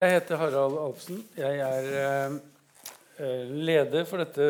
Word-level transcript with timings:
Jeg 0.00 0.14
heter 0.14 0.38
Harald 0.40 0.78
Alfsen. 0.80 1.18
Jeg 1.36 1.58
er 1.60 1.86
eh, 3.20 3.50
leder 3.52 4.06
for 4.08 4.22
dette 4.22 4.46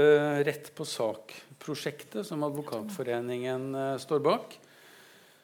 Rett 0.46 0.68
på 0.78 0.84
sak-prosjektet 0.86 2.22
som 2.28 2.44
Advokatforeningen 2.46 3.64
eh, 3.74 3.96
står 3.98 4.22
bak. 4.22 4.54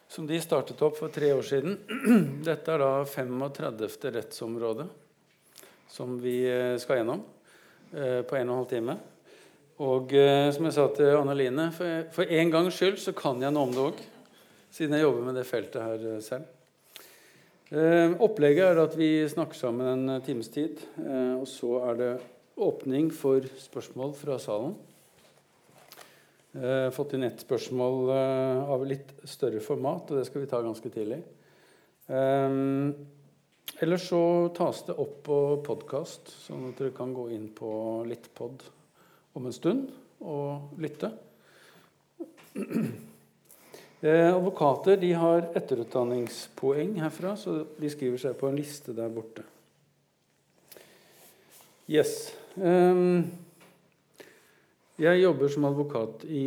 Som 0.06 0.28
de 0.30 0.38
startet 0.38 0.84
opp 0.86 1.00
for 1.00 1.10
tre 1.10 1.32
år 1.34 1.42
siden. 1.42 1.74
Dette 2.46 2.76
er 2.76 2.84
da 2.84 2.92
35. 3.02 3.82
rettsområde 4.20 4.86
som 5.90 6.14
vi 6.22 6.38
eh, 6.54 6.78
skal 6.78 7.02
gjennom 7.02 7.26
eh, 7.90 8.22
på 8.22 8.38
en 8.38 8.46
og 8.46 8.52
en 8.52 8.56
halv 8.60 8.72
time. 8.76 9.00
Og 9.82 10.14
eh, 10.14 10.52
som 10.54 10.70
jeg 10.70 10.78
sa 10.78 10.86
til 10.94 11.16
Anne 11.18 11.34
Line, 11.34 11.72
for, 11.74 12.12
for 12.14 12.38
en 12.38 12.54
gangs 12.54 12.78
skyld 12.78 13.02
så 13.02 13.10
kan 13.24 13.42
jeg 13.42 13.50
noe 13.58 13.66
om 13.66 13.74
det 13.74 13.88
òg. 13.90 14.06
Siden 14.70 14.94
jeg 14.94 15.08
jobber 15.08 15.32
med 15.32 15.42
det 15.42 15.50
feltet 15.50 15.82
her 15.82 16.12
eh, 16.14 16.22
selv. 16.22 16.52
Eh, 17.66 18.12
opplegget 18.22 18.62
er 18.62 18.78
at 18.78 18.92
vi 18.94 19.26
snakker 19.26 19.58
sammen 19.58 19.88
en 19.90 20.10
eh, 20.14 20.20
times 20.22 20.52
tid. 20.54 20.78
Eh, 21.02 21.34
og 21.34 21.48
så 21.50 21.80
er 21.88 21.96
det 21.98 22.10
åpning 22.62 23.08
for 23.10 23.42
spørsmål 23.58 24.12
fra 24.14 24.36
salen. 24.38 24.76
Eh, 26.54 26.86
fått 26.94 27.16
inn 27.16 27.26
ett 27.26 27.42
spørsmål 27.42 28.12
av 28.14 28.86
litt 28.86 29.10
større 29.26 29.58
format, 29.60 30.06
og 30.06 30.20
det 30.20 30.28
skal 30.28 30.44
vi 30.44 30.50
ta 30.52 30.62
ganske 30.62 30.92
tidlig. 30.94 31.18
Ellers 33.82 34.06
så 34.08 34.22
tas 34.54 34.84
det 34.86 34.94
opp 35.02 35.18
på 35.26 35.40
podkast, 35.66 36.30
sånn 36.46 36.68
at 36.70 36.78
dere 36.78 36.94
kan 36.94 37.10
gå 37.12 37.26
inn 37.34 37.50
på 37.52 37.68
Littpod 38.06 38.62
om 39.36 39.50
en 39.50 39.58
stund 39.58 39.90
og 40.22 40.78
lytte. 40.80 41.10
Eh, 44.06 44.36
advokater 44.36 44.96
de 44.96 45.12
har 45.12 45.48
etterutdanningspoeng 45.58 46.92
herfra, 47.00 47.32
så 47.36 47.64
de 47.74 47.88
skriver 47.90 48.20
seg 48.22 48.36
på 48.38 48.46
en 48.46 48.58
liste 48.58 48.92
der 48.94 49.08
borte. 49.10 49.42
Yes. 51.90 52.12
Um, 52.54 53.24
jeg 55.02 55.22
jobber 55.24 55.50
som 55.50 55.66
advokat 55.66 56.22
i 56.28 56.44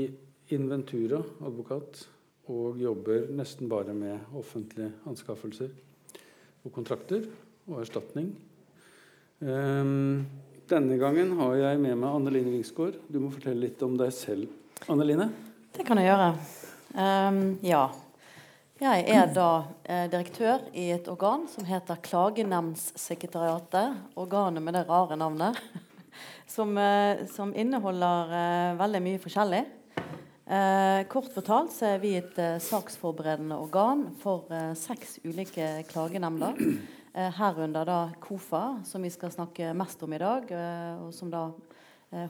Inventura 0.55 1.19
advokat 1.43 2.05
og 2.49 2.80
jobber 2.80 3.27
nesten 3.35 3.67
bare 3.71 3.93
med 3.97 4.31
offentlige 4.39 4.93
anskaffelser 5.09 5.73
og 6.63 6.71
kontrakter 6.75 7.27
og 7.67 7.83
erstatning. 7.83 8.31
Um, 9.43 10.23
denne 10.71 11.02
gangen 11.02 11.35
har 11.41 11.59
jeg 11.59 11.83
med 11.83 11.99
meg 11.99 12.07
Anne 12.21 12.33
Line 12.37 12.55
Wingsgård. 12.55 13.02
Du 13.11 13.19
må 13.19 13.33
fortelle 13.35 13.67
litt 13.67 13.83
om 13.83 13.99
deg 13.99 14.15
selv. 14.15 14.47
Anne 14.87 15.11
Line? 15.11 15.31
Det 15.75 15.83
kan 15.83 15.99
jeg 15.99 16.07
gjøre. 16.13 16.31
Um, 16.93 17.59
ja. 17.61 17.89
Jeg 18.79 19.03
er 19.11 19.27
da 19.35 19.65
eh, 19.83 20.05
direktør 20.07 20.61
i 20.71 20.85
et 20.95 21.07
organ 21.11 21.41
som 21.51 21.65
heter 21.67 21.99
Klagenemndssekretariatet. 21.99 23.97
Organet 24.15 24.63
med 24.63 24.77
det 24.77 24.85
rare 24.87 25.17
navnet. 25.19 25.59
Som, 26.49 26.73
eh, 26.81 27.27
som 27.29 27.51
inneholder 27.53 28.31
eh, 28.33 28.77
veldig 28.79 29.01
mye 29.05 29.19
forskjellig. 29.21 29.59
Kort 31.11 31.29
fortalt 31.29 31.69
så 31.75 31.91
er 31.91 31.99
vi 32.01 32.15
et 32.17 32.39
saksforberedende 32.65 33.53
organ 33.61 34.01
for 34.17 34.49
seks 34.73 35.19
ulike 35.21 35.67
klagenemnder. 35.91 36.57
Herunder 37.37 37.85
da 37.85 37.99
KOFA, 38.17 38.79
som 38.81 39.05
vi 39.05 39.11
skal 39.13 39.29
snakke 39.35 39.69
mest 39.77 40.01
om 40.01 40.17
i 40.17 40.21
dag. 40.23 40.49
og 41.05 41.13
som 41.13 41.29
da 41.29 41.43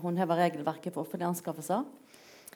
håndhever 0.03 0.43
regelverket 0.43 0.91
for 0.91 1.07
offentlige 1.07 1.31
anskaffelser. 1.31 1.87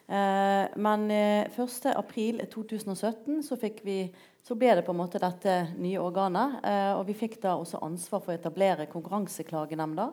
Eh, 0.07 0.65
men 0.75 1.11
eh, 1.11 1.47
1.4.2017 1.47 3.41
så, 3.41 3.57
vi, 3.83 4.15
så 4.43 4.55
ble 4.59 4.75
det 4.75 4.83
på 4.85 4.91
en 4.91 4.99
måte 4.99 5.21
dette 5.21 5.67
nye 5.77 6.01
organet. 6.01 6.59
Eh, 6.65 6.91
og 6.97 7.07
vi 7.07 7.13
fikk 7.17 7.41
da 7.43 7.55
også 7.55 7.81
ansvar 7.85 8.19
for 8.23 8.33
å 8.33 8.37
etablere 8.37 8.91
Konkurranseklagenemnda. 8.91 10.11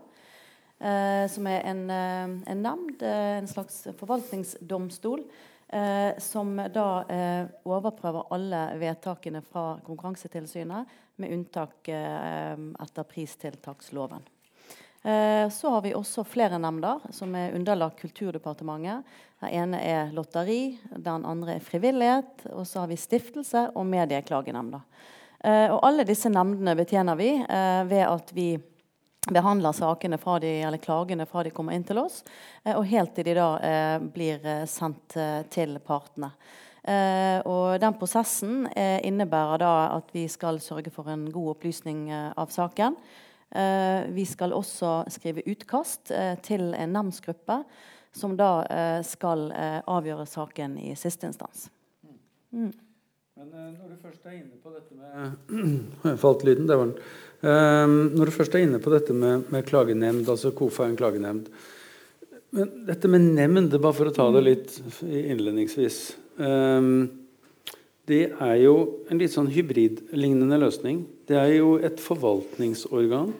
Eh, 0.80 1.26
som 1.28 1.46
er 1.50 1.60
en, 1.68 1.90
eh, 1.90 2.28
en 2.54 2.62
nemnd, 2.64 3.02
eh, 3.02 3.38
en 3.42 3.48
slags 3.50 3.82
forvaltningsdomstol, 3.98 5.24
eh, 5.68 6.18
som 6.18 6.56
da 6.56 7.04
eh, 7.04 7.46
overprøver 7.68 8.32
alle 8.32 8.78
vedtakene 8.80 9.42
fra 9.44 9.78
Konkurransetilsynet, 9.84 10.86
med 11.20 11.32
unntak 11.36 11.88
eh, 11.92 12.56
etter 12.80 13.02
pristiltaksloven. 13.04 14.22
Eh, 15.02 15.48
Så 15.48 15.70
har 15.70 15.82
vi 15.82 15.94
også 15.94 16.24
flere 16.24 16.58
nemnder 16.58 17.00
som 17.12 17.34
er 17.34 17.52
underlagt 17.56 18.00
Kulturdepartementet. 18.00 19.04
Den 19.40 19.54
ene 19.56 19.78
er 19.80 20.10
lotteri, 20.12 20.78
den 20.96 21.24
andre 21.24 21.54
er 21.56 21.64
frivillighet, 21.64 22.44
og 22.52 22.66
så 22.68 22.82
har 22.82 22.90
vi 22.90 22.98
stiftelse 23.00 23.70
og 23.72 23.86
medieklagenemnda. 23.88 24.82
Eh, 25.40 25.72
Og 25.72 25.80
alle 25.86 26.04
disse 26.04 26.28
nemndene 26.28 26.76
betjener 26.76 27.16
vi 27.16 27.30
eh, 27.40 27.84
ved 27.88 28.04
at 28.04 28.32
vi 28.36 28.50
behandler 29.30 29.72
sakene 29.72 30.18
fra 30.20 30.38
de, 30.40 30.50
eller 30.66 30.80
klagene 30.80 31.24
fra 31.28 31.44
de 31.44 31.52
kommer 31.56 31.72
inn 31.72 31.86
til 31.88 32.02
oss, 32.02 32.20
eh, 32.64 32.76
og 32.76 32.84
helt 32.90 33.14
til 33.16 33.30
de 33.30 33.36
da 33.38 33.48
blir 34.12 34.44
sendt 34.68 35.16
til 35.52 35.78
partene. 35.84 36.32
Og 37.44 37.76
den 37.76 37.96
prosessen 38.00 38.62
innebærer 38.72 39.60
da 39.60 39.72
at 39.98 40.08
vi 40.16 40.22
skal 40.32 40.56
sørge 40.64 40.88
for 40.90 41.10
en 41.12 41.26
god 41.28 41.50
opplysning 41.52 42.06
av 42.10 42.48
saken. 42.48 42.96
Vi 44.16 44.24
skal 44.24 44.56
også 44.56 44.94
skrive 45.12 45.44
utkast 45.44 46.08
til 46.40 46.70
en 46.72 46.96
nemndsgruppe 46.96 47.58
som 48.12 48.36
da 48.36 48.52
eh, 48.66 49.00
skal 49.06 49.50
eh, 49.54 49.80
avgjøre 49.86 50.26
saken 50.26 50.78
i 50.82 50.94
siste 50.98 51.28
instans. 51.30 51.68
Mm. 52.50 52.70
Men 53.40 53.52
eh, 53.54 53.68
når 53.72 53.92
du 53.92 54.00
først 54.02 54.26
er 54.26 54.38
inne 54.40 54.58
på 54.60 54.72
dette 54.74 54.96
med 54.98 56.16
Falt 56.22 56.42
lyden? 56.44 56.66
Der 56.68 56.80
var 56.80 56.90
den. 56.90 56.96
Eh, 57.40 57.92
når 58.18 58.28
du 58.28 58.34
først 58.34 58.56
er 58.56 58.66
inne 58.66 58.80
på 58.82 58.92
dette 58.92 59.16
med, 59.16 59.46
med 59.54 59.64
klagenemnd, 59.68 60.26
altså 60.28 60.52
KOFA 60.56 60.84
er 60.84 60.92
en 60.92 60.98
klagenemnd 60.98 61.48
Men 62.52 62.74
dette 62.88 63.08
med 63.08 63.30
nemnd, 63.38 63.72
bare 63.78 63.96
for 63.96 64.10
å 64.10 64.14
ta 64.14 64.26
det 64.34 64.44
litt 64.44 64.76
innledningsvis 65.06 66.00
eh, 66.42 66.90
Det 68.10 68.22
er 68.34 68.56
jo 68.64 68.76
en 69.08 69.22
litt 69.22 69.32
sånn 69.32 69.48
hybridlignende 69.54 70.58
løsning. 70.58 71.04
Det 71.30 71.38
er 71.38 71.52
jo 71.60 71.76
et 71.78 72.02
forvaltningsorgan, 72.02 73.30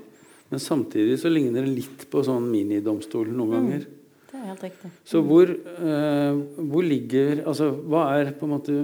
men 0.50 0.62
samtidig 0.62 1.16
så 1.18 1.32
ligner 1.32 1.66
det 1.66 1.80
litt 1.80 2.04
på 2.12 2.22
sånn 2.22 2.46
minidomstol 2.52 3.32
noen 3.34 3.56
ganger. 3.56 3.88
Helt 4.46 4.62
riktig. 4.64 4.90
Så 5.04 5.20
hvor, 5.22 5.50
eh, 5.50 6.34
hvor 6.70 6.82
ligger 6.86 7.42
Altså 7.46 7.70
hva 7.76 8.06
er 8.20 8.32
på 8.32 8.46
en 8.48 8.54
måte 8.58 8.76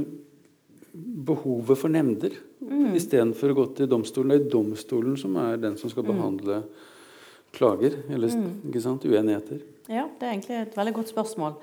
behovet 0.97 1.79
for 1.79 1.89
nemnder 1.93 2.31
Mm. 2.67 2.95
istedenfor 2.97 3.53
å 3.53 3.55
gå 3.55 3.65
til 3.77 3.87
domstolen? 3.87 4.29
Det 4.33 4.47
er 4.47 4.51
domstolen 4.51 5.17
som 5.19 5.37
er 5.37 5.57
den 5.57 5.77
som 5.77 5.91
skal 5.91 6.03
Mm. 6.05 6.17
behandle 6.17 6.63
klager, 7.53 7.93
eller 8.11 8.29
ikke 8.29 8.81
sant, 8.83 9.03
uenigheter. 9.05 9.61
Ja, 9.89 10.09
det 10.19 10.23
er 10.27 10.33
egentlig 10.33 10.63
et 10.63 10.75
veldig 10.75 10.95
godt 10.95 11.13
spørsmål. 11.15 11.55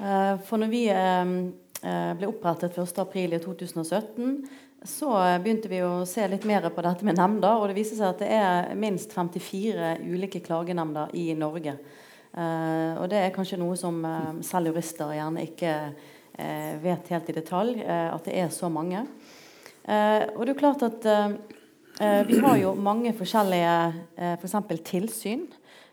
Eh, 0.00 0.36
For 0.38 0.56
når 0.56 0.70
vi 0.70 0.88
eh, 0.88 1.52
eh, 1.82 2.14
ble 2.14 2.26
opprettet 2.28 2.74
1.4 2.74 3.34
i 3.34 3.38
2017, 3.38 4.48
så 4.84 5.10
begynte 5.42 5.68
vi 5.68 5.80
å 5.84 6.06
se 6.06 6.26
litt 6.26 6.44
mer 6.46 6.62
på 6.70 6.82
dette 6.82 7.02
med 7.04 7.16
nemnder. 7.16 7.60
Og 7.60 7.68
det 7.68 7.76
viser 7.76 7.96
seg 7.96 8.08
at 8.08 8.18
det 8.18 8.28
er 8.30 8.74
minst 8.74 9.12
54 9.12 9.98
ulike 10.00 10.40
klagenemnder 10.40 11.10
i 11.14 11.34
Norge. 11.34 11.76
Eh, 12.30 12.94
Og 13.00 13.08
det 13.10 13.18
er 13.18 13.32
kanskje 13.34 13.58
noe 13.58 13.76
som 13.78 14.04
eh, 14.04 14.32
selv 14.46 14.70
jurister 14.70 15.14
gjerne 15.16 15.46
ikke 15.48 15.72
eh, 16.38 16.74
vet 16.82 17.08
helt 17.10 17.30
i 17.30 17.36
detalj, 17.36 17.80
at 17.84 18.24
det 18.24 18.36
er 18.38 18.48
så 18.54 18.70
mange. 18.70 19.02
Og 19.90 20.42
det 20.46 20.52
er 20.52 20.58
klart 20.60 20.82
at 20.86 21.06
vi 22.28 22.36
har 22.38 22.56
jo 22.60 22.74
mange 22.78 23.10
forskjellige 23.16 23.72
eh, 24.16 24.36
for 24.38 24.46
eksempel 24.46 24.78
tilsyn. 24.86 25.48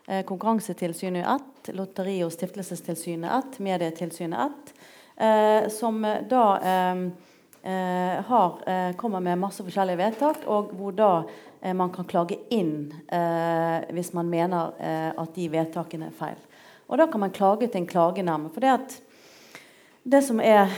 Konkurransetilsynet 0.08 1.24
er 1.24 1.34
ett, 1.34 1.72
Lotteri- 1.76 2.22
og 2.24 2.32
stiftelsestilsynet 2.32 3.28
er 3.28 3.42
ett, 3.42 3.58
Medietilsynet 3.60 4.40
er 4.40 4.54
ett. 4.54 5.72
Som 5.74 6.06
da 6.30 6.44
har, 8.30 8.94
kommer 8.96 9.20
med 9.26 9.42
masse 9.42 9.66
forskjellige 9.66 10.00
vedtak, 10.00 10.46
og 10.48 10.72
hvor 10.78 10.96
da 10.96 11.10
man 11.74 11.90
kan 11.90 12.06
klage 12.06 12.38
inn 12.54 12.92
eh, 13.10 13.88
hvis 13.96 14.12
man 14.14 14.30
mener 14.30 14.76
eh, 14.78 15.10
at 15.18 15.34
de 15.36 15.48
vedtakene 15.52 16.12
er 16.12 16.16
feil. 16.16 16.38
Og 16.88 17.00
da 17.02 17.08
kan 17.12 17.24
man 17.24 17.34
klage 17.36 17.68
til 17.68 17.82
en 17.82 17.90
klagenemnd. 17.90 18.52
For 18.54 18.64
det 18.64 18.76
at 18.76 18.98
det 20.08 20.22
som 20.24 20.40
er 20.40 20.70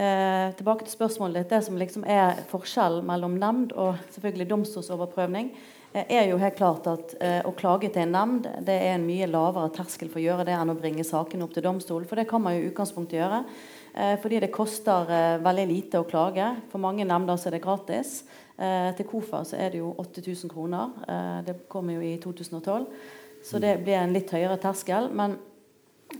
eh, 0.00 0.54
tilbake 0.56 0.86
til 0.86 0.94
spørsmålet 0.94 1.42
ditt, 1.42 1.50
det 1.52 1.64
som 1.66 1.76
liksom 1.76 2.06
er 2.08 2.40
forskjellen 2.48 3.04
mellom 3.06 3.36
nemnd 3.40 3.74
og 3.76 3.98
selvfølgelig 4.14 4.48
domstolsoverprøvning, 4.54 5.50
eh, 5.92 6.06
er 6.08 6.30
jo 6.30 6.38
helt 6.40 6.56
klart 6.56 6.88
at 6.88 7.12
eh, 7.20 7.42
å 7.44 7.52
klage 7.58 7.90
til 7.90 8.06
en 8.06 8.16
nemnd 8.16 8.48
det 8.64 8.78
er 8.78 8.94
en 8.94 9.04
mye 9.04 9.28
lavere 9.28 9.72
terskel 9.76 10.08
for 10.08 10.22
å 10.22 10.24
gjøre 10.24 10.48
det 10.48 10.56
enn 10.56 10.72
å 10.72 10.78
bringe 10.78 11.04
saken 11.04 11.44
opp 11.44 11.52
til 11.56 11.66
domstolen. 11.66 12.08
For 12.08 12.16
det 12.16 12.28
kan 12.30 12.40
man 12.40 12.56
jo 12.56 12.64
i 12.64 12.70
utgangspunktet 12.70 13.20
gjøre. 13.20 13.44
Eh, 13.92 14.16
fordi 14.22 14.40
det 14.40 14.54
koster 14.54 15.10
eh, 15.12 15.38
veldig 15.44 15.66
lite 15.68 16.00
å 16.00 16.08
klage. 16.08 16.48
For 16.72 16.80
mange 16.80 17.04
nemnder 17.04 17.36
så 17.36 17.50
er 17.50 17.58
det 17.58 17.64
gratis. 17.66 18.22
Eh, 18.60 18.90
til 18.96 19.08
KOFA 19.08 19.44
så 19.48 19.56
er 19.56 19.72
det 19.72 19.80
jo 19.80 19.94
8000 19.98 20.50
kroner. 20.52 20.90
Eh, 21.08 21.44
det 21.46 21.56
kommer 21.68 21.96
jo 21.96 22.00
i 22.04 22.16
2012. 22.20 22.86
Så 23.44 23.58
det 23.58 23.78
blir 23.84 23.96
en 23.96 24.12
litt 24.12 24.30
høyere 24.30 24.58
terskel. 24.60 25.08
Men 25.16 25.38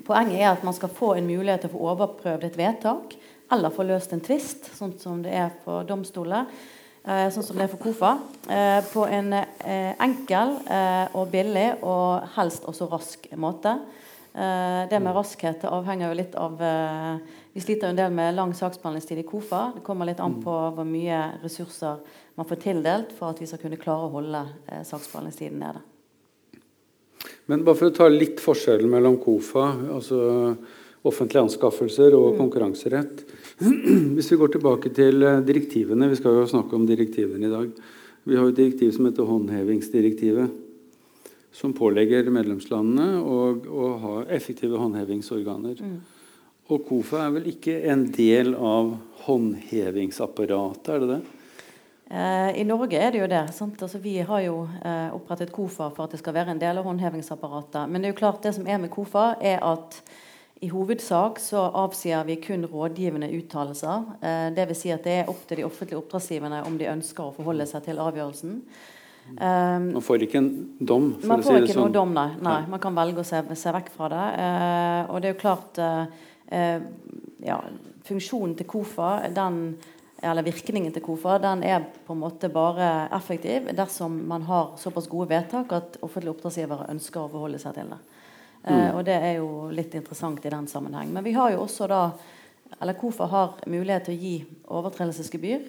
Poenget 0.07 0.41
er 0.41 0.51
at 0.53 0.65
man 0.65 0.75
skal 0.77 0.93
få 0.95 1.15
en 1.19 1.27
mulighet 1.29 1.65
til 1.65 1.71
å 1.71 1.75
få 1.75 1.87
overprøvd 1.93 2.47
et 2.47 2.59
vedtak 2.59 3.17
eller 3.51 3.75
få 3.75 3.87
løst 3.89 4.13
en 4.15 4.23
tvist, 4.23 4.71
sånn 4.79 4.95
som 5.01 5.23
det 5.25 5.33
er 5.35 5.51
på 5.65 5.81
domstoler. 5.89 6.47
eh, 7.05 7.31
sånn 7.33 7.43
som 7.43 7.57
det 7.57 7.65
er 7.65 7.73
for 7.73 7.81
KOFA, 7.81 8.19
eh, 8.49 8.85
på 8.93 9.07
en 9.09 9.33
eh, 9.33 9.95
enkel 9.99 10.59
eh, 10.69 11.09
og 11.17 11.31
billig 11.33 11.83
og 11.83 12.29
helst 12.37 12.65
også 12.69 12.91
rask 12.91 13.27
måte. 13.37 13.73
Eh, 14.35 14.87
det 14.91 15.01
med 15.01 15.17
raskhet 15.17 15.65
avhenger 15.65 16.09
jo 16.09 16.19
litt 16.21 16.35
av 16.37 16.61
Vi 17.53 17.61
sliter 17.61 17.89
jo 17.89 17.91
en 17.91 17.97
del 17.97 18.13
med 18.13 18.35
lang 18.35 18.53
saksbehandlingstid 18.55 19.19
i 19.19 19.27
KOFA. 19.27 19.73
Det 19.75 19.83
kommer 19.83 20.07
litt 20.07 20.21
an 20.21 20.37
på 20.43 20.53
hvor 20.71 20.87
mye 20.87 21.41
ressurser 21.43 21.99
man 22.39 22.47
får 22.49 22.61
tildelt 22.63 23.15
for 23.17 23.33
at 23.33 23.41
vi 23.43 23.49
skal 23.49 23.61
kunne 23.63 23.81
klare 23.81 24.07
å 24.07 24.13
holde 24.15 24.45
saksbehandlingstiden 24.87 25.59
nede. 25.61 25.83
Men 27.51 27.65
bare 27.67 27.77
for 27.77 27.91
å 27.91 27.95
ta 27.95 28.07
litt 28.09 28.41
forskjellen 28.41 28.91
mellom 28.91 29.19
KOFA, 29.21 29.67
altså 29.97 30.21
offentlige 31.07 31.45
anskaffelser 31.47 32.15
og 32.17 32.35
mm. 32.35 32.39
konkurranserett. 32.39 33.23
Hvis 34.17 34.31
vi 34.33 34.39
går 34.41 34.55
tilbake 34.55 34.93
til 34.97 35.25
eh, 35.25 35.41
direktivene 35.45 36.11
Vi 36.11 36.19
skal 36.21 36.39
jo 36.39 36.49
snakke 36.49 36.77
om 36.77 36.87
direktivene 36.89 37.49
i 37.49 37.53
dag. 37.53 37.71
Vi 38.29 38.37
har 38.37 38.49
et 38.51 38.59
direktiv 38.59 38.93
som 38.97 39.09
heter 39.09 39.29
håndhevingsdirektivet. 39.29 40.59
Som 41.57 41.75
pålegger 41.75 42.29
medlemslandene 42.31 43.19
å 43.19 43.87
ha 44.05 44.15
effektive 44.31 44.79
håndhevingsorganer. 44.79 45.81
Mm. 45.83 45.97
Og 46.71 46.85
KOFA 46.87 47.25
er 47.25 47.33
vel 47.35 47.49
ikke 47.51 47.81
en 47.91 48.05
del 48.15 48.55
av 48.55 48.93
håndhevingsapparatet, 49.25 50.93
er 50.95 51.03
det 51.03 51.09
det? 51.17 51.40
Eh, 52.11 52.61
I 52.61 52.65
Norge 52.67 52.99
er 52.99 53.13
det 53.15 53.21
jo 53.21 53.29
det. 53.31 53.45
Altså, 53.63 53.99
vi 54.03 54.17
har 54.27 54.41
jo 54.43 54.65
eh, 54.83 55.13
opprettet 55.15 55.53
KOFA 55.55 55.93
for 55.95 56.09
at 56.09 56.17
det 56.17 56.19
skal 56.19 56.35
være 56.35 56.57
en 56.57 56.63
del 56.63 56.81
av 56.81 56.89
håndhevingsapparatet. 56.89 57.87
Men 57.87 58.03
det 58.03 58.11
er 58.11 58.15
jo 58.17 58.21
klart 58.25 58.43
det 58.43 58.57
som 58.57 58.67
er 58.67 58.81
med 58.83 58.91
KOFA, 58.91 59.37
er 59.39 59.63
at 59.63 60.01
i 60.61 60.69
hovedsak 60.69 61.39
så 61.41 61.63
avsier 61.81 62.25
vi 62.27 62.37
kun 62.43 62.67
rådgivende 62.67 63.31
uttalelser. 63.39 64.09
Eh, 64.21 64.49
Dvs. 64.57 64.81
Si 64.83 64.91
at 64.93 65.07
det 65.07 65.21
er 65.21 65.31
opp 65.31 65.45
til 65.47 65.63
de 65.63 65.69
offentlige 65.69 66.01
oppdragsgiverne 66.01 66.65
om 66.67 66.81
de 66.81 66.91
ønsker 66.91 67.29
å 67.29 67.37
forholde 67.37 67.69
seg 67.71 67.87
til 67.87 68.03
avgjørelsen. 68.03 68.59
Um, 69.31 69.93
man 69.95 70.03
får 70.03 70.25
ikke 70.27 70.41
en 70.41 70.51
dom? 70.83 71.13
For 71.21 71.31
man 71.31 71.45
får 71.47 71.55
si 71.55 71.63
ikke 71.63 71.77
sånn. 71.77 71.87
noe 71.87 71.95
dom, 71.95 72.13
nei. 72.17 72.27
nei. 72.43 72.59
Man 72.73 72.83
kan 72.83 72.97
velge 72.97 73.23
å 73.23 73.29
se, 73.29 73.39
se 73.55 73.75
vekk 73.77 73.93
fra 73.95 74.11
det. 74.11 74.27
Uh, 74.41 75.15
og 75.15 75.23
det 75.23 75.31
er 75.31 75.37
jo 75.37 75.41
klart 75.45 75.79
uh, 75.79 76.03
uh, 76.51 76.81
ja, 77.47 77.61
Funksjonen 78.09 78.57
til 78.59 78.67
KOFA, 78.67 79.11
den, 79.37 79.61
eller 80.23 80.45
virkningen 80.45 80.93
til 80.93 81.05
KOFA, 81.05 81.39
den 81.41 81.63
er 81.65 81.85
på 82.07 82.13
en 82.13 82.21
måte 82.21 82.51
bare 82.53 83.09
effektiv 83.17 83.71
dersom 83.77 84.19
man 84.29 84.43
har 84.49 84.75
såpass 84.81 85.09
gode 85.09 85.31
vedtak 85.33 85.73
at 85.73 86.01
offentlige 86.05 86.35
oppdragsgivere 86.35 86.91
ønsker 86.93 87.23
å 87.23 87.31
forholde 87.33 87.61
seg 87.63 87.79
til 87.79 87.95
det. 87.95 88.01
Eh, 88.65 88.75
mm. 88.75 88.99
og 88.99 89.05
det 89.09 89.17
er 89.17 89.39
jo 89.39 89.71
litt 89.73 89.97
interessant 89.97 90.45
i 90.45 90.53
den 90.53 90.69
sammenheng. 90.69 91.13
Men 91.15 91.25
vi 91.25 91.33
har 91.37 91.55
jo 91.55 91.65
også 91.65 91.89
da 91.91 92.03
eller 92.81 92.93
KOFA 92.93 93.27
har 93.27 93.55
mulighet 93.67 94.05
til 94.07 94.15
å 94.15 94.21
gi 94.21 94.35
overtredelsesgebyr. 94.71 95.65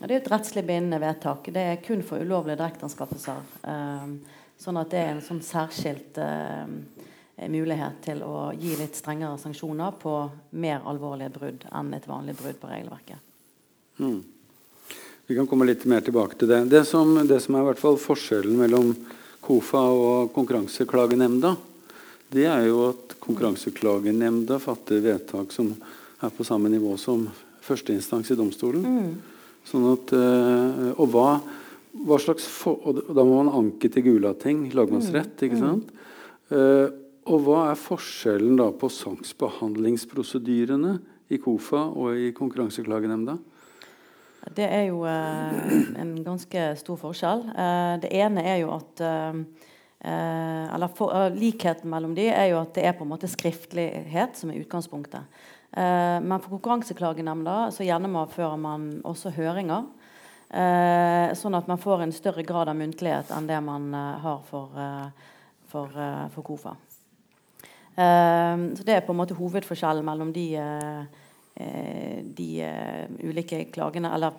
Og 0.00 0.08
det 0.08 0.16
er 0.16 0.22
et 0.22 0.30
rettslig 0.32 0.64
bindende 0.66 0.98
vedtak. 1.02 1.46
Det 1.54 1.62
er 1.62 1.82
kun 1.84 2.02
for 2.06 2.22
ulovlige 2.22 2.58
direkteanskaffelser. 2.58 3.44
Um, 3.62 4.16
sånn 4.58 4.80
at 4.80 4.90
det 4.90 5.02
er 5.02 5.12
en 5.12 5.22
sånn 5.24 5.42
særskilt 5.46 6.18
uh, 6.18 6.66
mulighet 7.46 8.02
til 8.04 8.24
å 8.26 8.50
gi 8.58 8.74
litt 8.78 8.98
strengere 8.98 9.38
sanksjoner 9.40 9.94
på 10.02 10.16
mer 10.58 10.82
alvorlige 10.90 11.34
brudd 11.36 11.68
enn 11.70 11.94
et 11.94 12.08
vanlig 12.10 12.34
brudd 12.40 12.58
på 12.58 12.72
regelverket. 12.72 13.31
Mm. 14.02 14.20
Vi 15.26 15.34
kan 15.38 15.46
komme 15.46 15.66
litt 15.68 15.84
mer 15.88 16.00
tilbake 16.04 16.36
til 16.36 16.48
det. 16.50 16.64
Det 16.68 16.84
som, 16.84 17.14
det 17.26 17.40
som 17.40 17.54
er 17.56 17.60
i 17.62 17.64
hvert 17.70 17.80
fall 17.80 17.96
forskjellen 18.00 18.58
mellom 18.58 18.94
KOFA 19.42 19.82
og 19.94 20.32
Konkurranseklagenemnda, 20.34 21.56
det 22.32 22.46
er 22.50 22.66
jo 22.66 22.88
at 22.90 23.14
Konkurranseklagenemnda 23.22 24.58
fatter 24.62 25.00
vedtak 25.04 25.52
som 25.54 25.74
er 26.22 26.30
på 26.34 26.44
samme 26.46 26.68
nivå 26.72 26.96
som 27.00 27.28
førsteinstans 27.62 28.30
i 28.34 28.38
domstolen. 28.38 28.82
Mm. 28.82 29.12
Sånn 29.68 29.86
at, 29.92 30.12
eh, 30.16 30.90
og 30.96 31.06
hva, 31.14 31.40
hva 32.02 32.16
slags 32.20 32.44
for, 32.50 32.74
og 32.82 32.92
Da 33.14 33.22
må 33.22 33.32
man 33.42 33.56
anke 33.62 33.86
til 33.92 34.02
Gulating, 34.08 34.58
lagmannsrett. 34.74 35.36
ikke 35.38 35.60
mm. 35.60 35.62
sant? 35.62 35.86
Mm. 36.52 36.88
og 37.32 37.38
hva 37.46 37.60
er 37.70 37.78
forskjellen 37.80 38.56
da 38.58 38.66
på 38.76 38.88
saksbehandlingsprosedyrene 38.92 40.92
i 41.32 41.38
KOFA 41.40 41.82
og 41.88 42.12
i 42.18 42.34
Konkurranseklagenemnda? 42.36 43.38
Det 44.50 44.66
er 44.66 44.88
jo 44.88 45.04
eh, 45.06 45.76
en 46.02 46.16
ganske 46.24 46.64
stor 46.80 46.98
forskjell. 46.98 47.44
Eh, 47.52 47.92
det 48.02 48.10
ene 48.18 48.42
er 48.42 48.64
jo 48.64 48.72
at 48.74 49.04
eh, 49.06 49.44
Eh, 50.04 50.74
eller 50.74 50.88
for, 50.88 51.30
Likheten 51.30 51.90
mellom 51.90 52.14
de 52.14 52.24
er 52.26 52.48
jo 52.50 52.58
at 52.58 52.72
det 52.74 52.82
er 52.88 52.94
på 52.98 53.04
en 53.06 53.12
måte 53.12 53.28
skriftlighet 53.30 54.34
som 54.34 54.50
er 54.50 54.58
utgangspunktet. 54.58 55.42
Eh, 55.70 56.18
men 56.18 56.40
for 56.42 56.56
Konkurranseklagenemnda 56.56 57.68
så 57.70 57.86
gjennomfører 57.86 58.58
man 58.58 58.88
også 59.06 59.30
høringer. 59.36 59.86
Eh, 60.50 61.30
sånn 61.38 61.54
at 61.54 61.70
man 61.70 61.80
får 61.80 62.02
en 62.02 62.14
større 62.16 62.42
grad 62.44 62.68
av 62.68 62.76
muntlighet 62.76 63.30
enn 63.32 63.46
det 63.46 63.60
man 63.62 63.92
eh, 63.94 64.18
har 64.26 64.42
for, 64.48 64.74
eh, 64.74 65.30
for, 65.70 66.02
for 66.34 66.48
KOFA. 66.50 66.74
så 67.92 68.84
det 68.88 68.94
er 68.94 69.02
på 69.04 69.12
en 69.12 69.18
måte 69.18 69.36
hovedforskjellen 69.36 70.04
mellom 70.04 70.30
de 70.32 70.46
de 72.36 72.48
uh, 72.64 73.28
ulike 73.28 73.64
klagene 73.74 74.10
Eller 74.14 74.36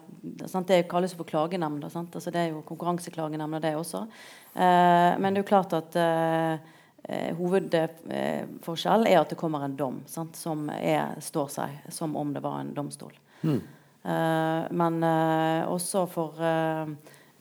sant, 0.47 0.67
det 0.67 0.87
kalles 0.91 1.15
for 1.17 1.27
klagenemnd. 1.27 1.83
Altså, 1.85 2.31
det 2.31 2.39
er 2.39 2.53
jo 2.53 2.63
konkurranseklagenemnda, 2.67 3.59
det 3.63 3.75
også. 3.79 4.05
Uh, 4.55 5.13
men 5.19 5.29
det 5.31 5.41
er 5.41 5.43
jo 5.43 5.51
klart 5.51 5.77
at 5.77 5.99
hovedforskjellen 7.35 9.09
er 9.09 9.17
at 9.19 9.33
det 9.33 9.35
kommer 9.35 9.65
en 9.65 9.73
dom 9.75 9.97
sant, 10.07 10.37
som 10.39 10.69
er, 10.71 11.17
står 11.19 11.49
seg 11.51 11.81
som 11.91 12.15
om 12.15 12.31
det 12.31 12.39
var 12.45 12.61
en 12.61 12.71
domstol. 12.77 13.11
Mm. 13.43 13.59
men 14.71 15.03
også 15.67 16.05
for, 16.07 16.39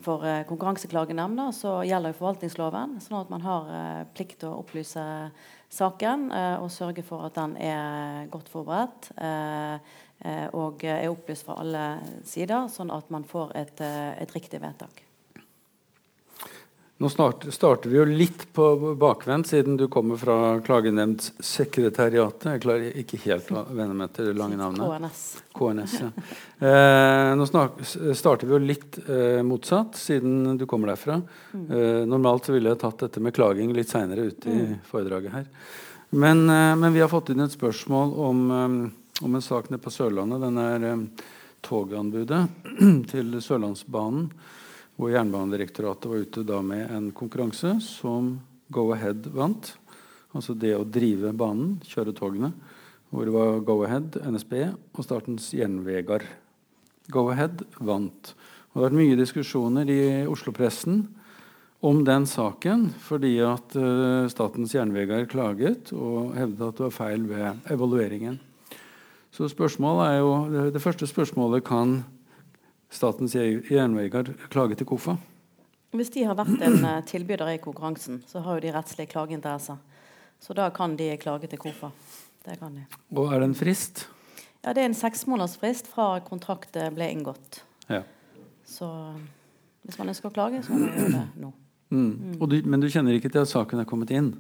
for 0.03 0.27
konkurranseklagenemnda 0.49 1.53
så 1.55 1.77
gjelder 1.87 2.11
jo 2.11 2.19
forvaltningsloven, 2.19 2.97
sånn 3.05 3.21
at 3.21 3.31
man 3.31 3.47
har 3.47 3.71
plikt 4.19 4.41
til 4.43 4.51
å 4.51 4.65
opplyse 4.65 5.05
saken 5.73 6.29
og 6.33 6.69
sørge 6.71 7.05
for 7.07 7.25
at 7.27 7.37
den 7.39 7.57
er 7.57 8.27
godt 8.33 8.51
forberedt. 8.53 9.13
og 10.53 10.85
er 10.85 11.09
opplyst 11.09 11.47
fra 11.47 11.57
alle 11.59 11.87
sider, 12.29 12.69
sånn 12.69 12.93
at 12.95 13.09
man 13.11 13.25
får 13.25 13.57
et, 13.59 13.81
et 14.21 14.37
riktig 14.37 14.61
vedtak. 14.63 15.02
Nå 17.03 17.09
starter 17.11 17.89
vi 17.91 17.97
jo 17.97 18.05
litt 18.07 18.45
på 18.55 18.95
bakvendt, 18.95 19.49
siden 19.51 19.75
du 19.77 19.89
kommer 19.91 20.21
fra 20.21 20.61
Klagenemndssekretariatet. 20.63 22.45
Jeg 22.47 22.63
klarer 22.63 23.01
ikke 23.01 23.19
helt 23.25 23.51
å 23.51 23.65
venne 23.75 23.97
meg 23.99 24.13
til 24.15 24.29
det 24.29 24.35
lange 24.39 24.55
navnet. 24.61 24.87
KNS. 24.87 25.25
KNS 25.59 25.97
ja. 25.99 26.11
eh, 26.69 27.33
nå 27.41 27.49
starter 27.49 28.47
vi 28.47 28.55
jo 28.55 28.61
litt 28.63 29.01
eh, 29.03 29.43
motsatt, 29.43 29.99
siden 29.99 30.55
du 30.61 30.63
kommer 30.71 30.93
derfra. 30.93 31.19
Mm. 31.51 31.67
Eh, 31.67 31.99
normalt 32.07 32.47
så 32.47 32.55
ville 32.55 32.71
jeg 32.71 32.83
tatt 32.85 33.03
dette 33.09 33.25
med 33.27 33.35
klaging 33.35 33.75
litt 33.75 33.91
seinere 33.91 34.31
ute 34.31 34.55
i 34.55 34.63
mm. 34.63 34.79
foredraget 34.95 35.39
her. 35.41 35.53
Men, 36.15 36.47
eh, 36.47 36.73
men, 36.77 36.89
vi 36.95 37.03
har 37.03 37.11
fått 37.11 37.35
inn 37.35 37.43
et 37.43 37.59
spørsmål 37.59 38.15
om, 38.31 38.49
um, 38.55 38.81
om 39.27 39.41
en 39.41 39.49
sak 39.51 39.75
nede 39.75 39.83
på 39.83 39.91
Sørlandet. 39.91 40.47
Den 40.47 40.67
er 40.69 40.91
um, 40.93 41.07
toganbudet 41.67 42.45
til 43.11 43.41
Sørlandsbanen 43.43 44.31
hvor 44.97 45.13
Jernbanedirektoratet 45.13 46.11
var 46.11 46.25
ute 46.25 46.45
da 46.47 46.61
med 46.65 46.91
en 46.93 47.11
konkurranse 47.17 47.79
som 47.85 48.35
Go-Ahead 48.73 49.31
vant. 49.35 49.73
Altså 50.33 50.55
det 50.57 50.75
å 50.77 50.85
drive 50.89 51.33
banen, 51.37 51.79
kjøre 51.85 52.15
togene. 52.17 52.53
Hvor 53.13 53.29
det 53.29 53.35
var 53.35 53.65
Go-Ahead, 53.67 54.21
NSB 54.25 54.55
og 54.71 55.03
Statens 55.05 55.51
Jernvegar. 55.57 56.25
Go-Ahead 57.13 57.65
vant. 57.81 58.33
Og 58.73 58.79
det 58.79 58.81
har 58.81 58.87
vært 58.89 59.01
mye 59.01 59.19
diskusjoner 59.19 59.91
i 59.93 60.03
Oslo-pressen 60.31 61.03
om 61.83 62.05
den 62.07 62.29
saken 62.31 62.87
fordi 63.03 63.35
at 63.45 63.75
uh, 63.77 64.31
Statens 64.31 64.73
Jernvegar 64.77 65.27
klaget 65.29 65.91
og 65.97 66.33
hevdet 66.39 66.69
at 66.69 66.79
det 66.79 66.87
var 66.87 66.95
feil 66.95 67.27
ved 67.29 67.69
evalueringen. 67.75 68.39
Så 69.33 69.49
spørsmålet 69.49 70.13
er 70.13 70.19
jo, 70.21 70.33
det 70.73 70.83
første 70.85 71.09
spørsmålet 71.09 71.65
kan 71.65 72.03
Statens 72.93 73.35
jernveier 73.35 74.33
klage 74.53 74.77
til 74.77 74.89
KOFA? 74.89 75.17
Hvis 75.97 76.13
de 76.13 76.25
har 76.25 76.37
vært 76.37 76.61
en 76.65 76.85
eh, 76.89 77.01
tilbyder 77.09 77.55
i 77.55 77.61
konkurransen, 77.61 78.23
så 78.29 78.41
har 78.45 78.57
jo 78.57 78.65
de 78.65 78.73
rettslige 78.73 79.11
klageinteresser. 79.13 79.81
Så 80.43 80.57
da 80.57 80.71
kan 80.75 80.97
de 80.97 81.11
klage 81.21 81.49
til 81.49 81.61
KOFA. 81.61 81.93
Det 82.45 82.59
kan 82.61 82.75
de. 82.77 82.85
Og 83.15 83.33
er 83.33 83.43
det 83.43 83.51
en 83.51 83.57
frist? 83.57 84.07
Ja, 84.63 84.73
Det 84.73 84.83
er 84.83 84.89
en 84.91 84.97
seksmånedersfrist 84.97 85.89
fra 85.91 86.21
kontraktet 86.25 86.95
ble 86.95 87.11
inngått. 87.13 87.63
Ja. 87.89 88.03
Så 88.65 88.89
hvis 89.83 89.99
man 89.99 90.13
ønsker 90.13 90.31
å 90.31 90.35
klage, 90.35 90.63
så 90.63 90.73
må 90.73 90.87
man 90.87 90.97
gjøre 90.97 91.13
det 91.17 91.43
nå. 91.43 91.53
Mm. 91.93 92.13
Mm. 92.33 92.49
Du, 92.49 92.57
men 92.65 92.81
du 92.81 92.89
kjenner 92.89 93.17
ikke 93.19 93.29
til 93.29 93.43
at 93.43 93.51
saken 93.51 93.83
er 93.83 93.89
kommet 93.89 94.13
inn? 94.17 94.33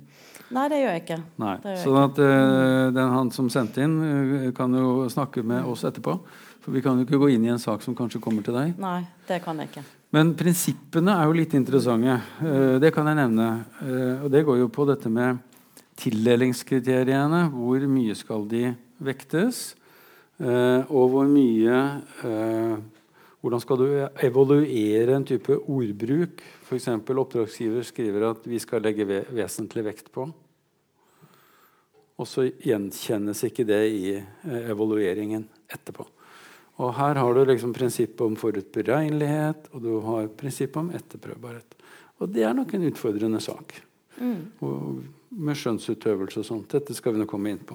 Nei, 0.52 0.68
det 0.73 0.78
gjør 0.80 0.94
jeg 0.94 1.02
ikke. 1.02 1.18
Nei. 1.42 1.56
Så 1.82 1.92
at, 2.00 2.21
uh, 2.21 2.87
den 2.97 3.12
han 3.12 3.32
som 3.35 3.50
sendte 3.52 3.85
inn, 3.85 3.99
uh, 4.00 4.47
kan 4.56 4.73
jo 4.76 5.09
snakke 5.12 5.44
med 5.44 5.68
oss 5.68 5.85
etterpå. 5.88 6.16
For 6.62 6.75
vi 6.75 6.83
kan 6.85 6.99
jo 6.99 7.07
ikke 7.07 7.19
gå 7.19 7.33
inn 7.35 7.45
i 7.47 7.50
en 7.52 7.61
sak 7.62 7.83
som 7.83 7.97
kanskje 7.99 8.21
kommer 8.23 8.45
til 8.47 8.54
deg. 8.54 8.76
Nei, 8.81 9.02
det 9.28 9.40
kan 9.45 9.59
jeg 9.59 9.73
ikke. 9.73 9.85
Men 10.14 10.33
prinsippene 10.38 11.16
er 11.19 11.26
jo 11.26 11.37
litt 11.37 11.57
interessante. 11.59 12.19
Uh, 12.38 12.78
det 12.83 12.92
kan 12.95 13.09
jeg 13.11 13.19
nevne. 13.19 13.49
Uh, 13.81 14.25
og 14.25 14.33
det 14.35 14.45
går 14.47 14.62
jo 14.62 14.71
på 14.73 14.87
dette 14.90 15.11
med 15.11 15.42
tildelingskriteriene. 16.02 17.45
Hvor 17.52 17.87
mye 17.90 18.16
skal 18.19 18.47
de 18.50 18.66
vektes? 19.02 19.73
Uh, 20.38 20.87
og 20.88 21.12
hvor 21.12 21.31
mye 21.31 21.78
hvordan 23.42 23.59
skal 23.59 23.81
du 23.81 23.87
evaluere 24.23 25.16
en 25.16 25.25
type 25.26 25.57
ordbruk? 25.66 26.45
F.eks. 26.62 26.87
oppdragsgiver 26.95 27.83
skriver 27.83 28.28
at 28.28 28.45
vi 28.47 28.61
skal 28.62 28.85
legge 28.87 29.02
vesentlig 29.35 29.83
vekt 29.88 30.12
på. 30.14 30.28
Og 32.23 32.28
så 32.28 32.45
gjenkjennes 32.47 33.42
ikke 33.49 33.66
det 33.66 33.81
i 33.90 34.12
eh, 34.14 34.69
evalueringen 34.71 35.49
etterpå. 35.66 36.07
Og 36.81 36.95
her 36.97 37.21
har 37.21 37.35
du 37.35 37.45
liksom 37.45 37.75
prinsippet 37.76 38.25
om 38.25 38.37
forutberegnelighet, 38.41 39.69
og 39.73 39.85
du 39.85 39.93
har 40.07 40.31
prinsippet 40.38 40.81
om 40.81 40.93
etterprøvbarhet. 40.97 41.76
Og 42.23 42.31
det 42.33 42.47
er 42.47 42.55
nok 42.57 42.73
en 42.75 42.87
utfordrende 42.88 43.41
sak. 43.43 43.75
Mm. 44.23 45.09
med 45.33 45.57
skjønnsutøvelse 45.57 46.43
og 46.43 46.45
sånt. 46.47 46.75
Dette 46.75 46.95
skal 46.95 47.14
vi 47.14 47.23
nå 47.23 47.26
komme 47.26 47.50
inn 47.50 47.62
på. 47.64 47.75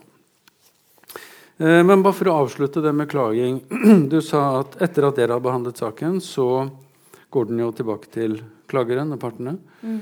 Eh, 1.57 1.81
men 1.83 2.03
bare 2.05 2.15
for 2.15 2.29
å 2.29 2.35
avslutte 2.43 2.83
det 2.85 2.93
med 2.93 3.09
klaging. 3.09 3.63
Du 4.13 4.19
sa 4.21 4.61
at 4.61 4.77
etter 4.85 5.07
at 5.07 5.17
dere 5.17 5.35
har 5.35 5.43
behandlet 5.43 5.81
saken, 5.81 6.21
så 6.21 6.69
går 7.33 7.49
den 7.49 7.63
jo 7.65 7.71
tilbake 7.75 8.13
til 8.13 8.37
klageren 8.69 9.11
og 9.15 9.21
partene. 9.23 9.57
Mm. 9.81 9.99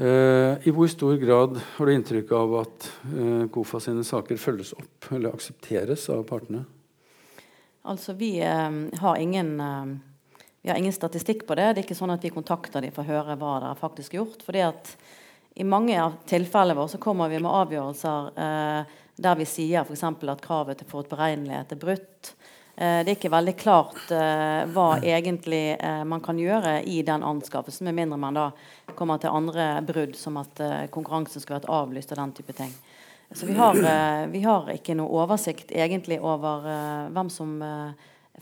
Eh, 0.00 0.68
I 0.70 0.72
hvor 0.72 0.88
stor 0.88 1.18
grad 1.20 1.58
har 1.76 1.86
du 1.86 1.92
inntrykk 1.92 2.30
av 2.38 2.54
at 2.62 2.90
eh, 3.10 3.48
KOFA 3.52 3.82
sine 3.84 4.06
saker 4.06 4.40
følges 4.40 4.72
opp 4.78 5.10
eller 5.10 5.34
aksepteres 5.34 6.06
av 6.14 6.22
partene? 6.30 6.62
Altså, 7.82 8.12
vi 8.12 8.34
eh, 8.44 8.70
har 9.00 9.16
ingen 9.16 9.60
eh, 9.60 9.98
vi 10.62 10.68
har 10.68 10.76
ingen 10.76 10.92
statistikk 10.92 11.46
på 11.46 11.54
det. 11.56 11.72
Det 11.72 11.80
er 11.80 11.86
ikke 11.86 11.96
sånn 11.96 12.12
at 12.12 12.24
vi 12.24 12.32
kontakter 12.34 12.84
dem 12.84 12.92
for 12.92 13.06
å 13.06 13.14
høre 13.14 13.36
hva 13.40 13.54
de 13.62 13.70
har 13.70 13.80
faktisk 13.80 14.18
gjort. 14.18 14.42
fordi 14.44 14.60
at 14.66 14.96
i 15.54 15.64
mange 15.64 15.96
av 15.98 16.18
tilfellene 16.28 16.76
våre 16.78 16.92
så 16.92 17.00
kommer 17.00 17.28
vi 17.28 17.40
med 17.40 17.50
avgjørelser 17.50 18.28
eh, 18.44 18.98
der 19.20 19.36
vi 19.36 19.46
sier 19.48 19.84
f.eks. 19.84 20.04
at 20.04 20.44
kravet 20.44 20.80
til 20.80 20.88
forutberegnelighet 20.90 21.72
er 21.72 21.80
brutt. 21.80 22.34
Eh, 22.80 23.00
det 23.04 23.12
er 23.12 23.16
ikke 23.18 23.32
veldig 23.32 23.56
klart 23.60 24.12
eh, 24.14 24.62
hva 24.72 24.86
egentlig 25.04 25.74
eh, 25.74 26.04
man 26.08 26.22
kan 26.24 26.38
gjøre 26.40 26.78
i 26.88 27.02
den 27.04 27.24
anskaffelsen, 27.26 27.84
med 27.90 27.98
mindre 27.98 28.20
man 28.20 28.38
da 28.38 28.46
kommer 28.96 29.20
til 29.20 29.34
andre 29.36 29.82
brudd, 29.84 30.16
som 30.16 30.38
at 30.40 30.60
konkurransen 30.92 31.42
skulle 31.42 31.60
vært 31.60 31.72
avlyst 31.72 32.14
og 32.14 32.22
den 32.22 32.32
type 32.38 32.56
ting. 32.56 32.72
Så 33.32 33.46
vi 33.46 33.54
har, 33.54 33.76
vi 34.26 34.40
har 34.42 34.70
ikke 34.72 34.96
noe 34.98 35.22
oversikt 35.22 35.70
egentlig 35.70 36.16
over 36.18 36.64
hvem 37.14 37.28
som 37.30 37.52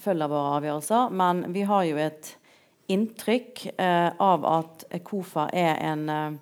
følger 0.00 0.30
våre 0.32 0.54
avgjørelser, 0.56 1.12
men 1.12 1.42
vi 1.52 1.66
har 1.68 1.82
jo 1.84 1.98
et 2.00 2.30
inntrykk 2.88 3.66
av 3.76 4.46
at 4.48 4.86
KOFA 5.04 5.50
er 5.52 5.76
en 5.90 6.38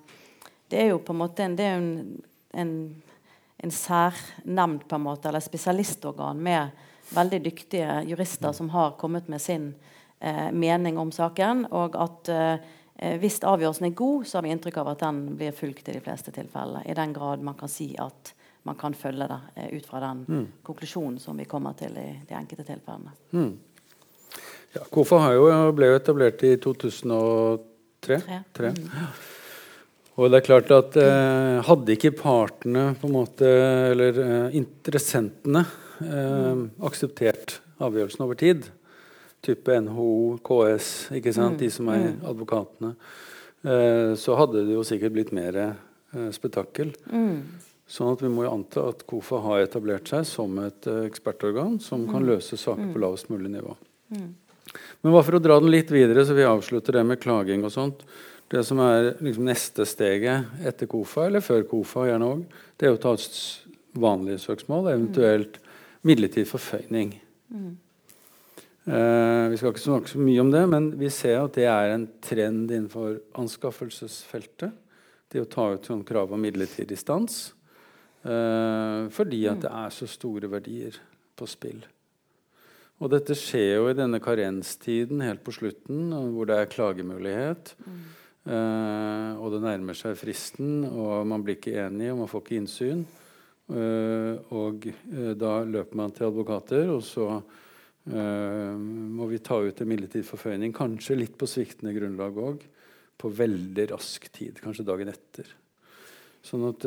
Det 0.71 0.79
er 0.79 0.89
jo 0.93 1.01
på 1.03 1.11
en 1.11 1.19
måte 1.19 1.43
en, 1.43 1.57
det 1.59 1.65
er 1.67 1.75
en, 1.75 2.23
en, 2.55 2.71
en 3.63 3.71
særnemnd, 3.71 4.87
på 4.87 4.95
en 4.95 5.05
måte, 5.09 5.27
eller 5.27 5.43
spesialistorgan 5.43 6.39
med 6.43 6.71
veldig 7.15 7.43
dyktige 7.43 8.01
jurister 8.07 8.51
som 8.51 8.69
har 8.69 8.91
kommet 8.99 9.27
med 9.27 9.41
sin 9.41 9.75
eh, 10.19 10.51
mening 10.51 10.97
om 10.97 11.11
saken. 11.11 11.65
Og 11.71 11.95
at 11.95 12.29
eh, 12.29 12.59
hvis 13.21 13.37
avgjørelsen 13.45 13.89
er 13.89 13.93
god, 13.97 14.25
så 14.25 14.37
har 14.37 14.45
vi 14.45 14.51
inntrykk 14.55 14.79
av 14.81 14.87
at 14.95 15.03
den 15.05 15.19
blir 15.37 15.53
fulgt 15.53 15.89
i 15.89 15.93
de 15.93 16.01
fleste 16.01 16.33
tilfellene. 16.33 16.81
I 16.89 16.95
den 16.97 17.13
grad 17.13 17.43
man 17.45 17.57
kan 17.59 17.69
si 17.69 17.91
at 18.01 18.33
man 18.67 18.75
kan 18.75 18.93
følge 18.97 19.27
det 19.29 19.39
eh, 19.55 19.77
ut 19.77 19.85
fra 19.87 20.01
den 20.03 20.25
mm. 20.27 20.45
konklusjonen 20.63 21.19
som 21.23 21.37
vi 21.39 21.47
kommer 21.47 21.77
til 21.79 21.95
i 21.97 22.09
de 22.27 22.35
enkelte 22.35 22.65
tilfellene. 22.67 23.13
Mm. 23.31 23.53
Ja, 24.75 24.83
KOFA 24.91 25.21
jo, 25.37 25.47
ble 25.77 25.91
jo 25.91 25.97
etablert 26.01 26.43
i 26.43 26.55
2003. 26.63 28.19
Tre. 28.57 28.71
Mm. 28.75 28.89
Og 30.17 30.31
det 30.31 30.39
er 30.39 30.45
klart 30.47 30.73
at 30.73 30.97
eh, 30.99 31.59
Hadde 31.67 31.93
ikke 31.95 32.15
partene, 32.17 32.89
på 32.99 33.07
en 33.09 33.15
måte, 33.15 33.47
eller 33.93 34.19
eh, 34.23 34.57
interessentene, 34.59 35.63
eh, 36.03 36.65
akseptert 36.89 37.59
avgjørelsen 37.83 38.25
over 38.25 38.39
tid. 38.39 38.67
Type 39.47 39.79
NHO, 39.87 40.11
KS, 40.43 40.91
ikke 41.17 41.33
sant? 41.35 41.55
Mm. 41.55 41.61
de 41.61 41.71
som 41.71 41.91
er 41.93 42.03
mm. 42.09 42.19
advokatene. 42.33 42.93
Eh, 43.63 44.11
så 44.19 44.35
hadde 44.37 44.65
det 44.67 44.75
jo 44.75 44.83
sikkert 44.87 45.15
blitt 45.15 45.33
mer 45.35 45.61
eh, 45.63 46.29
spetakkel. 46.35 46.91
Mm. 47.09 47.39
Sånn 47.87 48.11
at 48.11 48.23
vi 48.23 48.29
må 48.31 48.43
jo 48.43 48.51
anta 48.51 48.83
at 48.91 49.05
KOFA 49.07 49.39
har 49.45 49.63
etablert 49.63 50.09
seg 50.11 50.25
som 50.27 50.57
et 50.59 50.89
uh, 50.91 51.05
ekspertorgan 51.07 51.77
som 51.79 52.03
kan 52.09 52.25
løse 52.27 52.59
saker 52.59 52.89
på 52.91 52.99
lavest 52.99 53.29
mulig 53.31 53.53
nivå. 53.53 53.77
Mm. 54.11 54.33
Men 55.01 55.13
bare 55.13 55.23
for 55.23 55.37
å 55.37 55.39
dra 55.39 55.55
den 55.63 55.71
litt 55.71 55.93
videre, 55.93 56.25
så 56.27 56.35
vi 56.35 56.43
avslutter 56.43 56.99
det 56.99 57.05
med 57.07 57.21
klaging 57.23 57.63
og 57.63 57.71
sånt. 57.71 58.03
Det 58.51 58.65
som 58.67 58.81
er 58.83 59.13
liksom 59.23 59.47
neste 59.47 59.87
steget 59.87 60.67
etter 60.67 60.91
KOFA, 60.91 61.29
eller 61.29 61.43
før 61.43 61.63
KOFA, 61.67 62.09
gjerne 62.09 62.27
òg, 62.33 62.43
det 62.75 62.89
er 62.89 62.97
å 62.97 62.99
ta 62.99 63.15
et 63.15 63.39
vanlig 63.97 64.35
søksmål, 64.43 64.91
eventuelt 64.91 65.59
midlertidig 66.07 66.51
forføyning. 66.51 67.15
Mm. 67.55 67.71
Uh, 68.87 69.49
vi 69.51 69.57
skal 69.59 69.73
ikke 69.73 69.83
snakke 69.83 70.11
så 70.13 70.19
mye 70.23 70.39
om 70.39 70.51
det, 70.53 70.61
men 70.71 70.85
vi 70.95 71.09
ser 71.11 71.41
at 71.41 71.57
det 71.57 71.65
er 71.67 71.91
en 71.91 72.05
trend 72.23 72.69
innenfor 72.71 73.17
anskaffelsesfeltet. 73.35 74.71
Det 75.27 75.43
å 75.43 75.49
ta 75.51 75.65
ut 75.73 75.89
sånn 75.89 76.05
krav 76.07 76.31
om 76.31 76.39
midlertidig 76.39 76.95
stans. 77.01 77.49
Uh, 78.23 79.11
fordi 79.11 79.41
at 79.51 79.59
det 79.65 79.73
er 79.75 79.91
så 79.91 80.07
store 80.07 80.47
verdier 80.53 80.95
på 81.35 81.49
spill. 81.51 81.83
Og 83.03 83.11
dette 83.11 83.35
skjer 83.37 83.75
jo 83.75 83.91
i 83.91 83.97
denne 83.97 84.21
karenstiden 84.23 85.19
helt 85.25 85.43
på 85.43 85.57
slutten, 85.59 86.07
hvor 86.31 86.47
det 86.47 86.61
er 86.61 86.71
klagemulighet. 86.71 87.75
Uh, 88.47 89.35
og 89.35 89.51
det 89.51 89.63
nærmer 89.67 89.99
seg 89.99 90.15
fristen, 90.15 90.87
og 90.87 91.27
man 91.27 91.43
blir 91.43 91.59
ikke 91.59 91.75
enig, 91.89 92.13
og 92.13 92.23
man 92.23 92.31
får 92.31 92.45
ikke 92.45 92.59
innsyn. 92.63 93.05
Og 93.67 94.85
da 95.35 95.53
løper 95.67 95.99
man 95.99 96.13
til 96.15 96.29
advokater, 96.29 96.85
og 96.87 97.01
så 97.03 97.25
må 98.07 99.27
vi 99.27 99.39
ta 99.43 99.59
ut 99.59 99.81
en 99.83 99.89
midlertidig 99.89 100.27
forføyning. 100.27 100.73
Kanskje 100.75 101.17
litt 101.19 101.37
på 101.39 101.49
sviktende 101.49 101.95
grunnlag 101.95 102.37
òg. 102.39 102.65
På 103.17 103.31
veldig 103.33 103.87
rask 103.91 104.27
tid. 104.31 104.61
Kanskje 104.63 104.85
dagen 104.87 105.11
etter. 105.11 105.49
Sånn 106.45 106.63
at 106.69 106.85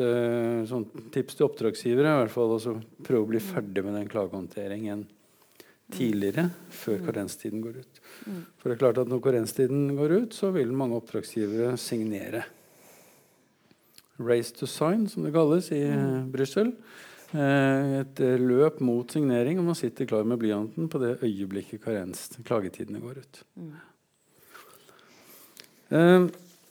sånn 0.69 0.87
tips 1.13 1.37
til 1.37 1.45
oppdragsgivere 1.45 2.09
er 2.09 2.15
i 2.15 2.21
hvert 2.23 2.33
fall 2.33 2.55
å 2.55 2.77
prøve 3.05 3.25
å 3.27 3.31
bli 3.33 3.41
ferdig 3.43 3.83
med 3.85 3.99
den 3.99 4.09
klagehåndteringen 4.09 5.03
tidligere, 5.91 6.47
før 6.71 6.99
mm. 6.99 7.05
karenstiden 7.09 7.61
går 7.63 7.81
ut. 7.81 8.01
Mm. 8.25 8.41
For 8.57 8.69
det 8.69 8.75
er 8.75 8.81
klart 8.81 9.01
at 9.01 9.11
når 9.11 9.21
karenstiden 9.25 9.85
går 9.97 10.15
ut, 10.17 10.35
så 10.35 10.51
vil 10.55 10.73
mange 10.75 10.97
oppdragsgivere 10.99 11.75
signere. 11.81 12.45
'Race 14.21 14.53
to 14.53 14.67
Sign', 14.69 15.07
som 15.09 15.25
det 15.25 15.33
kalles 15.33 15.71
i 15.73 15.81
mm. 15.81 16.29
Brussel. 16.31 16.75
Eh, 17.31 17.99
et 18.01 18.19
eh, 18.19 18.39
løp 18.39 18.81
mot 18.83 19.07
signering, 19.07 19.59
og 19.61 19.69
man 19.69 19.77
sitter 19.79 20.07
klar 20.09 20.25
med 20.27 20.39
blyanten 20.41 20.89
på 20.91 20.99
det 20.99 21.13
øyeblikket 21.23 21.83
karens, 21.83 22.25
klagetidene 22.43 22.99
går 22.99 23.21
ut. 23.23 23.41
Mm. 23.55 23.71
Uh, 25.91 26.27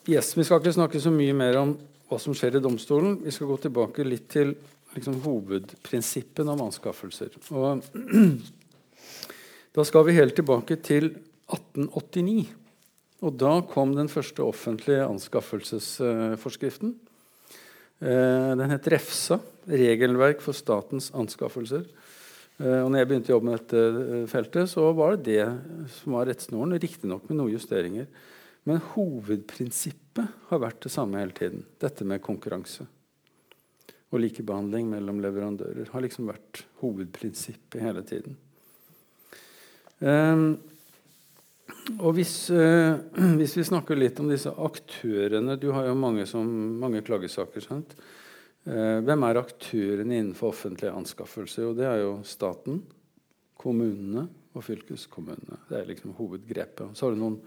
yes, 0.09 0.33
Vi 0.37 0.43
skal 0.45 0.61
ikke 0.61 0.73
snakke 0.73 1.01
så 1.01 1.11
mye 1.13 1.33
mer 1.37 1.57
om 1.59 1.75
hva 2.09 2.17
som 2.21 2.33
skjer 2.37 2.57
i 2.57 2.61
domstolen. 2.63 3.19
Vi 3.21 3.33
skal 3.33 3.49
gå 3.49 3.57
tilbake 3.65 4.05
litt 4.05 4.27
til 4.33 4.55
liksom, 4.95 5.19
hovedprinsippene 5.25 6.53
om 6.53 6.65
anskaffelser. 6.65 7.37
Og 7.53 7.85
da 9.77 9.85
skal 9.87 10.07
vi 10.07 10.17
helt 10.17 10.35
tilbake 10.37 10.77
til 10.81 11.13
1889. 11.51 12.49
Og 13.21 13.37
da 13.37 13.53
kom 13.69 13.93
den 13.93 14.09
første 14.09 14.41
offentlige 14.43 15.05
anskaffelsesforskriften. 15.05 16.95
Eh, 16.97 17.10
den 18.01 18.71
het 18.73 18.87
REFSA, 18.89 19.37
Regelverk 19.69 20.41
for 20.41 20.57
statens 20.57 21.11
anskaffelser. 21.13 21.83
Eh, 22.61 22.81
og 22.83 22.91
når 22.91 23.01
jeg 23.01 23.09
begynte 23.09 23.31
å 23.31 23.35
jobbe 23.35 23.49
med 23.49 23.59
dette 23.59 23.81
eh, 23.81 24.23
feltet, 24.29 24.69
så 24.69 24.87
var 24.97 25.15
det 25.15 25.35
det 25.37 25.91
som 25.97 26.17
var 26.17 26.27
rettsnoren. 26.29 26.77
Riktignok 26.81 27.27
med 27.29 27.39
noen 27.39 27.55
justeringer. 27.55 28.09
Men 28.69 28.81
hovedprinsippet 28.93 30.49
har 30.51 30.61
vært 30.61 30.83
det 30.85 30.93
samme 30.93 31.21
hele 31.21 31.33
tiden. 31.37 31.63
Dette 31.81 32.05
med 32.05 32.21
konkurranse. 32.21 32.85
Og 34.11 34.21
likebehandling 34.21 34.91
mellom 34.91 35.21
leverandører 35.23 35.89
har 35.93 36.03
liksom 36.03 36.27
vært 36.29 36.65
hovedprinsippet 36.81 37.81
hele 37.81 38.03
tiden. 38.05 38.35
Um, 40.01 40.59
og 41.97 42.15
hvis, 42.17 42.35
eh, 42.53 42.99
hvis, 43.39 43.55
vi 43.57 43.67
snakker 43.67 43.97
litt 43.97 44.19
om 44.21 44.29
disse 44.31 44.51
aktørene 44.51 45.57
Du 45.59 45.71
har 45.75 45.87
jo 45.89 45.97
mange, 45.97 46.27
som, 46.29 46.47
mange 46.81 47.01
klagesaker. 47.05 47.63
sant? 47.65 47.95
Eh, 48.65 48.99
hvem 49.01 49.25
er 49.25 49.41
aktørene 49.41 50.19
innenfor 50.19 50.51
offentlige 50.53 50.93
anskaffelser? 50.93 51.69
Og 51.69 51.79
det 51.79 51.87
er 51.89 52.03
jo 52.03 52.19
staten, 52.27 52.83
kommunene 53.61 54.27
og 54.57 54.65
fylkeskommunene. 54.65 55.61
Det 55.69 55.79
er 55.79 55.89
liksom 55.89 56.15
hovedgrepet. 56.17 56.93
Så 56.97 57.07
har 57.07 57.15
du 57.15 57.21
noen 57.21 57.39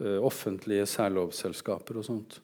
eh, 0.00 0.18
offentlige 0.18 0.86
særlovsselskaper 0.90 2.00
og 2.00 2.08
sånt. 2.08 2.40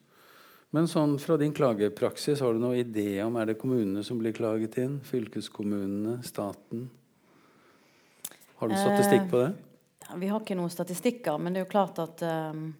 Men 0.75 0.85
sånn 0.85 1.15
fra 1.17 1.35
din 1.41 1.53
klagepraksis, 1.55 2.43
har 2.45 2.53
du 2.53 2.61
noen 2.61 2.83
idé 2.83 3.17
om 3.23 3.39
er 3.41 3.49
det 3.49 3.57
kommunene 3.57 4.03
som 4.05 4.19
blir 4.21 4.35
klaget 4.37 4.77
inn? 4.77 4.99
Fylkeskommunene? 5.07 6.19
Staten? 6.27 6.85
Har 8.59 8.69
du 8.69 8.75
statistikk 8.77 9.25
på 9.31 9.41
det? 9.41 9.49
Vi 10.17 10.29
har 10.29 10.41
ikke 10.41 10.57
noen 10.57 10.71
statistikker, 10.73 11.37
men 11.37 11.53
det 11.53 11.61
er 11.61 11.67
jo 11.67 11.73
klart 11.73 11.99
at 12.01 12.23
um, 12.25 12.71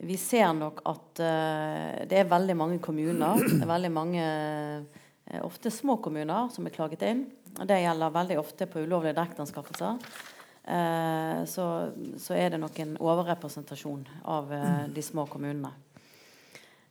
vi 0.00 0.16
ser 0.16 0.48
nok 0.56 0.80
at 0.88 1.20
uh, 1.20 2.06
det 2.08 2.22
er 2.22 2.30
veldig 2.30 2.56
mange 2.56 2.78
kommuner, 2.80 3.42
det 3.44 3.60
er 3.60 3.68
veldig 3.68 3.90
mange 3.92 4.24
uh, 4.24 5.42
ofte 5.44 5.72
små 5.72 5.98
kommuner 6.00 6.48
som 6.54 6.64
er 6.66 6.74
klaget 6.74 7.04
inn. 7.10 7.26
og 7.58 7.68
Det 7.68 7.82
gjelder 7.82 8.16
veldig 8.16 8.38
ofte 8.40 8.68
på 8.70 8.86
ulovlige 8.86 9.16
direkteanskaffelser. 9.18 10.00
Uh, 10.70 11.44
så, 11.50 11.66
så, 12.16 12.34
er 12.38 12.54
det 12.54 12.62
nok 12.62 12.80
en 12.80 12.96
overrepresentasjon 13.00 14.08
av 14.24 14.52
de 14.94 15.04
små 15.04 15.26
kommunene. 15.28 15.74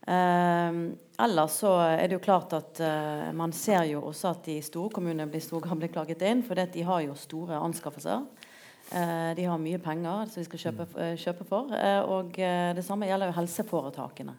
Ellers 0.10 1.58
så 1.60 1.74
er 1.84 2.08
det 2.08 2.15
jo 2.15 2.22
klart 2.24 2.53
at 2.58 2.79
man 3.38 3.51
ser 3.53 3.84
jo 3.91 4.00
også 4.10 4.31
at 4.31 4.48
de 4.48 4.55
store 4.65 4.89
kommunene 4.96 5.27
blir 5.29 5.43
stor 5.43 5.67
blir 5.77 5.91
klaget 5.93 6.24
inn, 6.25 6.41
for 6.41 6.58
de 6.58 6.86
har 6.88 7.03
jo 7.05 7.17
store 7.19 7.60
anskaffelser. 7.62 8.24
Uh, 8.89 9.36
de 9.38 9.46
har 9.46 9.62
mye 9.62 9.79
penger 9.81 10.29
som 10.29 10.41
de 10.41 10.46
skal 10.48 10.63
kjøpe, 10.63 10.88
uh, 10.98 11.13
kjøpe 11.19 11.46
for. 11.46 11.74
og 12.10 12.31
det 12.34 12.86
samme 12.86 13.10
gjelder 13.10 13.29
jo 13.29 13.38
helseforetakene. 13.38 14.34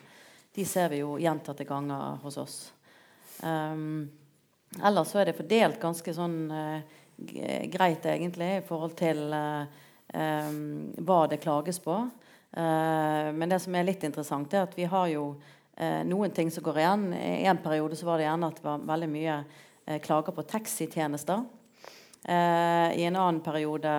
De 0.55 0.65
ser 0.67 0.91
vi 0.91 1.03
jo 1.05 1.15
gjentatte 1.23 1.67
ganger 1.69 2.19
hos 2.25 2.39
oss. 2.43 2.57
Um, 3.43 4.11
ellers 4.83 5.13
så 5.13 5.21
er 5.21 5.31
det 5.31 5.39
fordelt 5.39 5.79
ganske 5.81 6.15
sånn 6.15 6.41
greit, 7.71 8.07
egentlig, 8.09 8.51
i 8.59 8.67
forhold 8.67 8.97
til 8.99 9.23
um, 9.31 10.59
hva 10.99 11.21
det 11.31 11.43
klages 11.45 11.79
på. 11.85 11.97
men 12.51 13.49
det 13.49 13.61
som 13.63 13.75
er 13.75 13.85
litt 13.87 14.03
interessant, 14.05 14.55
er 14.55 14.65
at 14.67 14.73
vi 14.75 14.89
har 14.91 15.07
jo 15.13 15.37
eh, 15.81 16.03
noen 16.07 16.33
ting 16.35 16.51
som 16.51 16.65
går 16.65 16.83
igjen. 16.83 17.09
I 17.15 17.49
en 17.51 17.63
periode 17.63 17.97
så 17.97 18.09
var 18.09 18.21
det 18.21 18.29
gjerne 18.29 18.51
at 18.51 18.61
det 18.61 18.67
var 18.67 18.85
veldig 18.93 19.09
mye 19.11 19.39
eh, 19.41 20.01
klager 20.03 20.37
på 20.37 20.47
taxitjenester. 20.49 21.45
Eh, 22.25 22.99
I 23.01 23.05
en 23.05 23.17
annen 23.17 23.41
periode 23.41 23.91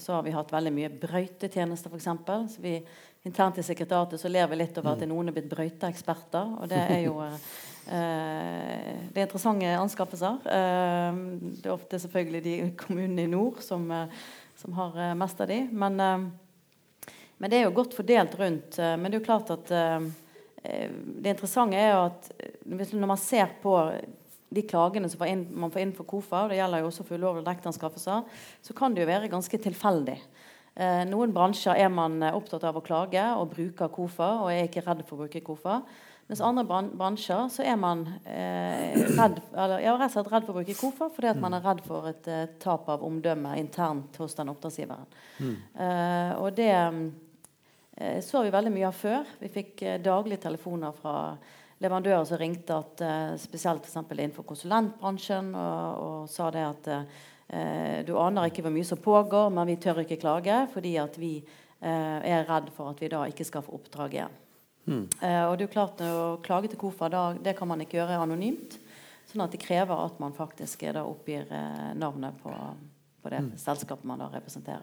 så 0.00 0.12
har 0.16 0.22
vi 0.22 0.34
hatt 0.34 0.52
veldig 0.52 0.72
mye 0.72 0.92
brøytetjenester, 1.02 1.92
f.eks. 1.92 3.00
Internt 3.22 3.58
i 3.60 3.62
sekretariatet 3.62 4.18
så 4.18 4.30
ler 4.32 4.48
vi 4.50 4.58
litt 4.58 4.78
over 4.80 4.96
at 4.96 5.04
noen 5.06 5.30
er 5.30 5.36
blitt 5.36 5.50
brøyteeksperter. 5.52 6.56
Og 6.58 6.70
det 6.70 6.80
er 6.80 7.04
jo 7.04 7.18
eh, 7.26 8.88
det 9.12 9.20
er 9.20 9.26
interessante 9.26 9.76
anskaffelser. 9.78 10.40
Eh, 10.58 11.20
det 11.60 11.68
er 11.68 11.76
ofte 11.76 12.00
selvfølgelig 12.02 12.42
de 12.48 12.56
kommunene 12.80 13.28
i 13.28 13.30
nord 13.30 13.62
som, 13.62 13.86
eh, 13.94 14.24
som 14.58 14.74
har 14.80 15.14
mest 15.20 15.44
av 15.44 15.52
de. 15.52 15.60
Men, 15.70 16.00
men, 16.00 17.46
det 17.50 17.60
er 17.60 17.68
jo 17.68 17.76
godt 17.78 17.94
fordelt 17.94 18.34
rundt. 18.40 18.78
men 18.78 19.06
det 19.06 19.16
er 19.16 19.20
jo 19.20 19.28
klart 19.28 19.54
at 19.54 19.70
Eh, 20.62 20.90
det 20.94 21.30
interessante 21.34 21.78
er 21.78 21.90
jo 21.90 22.02
at 22.06 22.28
eh, 22.38 22.94
når 22.94 23.10
man 23.10 23.18
ser 23.18 23.50
på 23.62 23.74
de 24.54 24.64
klagene 24.68 25.10
som 25.10 25.24
inn, 25.26 25.46
man 25.56 25.72
får 25.72 25.84
inn 25.84 25.96
for 25.96 26.08
KOFA, 26.08 26.44
og 26.44 26.52
det 26.52 26.60
gjelder 26.60 26.82
jo 26.82 26.90
også 26.90 27.06
for 27.08 27.20
ulovlige 27.20 27.48
dekkeanskaffelser, 27.48 28.38
så 28.62 28.78
kan 28.78 28.94
det 28.94 29.04
jo 29.04 29.10
være 29.10 29.32
ganske 29.32 29.60
tilfeldig. 29.66 30.16
Eh, 30.72 31.02
noen 31.08 31.34
bransjer 31.34 31.76
er 31.80 31.92
man 31.92 32.22
opptatt 32.32 32.64
av 32.68 32.78
å 32.78 32.84
klage 32.84 33.24
og 33.36 33.50
bruker 33.52 33.92
KOFA 33.92 34.30
og 34.44 34.52
er 34.52 34.68
ikke 34.68 34.84
redd 34.86 35.04
for 35.08 35.18
å 35.18 35.26
bruke 35.26 35.44
KOFA. 35.44 35.82
Mens 36.32 36.40
andre 36.40 36.64
bransjer 36.96 37.48
så 37.52 37.64
er 37.66 37.74
man 37.76 38.06
eh, 38.24 38.94
redd, 39.18 39.40
eller, 39.52 39.82
ja, 39.82 39.92
rett 40.00 40.14
og 40.14 40.14
slett 40.14 40.30
redd 40.32 40.46
for 40.46 40.54
å 40.54 40.62
bruke 40.62 40.76
KOFA 40.78 41.08
fordi 41.12 41.28
at 41.28 41.40
man 41.42 41.56
er 41.58 41.64
redd 41.66 41.82
for 41.84 42.08
et 42.08 42.28
eh, 42.30 42.46
tap 42.62 42.86
av 42.92 43.02
omdømme 43.04 43.56
internt 43.60 44.16
hos 44.22 44.38
den 44.38 44.52
oppdragsgiveren. 44.52 45.10
Mm. 45.42 45.56
Eh, 45.84 46.30
og 46.38 46.54
det 46.56 46.70
eh, 46.72 48.20
så 48.24 48.44
vi 48.46 48.54
veldig 48.54 48.72
mye 48.72 48.88
av 48.88 48.96
før. 48.96 49.34
Vi 49.42 49.50
fikk 49.52 49.84
eh, 49.84 49.98
daglige 50.00 50.46
telefoner 50.46 50.96
fra 50.96 51.16
leverandører 51.82 52.24
som 52.28 52.40
ringte 52.40 52.76
at 52.76 53.02
eh, 53.04 53.34
spesielt 53.40 53.88
innenfor 53.90 54.46
konsulentbransjen 54.48 55.52
og, 55.54 56.02
og, 56.02 56.30
sa 56.30 56.50
det 56.54 56.62
at 56.66 56.90
eh, 56.92 57.98
du 58.06 58.14
aner 58.18 58.48
ikke 58.48 58.64
hvor 58.64 58.74
mye 58.74 58.86
som 58.88 59.02
pågår, 59.02 59.50
men 59.50 59.68
vi 59.68 59.80
tør 59.82 60.02
ikke 60.04 60.20
klage 60.22 60.62
fordi 60.72 60.96
at 61.02 61.18
vi 61.18 61.34
eh, 61.38 62.18
er 62.22 62.46
redd 62.48 62.70
for 62.76 62.92
at 62.92 63.02
vi 63.02 63.10
da 63.12 63.24
ikke 63.28 63.46
skal 63.48 63.66
få 63.66 63.76
oppdrag 63.80 64.16
igjen. 64.18 64.38
Mm. 64.82 65.04
og 65.22 65.52
det 65.54 65.68
er 65.68 65.70
klart 65.70 66.00
Å 66.02 66.40
klage 66.42 66.72
til 66.72 66.78
KOFA 66.80 67.06
da, 67.06 67.20
det 67.38 67.52
kan 67.54 67.68
man 67.70 67.84
ikke 67.84 68.00
gjøre 68.00 68.16
anonymt. 68.18 68.80
Sånn 69.30 69.44
at 69.44 69.52
det 69.54 69.60
krever 69.62 69.94
at 69.94 70.16
man 70.18 70.34
faktisk 70.34 70.82
da 70.90 71.04
oppgir 71.06 71.46
navnet 71.94 72.34
på, 72.42 72.50
på 73.22 73.30
det 73.30 73.44
mm. 73.44 73.52
selskapet 73.62 74.10
man 74.10 74.18
da 74.18 74.26
representerer. 74.32 74.82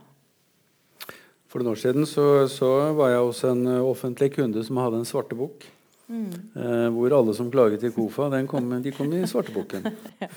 For 1.50 1.64
noen 1.64 1.74
år 1.74 1.80
siden 1.82 2.06
så, 2.06 2.46
så, 2.52 2.68
var 2.94 3.10
jeg 3.10 3.26
hos 3.26 3.42
en 3.50 3.66
eh, 3.66 3.82
offentlig 3.82 4.36
kunde 4.36 4.62
som 4.66 4.78
hadde 4.78 5.02
en 5.02 5.10
svartebok. 5.10 5.66
Mm. 6.10 6.30
Eh, 6.56 6.88
hvor 6.96 7.14
alle 7.20 7.34
som 7.38 7.52
klaget 7.54 7.84
til 7.84 7.94
KOFA, 7.94 8.30
kom, 8.50 8.70
de 8.82 8.92
kom 8.92 9.12
i 9.14 9.22
svarteboken. 9.30 9.86
ja. 10.24 10.30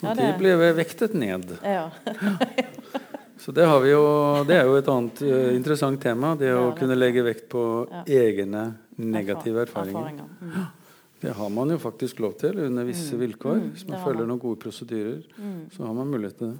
Ja, 0.00 0.10
Og 0.10 0.20
de 0.20 0.28
ble 0.38 0.54
vektet 0.78 1.16
ned. 1.18 1.56
Ja. 1.66 1.88
så 3.42 3.52
det, 3.52 3.66
jo, 3.90 4.02
det, 4.46 4.60
er 4.60 4.70
jo 4.70 4.76
et 4.78 4.90
annet 4.92 5.22
uh, 5.26 5.50
interessant 5.56 6.00
tema. 6.02 6.36
Det 6.38 6.52
å 6.54 6.70
kunne 6.78 6.98
legge 6.98 7.26
vekt 7.26 7.48
på 7.52 7.64
egne 8.06 8.68
negative 8.96 9.66
erfaringer. 9.66 10.26
Mm. 10.40 10.58
Det 11.16 11.30
har 11.32 11.48
man 11.48 11.70
jo 11.72 11.78
faktisk 11.80 12.18
lov 12.20 12.34
til 12.36 12.58
under 12.60 12.84
visse 12.84 13.16
mm. 13.16 13.20
vilkår. 13.22 13.54
Mm, 13.56 13.68
Hvis 13.72 13.86
man 13.88 14.02
følger 14.04 14.26
noen 14.28 14.38
gode 14.38 14.60
prosedyrer, 14.60 15.22
mm. 15.40 15.54
så 15.72 15.86
har 15.88 15.94
man 15.96 16.10
mulighet 16.12 16.36
til 16.36 16.50
det. 16.52 16.58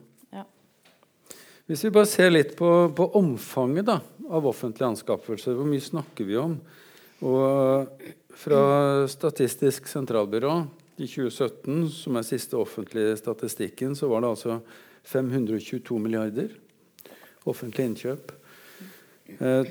Hvis 1.66 1.82
vi 1.84 1.90
bare 1.90 2.06
ser 2.06 2.30
litt 2.30 2.52
på, 2.58 2.68
på 2.94 3.06
omfanget 3.18 3.88
da, 3.88 3.98
av 4.30 4.44
offentlige 4.46 4.86
anskaffelser, 4.86 5.56
hvor 5.58 5.66
mye 5.66 5.82
snakker 5.82 6.28
vi 6.28 6.36
om? 6.38 6.54
Og 7.24 8.02
fra 8.36 8.62
Statistisk 9.08 9.88
sentralbyrå 9.88 10.58
i 10.96 11.06
2017, 11.08 11.86
som 11.92 12.18
er 12.18 12.26
siste 12.26 12.58
offentlige 12.60 13.16
statistikken, 13.20 13.94
så 13.96 14.08
var 14.10 14.24
det 14.24 14.32
altså 14.34 14.58
522 15.06 16.00
milliarder 16.02 16.52
offentlige 17.46 17.92
innkjøp. 17.92 18.34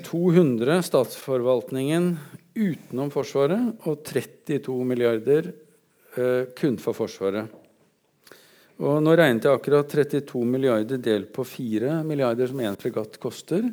200 0.04 0.72
eh, 0.74 0.82
statsforvaltningen 0.84 2.10
utenom 2.56 3.12
Forsvaret 3.12 3.86
og 3.88 4.02
32 4.04 4.74
milliarder 4.88 5.48
eh, 6.16 6.42
kun 6.56 6.76
for 6.80 6.96
Forsvaret. 6.96 7.48
Og 8.76 9.00
nå 9.00 9.14
regnet 9.16 9.46
jeg 9.46 9.56
akkurat 9.56 9.88
32 9.88 10.42
milliarder 10.44 11.00
delt 11.00 11.30
på 11.32 11.44
4 11.48 12.02
milliarder 12.04 12.50
som 12.50 12.60
én 12.60 12.76
fregatt 12.76 13.16
koster. 13.20 13.70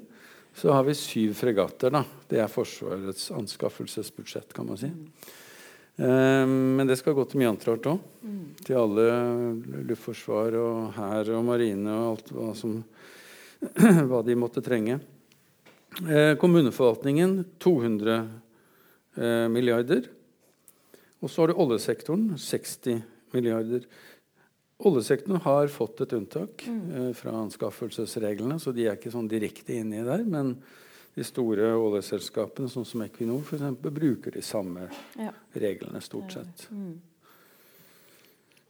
Så 0.53 0.71
har 0.71 0.83
vi 0.85 0.95
syv 0.95 1.33
fregatter. 1.33 1.91
da. 1.91 2.03
Det 2.29 2.39
er 2.39 2.51
Forsvarets 2.51 3.31
anskaffelsesbudsjett, 3.33 4.53
kan 4.53 4.67
man 4.69 4.77
si. 4.77 4.91
Um, 5.95 6.75
men 6.77 6.89
det 6.89 6.97
skal 6.97 7.13
gå 7.13 7.25
til 7.29 7.41
mye 7.41 7.51
annet 7.51 7.65
rart 7.69 7.89
òg. 7.89 8.05
Mm. 8.21 8.45
Til 8.65 8.77
alle 8.79 9.07
luftforsvar 9.89 10.57
og 10.57 10.93
hær 10.97 11.33
og 11.37 11.43
marine 11.45 11.97
og 11.97 12.05
alt 12.11 12.31
hva, 12.33 12.53
som, 12.57 12.79
hva 14.09 14.21
de 14.25 14.37
måtte 14.37 14.63
trenge. 14.65 14.99
Eh, 16.01 16.35
kommuneforvaltningen 16.41 17.43
200 17.61 18.29
eh, 19.15 19.49
milliarder. 19.49 20.07
Og 21.21 21.29
så 21.29 21.43
har 21.43 21.53
du 21.53 21.59
oljesektoren 21.61 22.33
60 22.37 23.03
milliarder. 23.35 23.85
Oljesektoren 24.83 25.41
har 25.45 25.69
fått 25.71 26.01
et 26.03 26.13
unntak 26.17 26.65
mm. 26.67 26.79
eh, 26.91 27.11
fra 27.15 27.35
anskaffelsesreglene, 27.45 28.59
så 28.59 28.73
de 28.75 28.87
er 28.87 28.97
ikke 28.97 29.13
sånn 29.13 29.29
direkte 29.31 29.77
inni 29.77 30.03
der. 30.03 30.25
Men 30.27 30.57
de 31.13 31.25
store 31.27 31.69
oljeselskapene, 31.77 32.69
sånn 32.71 32.87
som 32.87 33.03
Equinor, 33.05 33.43
for 33.47 33.59
eksempel, 33.59 33.93
bruker 33.95 34.35
de 34.35 34.43
samme 34.43 34.89
ja. 35.19 35.31
reglene 35.55 36.01
stort 36.03 36.35
sett. 36.35 36.65
Mm. 36.73 36.97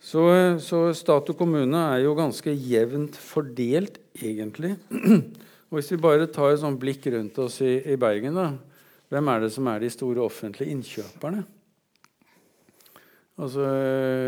Så, 0.03 0.21
så, 0.59 0.83
stat 0.99 1.31
og 1.31 1.39
kommune 1.39 1.79
er 1.93 2.01
jo 2.03 2.17
ganske 2.17 2.51
jevnt 2.51 3.15
fordelt, 3.15 4.01
egentlig. 4.19 4.75
og 5.71 5.79
Hvis 5.79 5.93
vi 5.95 6.01
bare 6.03 6.27
tar 6.27 6.51
et 6.51 6.61
sånt 6.61 6.81
blikk 6.81 7.07
rundt 7.13 7.39
oss 7.39 7.61
i, 7.63 7.77
i 7.87 7.95
Bergen, 7.97 8.35
da, 8.35 8.49
hvem 9.13 9.31
er 9.31 9.45
det 9.45 9.53
som 9.55 9.69
er 9.71 9.79
de 9.79 9.91
store 9.93 10.25
offentlige 10.25 10.75
innkjøperne? 10.75 11.45
Altså, 13.33 13.65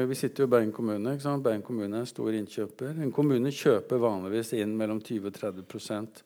vi 0.10 0.18
sitter 0.18 0.44
jo 0.44 0.48
i 0.48 0.54
Bergen 0.56 0.72
kommune. 0.74 1.14
ikke 1.14 1.28
sant? 1.28 1.44
Bergen 1.46 1.62
kommune 1.66 1.94
er 1.94 2.06
en 2.06 2.10
stor 2.10 2.34
innkjøper. 2.34 2.96
En 3.04 3.14
kommune 3.14 3.52
kjøper 3.54 4.02
vanligvis 4.02 4.56
inn 4.58 4.74
mellom 4.78 5.02
20 5.04 5.30
og 5.30 5.36
30 5.36 6.24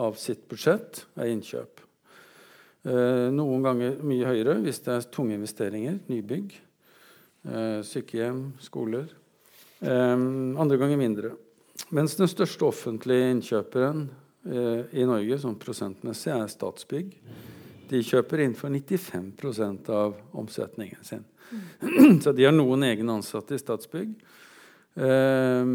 av 0.00 0.18
sitt 0.18 0.46
budsjett 0.48 1.04
er 1.18 1.32
innkjøp. 1.32 1.82
Eh, 2.86 3.26
noen 3.34 3.64
ganger 3.66 3.98
mye 4.06 4.28
høyere 4.30 4.60
hvis 4.62 4.78
det 4.86 4.94
er 4.94 5.08
tunge 5.12 5.34
investeringer, 5.36 5.98
nybygg, 6.08 6.54
eh, 7.50 7.80
sykehjem, 7.84 8.52
skoler. 8.62 9.10
Eh, 9.82 10.16
andre 10.62 10.78
ganger 10.78 10.96
mindre. 10.96 11.34
Mens 11.90 12.14
den 12.14 12.30
største 12.30 12.62
offentlige 12.68 13.30
innkjøperen 13.34 14.06
eh, 14.46 14.86
i 15.02 15.04
Norge 15.08 15.40
sånn 15.42 15.58
prosentmessig 15.58 16.30
er 16.36 16.46
Statsbygg. 16.46 17.10
De 17.90 18.02
kjøper 18.06 18.44
inn 18.44 18.54
for 18.54 18.70
95% 18.70 19.90
av 19.90 20.14
omsetningen 20.38 21.02
sin. 21.04 21.26
Så 22.22 22.32
de 22.36 22.46
har 22.46 22.54
noen 22.54 22.86
egne 22.86 23.18
ansatte 23.18 23.56
i 23.56 23.60
Statsbygg. 23.60 24.14
Eh, 24.94 25.74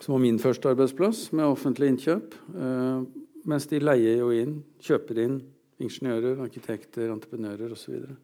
som 0.00 0.14
var 0.14 0.22
min 0.22 0.40
første 0.40 0.72
arbeidsplass 0.72 1.30
med 1.36 1.46
offentlig 1.46 1.92
innkjøp. 1.92 2.36
Eh, 2.56 3.02
mens 3.48 3.66
de 3.70 3.80
leier 3.82 4.20
jo 4.22 4.30
inn, 4.34 4.60
kjøper 4.82 5.24
inn 5.24 5.40
ingeniører, 5.82 6.40
arkitekter, 6.44 7.10
entreprenører 7.10 7.74
osv. 7.74 7.82
Så, 7.82 7.92
videre. 7.94 8.16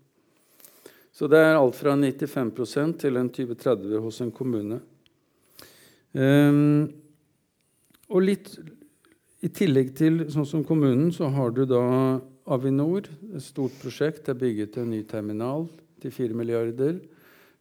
så 1.12 1.28
det 1.30 1.40
er 1.42 1.58
alt 1.58 1.76
fra 1.78 1.96
95% 1.98 2.98
til 3.02 3.18
en 3.20 3.30
20-30 3.34 3.98
hos 4.04 4.20
en 4.22 4.32
kommune. 4.34 4.80
Um, 6.12 6.86
og 8.08 8.24
litt 8.24 8.54
i 9.44 9.50
tillegg 9.52 9.92
til 9.98 10.22
sånn 10.32 10.46
som 10.48 10.64
kommunen, 10.66 11.10
så 11.14 11.28
har 11.34 11.52
du 11.54 11.64
da 11.68 11.82
Avinor, 12.48 13.10
et 13.34 13.44
stort 13.44 13.74
prosjekt. 13.82 14.24
Det 14.24 14.32
er 14.32 14.40
bygget 14.40 14.78
en 14.80 14.90
ny 14.94 15.02
terminal 15.06 15.66
til 16.02 16.14
4 16.14 16.36
milliarder. 16.38 17.00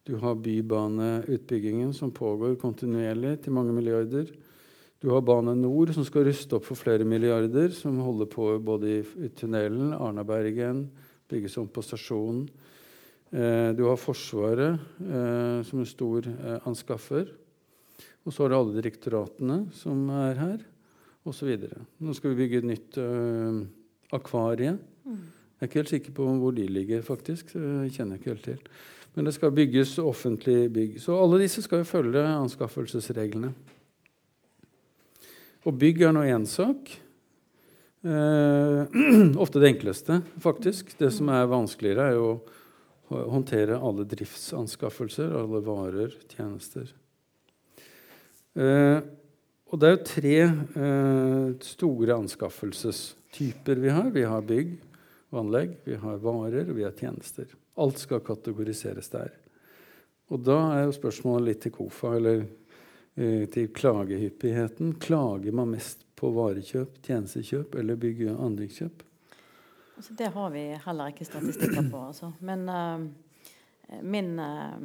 Du 0.07 0.15
har 0.21 0.37
bybaneutbyggingen 0.39 1.91
som 1.93 2.13
pågår 2.15 2.55
kontinuerlig 2.61 3.41
til 3.43 3.55
mange 3.55 3.73
milliarder. 3.75 4.29
Du 5.03 5.11
har 5.11 5.21
Bane 5.21 5.53
Nor, 5.53 5.91
som 5.93 6.05
skal 6.07 6.25
ruste 6.25 6.57
opp 6.57 6.65
for 6.65 6.79
flere 6.79 7.05
milliarder, 7.05 7.69
som 7.75 7.99
holder 8.01 8.29
på 8.31 8.47
både 8.63 8.93
i, 8.95 9.01
i 9.27 9.29
tunnelen, 9.29 9.91
Arnabergen, 9.93 10.87
bygges 11.29 11.57
om 11.61 11.67
på 11.69 11.83
stasjonen. 11.85 12.47
Eh, 13.29 13.75
du 13.77 13.83
har 13.85 13.99
Forsvaret 13.99 14.79
eh, 15.03 15.59
som 15.67 15.83
en 15.83 15.89
stor 15.89 16.25
eh, 16.31 16.57
anskaffer. 16.65 17.29
Og 18.25 18.33
så 18.33 18.43
har 18.43 18.51
du 18.51 18.57
alle 18.57 18.79
direktoratene 18.79 19.59
som 19.75 20.07
er 20.11 20.39
her, 20.39 20.63
osv. 21.27 21.51
Nå 21.99 22.15
skal 22.15 22.33
vi 22.33 22.41
bygge 22.41 22.63
et 22.63 22.69
nytt 22.71 22.97
eh, 23.03 23.61
akvarie. 24.17 24.77
Jeg 25.57 25.65
er 25.65 25.69
ikke 25.71 25.79
helt 25.81 25.89
sikker 25.89 26.13
på 26.13 26.25
hvor 26.37 26.53
de 26.53 26.67
ligger, 26.69 27.01
faktisk. 27.01 27.49
så 27.49 27.59
jeg 27.59 27.95
kjenner 27.95 28.19
ikke 28.19 28.29
helt 28.29 28.43
til. 28.45 28.59
Men 29.15 29.25
det 29.25 29.33
skal 29.33 29.55
bygges 29.57 29.95
offentlig 29.97 30.67
bygg. 30.69 30.99
Så 31.01 31.15
alle 31.17 31.39
disse 31.41 31.63
skal 31.65 31.81
jo 31.81 31.89
følge 31.89 32.21
anskaffelsesreglene. 32.21 33.49
Og 35.65 35.73
bygg 35.81 36.03
er 36.05 36.13
nå 36.13 36.27
én 36.29 36.45
sak. 36.45 36.93
Eh, 38.05 38.99
ofte 39.43 39.63
det 39.63 39.71
enkleste, 39.73 40.21
faktisk. 40.45 40.93
Det 41.01 41.09
som 41.15 41.33
er 41.33 41.49
vanskeligere, 41.49 42.05
er 42.05 42.19
jo 42.19 42.29
å 43.09 43.25
håndtere 43.33 43.81
alle 43.81 44.05
driftsanskaffelser, 44.05 45.33
alle 45.41 45.65
varer, 45.65 46.13
tjenester. 46.35 46.93
Eh, 48.53 48.99
og 49.67 49.81
det 49.81 49.89
er 49.89 49.97
jo 49.97 50.07
tre 50.13 50.35
eh, 50.37 51.47
store 51.65 52.21
anskaffelsestyper 52.21 53.81
vi 53.81 53.97
har. 53.97 54.13
Vi 54.13 54.29
har 54.29 54.45
bygg 54.45 54.77
og 55.31 55.41
anlegg, 55.41 55.75
vi 55.83 55.97
har 55.99 56.21
varer, 56.23 56.69
og 56.69 56.77
vi 56.77 56.85
har 56.85 56.95
tjenester. 56.95 57.51
Alt 57.77 57.99
skal 57.99 58.23
kategoriseres 58.25 59.09
der. 59.11 59.33
Og 60.31 60.43
da 60.43 60.57
er 60.75 60.85
jo 60.85 60.95
spørsmålet 60.95 61.47
litt 61.49 61.61
til 61.65 61.73
KOFA, 61.75 62.13
eller 62.19 62.45
eh, 63.15 63.43
til 63.51 63.69
klagehyppigheten. 63.75 64.95
Klager 65.03 65.55
man 65.55 65.73
mest 65.75 66.03
på 66.17 66.31
varekjøp, 66.35 67.01
tjenestekjøp 67.05 67.75
eller 67.79 67.99
bygge- 67.99 68.31
og 68.33 68.45
anleggskjøp? 68.47 69.03
Altså, 69.97 70.13
det 70.13 70.31
har 70.33 70.49
vi 70.53 70.63
heller 70.85 71.13
ikke 71.13 71.25
statistikker 71.25 71.89
på. 71.91 72.01
Altså. 72.09 72.31
Men 72.45 72.67
uh, 72.69 74.01
min 74.05 74.35
uh, 74.37 74.77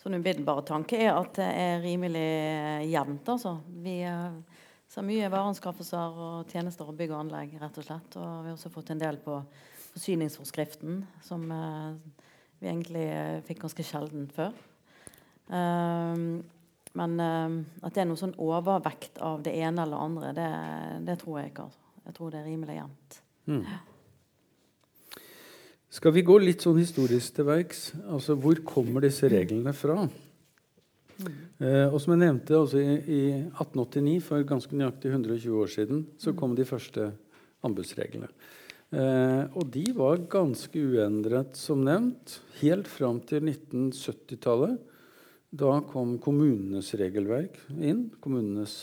sånn 0.00 0.16
umiddelbare 0.16 0.64
tanke 0.68 1.00
er 1.04 1.12
at 1.12 1.34
det 1.36 1.48
er 1.48 1.82
rimelig 1.84 2.28
jevnt. 2.92 3.28
Altså. 3.34 3.58
Vi 3.84 3.98
uh, 4.08 4.55
ser 4.96 5.04
mye 5.04 5.28
vareanskaffelser 5.28 6.20
og 6.24 6.52
tjenester 6.52 6.88
og 6.88 6.96
bygg 6.96 7.12
og 7.12 7.26
anlegg, 7.26 7.56
rett 7.60 7.80
og 7.80 7.84
slett. 7.84 8.16
Og 8.16 8.28
vi 8.40 8.48
har 8.48 8.56
også 8.56 8.72
fått 8.72 8.94
en 8.94 9.02
del 9.02 9.18
på 9.20 9.36
forsyningsforskriften, 9.92 11.02
som 11.24 11.44
vi 11.50 12.70
egentlig 12.70 13.04
fikk 13.48 13.60
ganske 13.66 13.84
sjelden 13.84 14.28
før. 14.32 14.56
men 16.96 17.20
at 17.20 17.92
det 17.92 18.02
er 18.02 18.08
noe 18.08 18.20
sånn 18.20 18.36
overvekt 18.40 19.20
av 19.20 19.42
det 19.44 19.52
ene 19.60 19.84
eller 19.84 20.00
andre, 20.00 20.32
det, 20.36 20.48
det 21.04 21.18
tror 21.20 21.40
jeg 21.40 21.52
ikke. 21.52 21.68
Altså. 21.68 21.84
Jeg 22.06 22.16
tror 22.16 22.32
det 22.32 22.40
er 22.40 22.48
rimelig 22.48 22.78
jevnt. 22.78 23.20
Mm. 23.52 23.64
Skal 25.96 26.12
vi 26.12 26.24
gå 26.26 26.36
litt 26.42 26.64
sånn 26.64 26.80
historisk 26.80 27.36
til 27.36 27.48
verks? 27.48 27.90
Altså, 28.08 28.36
hvor 28.40 28.58
kommer 28.64 29.04
disse 29.04 29.28
reglene 29.32 29.72
fra? 29.76 30.06
Eh, 31.16 31.86
og 31.88 31.96
som 32.02 32.14
jeg 32.14 32.22
nevnte, 32.22 32.58
også 32.58 32.80
i, 32.80 32.96
i, 33.06 33.20
1889, 33.52 34.18
for 34.26 34.48
ganske 34.48 34.76
nøyaktig 34.76 35.12
120 35.12 35.62
år 35.62 35.72
siden, 35.72 36.04
så 36.20 36.34
kom 36.36 36.56
de 36.56 36.66
første 36.68 37.10
anbudsreglene. 37.66 38.28
Eh, 38.94 39.44
og 39.56 39.70
de 39.74 39.86
var 39.96 40.26
ganske 40.30 40.82
uendret, 40.82 41.56
som 41.58 41.82
nevnt, 41.86 42.40
helt 42.60 42.90
fram 42.90 43.22
til 43.26 43.48
1970-tallet. 43.48 44.76
Da 45.56 45.78
kom 45.88 46.18
kommunenes 46.20 46.92
regelverk 46.98 47.56
inn. 47.78 48.10
Kommunenes 48.20 48.82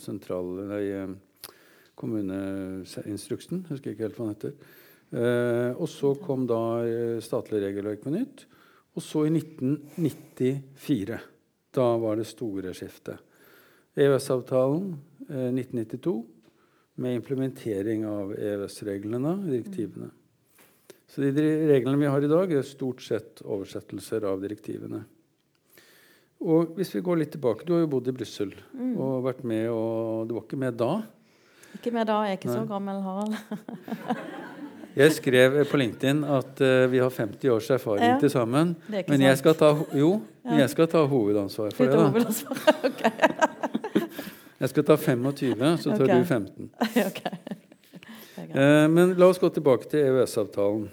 sentrale 0.00 0.70
nei, 0.70 0.84
eh, 0.94 1.52
Kommuneinstruksen, 1.94 3.62
husker 3.68 3.92
ikke 3.92 4.08
helt 4.08 4.16
hva 4.18 4.26
den 4.26 4.34
heter. 4.34 4.56
Eh, 5.14 5.70
og 5.78 5.86
så 5.90 6.14
kom 6.18 6.46
da 6.48 6.62
eh, 6.82 7.20
statlig 7.22 7.62
regelverk 7.62 8.02
på 8.02 8.12
nytt. 8.14 8.46
Og 8.94 9.02
så 9.02 9.24
i 9.28 9.32
1994. 9.34 11.20
Da 11.74 11.86
var 11.98 12.18
det 12.20 12.28
store 12.30 12.74
skiftet. 12.76 13.18
EØS-avtalen 13.98 14.92
eh, 15.28 15.50
1992 15.50 16.14
med 16.94 17.16
implementering 17.18 18.04
av 18.06 18.34
EØS-reglene, 18.34 19.34
direktivene. 19.48 20.10
Så 21.10 21.20
de 21.20 21.46
reglene 21.68 21.98
vi 21.98 22.10
har 22.10 22.22
i 22.22 22.30
dag, 22.30 22.52
er 22.52 22.66
stort 22.66 23.02
sett 23.02 23.42
oversettelser 23.42 24.26
av 24.26 24.42
direktivene. 24.42 25.04
Og 26.44 26.74
hvis 26.78 26.90
vi 26.94 27.02
går 27.06 27.20
litt 27.20 27.34
tilbake, 27.34 27.64
Du 27.66 27.72
har 27.72 27.84
jo 27.84 27.90
bodd 27.90 28.08
i 28.10 28.14
Brussel 28.14 28.50
mm. 28.74 28.96
og 29.00 29.24
vært 29.24 29.44
med, 29.46 29.68
og 29.70 30.28
du 30.28 30.34
var 30.36 30.46
ikke 30.46 30.60
med 30.60 30.78
da? 30.78 30.92
Ikke 31.74 31.92
med 31.94 32.06
da. 32.10 32.20
Jeg 32.26 32.36
er 32.36 32.40
ikke 32.40 32.50
Nei. 32.50 32.58
så 32.58 32.66
gammel, 32.70 33.02
Harald. 33.02 34.42
Jeg 34.94 35.10
skrev 35.16 35.56
på 35.66 35.78
LinkedIn 35.80 36.20
at 36.22 36.60
uh, 36.62 36.84
vi 36.90 37.00
har 37.02 37.10
50 37.10 37.50
års 37.50 37.70
erfaring 37.74 38.12
ja. 38.12 38.18
til 38.22 38.30
sammen. 38.30 38.74
Men 38.86 39.24
jeg 39.26 39.40
skal 39.40 39.56
ta, 39.58 39.72
jo, 39.98 40.10
ja. 40.44 40.60
jeg 40.62 40.70
skal 40.70 40.88
ta 40.92 41.02
hovedansvar 41.10 41.74
for 41.74 41.90
det. 41.90 41.98
da. 41.98 42.34
okay. 42.88 43.10
jeg 44.62 44.70
skal 44.70 44.86
ta 44.86 44.96
25, 44.96 45.64
så 45.82 45.96
tar 45.96 46.06
okay. 46.06 46.20
du 46.20 46.24
15. 46.34 46.70
okay. 47.08 47.34
uh, 48.54 48.86
men 48.92 49.16
la 49.18 49.32
oss 49.32 49.42
gå 49.42 49.50
tilbake 49.56 49.90
til 49.90 50.06
EØS-avtalen. 50.12 50.86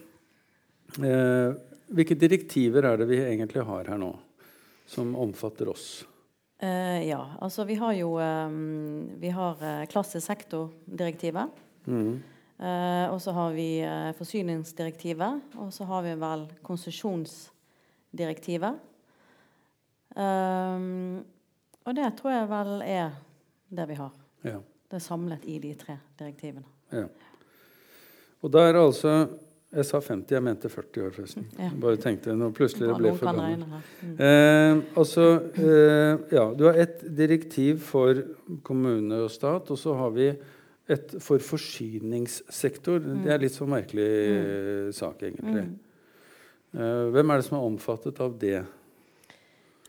Uh, 0.98 1.06
eh, 1.08 1.54
hvilke 1.94 2.18
direktiver 2.20 2.90
er 2.90 2.98
det 3.00 3.06
vi 3.08 3.22
egentlig 3.22 3.64
har 3.68 3.86
her 3.94 4.02
nå, 4.02 4.16
som 4.90 5.14
omfatter 5.16 5.70
oss? 5.72 5.92
ja, 6.62 7.18
altså 7.42 7.64
vi 7.66 7.74
har 7.74 7.96
jo 7.98 8.12
um, 8.22 9.08
Vi 9.18 9.32
har 9.34 9.56
klassisk 9.90 10.28
sektordirektivet. 10.28 11.50
Mm. 11.90 12.20
Uh, 12.62 13.10
og 13.10 13.18
så 13.24 13.32
har 13.34 13.52
vi 13.58 13.82
uh, 13.82 14.14
forsyningsdirektivet, 14.18 15.42
og 15.58 15.74
så 15.74 15.84
har 15.90 16.02
vi 16.06 16.14
vel 16.22 16.42
konsesjonsdirektivet. 16.62 18.76
Um, 20.16 21.26
og 21.86 21.96
det 21.98 22.14
tror 22.20 22.32
jeg 22.36 22.50
vel 22.52 22.82
er 22.86 23.10
det 23.72 23.90
vi 23.90 23.96
har. 23.98 24.12
Ja. 24.46 24.60
Det 24.92 25.00
er 25.00 25.06
samlet 25.06 25.46
i 25.48 25.56
de 25.64 25.72
tre 25.80 25.96
direktivene. 26.20 26.68
Ja. 26.92 27.06
Og 28.42 28.56
er 28.60 28.74
det 28.74 28.82
altså 28.82 29.14
Jeg 29.72 29.86
sa 29.88 30.02
50, 30.04 30.34
jeg 30.36 30.44
mente 30.44 30.68
40 30.68 31.06
år, 31.06 31.12
forresten. 31.16 31.46
Ja. 31.56 31.70
Bare 31.80 31.96
tenkte 31.96 32.34
når 32.36 32.50
plutselig 32.52 32.90
det 32.90 32.96
ble 32.98 33.14
for 33.16 33.30
gammelt. 33.30 33.62
Mm. 34.02 34.18
Eh, 34.20 34.82
altså, 35.00 35.28
eh, 35.56 36.20
ja, 36.36 36.44
du 36.60 36.66
har 36.68 36.76
ett 36.76 37.06
direktiv 37.18 37.80
for 37.80 38.20
kommune 38.68 39.22
og 39.24 39.32
stat, 39.32 39.72
og 39.72 39.80
så 39.80 39.96
har 39.96 40.12
vi 40.12 40.28
et, 40.90 41.16
for 41.22 41.42
forsyningssektor. 41.44 43.00
Mm. 43.04 43.24
Det 43.26 43.34
er 43.34 43.42
litt 43.44 43.56
sånn 43.56 43.72
merkelig 43.72 44.10
mm. 44.10 44.92
sak, 44.98 45.24
egentlig. 45.28 45.66
Uh, 46.72 47.12
hvem 47.12 47.32
er 47.32 47.42
det 47.42 47.48
som 47.48 47.58
er 47.60 47.68
omfattet 47.68 48.22
av 48.24 48.36
det? 48.42 48.60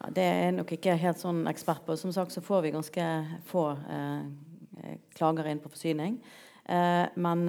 Ja, 0.03 0.11
det 0.11 0.27
er 0.27 0.39
jeg 0.47 0.55
nok 0.59 0.73
ikke 0.77 0.99
helt 0.99 1.23
sånn 1.23 1.45
ekspert 1.51 1.85
på. 1.87 1.97
Som 1.99 2.15
sagt 2.15 2.35
så 2.35 2.43
får 2.45 2.67
vi 2.67 2.75
ganske 2.75 3.09
få 3.49 3.67
uh, 3.79 4.23
klager 5.17 5.51
inn 5.51 5.63
på 5.63 5.73
forsyning. 5.73 6.21
Uh, 6.69 7.07
men 7.21 7.49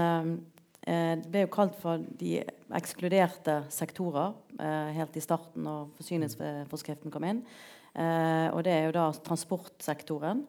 det 0.83 1.29
ble 1.31 1.45
jo 1.45 1.47
kalt 1.47 1.77
for 1.79 2.01
de 2.19 2.41
ekskluderte 2.75 3.53
sektorer 3.71 4.33
helt 4.91 5.13
i 5.15 5.21
starten 5.23 5.63
når 5.63 5.85
forsyningsforskriften 5.95 7.13
kom 7.13 7.23
inn. 7.23 7.39
og 7.95 8.59
det 8.67 8.73
er 8.73 8.89
jo 8.89 8.95
da 8.97 9.05
transportsektoren. 9.23 10.41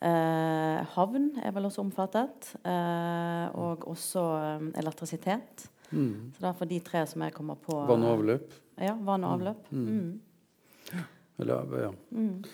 Eh, 0.00 0.80
havn 0.94 1.26
er 1.44 1.52
vel 1.52 1.68
også 1.68 1.84
omfattet. 1.84 2.54
Eh, 2.64 3.46
og 3.60 3.86
også 3.90 4.24
eh, 4.38 4.66
elektrisitet. 4.80 5.66
Mm. 5.90 6.32
Så 6.36 6.44
derfor 6.46 6.68
de 6.70 6.80
tre 6.86 7.04
som 7.10 7.22
jeg 7.26 7.34
kommer 7.36 7.58
på 7.60 7.76
Vann 7.88 8.06
og 8.06 8.18
avløp? 8.18 8.52
Ja, 8.80 8.94
vann 8.94 9.26
og 9.26 9.36
avløp. 9.36 9.70
Mm. 9.70 9.86
Mm. 9.86 11.02
Eller, 11.40 11.74
ja. 11.82 11.90
Mm. 12.10 12.44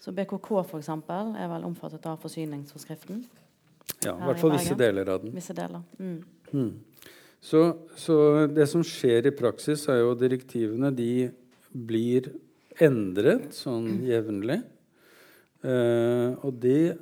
Så 0.00 0.12
BKK 0.12 0.48
for 0.48 0.78
eksempel, 0.78 1.34
er 1.36 1.50
vel 1.50 1.66
omfattet 1.68 2.06
av 2.08 2.18
forsyningsforskriften. 2.22 3.22
Ja, 4.04 4.14
i 4.14 4.28
hvert 4.28 4.40
fall 4.40 4.54
visse 4.54 4.76
deler 4.78 5.10
av 5.10 5.22
den. 5.24 5.34
Visse 5.34 5.54
deler. 5.56 5.82
Mm. 5.98 6.22
Mm. 6.52 6.70
Så, 7.40 7.62
så, 7.98 8.46
det 8.50 8.66
som 8.70 8.82
skjer 8.86 9.28
i 9.30 9.34
praksis, 9.34 9.86
er 9.90 10.00
jo 10.02 10.14
direktivene 10.18 10.90
de 10.94 11.28
blir 11.70 12.32
endret 12.82 13.52
sånn 13.54 14.00
jevnlig. 14.06 14.62
Uh, 15.64 16.38
og 16.46 16.58
det 16.62 16.96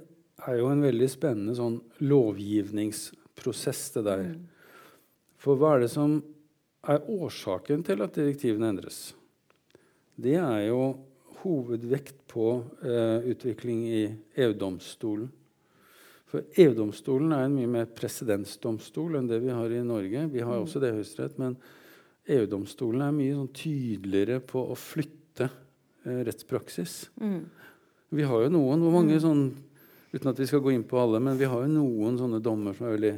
er 0.46 0.58
jo 0.60 0.70
en 0.70 0.84
veldig 0.84 1.08
spennende 1.10 1.56
sånn 1.56 1.78
lovgivningsprosess, 2.04 3.82
det 3.96 4.04
der. 4.06 4.24
Mm. 4.30 4.46
For 5.40 5.60
hva 5.60 5.76
er 5.76 5.84
det 5.84 5.92
som 5.92 6.18
er 6.86 7.04
årsaken 7.10 7.84
til 7.86 8.04
at 8.04 8.16
direktivene 8.16 8.70
endres? 8.72 9.00
Det 10.16 10.36
er 10.40 10.68
jo 10.68 10.80
hovedvekt 11.42 12.22
på 12.30 12.46
eh, 12.82 13.26
utvikling 13.32 13.82
i 13.86 14.04
EU-domstolen. 14.42 15.28
For 16.26 16.42
EU-domstolen 16.58 17.34
er 17.36 17.44
en 17.46 17.54
mye 17.54 17.70
mer 17.70 17.90
presedensdomstol 17.94 19.18
enn 19.18 19.28
det 19.30 19.38
vi 19.44 19.52
har 19.54 19.70
i 19.70 19.84
Norge. 19.86 20.24
Vi 20.32 20.42
har 20.42 20.56
mm. 20.56 20.64
også 20.64 20.82
det 20.82 20.90
i 20.90 20.96
Høyesterett, 20.96 21.36
men 21.38 21.54
EU-domstolen 22.34 23.04
er 23.06 23.14
mye 23.14 23.36
sånn 23.36 23.52
tydeligere 23.54 24.40
på 24.42 24.64
å 24.72 24.78
flytte 24.78 25.46
eh, 25.46 26.24
rettspraksis. 26.26 26.98
Mm. 27.22 27.44
Vi 28.08 28.22
har 28.22 28.42
jo 28.46 28.50
noen. 28.52 28.82
Hvor 28.84 28.94
mange 28.94 29.16
mm. 29.16 29.22
sånn 29.22 29.46
Uten 30.16 30.30
at 30.30 30.38
vi 30.38 30.46
skal 30.48 30.62
gå 30.64 30.70
inn 30.72 30.84
på 30.86 30.96
alle, 30.96 31.18
men 31.20 31.36
vi 31.36 31.44
har 31.44 31.64
jo 31.66 31.68
noen 31.68 32.14
sånne 32.16 32.38
dommer 32.40 32.72
som 32.72 32.86
er 32.86 32.94
veldig 32.94 33.10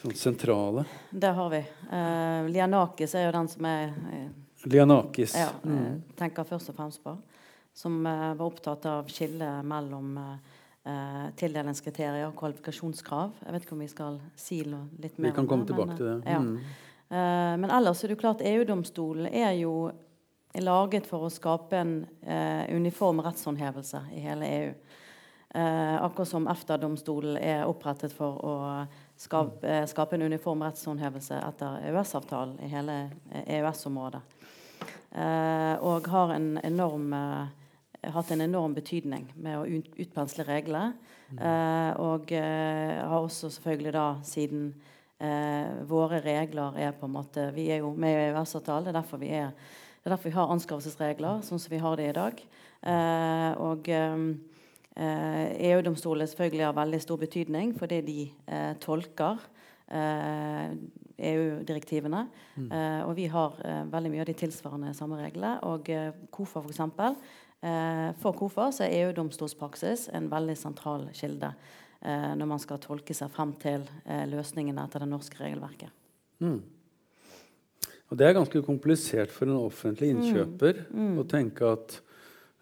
sånn 0.00 0.14
sentrale. 0.16 0.86
Det 1.10 1.32
har 1.36 1.50
vi. 1.52 1.58
Uh, 1.90 2.46
Lianakis 2.48 3.12
er 3.18 3.26
jo 3.26 3.32
den 3.34 3.50
som 3.52 3.66
jeg 3.68 3.90
uh, 3.90 4.22
Lianakis. 4.70 5.34
Ja, 5.36 5.50
mm. 5.66 6.14
tenker 6.16 6.46
først 6.48 6.72
og 6.72 6.78
fremst 6.78 7.02
på. 7.04 7.12
Som 7.76 7.98
uh, 8.06 8.32
var 8.38 8.46
opptatt 8.46 8.86
av 8.88 9.10
skillet 9.12 9.66
mellom 9.66 10.14
tildelingskriterier 11.36 12.28
og 12.28 12.36
kvalifikasjonskrav. 12.38 13.32
Jeg 13.42 13.54
vet 13.56 13.64
ikke 13.64 13.74
om 13.74 13.80
vi 13.82 13.88
skal 13.90 14.20
si 14.38 14.60
noe 14.62 14.86
litt 15.02 15.16
mer 15.18 15.18
om 15.18 15.24
det. 15.24 15.32
Vi 15.32 15.36
kan 15.40 15.48
komme 15.50 15.66
tilbake 15.66 15.88
men, 15.90 15.98
til 15.98 16.06
det. 16.06 16.18
Ja. 16.30 16.38
Mm. 16.38 17.62
men 17.64 17.72
ellers 17.74 18.04
er 18.04 18.12
det 18.12 18.14
jo 18.14 18.20
klart 18.20 18.44
EU-domstolen 18.46 19.26
er 19.26 19.56
jo 19.58 19.72
laget 20.62 21.06
for 21.06 21.26
å 21.26 21.32
skape 21.32 21.76
en 21.76 22.06
uniform 22.72 23.20
rettshåndhevelse 23.24 24.00
i 24.14 24.20
hele 24.24 24.48
EU. 24.60 24.74
Eh, 25.56 26.02
akkurat 26.04 26.28
som 26.28 26.48
EFTA-domstolen 26.48 27.36
er 27.40 27.62
opprettet 27.64 28.12
for 28.12 28.40
å 28.44 28.54
skape, 29.16 29.68
eh, 29.68 29.86
skape 29.88 30.16
en 30.18 30.22
uniform 30.22 30.60
rettshåndhevelse 30.66 31.38
etter 31.38 31.78
EØS-avtalen 31.86 32.58
i 32.60 32.68
hele 32.68 32.96
EØS-området. 33.46 34.20
Eh, 35.12 35.76
og 35.80 36.06
har 36.06 36.34
en 36.34 36.60
enorm, 36.62 37.12
eh, 37.12 38.10
hatt 38.10 38.30
en 38.30 38.40
enorm 38.40 38.74
betydning 38.74 39.32
med 39.36 39.56
å 39.58 39.82
utpensle 39.96 40.44
regler. 40.44 40.92
Eh, 41.40 41.92
og 41.96 42.32
eh, 42.32 43.08
har 43.08 43.20
også 43.22 43.48
selvfølgelig 43.50 43.92
da 43.92 44.16
siden 44.22 44.74
våre 45.88 46.20
regler 46.20 46.76
er 46.76 46.92
på 46.92 47.06
en 47.06 47.12
måte 47.14 47.54
Vi 47.54 47.70
er 47.70 47.78
jo 47.78 47.94
med 47.94 48.10
i 48.12 48.34
EØS-avtalen. 48.34 48.84
Det 48.84 48.94
er 48.94 49.00
derfor 49.00 49.16
vi 49.16 49.30
er 49.30 49.52
det 50.06 50.12
er 50.12 50.14
derfor 50.14 50.30
vi 50.30 50.36
har 50.36 50.52
anskaffelsesregler 50.54 51.40
sånn 51.42 51.58
som 51.58 51.72
vi 51.72 51.82
har 51.82 51.96
det 51.98 52.04
i 52.06 52.14
dag. 52.14 52.42
og 53.58 53.88
EU-domstolen 54.96 56.22
eh, 56.22 56.28
e 56.28 56.30
selvfølgelig 56.30 56.64
har 56.64 56.76
veldig 56.76 57.00
stor 57.02 57.18
betydning 57.18 57.72
fordi 57.74 58.00
de 58.06 58.20
eh, 58.46 58.76
tolker 58.78 59.42
EU-direktivene. 61.18 62.20
Eh, 62.22 62.62
e 62.62 62.62
mm. 62.62 62.70
og 63.08 63.16
vi 63.16 63.26
har 63.26 63.58
veldig 63.90 64.10
mye 64.14 64.20
av 64.22 64.30
de 64.30 64.38
tilsvarende 64.38 64.94
samme 64.94 65.18
reglene. 65.18 65.58
Og 65.66 65.90
KOFA 66.30 66.62
f.eks. 66.62 66.78
For 68.22 68.32
KOFA 68.38 68.70
så 68.70 68.86
er 68.86 69.08
EU-domstolspraksis 69.08 70.08
en 70.14 70.30
veldig 70.30 70.56
sentral 70.56 71.08
kilde 71.18 71.50
når 72.06 72.46
man 72.46 72.60
skal 72.62 72.78
tolke 72.78 73.14
seg 73.16 73.30
frem 73.34 73.58
til 73.58 73.82
løsningene 74.30 74.84
etter 74.86 75.02
det 75.02 75.10
norske 75.10 75.42
regelverket. 75.42 75.90
Mm. 76.38 76.75
Og 78.06 78.18
Det 78.18 78.26
er 78.26 78.36
ganske 78.36 78.62
komplisert 78.62 79.32
for 79.34 79.50
en 79.50 79.58
offentlig 79.58 80.12
mm. 80.12 80.18
innkjøper 80.18 80.84
mm. 80.90 81.14
å 81.18 81.24
tenke 81.30 81.70
at 81.74 82.00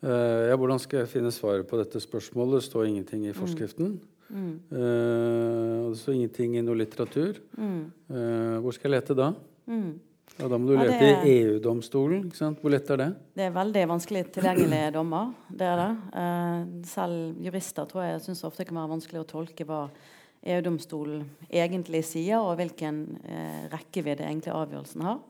Uh, 0.04 0.50
ja, 0.50 0.56
hvordan 0.60 0.80
skal 0.82 1.00
jeg 1.00 1.12
finne 1.14 1.30
svaret 1.32 1.68
på 1.68 1.78
dette 1.80 2.00
spørsmålet? 2.02 2.58
Det 2.58 2.66
står 2.66 2.88
ingenting 2.90 3.22
i 3.24 3.32
mm. 3.32 3.38
forskriften. 3.38 3.94
Mm. 4.28 4.50
Uh, 4.68 5.92
det 5.92 6.00
står 6.02 6.18
ingenting 6.18 6.58
i 6.58 6.64
noe 6.64 6.76
litteratur. 6.76 7.38
Mm. 7.56 7.86
Uh, 8.10 8.56
hvor 8.60 8.76
skal 8.76 8.90
jeg 8.90 8.98
lete 8.98 9.16
da? 9.16 9.30
Mm. 9.70 9.94
Ja, 10.34 10.48
da 10.50 10.58
må 10.58 10.68
du 10.68 10.74
ja, 10.74 10.84
lete 10.84 11.08
er, 11.08 11.24
i 11.24 11.34
EU-domstolen. 11.44 12.26
Hvor 12.60 12.74
lett 12.74 12.90
er 12.90 13.00
det? 13.00 13.08
Det 13.38 13.46
er 13.46 13.54
veldig 13.54 13.84
vanskelig 13.94 14.24
tilgjengelige 14.34 14.90
dommer. 14.96 15.30
Det 15.48 15.68
er 15.70 15.80
det. 15.80 16.16
selv 16.90 17.44
jurister 17.44 17.86
tror 17.88 18.02
jeg 18.02 18.24
syns 18.24 18.42
ofte 18.48 18.66
kan 18.66 18.80
være 18.80 18.92
vanskelig 18.96 19.22
å 19.22 19.28
tolke 19.30 19.66
hva 19.68 19.84
EU-domstolen 20.42 21.22
egentlig 21.46 22.02
sier, 22.08 22.42
og 22.42 22.58
hvilken 22.58 23.04
rekkevidde 23.70 24.26
egentlig 24.26 24.56
avgjørelsen 24.58 25.06
har. 25.06 25.22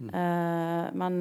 Mm. 0.00 0.96
men 0.96 1.16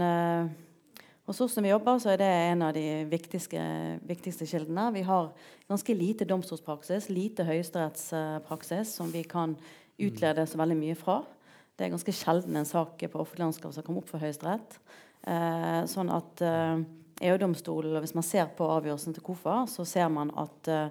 hos 1.29 1.41
oss 1.41 1.53
som 1.53 1.65
vi 1.65 1.69
jobber, 1.69 1.99
så 2.01 2.13
er 2.13 2.21
det 2.21 2.27
en 2.27 2.61
av 2.65 2.71
de 2.73 3.03
viktigste, 3.05 3.59
viktigste 4.07 4.47
kildene. 4.49 4.87
Vi 4.95 5.03
har 5.05 5.27
ganske 5.69 5.93
lite 5.93 6.25
domstolspraksis, 6.25 7.09
lite 7.13 7.45
høyesterettspraksis, 7.45 8.95
som 8.97 9.11
vi 9.13 9.21
kan 9.29 9.53
utlede 10.01 10.47
så 10.49 10.57
veldig 10.57 10.77
mye 10.79 10.95
fra. 10.97 11.19
Det 11.77 11.85
er 11.85 11.93
ganske 11.93 12.15
sjelden 12.17 12.57
en 12.57 12.65
sak 12.65 13.03
på 13.05 13.21
offentlig 13.21 13.45
anskaffelse 13.45 13.85
kommer 13.85 14.01
opp 14.01 14.09
for 14.09 14.23
Høyesterett. 14.23 14.79
Eh, 15.29 15.83
sånn 15.91 16.09
at 16.11 16.41
eh, 16.41 16.81
EU-domstolen, 17.29 17.99
hvis 18.01 18.15
man 18.17 18.25
ser 18.25 18.49
på 18.57 18.67
avgjørelsen 18.79 19.15
til 19.15 19.23
KOFA, 19.29 19.61
så 19.69 19.85
ser 19.87 20.09
man 20.11 20.33
at 20.39 20.71
eh, 20.73 20.89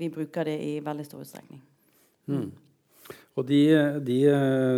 vi 0.00 0.08
bruker 0.10 0.48
det 0.48 0.56
i 0.64 0.78
veldig 0.82 1.06
stor 1.06 1.22
utstrekning. 1.22 1.60
Mm. 2.32 2.48
Og 3.34 3.46
de, 3.48 3.62
de, 4.06 4.18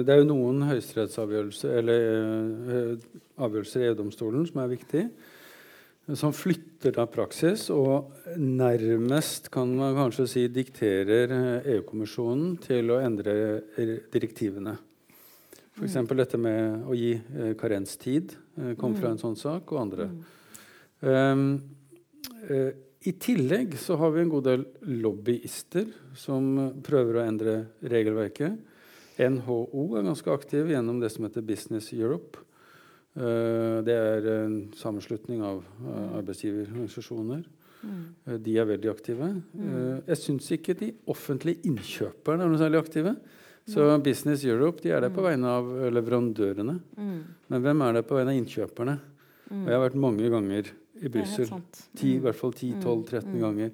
det 0.07 0.13
er 0.13 0.23
jo 0.23 0.29
noen 0.31 0.63
høyesterettsavgjørelser 0.71 1.75
eller 1.83 2.05
uh, 2.71 3.09
avgjørelser 3.45 3.83
i 3.83 3.89
EU-domstolen 3.91 4.47
som 4.49 4.63
er 4.63 4.71
viktige, 4.71 5.11
som 6.17 6.33
flytter 6.33 6.95
da 6.95 7.05
praksis 7.11 7.67
og 7.75 8.15
nærmest 8.39 9.51
kan 9.53 9.73
man 9.77 9.97
kanskje 9.99 10.29
si 10.31 10.45
dikterer 10.55 11.35
EU-kommisjonen 11.75 12.55
til 12.63 12.95
å 12.95 13.01
endre 13.03 13.35
direktivene. 14.15 14.77
F.eks. 15.77 15.99
Mm. 15.99 16.11
dette 16.17 16.41
med 16.41 16.89
å 16.89 16.97
gi 16.97 17.13
uh, 17.19 17.53
karenstid 17.61 18.39
kom 18.81 18.97
fra 18.97 19.13
en 19.13 19.21
sånn 19.21 19.37
sak, 19.37 19.69
og 19.75 19.83
andre. 19.83 20.09
Um, 21.05 21.49
i 23.07 23.13
tillegg 23.23 23.77
så 23.79 23.97
har 24.01 24.11
vi 24.15 24.23
en 24.25 24.31
god 24.33 24.49
del 24.49 24.65
lobbyister 25.05 25.87
som 26.19 26.49
prøver 26.85 27.21
å 27.21 27.27
endre 27.27 27.55
regelverket. 27.87 28.57
NHO 29.17 29.85
er 29.97 30.05
ganske 30.05 30.33
aktiv 30.33 30.73
gjennom 30.73 30.99
det 31.01 31.13
som 31.15 31.25
heter 31.27 31.45
Business 31.47 31.93
Europe. 31.95 32.43
Uh, 33.17 33.81
det 33.87 33.95
er 33.97 34.27
en 34.35 34.57
sammenslutning 34.77 35.41
av 35.47 35.63
uh, 35.63 36.19
arbeidsgiverorganisasjoner. 36.19 37.47
Mm. 37.81 38.03
Uh, 38.27 38.37
de 38.45 38.57
er 38.61 38.69
veldig 38.69 38.91
aktive. 38.93 39.31
Mm. 39.55 40.03
jeg 40.11 40.21
syns 40.21 40.51
ikke 40.53 40.77
de 40.77 40.91
offentlige 41.09 41.65
innkjøperne 41.71 42.45
er 42.45 42.53
noe 42.53 42.61
særlig 42.61 42.83
aktive. 42.83 43.15
Så 43.67 43.87
mm. 43.87 44.03
Business 44.05 44.45
Europe 44.47 44.83
de 44.85 44.93
er 44.95 45.07
der 45.07 45.15
på 45.15 45.23
mm. 45.23 45.29
vegne 45.31 45.55
av 45.61 45.71
leverandørene. 45.97 46.77
Mm. 46.99 47.21
Men 47.53 47.65
hvem 47.65 47.87
er 47.87 47.97
det 47.97 48.05
på 48.11 48.19
vegne 48.19 48.35
av 48.35 48.43
innkjøperne? 48.43 48.99
Mm. 49.47 49.63
Og 49.63 49.71
jeg 49.71 49.79
har 49.79 49.87
vært 49.87 50.03
mange 50.03 50.31
ganger 50.31 50.75
i 51.03 51.13
Brussel. 51.13 51.51
I 52.03 52.17
hvert 52.23 52.39
fall 52.39 52.55
10-12-13 52.55 52.81
mm. 52.81 53.31
mm. 53.31 53.39
ganger. 53.45 53.71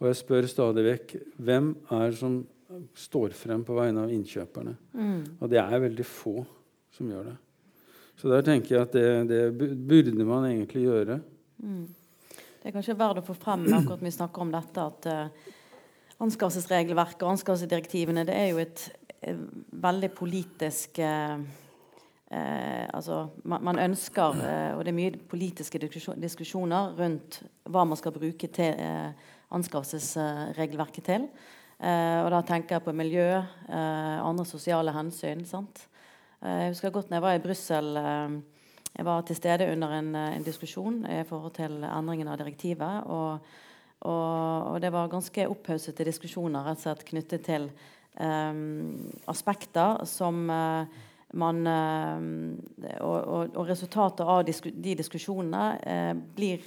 Og 0.00 0.08
jeg 0.10 0.18
spør 0.18 0.48
stadig 0.50 0.84
vekk 0.88 1.16
hvem 1.46 1.72
er 1.94 2.18
som 2.18 2.40
står 2.96 3.34
frem 3.36 3.62
på 3.66 3.76
vegne 3.76 4.06
av 4.06 4.12
innkjøperne. 4.12 4.74
Mm. 4.96 5.18
Og 5.38 5.50
det 5.52 5.60
er 5.60 5.82
veldig 5.84 6.06
få 6.08 6.36
som 6.92 7.10
gjør 7.10 7.32
det. 7.32 7.38
Så 8.20 8.30
der 8.30 8.44
tenker 8.46 8.76
jeg 8.76 8.86
at 8.86 8.94
det, 8.94 9.06
det 9.28 9.72
burde 9.88 10.26
man 10.26 10.46
egentlig 10.48 10.86
gjøre. 10.86 11.18
Mm. 11.62 11.86
Det 12.62 12.70
er 12.70 12.74
kanskje 12.76 12.98
verdt 12.98 13.22
å 13.22 13.26
få 13.26 13.34
frem 13.34 13.66
akkurat 13.74 14.04
vi 14.04 14.12
snakker 14.14 14.44
om 14.44 14.52
dette, 14.52 14.84
at 14.86 15.08
uh, 15.10 15.48
anskaffelsesregelverket 16.22 17.24
og 17.24 17.32
anskaffelsesdirektivene 17.32 18.22
det 18.28 18.36
er 18.38 18.52
jo 18.52 18.60
et, 18.62 18.84
et 19.18 19.40
veldig 19.82 20.12
politisk 20.14 21.00
uh, 21.02 21.42
Eh, 22.32 22.88
altså, 22.94 23.26
man, 23.44 23.64
man 23.64 23.78
ønsker, 23.78 24.38
eh, 24.40 24.70
og 24.76 24.84
det 24.84 24.92
er 24.92 24.96
mye 24.96 25.16
politiske 25.28 25.80
diskusjoner 25.82 26.94
rundt 26.96 27.42
hva 27.68 27.84
man 27.84 27.98
skal 28.00 28.14
bruke 28.16 28.48
til, 28.48 28.72
eh, 28.72 29.32
anskaffelsesregelverket 29.52 31.04
til. 31.04 31.26
Eh, 31.82 32.18
og 32.22 32.30
da 32.30 32.40
tenker 32.46 32.76
jeg 32.76 32.84
på 32.86 32.94
miljø, 32.94 33.28
eh, 33.42 34.18
andre 34.22 34.46
sosiale 34.46 34.94
hensyn. 34.94 35.44
Sant? 35.46 35.88
Eh, 36.42 36.60
jeg 36.62 36.74
husker 36.76 36.94
godt 36.94 37.10
når 37.10 37.18
jeg 37.18 37.26
var 37.26 37.34
i 37.34 37.46
Brussel 37.46 37.94
Jeg 38.92 39.06
var 39.06 39.22
til 39.22 39.36
stede 39.36 39.72
under 39.72 39.88
en, 39.88 40.14
en, 40.14 40.42
diskusjon 40.44 41.06
i 41.08 41.22
forhold 41.24 41.54
til 41.56 41.80
endringen 41.80 42.28
av 42.28 42.36
direktivet. 42.36 43.06
Og, 43.06 43.38
og, 44.00 44.66
og 44.72 44.80
det 44.82 44.90
var 44.92 45.08
ganske 45.08 45.46
opphaussete 45.48 46.04
diskusjoner 46.04 46.60
rett 46.66 46.76
og 46.76 46.82
slett 46.82 47.06
knyttet 47.08 47.46
til 47.46 47.70
aspekter 49.32 50.04
som 50.04 50.44
man, 51.38 51.62
eh, 51.66 52.98
og, 53.00 53.16
og, 53.20 53.54
og, 53.56 53.62
resultatet 53.68 54.26
av 54.26 54.42
de 54.44 54.96
diskusjonene 54.98 55.64
eh, 55.80 56.12
blir 56.36 56.64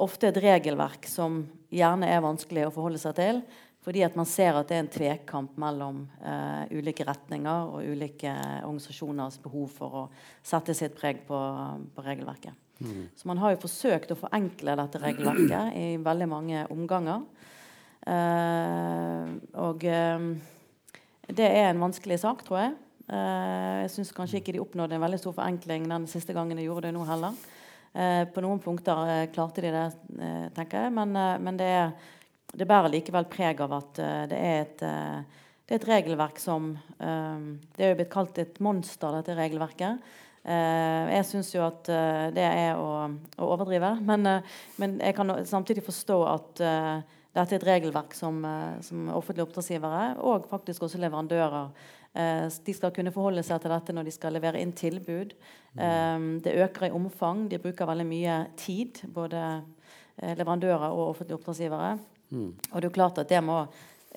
ofte 0.00 0.30
et 0.30 0.38
regelverk 0.40 1.08
som 1.10 1.42
gjerne 1.74 2.08
er 2.08 2.22
vanskelig 2.24 2.68
å 2.68 2.72
forholde 2.74 3.00
seg 3.02 3.18
til. 3.18 3.42
Fordi 3.80 4.02
at 4.04 4.16
man 4.18 4.28
ser 4.28 4.58
at 4.58 4.68
det 4.68 4.76
er 4.76 4.82
en 4.84 4.92
tvekamp 4.92 5.54
mellom 5.60 6.02
eh, 6.20 6.72
ulike 6.76 7.06
retninger 7.08 7.70
og 7.72 7.86
ulike 7.88 8.32
organisasjoners 8.60 9.38
behov 9.40 9.70
for 9.72 10.00
å 10.02 10.08
sette 10.44 10.76
sitt 10.76 10.98
preg 10.98 11.22
på, 11.28 11.38
på 11.94 12.04
regelverket. 12.04 12.58
Mm. 12.80 13.08
Så 13.16 13.28
man 13.28 13.40
har 13.40 13.54
jo 13.54 13.62
forsøkt 13.62 14.12
å 14.12 14.18
forenkle 14.20 14.76
dette 14.80 15.00
regelverket 15.00 15.80
i 15.80 15.88
veldig 16.00 16.28
mange 16.28 16.66
omganger. 16.72 17.24
Eh, 18.04 19.32
og 19.64 19.88
eh, 19.88 20.28
det 21.40 21.48
er 21.48 21.70
en 21.70 21.84
vanskelig 21.88 22.20
sak, 22.20 22.44
tror 22.44 22.60
jeg. 22.60 22.76
Uh, 23.10 23.82
jeg 23.82 23.90
syns 23.96 24.12
kanskje 24.14 24.38
ikke 24.38 24.52
de 24.54 24.60
oppnådde 24.62 24.94
en 24.94 25.02
veldig 25.02 25.18
stor 25.18 25.34
forenkling 25.34 25.88
den 25.90 26.06
siste 26.10 26.34
gangen 26.36 26.58
de 26.58 26.66
gjorde 26.68 26.86
det 26.86 26.94
nå 26.94 27.02
heller. 27.08 27.34
Uh, 27.90 28.22
på 28.30 28.44
noen 28.44 28.62
punkter 28.62 29.02
uh, 29.02 29.24
klarte 29.34 29.64
de 29.64 29.72
det, 29.74 29.86
tenker 30.54 30.86
jeg, 30.86 30.94
men, 30.94 31.18
men 31.42 31.58
det, 31.58 31.72
det, 32.54 32.68
bærer 32.70 32.92
likevel 32.92 33.26
preg 33.30 33.62
av 33.66 33.74
at 33.80 34.02
det 34.30 34.38
er 34.38 34.64
et 34.64 34.84
det 35.70 35.76
er 35.76 35.82
et 35.84 35.86
regelverk 35.86 36.40
som 36.42 36.72
Det 36.98 37.84
er 37.84 37.92
jo 37.92 37.98
blitt 38.00 38.10
kalt 38.10 38.38
et 38.42 38.56
monster, 38.58 39.12
dette 39.14 39.36
regelverket. 39.38 40.00
jeg 40.42 41.26
syns 41.28 41.52
jo 41.54 41.62
at 41.62 41.86
det 42.34 42.42
er 42.42 42.74
å, 42.74 43.06
å 43.38 43.50
overdrive, 43.54 43.92
men, 44.08 44.26
men, 44.82 44.96
jeg 44.98 45.14
kan 45.14 45.30
samtidig 45.46 45.86
forstå 45.86 46.18
at 46.26 46.64
dette 47.30 47.54
er 47.54 47.60
et 47.60 47.66
regelverk 47.68 48.14
som, 48.16 48.42
eh, 48.44 48.80
som 48.82 49.08
offentlige 49.14 49.46
oppdragsgivere 49.46 50.16
og 50.26 50.48
faktisk 50.50 50.82
også 50.82 50.98
leverandører 50.98 51.68
eh, 51.68 51.99
de 52.10 52.72
skal 52.74 52.90
kunne 52.90 53.12
forholde 53.14 53.44
seg 53.46 53.60
til 53.62 53.70
dette 53.70 53.94
når 53.94 54.08
de 54.08 54.12
skal 54.14 54.34
levere 54.34 54.58
inn 54.58 54.72
tilbud. 54.74 55.36
Um, 55.78 56.40
det 56.42 56.56
øker 56.64 56.88
i 56.88 56.94
omfang. 56.94 57.44
De 57.50 57.60
bruker 57.62 57.86
veldig 57.86 58.06
mye 58.08 58.38
tid, 58.58 58.98
både 59.14 59.38
eh, 60.18 60.32
leverandører 60.34 60.88
og 60.90 61.12
offentlige 61.12 61.38
oppdragsgivere. 61.38 61.92
Mm. 62.34 62.50
Og 62.72 62.82
det 62.82 62.88
er 62.88 62.96
klart 62.96 63.22
at 63.22 63.30
det 63.30 63.42
må 63.46 63.60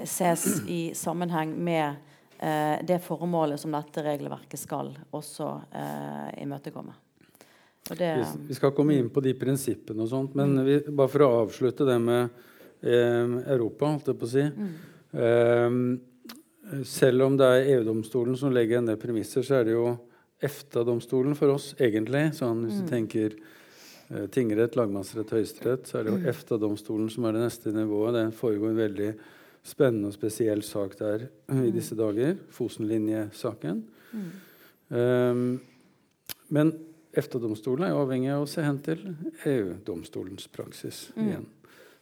ses 0.10 0.46
i 0.70 0.82
sammenheng 0.98 1.54
med 1.54 1.96
eh, 2.40 2.82
det 2.86 3.00
formålet 3.06 3.62
som 3.62 3.74
dette 3.74 4.04
regelverket 4.06 4.62
skal 4.62 4.92
også 5.14 5.50
eh, 5.70 6.30
imøtekomme. 6.44 6.96
Det, 7.84 8.10
vi, 8.48 8.56
skal 8.56 8.72
komme 8.72 8.96
inn 8.96 9.10
på 9.12 9.22
de 9.22 9.34
prinsippene 9.36 10.06
og 10.06 10.10
sånt, 10.10 10.38
men 10.40 10.56
vi, 10.64 10.78
bare 10.88 11.12
for 11.12 11.26
å 11.26 11.32
avslutte 11.42 11.86
det 11.88 11.98
med 12.00 12.30
eh, 12.80 13.38
Europa, 13.54 13.90
holdt 13.90 14.14
jeg 14.14 14.20
på 14.22 14.30
å 14.30 14.34
si. 14.34 14.46
Mm. 14.48 14.74
Eh, 15.14 15.80
selv 16.88 17.28
om 17.28 17.38
det 17.38 17.48
er 17.48 17.70
EU-domstolen 17.76 18.38
som 18.40 18.54
legger 18.56 18.80
en 18.80 18.88
del 18.88 19.00
premisser, 19.02 19.44
så 19.46 19.60
er 19.60 19.68
det 19.68 19.76
jo 19.76 19.88
EFTA-domstolen 20.44 21.36
for 21.40 21.54
oss, 21.56 21.72
egentlig. 21.80 22.30
Sånn, 22.38 22.66
hvis 22.68 22.80
du 22.82 22.86
mm. 22.86 22.92
tenker 22.92 23.36
eh, 23.36 24.26
tingrett, 24.34 24.78
lagmannsrett, 24.80 25.32
høyesterett, 25.36 25.88
så 25.88 26.00
er 26.00 26.08
det 26.08 26.14
jo 26.14 26.22
mm. 26.22 26.28
EFTA-domstolen 26.32 27.12
som 27.14 27.28
er 27.28 27.38
det 27.38 27.46
neste 27.46 27.74
nivået. 27.76 28.18
Det 28.18 28.26
foregår 28.40 28.72
en 28.72 28.82
veldig 28.82 29.12
spennende 29.64 30.12
og 30.12 30.16
spesiell 30.18 30.64
sak 30.68 30.98
der 31.00 31.28
mm. 31.52 31.62
i 31.68 31.72
disse 31.76 31.98
dager. 32.00 32.36
Fosenlinjesaken. 32.56 33.84
Um, 34.94 35.46
men 36.54 36.74
EFTA-domstolen 37.16 37.88
er 37.88 37.94
jo 37.94 38.04
avhengig 38.04 38.32
av 38.34 38.44
å 38.44 38.50
se 38.50 38.64
hen 38.66 38.80
til 38.84 39.04
EU-domstolens 39.48 40.50
praksis 40.54 41.06
mm. 41.16 41.28
igjen. 41.28 41.46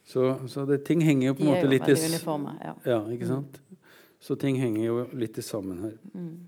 Så, 0.02 0.32
så 0.50 0.64
det, 0.66 0.80
ting 0.88 1.04
henger 1.06 1.28
jo 1.28 1.34
på 1.38 1.44
en 1.44 1.52
måte 1.52 1.68
litt 1.70 1.86
i 1.86 1.94
uniforme, 1.94 2.56
ja. 2.58 2.74
ja. 2.88 2.98
ikke 3.14 3.28
sant? 3.28 3.60
Så 4.22 4.36
ting 4.38 4.54
henger 4.60 4.84
jo 4.86 5.06
litt 5.18 5.34
sammen 5.42 5.78
her. 5.82 5.96
Mm. 6.14 6.46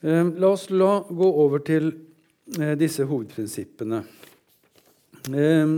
Eh, 0.00 0.24
la 0.40 0.48
oss 0.48 0.70
la 0.72 1.04
gå 1.04 1.28
over 1.44 1.60
til 1.64 1.92
eh, 2.56 2.76
disse 2.80 3.04
hovedprinsippene. 3.04 4.04
Eh, 5.28 5.68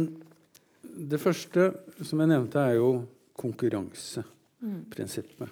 det 1.13 1.19
første 1.19 1.73
som 2.05 2.21
jeg 2.23 2.29
nevnte, 2.31 2.59
er 2.63 2.75
jo 2.79 3.03
konkurranseprinsippet. 3.43 5.51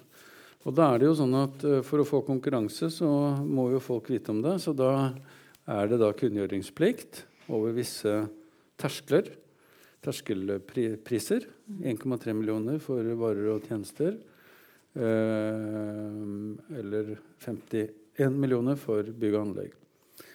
Og 0.61 0.71
da 0.77 0.93
er 0.93 0.97
det 1.01 1.07
jo 1.09 1.17
sånn 1.17 1.33
at 1.39 1.63
uh, 1.65 1.81
For 1.81 1.97
å 2.03 2.05
få 2.05 2.21
konkurranse 2.21 2.85
så 2.93 3.09
må 3.41 3.73
jo 3.73 3.79
folk 3.81 4.13
vite 4.13 4.29
om 4.29 4.45
det. 4.45 4.61
Så 4.61 4.77
da 4.77 5.09
er 5.65 5.89
det 5.89 5.97
da 6.01 6.13
kunngjøringsplikt 6.13 7.25
over 7.49 7.73
visse 7.73 8.29
terskler 8.81 9.29
terskelpriser. 10.01 11.45
1,3 11.81 12.33
millioner 12.33 12.79
for 12.81 13.05
varer 13.17 13.55
og 13.55 13.67
tjenester. 13.69 14.17
Eh, 14.93 16.79
eller 16.79 17.17
51 17.39 18.35
millioner 18.35 18.75
for 18.79 19.07
bygg 19.07 19.35
og 19.37 19.41
anlegg. 19.45 19.75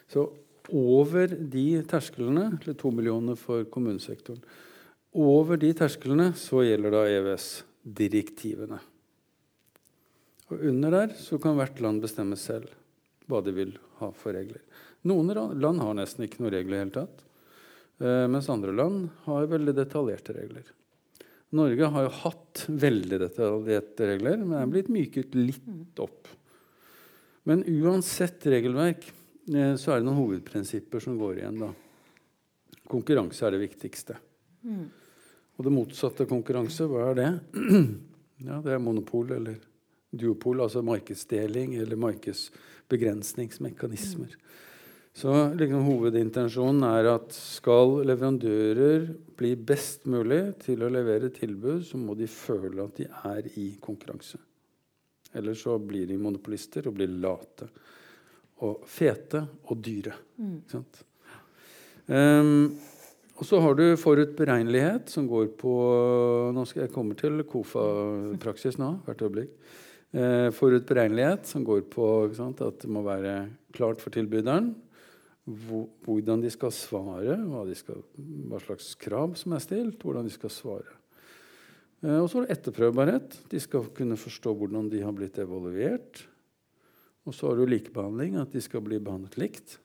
Så 0.09 0.25
over 0.73 1.29
de 1.31 1.83
tersklene, 1.87 2.49
eller 2.57 2.77
2 2.79 2.91
millioner 2.95 3.39
for 3.39 3.67
kommunesektoren, 3.71 4.41
over 5.17 5.61
de 5.61 5.71
tersklene 5.77 6.33
så 6.37 6.65
gjelder 6.67 6.93
da 6.93 7.05
EØS-direktivene. 7.09 8.81
Og 10.51 10.65
under 10.71 10.95
der 10.95 11.15
så 11.19 11.39
kan 11.43 11.57
hvert 11.59 11.81
land 11.83 12.03
bestemme 12.05 12.39
selv 12.39 12.73
hva 13.27 13.41
de 13.43 13.55
vil 13.55 13.73
ha 14.01 14.11
for 14.15 14.37
regler. 14.37 14.63
Noen 15.07 15.33
land 15.59 15.83
har 15.83 15.97
nesten 15.99 16.27
ikke 16.27 16.43
noen 16.43 16.55
regler 16.55 16.77
i 16.77 16.79
det 16.79 16.85
hele 16.85 16.97
tatt. 16.97 17.23
Uh, 17.97 18.27
mens 18.31 18.51
andre 18.53 18.75
land 18.77 19.09
har 19.25 19.49
veldig 19.51 19.75
detaljerte 19.75 20.37
regler. 20.37 20.69
Norge 21.55 21.85
har 21.95 22.03
jo 22.07 22.15
hatt 22.25 22.65
veldig 22.69 23.19
detaljerte 23.23 24.09
regler, 24.11 24.37
men 24.43 24.59
er 24.59 24.71
blitt 24.71 24.91
myket 24.93 25.35
litt 25.39 26.01
opp. 26.03 26.29
Men 27.47 27.63
uansett 27.71 28.43
regelverk 28.51 29.03
uh, 29.07 29.75
så 29.79 29.93
er 29.93 30.01
det 30.01 30.07
noen 30.09 30.19
hovedprinsipper 30.19 31.01
som 31.05 31.15
går 31.21 31.35
igjen. 31.39 31.63
da. 31.63 31.71
Konkurranse 32.91 33.47
er 33.47 33.51
det 33.55 33.63
viktigste. 33.63 34.15
Mm. 34.67 34.87
Og 35.57 35.65
det 35.65 35.73
motsatte 35.73 36.23
av 36.27 36.31
konkurranse, 36.31 36.85
hva 36.91 37.01
er 37.13 37.17
det? 37.21 37.31
ja, 38.49 38.57
Det 38.65 38.73
er 38.75 38.81
monopol 38.83 39.27
eller 39.39 39.57
duopol, 40.17 40.61
altså 40.65 40.81
markedsdeling 40.85 41.71
eller 41.81 41.97
markedsbegrensningsmekanismer. 42.03 44.31
Mm. 44.35 44.41
Så 45.17 45.33
liksom, 45.57 45.87
hovedintensjonen 45.87 46.83
er 46.91 47.07
at 47.15 47.33
skal 47.33 48.03
leverandører 48.05 49.07
bli 49.39 49.55
best 49.57 50.05
mulig 50.13 50.59
til 50.61 50.85
å 50.85 50.91
levere 50.93 51.31
tilbud, 51.33 51.87
så 51.89 51.97
må 51.97 52.13
de 52.19 52.29
føle 52.29 52.85
at 52.85 53.01
de 53.01 53.07
er 53.31 53.49
i 53.57 53.71
konkurranse. 53.81 54.37
Ellers 55.37 55.65
så 55.65 55.79
blir 55.81 56.05
de 56.11 56.21
monopolister 56.21 56.89
og 56.89 56.99
blir 56.99 57.17
late. 57.25 57.71
Og 58.67 58.85
fete 58.89 59.41
og 59.69 59.81
dyre. 59.85 60.13
Mm. 60.37 60.85
Um, 62.13 62.77
og 63.37 63.45
så 63.45 63.61
har 63.61 63.77
du 63.77 63.85
forutberegnelighet, 64.01 65.11
som 65.13 65.27
går 65.29 65.51
på 65.61 65.73
Nå 66.57 66.65
skal 66.69 66.87
jeg 66.87 66.93
komme 66.93 67.17
til 67.17 67.41
KOFA-praksis 67.49 68.77
nå, 68.81 68.99
hvert 69.09 69.25
øyeblikk. 69.25 69.53
Uh, 70.13 70.49
forutberegnelighet, 70.57 71.49
som 71.49 71.65
går 71.65 71.87
på 71.93 72.07
sant, 72.37 72.61
at 72.61 72.85
det 72.85 72.93
må 72.93 73.05
være 73.05 73.47
klart 73.77 74.05
for 74.05 74.13
tilbyderen 74.13 74.75
hvordan 75.47 76.43
de 76.43 76.51
skal 76.51 76.73
svare, 76.75 77.37
hva, 77.47 77.63
skal, 77.79 78.03
hva, 78.51 78.59
slags 78.63 78.95
krav 78.99 79.37
som 79.39 79.55
er 79.55 79.63
stilt, 79.63 80.01
hvordan 80.03 80.27
de 80.27 80.35
skal 80.35 80.51
svare. 80.51 80.97
Eh, 82.03 82.19
og 82.19 82.27
så 82.31 82.41
er 82.41 82.47
det 82.47 82.57
etterprøvbarhet. 82.57 83.37
De 83.53 83.61
skal 83.63 83.87
kunne 83.95 84.19
forstå 84.19 84.55
hvordan 84.59 84.91
de 84.91 85.05
har 85.05 85.15
blitt 85.15 85.39
evaluert. 85.43 86.25
Og 87.27 87.35
så 87.35 87.51
har 87.51 87.59
du 87.59 87.67
likebehandling, 87.67 88.39
at 88.43 88.55
de 88.55 88.63
skal 88.63 88.83
bli 88.87 88.99
behandlet 89.03 89.39
likt. 89.39 89.79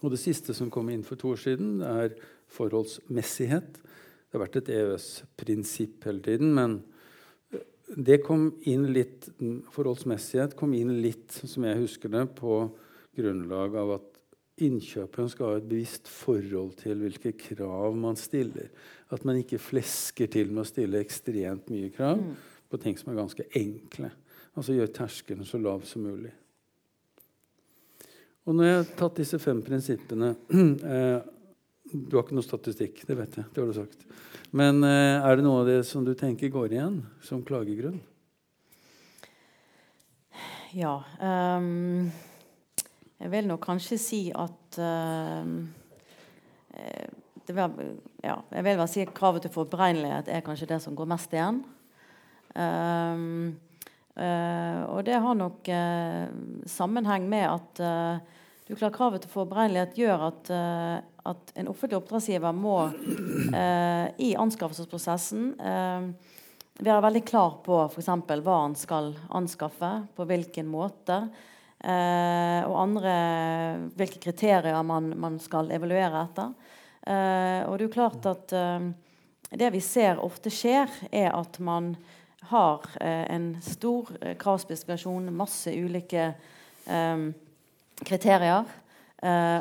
Og 0.00 0.10
det 0.14 0.20
siste 0.22 0.54
som 0.56 0.70
kom 0.72 0.90
inn 0.90 1.04
for 1.06 1.18
to 1.20 1.34
år 1.34 1.40
siden, 1.42 1.78
er 1.82 2.16
forholdsmessighet. 2.54 3.78
Det 3.78 4.34
har 4.34 4.42
vært 4.46 4.58
et 4.62 4.72
EØS-prinsipp 4.74 6.06
hele 6.08 6.22
tiden, 6.24 6.54
men 6.56 6.80
det 7.94 8.22
kom 8.24 8.48
inn 8.66 8.88
litt, 8.94 9.28
forholdsmessighet 9.74 10.56
kom 10.58 10.72
inn 10.74 10.96
litt, 11.04 11.34
som 11.44 11.66
jeg 11.68 11.82
husker 11.84 12.10
det, 12.10 12.24
på 12.38 12.64
grunnlag 13.14 13.76
av 13.78 13.94
at 14.00 14.13
innkjøperen 14.62 15.30
skal 15.32 15.48
ha 15.48 15.58
et 15.58 15.66
bevisst 15.66 16.08
forhold 16.10 16.76
til 16.78 17.00
hvilke 17.02 17.32
krav 17.38 17.96
man 17.98 18.18
stiller. 18.18 18.70
At 19.10 19.24
man 19.26 19.40
ikke 19.40 19.62
flesker 19.62 20.30
til 20.30 20.52
med 20.52 20.62
å 20.62 20.68
stille 20.68 21.00
ekstremt 21.02 21.70
mye 21.72 21.90
krav 21.94 22.20
mm. 22.20 22.32
på 22.70 22.80
ting 22.82 22.98
som 22.98 23.10
er 23.10 23.18
ganske 23.18 23.46
enkle. 23.58 24.12
Altså 24.54 24.76
gjør 24.76 24.92
terskelen 24.94 25.48
så 25.48 25.58
lav 25.58 25.82
som 25.88 26.06
mulig. 26.06 26.30
Og 28.44 28.54
når 28.54 28.68
jeg 28.68 28.76
har 28.78 28.90
tatt 28.98 29.22
disse 29.22 29.40
fem 29.40 29.62
prinsippene 29.64 30.34
eh, 30.94 31.30
Du 31.94 32.16
har 32.16 32.24
ikke 32.24 32.36
noe 32.36 32.44
statistikk, 32.44 33.00
det 33.08 33.16
vet 33.18 33.38
jeg. 33.38 33.46
det 33.54 33.62
har 33.62 33.70
du 33.70 33.76
sagt. 33.76 34.04
Men 34.54 34.84
eh, 34.86 35.18
er 35.18 35.38
det 35.38 35.46
noe 35.46 35.64
av 35.64 35.70
det 35.70 35.80
som 35.88 36.04
du 36.06 36.12
tenker 36.18 36.52
går 36.52 36.76
igjen 36.76 37.00
som 37.24 37.42
klagegrunn? 37.46 37.98
Ja. 40.74 41.00
Um 41.22 42.12
jeg 43.24 43.32
vil 43.32 43.46
nok 43.48 43.62
kanskje 43.64 43.96
si 43.96 44.18
at 44.36 44.76
uh, 44.76 45.44
vil, 47.48 47.76
ja, 48.20 48.34
Jeg 48.52 48.64
vil 48.66 48.76
vel 48.76 48.90
si 48.90 49.04
at 49.04 49.14
kravet 49.16 49.46
til 49.46 49.52
forberegnelighet 49.54 50.28
er 50.28 50.44
kanskje 50.44 50.68
det 50.68 50.80
som 50.84 50.96
går 50.96 51.08
mest 51.08 51.32
igjen. 51.32 51.62
Um, 52.54 53.54
uh, 54.18 54.82
og 54.92 55.00
det 55.08 55.16
har 55.24 55.38
nok 55.40 55.70
uh, 55.72 56.26
sammenheng 56.68 57.24
med 57.32 57.46
at 57.48 57.82
du 58.64 58.74
klarer 58.76 58.92
kravet 58.96 59.24
til 59.24 59.32
forberegnelighet 59.32 59.96
gjør 59.98 60.28
at, 60.28 60.50
at 61.28 61.50
en 61.60 61.68
offentlig 61.68 61.98
oppdragsgiver 61.98 62.54
må 62.56 62.78
i 64.16 64.30
anskaffelsesprosessen 64.40 65.50
være 66.80 67.02
veldig 67.04 67.22
klar 67.28 67.58
på 67.66 67.82
f.eks. 67.90 68.08
hva 68.40 68.56
han 68.62 68.78
skal 68.78 69.12
anskaffe, 69.36 69.90
på 70.16 70.24
hvilken 70.30 70.70
måte. 70.72 71.18
Eh, 71.84 72.62
og 72.64 72.78
andre 72.80 73.14
hvilke 73.98 74.22
kriterier 74.22 74.80
man, 74.86 75.10
man 75.20 75.36
skal 75.42 75.68
evaluere 75.74 76.22
etter. 76.24 76.54
Eh, 77.04 77.60
og 77.68 77.76
det 77.76 77.84
er 77.84 77.88
jo 77.90 77.92
klart 77.92 78.28
at 78.30 78.54
eh, 78.56 78.86
det 79.52 79.68
vi 79.74 79.82
ser 79.84 80.22
ofte 80.24 80.52
skjer, 80.52 80.88
er 81.12 81.34
at 81.36 81.58
man 81.60 81.92
har 82.44 82.82
en 83.00 83.54
stor 83.64 84.10
kravspesifikasjon, 84.36 85.30
masse 85.32 85.72
ulike 85.72 86.26
kriterier, 88.04 88.66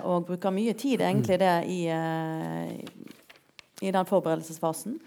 og 0.04 0.26
bruker 0.28 0.52
mye 0.52 0.74
tid 0.76 1.00
egentlig 1.00 1.38
det 1.40 1.54
i, 1.72 1.78
i 3.88 3.94
den 3.96 4.10
forberedelsesfasen. 4.10 4.98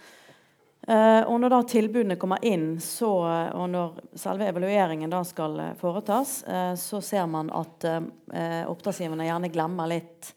Uh, 0.86 1.26
og 1.26 1.40
når 1.42 1.50
da 1.50 1.60
tilbudene 1.66 2.18
kommer 2.20 2.44
inn, 2.46 2.76
så, 2.82 3.10
og 3.50 3.64
når 3.72 3.96
selve 4.14 4.46
evalueringen 4.52 5.10
da 5.10 5.24
skal 5.26 5.58
uh, 5.58 5.72
foretas, 5.80 6.38
så 6.78 7.00
ser 7.02 7.26
man 7.30 7.50
at 7.50 7.86
oppdragsgiverne 8.70 9.26
gjerne 9.26 9.50
glemmer 9.50 9.90
litt 9.90 10.30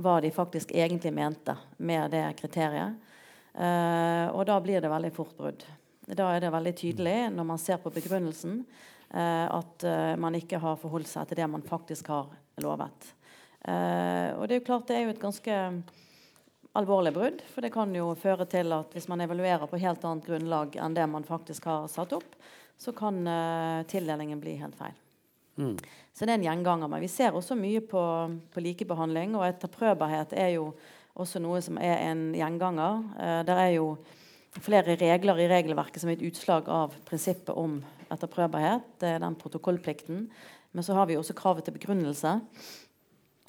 hva 0.00 0.20
de 0.24 0.30
faktisk 0.32 0.72
egentlig 0.74 1.12
mente 1.12 1.56
med 1.76 2.10
det 2.10 2.24
kriteriet. 2.38 2.98
Eh, 3.54 4.26
og 4.32 4.46
da 4.48 4.58
blir 4.64 4.80
det 4.80 4.90
veldig 4.90 5.12
fort 5.12 5.34
brudd. 5.36 5.64
Da 6.08 6.30
er 6.32 6.42
det 6.42 6.52
veldig 6.52 6.72
tydelig 6.76 7.16
når 7.34 7.46
man 7.46 7.60
ser 7.60 7.80
på 7.82 7.92
begrunnelsen 7.92 8.62
eh, 9.12 9.46
at 9.46 9.84
eh, 9.84 10.14
man 10.20 10.36
ikke 10.38 10.60
har 10.62 10.80
forholdt 10.80 11.10
seg 11.10 11.28
til 11.28 11.42
det 11.42 11.50
man 11.52 11.64
faktisk 11.66 12.08
har 12.12 12.32
lovet. 12.64 13.12
Eh, 13.68 14.32
og 14.38 14.48
det 14.48 14.56
er 14.56 14.62
jo 14.62 14.68
klart 14.70 14.88
det 14.88 14.96
er 14.96 15.04
jo 15.06 15.12
et 15.12 15.22
ganske 15.22 15.58
alvorlig 16.78 17.12
brudd. 17.14 17.42
For 17.52 17.64
det 17.64 17.72
kan 17.74 17.92
jo 17.96 18.12
føre 18.18 18.46
til 18.50 18.72
at 18.74 18.94
hvis 18.94 19.08
man 19.10 19.22
evaluerer 19.24 19.68
på 19.70 19.80
helt 19.82 20.04
annet 20.08 20.26
grunnlag 20.26 20.76
enn 20.80 20.96
det 20.96 21.06
man 21.10 21.26
faktisk 21.26 21.68
har 21.70 21.88
satt 21.92 22.14
opp, 22.16 22.36
så 22.78 22.94
kan 22.96 23.20
uh, 23.28 23.84
tildelingen 23.90 24.40
bli 24.42 24.56
helt 24.60 24.76
feil. 24.78 24.96
Mm. 25.60 25.76
Så 26.12 26.24
det 26.24 26.32
er 26.32 26.40
en 26.40 26.48
gjenganger. 26.48 26.90
Men 26.90 27.04
vi 27.04 27.10
ser 27.12 27.36
også 27.36 27.56
mye 27.58 27.82
på, 27.84 28.02
på 28.52 28.64
likebehandling, 28.64 29.36
og 29.36 29.46
etterprøvbarhet 29.46 30.34
er 30.38 30.54
jo 30.56 30.72
også 31.12 31.42
noe 31.44 31.60
som 31.62 31.78
er 31.78 32.00
en 32.08 32.30
gjenganger. 32.36 33.04
Uh, 33.20 33.40
det 33.46 33.58
er 33.66 33.70
jo 33.76 33.86
flere 34.60 34.96
regler 35.00 35.40
i 35.40 35.50
regelverket 35.52 36.02
som 36.02 36.10
er 36.10 36.18
et 36.18 36.26
utslag 36.28 36.66
av 36.72 36.96
prinsippet 37.08 37.54
om 37.56 37.78
etterprøvbarhet. 38.12 38.96
Det 39.00 39.14
er 39.14 39.22
den 39.22 39.36
protokollplikten. 39.38 40.26
Men 40.72 40.84
så 40.84 40.96
har 40.96 41.08
vi 41.08 41.18
også 41.20 41.36
kravet 41.36 41.66
til 41.68 41.76
begrunnelse. 41.76 42.38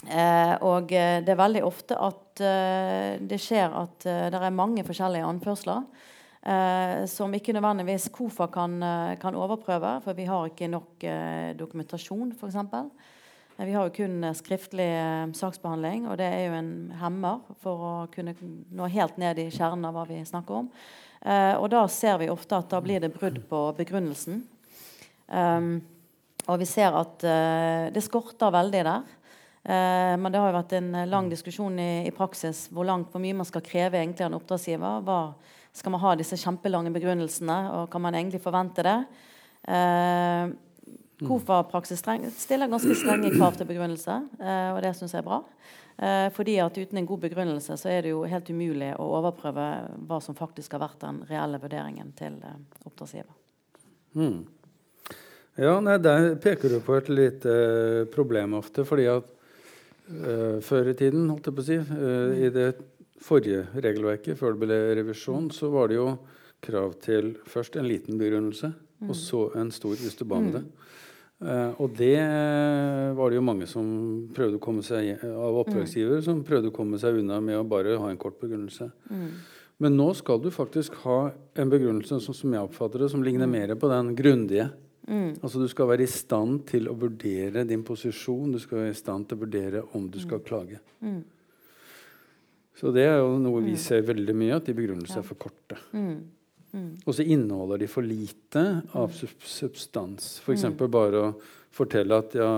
Eh, 0.03 0.55
og 0.67 0.91
eh, 0.91 1.21
det 1.23 1.31
er 1.31 1.39
veldig 1.39 1.61
ofte 1.63 1.95
at 1.95 2.41
eh, 2.43 3.21
det 3.23 3.39
skjer 3.39 3.71
at 3.71 4.03
eh, 4.09 4.25
det 4.33 4.39
er 4.39 4.55
mange 4.55 4.83
forskjellige 4.83 5.29
anførsler 5.29 5.85
eh, 6.43 7.05
som 7.07 7.31
ikke 7.31 7.55
nødvendigvis 7.55 8.09
KOFA 8.11 8.49
kan, 8.51 8.75
eh, 8.83 9.13
kan, 9.21 9.37
overprøve, 9.39 9.95
for 10.03 10.19
vi 10.19 10.27
har 10.27 10.49
ikke 10.49 10.67
nok 10.73 11.07
dokumentasjon, 11.59 12.35
f.eks. 12.35 12.59
Vi 13.63 13.71
har 13.71 13.87
jo 13.87 13.95
kun 13.95 14.27
skriftlig 14.35 14.89
saksbehandling, 15.37 16.07
og 16.09 16.17
det 16.19 16.25
er 16.25 16.47
jo 16.47 16.57
en 16.57 16.75
hemmer 16.99 17.39
for 17.61 17.85
å 17.85 17.95
kunne 18.11 18.33
nå 18.41 18.87
helt 18.91 19.19
ned 19.21 19.39
i 19.39 19.51
kjernen 19.53 19.85
av 19.87 19.93
hva 19.93 20.07
vi 20.09 20.17
snakker 20.25 20.63
om. 20.63 20.71
og 21.61 21.67
da 21.69 21.83
ser 21.87 22.17
vi 22.17 22.31
ofte 22.33 22.57
at 22.57 22.73
da 22.73 22.79
blir 22.81 22.99
det 22.99 23.13
brudd 23.13 23.37
på 23.47 23.59
begrunnelsen. 23.77 24.41
Og 26.49 26.57
vi 26.59 26.65
ser 26.65 26.97
at 26.97 27.27
det 27.93 28.03
skorter 28.03 28.51
veldig 28.57 28.81
der. 28.89 29.05
Eh, 29.63 30.13
men 30.19 30.31
det 30.31 30.41
har 30.41 30.51
jo 30.51 30.57
vært 30.59 30.75
en 30.79 30.89
eh, 30.99 31.09
lang 31.09 31.29
diskusjon 31.31 31.79
i, 31.79 31.91
i 32.07 32.15
praksis 32.15 32.65
hvor, 32.73 32.87
langt, 32.87 33.11
hvor 33.13 33.23
mye 33.23 33.37
man 33.39 33.47
skal 33.47 33.63
kreve 33.63 34.01
egentlig 34.01 34.25
av 34.25 34.33
en 34.33 34.39
oppdragsgiver. 34.41 35.03
Hva, 35.07 35.19
skal 35.73 35.95
man 35.95 36.03
ha 36.03 36.11
disse 36.19 36.37
kjempelange 36.37 36.91
begrunnelsene, 36.93 37.55
og 37.77 37.87
kan 37.93 38.03
man 38.03 38.17
egentlig 38.17 38.43
forvente 38.43 38.85
det? 38.85 38.99
Eh, 39.65 40.53
KOFA-praksis 41.23 42.03
stiller 42.37 42.67
ganske 42.69 42.95
strenge 42.97 43.31
krav 43.33 43.57
til 43.57 43.69
begrunnelse, 43.69 44.19
eh, 44.43 44.69
og 44.73 44.81
det 44.83 44.93
syns 44.97 45.15
jeg 45.15 45.23
er 45.23 45.27
bra. 45.27 45.39
Eh, 45.97 46.27
fordi 46.33 46.57
at 46.61 46.77
uten 46.77 46.97
en 46.97 47.07
god 47.09 47.21
begrunnelse 47.21 47.77
så 47.77 47.89
er 47.89 48.01
det 48.03 48.13
jo 48.13 48.23
helt 48.29 48.49
umulig 48.49 48.91
å 48.97 49.09
overprøve 49.19 49.67
hva 50.09 50.19
som 50.25 50.37
faktisk 50.37 50.73
har 50.73 50.81
vært 50.87 51.03
den 51.03 51.21
reelle 51.29 51.61
vurderingen 51.61 52.11
til 52.17 52.39
eh, 52.41 52.59
oppdragsgiver. 52.83 53.33
Mm. 54.17 54.43
Ja, 55.61 55.77
nei, 55.85 55.99
Der 56.01 56.33
peker 56.41 56.69
du 56.69 56.79
på 56.81 56.97
et 56.97 57.09
lite 57.13 58.07
problem 58.13 58.55
ofte. 58.57 58.85
fordi 58.85 59.05
at 59.05 59.32
uh, 60.21 60.59
før 60.63 60.91
i 60.91 60.97
tiden, 60.97 61.27
holdt 61.31 61.49
jeg 61.49 61.57
på 61.57 61.63
å 61.63 61.67
si. 61.67 61.79
Uh, 61.79 62.33
I 62.45 62.51
det 62.53 62.69
forrige 63.23 63.65
regelverket, 63.73 64.37
før 64.39 64.55
det 64.55 64.65
ble 64.65 64.79
revisjon, 64.99 65.49
så 65.53 65.71
var 65.73 65.91
det 65.91 65.99
jo 65.99 66.07
krav 66.63 66.95
til 67.03 67.33
først 67.49 67.77
en 67.79 67.87
liten 67.89 68.19
begrunnelse, 68.19 68.71
mm. 68.73 69.09
og 69.09 69.17
så 69.19 69.45
en 69.59 69.71
stor 69.75 69.97
hvis 69.99 70.19
du 70.19 70.25
ba 70.27 70.39
om 70.39 70.51
det. 70.55 70.63
Uh, 71.43 71.73
og 71.83 71.97
det 71.99 72.21
var 73.17 73.31
det 73.31 73.39
jo 73.39 73.43
mange 73.43 73.67
som 73.67 73.87
prøvde 74.35 74.61
å 74.61 74.63
komme 74.63 74.83
seg 74.85 75.25
av 75.27 75.57
oppdragsgiver 75.63 76.21
mm. 76.21 76.25
som 76.27 76.45
prøvde 76.47 76.71
å 76.71 76.75
komme 76.75 76.99
seg 77.01 77.19
unna 77.19 77.41
med 77.43 77.59
å 77.59 77.67
bare 77.67 77.97
ha 77.99 78.11
en 78.11 78.21
kort 78.21 78.39
begrunnelse. 78.39 78.87
Mm. 79.11 79.27
Men 79.83 79.97
nå 79.99 80.11
skal 80.15 80.39
du 80.39 80.47
faktisk 80.53 80.95
ha 81.03 81.33
en 81.59 81.71
begrunnelse 81.71 82.21
som, 82.23 82.35
som 82.37 82.53
jeg 82.53 82.63
oppfatter 82.63 83.03
det, 83.03 83.11
som 83.11 83.23
ligner 83.25 83.49
mm. 83.49 83.55
mer 83.57 83.75
på 83.79 83.89
den 83.91 84.13
grundige. 84.15 84.69
Mm. 85.07 85.35
Altså 85.41 85.59
Du 85.59 85.67
skal 85.67 85.89
være 85.89 86.05
i 86.05 86.11
stand 86.11 86.63
til 86.69 86.87
å 86.91 86.95
vurdere 86.97 87.65
din 87.67 87.83
posisjon. 87.85 88.53
Du 88.53 88.59
skal 88.61 88.83
være 88.83 88.93
i 88.93 88.99
stand 88.99 89.27
til 89.27 89.37
å 89.37 89.43
vurdere 89.43 89.83
om 89.97 90.07
du 90.11 90.19
skal 90.23 90.39
mm. 90.39 90.45
klage. 90.47 90.79
Mm. 91.03 91.21
Så 92.79 92.91
det 92.95 93.05
er 93.05 93.19
jo 93.21 93.35
noe 93.41 93.61
vi 93.61 93.75
mm. 93.75 93.81
ser 93.83 94.05
veldig 94.07 94.35
mye, 94.37 94.55
at 94.57 94.69
de 94.69 94.75
begrunnelsene 94.77 95.21
er 95.21 95.27
for 95.27 95.39
korte. 95.39 95.77
Mm. 95.93 96.15
mm. 96.73 96.89
Og 97.05 97.15
så 97.15 97.25
inneholder 97.25 97.83
de 97.83 97.89
for 97.91 98.05
lite 98.07 98.65
av 98.97 99.13
substans. 99.13 100.37
F.eks. 100.43 100.69
Mm. 100.71 100.79
bare 100.91 101.21
å 101.27 101.33
fortelle 101.73 102.17
at 102.17 102.37
ja, 102.37 102.49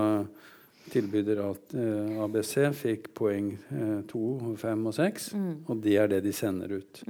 tilbyder 0.92 1.42
at 1.42 1.74
uh, 1.76 2.22
ABC 2.24 2.54
fikk 2.76 3.08
poeng 3.16 3.48
eh, 3.74 4.02
2, 4.06 4.20
5 4.60 4.84
og 4.86 4.94
6, 4.94 5.24
og 5.66 5.80
det 5.82 5.96
er 5.98 6.10
det 6.12 6.20
de 6.26 6.34
sender 6.36 6.76
ut. 6.78 7.00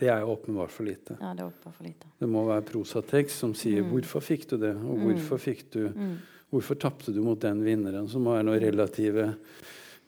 Det 0.00 0.08
er 0.08 0.22
jo 0.22 0.32
åpenbart 0.32 0.72
for 0.72 0.88
lite. 0.88 1.16
Ja, 1.20 1.34
Det 1.34 1.44
er 1.44 1.50
åpenbart 1.50 1.76
for 1.76 1.84
lite. 1.84 2.10
Det 2.18 2.28
må 2.28 2.44
være 2.48 2.64
prosatekst 2.70 3.42
som 3.44 3.54
sier 3.54 3.82
mm. 3.82 3.90
'hvorfor 3.90 4.24
fikk 4.24 4.48
du 4.50 4.56
det', 4.56 4.76
og 4.76 4.98
'hvorfor 4.98 5.36
mm. 5.36 5.44
fikk 5.44 5.70
du 5.70 5.82
mm. 5.88 6.18
Hvorfor 6.50 6.74
tapte 6.74 7.12
du 7.14 7.20
mot 7.22 7.40
den 7.40 7.62
vinneren?' 7.62 8.08
Som 8.08 8.24
være 8.24 8.42
noen 8.42 8.60
relative 8.60 9.34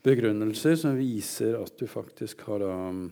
begrunnelser 0.03 0.75
som 0.77 0.97
viser 0.99 1.55
at 1.63 1.77
du 1.79 1.87
faktisk 1.87 2.41
har 2.49 2.59
da 2.59 2.91
mm. 2.91 3.11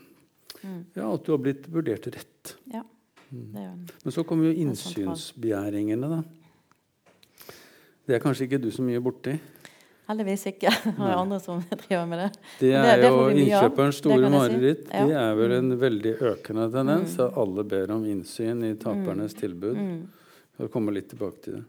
Ja, 0.97 1.15
at 1.15 1.25
du 1.25 1.33
har 1.33 1.39
blitt 1.39 1.69
vurdert 1.71 2.07
rett. 2.07 2.57
Ja, 2.73 2.83
mm. 3.31 3.53
det 3.53 3.63
gjør 3.63 3.77
den. 3.77 3.89
Men 4.05 4.13
så 4.13 4.25
kommer 4.25 4.45
jo 4.51 4.53
innsynsbegjæringene, 4.53 6.11
da. 6.11 6.23
Det 8.07 8.17
er 8.17 8.23
kanskje 8.25 8.49
ikke 8.49 8.59
du 8.59 8.71
så 8.75 8.83
mye 8.83 9.01
borti? 9.01 9.37
Heldigvis 10.11 10.47
ikke. 10.51 10.73
Det 10.99 11.07
er 11.07 11.15
andre 11.15 11.39
som 11.43 11.61
driver 11.85 12.07
med 12.11 12.25
det. 12.25 12.31
Det 12.59 12.73
er 12.75 12.89
det, 12.89 12.97
det 13.05 13.11
jo 13.13 13.27
innkjøperens 13.31 14.01
store 14.03 14.31
mareritt. 14.33 14.87
Si. 14.89 14.95
Ja. 14.97 15.05
Det 15.07 15.19
er 15.23 15.37
vel 15.39 15.57
en 15.61 15.69
mm. 15.71 15.77
veldig 15.85 16.15
økende 16.33 16.67
tendens 16.75 17.15
mm. 17.15 17.23
at 17.27 17.39
alle 17.45 17.67
ber 17.75 17.95
om 17.95 18.09
innsyn 18.11 18.65
i 18.67 18.73
tapernes 18.81 19.37
mm. 19.37 19.41
tilbud. 19.45 19.79
Mm. 19.79 20.01
Jeg 20.61 20.73
kommer 20.75 20.97
litt 20.97 21.09
tilbake 21.13 21.45
til 21.45 21.61
det. 21.61 21.65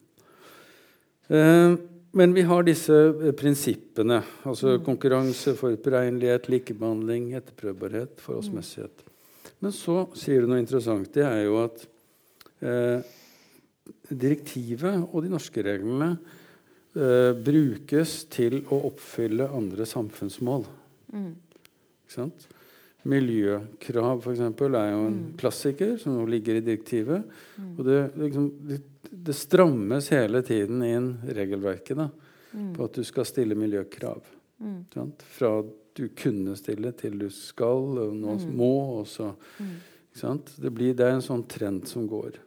Eh, 1.32 1.78
men 2.18 2.34
vi 2.36 2.44
har 2.50 2.66
disse 2.68 2.98
eh, 2.98 3.32
prinsippene. 3.38 4.20
Altså 4.44 4.76
mm. 4.76 4.84
konkurranse, 4.90 5.56
forutberegnelighet, 5.60 6.50
likebehandling, 6.52 7.32
etterprøvbarhet, 7.40 8.18
forholdsmessighet. 8.26 9.06
Men 9.62 9.74
så 9.76 10.04
sier 10.18 10.42
du 10.42 10.50
noe 10.50 10.60
interessant. 10.64 11.14
Det 11.14 11.24
er 11.24 11.46
jo 11.46 11.62
at 11.62 11.86
eh, 12.66 13.12
direktivet 14.10 15.06
og 15.06 15.22
de 15.24 15.32
norske 15.32 15.64
reglene 15.64 16.16
eh, 16.96 17.32
brukes 17.38 18.16
til 18.34 18.62
å 18.72 18.82
oppfylle 18.92 19.50
andre 19.52 19.88
samfunnsmål. 19.90 20.66
Mm. 21.14 21.32
Ikke 22.04 22.16
sant? 22.16 22.48
Miljøkrav 23.10 24.20
for 24.22 24.36
eksempel, 24.36 24.76
er 24.78 24.92
jo 24.92 25.06
en 25.08 25.16
mm. 25.16 25.30
klassiker 25.42 25.96
som 26.02 26.20
nå 26.20 26.26
ligger 26.30 26.60
i 26.60 26.66
direktivet. 26.66 27.26
Mm. 27.58 27.72
Og 27.74 27.86
det, 27.88 28.00
liksom, 28.22 28.50
det, 28.70 28.82
det, 29.10 29.38
strammes 29.38 30.12
hele 30.14 30.44
tiden 30.46 30.84
inn 30.86 31.10
regelverket 31.26 31.98
da, 31.98 32.10
mm. 32.54 32.74
på 32.76 32.86
at 32.86 33.00
du 33.00 33.08
skal 33.08 33.26
stille 33.26 33.58
miljøkrav. 33.58 34.22
Mm. 34.62 34.84
Fra 35.34 35.56
du 35.98 36.06
kunne 36.16 36.54
stille, 36.56 36.94
til 36.96 37.18
du 37.20 37.28
skal, 37.34 37.98
og 38.06 38.14
nå 38.16 38.38
mm. 38.38 38.48
må. 38.56 38.74
og 39.02 39.08
så, 39.10 39.34
det, 40.62 40.70
blir, 40.70 40.94
det 40.94 41.08
er 41.08 41.18
en 41.18 41.26
sånn 41.26 41.44
trend 41.50 41.90
som 41.90 42.06
går. 42.08 42.38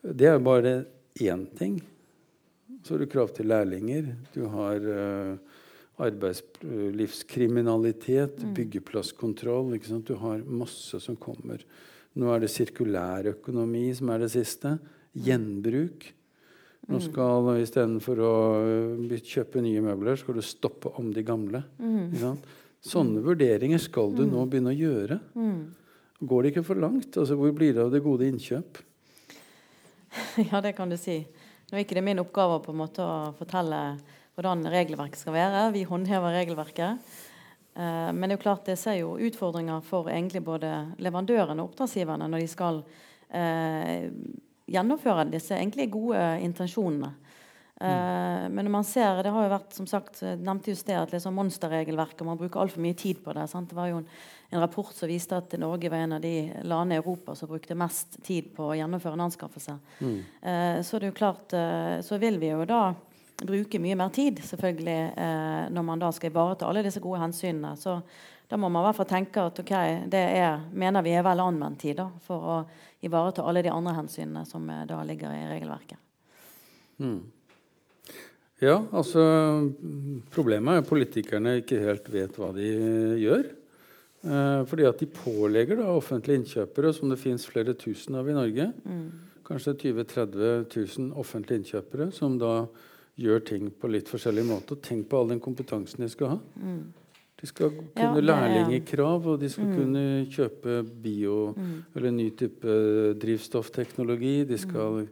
Det 0.00 0.30
er 0.30 0.38
bare 0.40 0.74
én 1.20 1.44
ting. 1.58 1.80
Så 2.82 2.94
har 2.94 2.98
du 3.02 3.06
krav 3.10 3.28
til 3.36 3.46
lærlinger. 3.50 4.04
Du 4.34 4.42
har 4.52 4.76
uh, 4.80 5.34
arbeidslivskriminalitet, 6.00 8.42
mm. 8.42 8.54
byggeplasskontroll. 8.56 9.66
Du 10.06 10.14
har 10.22 10.38
masse 10.46 11.00
som 11.02 11.16
kommer. 11.20 11.58
Nå 12.18 12.26
er 12.34 12.38
det 12.42 12.50
sirkulærøkonomi 12.54 13.84
som 13.96 14.06
er 14.14 14.18
det 14.24 14.30
siste. 14.32 14.70
Gjenbruk. 15.14 15.98
Nå 16.90 16.96
mm. 16.98 17.04
skal 17.04 17.60
Istedenfor 17.60 18.16
å 18.24 18.34
kjøpe 19.20 19.62
nye 19.62 19.82
møbler, 19.84 20.16
skal 20.18 20.34
du 20.38 20.42
stoppe 20.44 20.88
om 20.98 21.06
de 21.14 21.22
gamle. 21.26 21.60
Mm. 21.78 22.36
Sånne 22.80 23.20
vurderinger 23.24 23.80
skal 23.82 24.14
du 24.16 24.24
nå 24.24 24.46
begynne 24.48 24.72
å 24.72 24.80
gjøre. 24.80 25.16
Går 26.20 26.42
det 26.42 26.48
ikke 26.52 26.66
for 26.66 26.76
langt? 26.80 27.16
Altså, 27.16 27.34
hvor 27.36 27.52
blir 27.56 27.74
det 27.76 27.84
av 27.84 27.92
det 27.92 28.04
gode 28.04 28.28
innkjøp? 28.28 28.70
Ja, 30.50 30.60
det 30.60 30.72
kan 30.74 30.90
du 30.90 30.96
si. 30.98 31.20
Nå 31.70 31.78
er 31.78 31.84
ikke 31.84 31.94
det 31.94 32.02
min 32.02 32.18
oppgave 32.18 32.58
på 32.64 32.72
en 32.72 32.80
måte 32.80 33.04
å 33.06 33.30
fortelle 33.38 33.78
hvordan 34.34 34.64
regelverket 34.72 35.20
skal 35.20 35.36
være. 35.36 35.68
Vi 35.76 35.84
håndhever 35.86 36.34
regelverket. 36.34 37.12
Eh, 37.78 38.08
men 38.10 38.24
det 38.24 38.34
er 38.34 38.38
jo 38.38 38.42
klart 38.42 38.66
det 38.66 38.78
ser 38.80 38.98
jo 38.98 39.12
utfordringer 39.22 39.84
for 39.86 40.10
egentlig 40.10 40.42
både 40.42 40.72
leverandørene 40.98 41.62
og 41.62 41.70
oppdragsgiverne 41.70 42.26
når 42.30 42.42
de 42.42 42.48
skal 42.50 42.80
eh, 43.30 44.10
gjennomføre 44.70 45.28
disse 45.30 45.54
egentlig 45.54 45.90
gode 45.94 46.24
intensjonene. 46.42 47.14
Mm. 47.80 48.52
Men 48.52 48.66
når 48.66 48.72
man 48.74 48.84
ser, 48.84 49.22
det 49.24 49.30
har 49.32 49.46
jo 49.46 49.52
vært 49.54 49.72
som 49.72 49.86
sagt, 49.88 50.18
nevnte 50.20 50.68
just 50.68 50.84
det 50.84 50.98
at 51.00 51.14
liksom 51.14 51.32
monsterregelverket 51.32 52.26
man 52.28 52.36
bruker 52.36 52.60
altfor 52.60 52.82
mye 52.84 52.98
tid 52.98 53.22
på 53.24 53.32
det. 53.32 53.46
Sant? 53.48 53.70
Det 53.70 53.78
var 53.78 53.88
jo 53.88 54.02
en, 54.02 54.10
en, 54.50 54.60
rapport 54.60 54.90
som 54.94 55.08
viste 55.08 55.36
at 55.36 55.54
Norge 55.58 55.90
var 55.90 56.04
en 56.04 56.16
av 56.18 56.24
de 56.24 56.34
landene 56.62 56.98
i 56.98 57.02
Europa 57.02 57.34
som 57.38 57.50
brukte 57.50 57.78
mest 57.78 58.18
tid 58.26 58.50
på 58.56 58.70
å 58.70 58.76
gjennomføre 58.78 59.18
en 59.18 59.26
anskaffelse. 59.28 59.76
Mm. 60.00 60.18
Eh, 60.42 60.80
så 60.86 61.00
klart, 61.14 61.52
eh, 61.52 62.00
så 62.06 62.18
vil 62.18 62.38
vi 62.42 62.50
jo 62.50 62.64
da 62.68 62.82
bruke 63.40 63.80
mye 63.80 63.96
mer 63.96 64.12
tid 64.14 64.40
selvfølgelig 64.44 64.98
eh, 65.16 65.64
når 65.72 65.86
man 65.86 66.02
da 66.02 66.10
skal 66.12 66.30
ivareta 66.32 66.68
alle 66.68 66.84
disse 66.84 67.00
gode 67.00 67.22
hensynene. 67.22 67.72
Så 67.80 68.00
da 68.50 68.58
må 68.58 68.68
man 68.68 68.82
i 68.82 68.88
hvert 68.88 68.98
fall 68.98 69.10
tenke 69.10 69.42
at 69.46 69.60
ok, 69.62 69.74
det 70.10 70.22
er, 70.40 70.64
mener 70.74 71.04
vi 71.06 71.14
er 71.14 71.26
vel 71.26 71.42
anvendt 71.44 71.84
tid 71.84 72.00
da, 72.00 72.08
for 72.26 72.54
å 72.54 72.56
ivareta 73.06 73.44
alle 73.46 73.62
de 73.64 73.72
andre 73.72 73.94
hensynene 74.00 74.44
som 74.48 74.66
eh, 74.70 74.86
da 74.90 75.02
ligger 75.06 75.34
i 75.34 75.44
regelverket. 75.54 76.00
Mm. 77.00 77.20
Ja, 78.60 78.76
altså 78.92 79.22
Problemet 80.34 80.74
er 80.74 80.82
at 80.82 80.88
politikerne 80.90 81.54
ikke 81.62 81.78
helt 81.80 82.10
vet 82.12 82.36
hva 82.36 82.50
de 82.52 82.66
gjør. 83.22 83.46
Eh, 84.20 84.62
fordi 84.68 84.84
at 84.84 85.00
de 85.00 85.08
pålegger 85.08 85.80
da 85.80 85.88
offentlige 85.94 86.42
innkjøpere, 86.42 86.92
som 86.92 87.08
det 87.08 87.20
fins 87.22 87.46
flere 87.48 87.72
tusen 87.72 88.18
av 88.20 88.28
i 88.28 88.36
Norge, 88.36 88.66
mm. 88.84 89.04
kanskje 89.48 89.76
20 89.86 90.04
000-30 90.04 90.98
000 90.98 91.12
offentlige 91.20 91.62
innkjøpere, 91.62 92.10
som 92.12 92.36
da 92.40 92.66
gjør 93.20 93.44
ting 93.48 93.70
på 93.72 93.88
litt 93.88 94.10
forskjellig 94.12 94.44
måte. 94.48 94.76
Og 94.76 94.84
tenk 94.84 95.08
på 95.08 95.20
all 95.20 95.32
den 95.32 95.40
kompetansen 95.40 96.04
de 96.04 96.10
skal 96.12 96.34
ha. 96.34 96.38
Mm. 96.60 96.82
De 97.40 97.48
skal 97.48 97.72
kunne 97.72 98.20
ja, 98.20 98.26
lærlingekrav, 98.26 99.24
og 99.32 99.40
de 99.40 99.48
skal 99.48 99.70
mm. 99.70 99.74
kunne 99.78 100.04
kjøpe 100.28 100.76
bio 101.00 101.38
mm. 101.56 101.72
eller 101.96 102.12
ny 102.12 102.28
type 102.36 102.76
drivstoffteknologi. 103.22 104.34
De 104.48 104.60
skal 104.60 105.06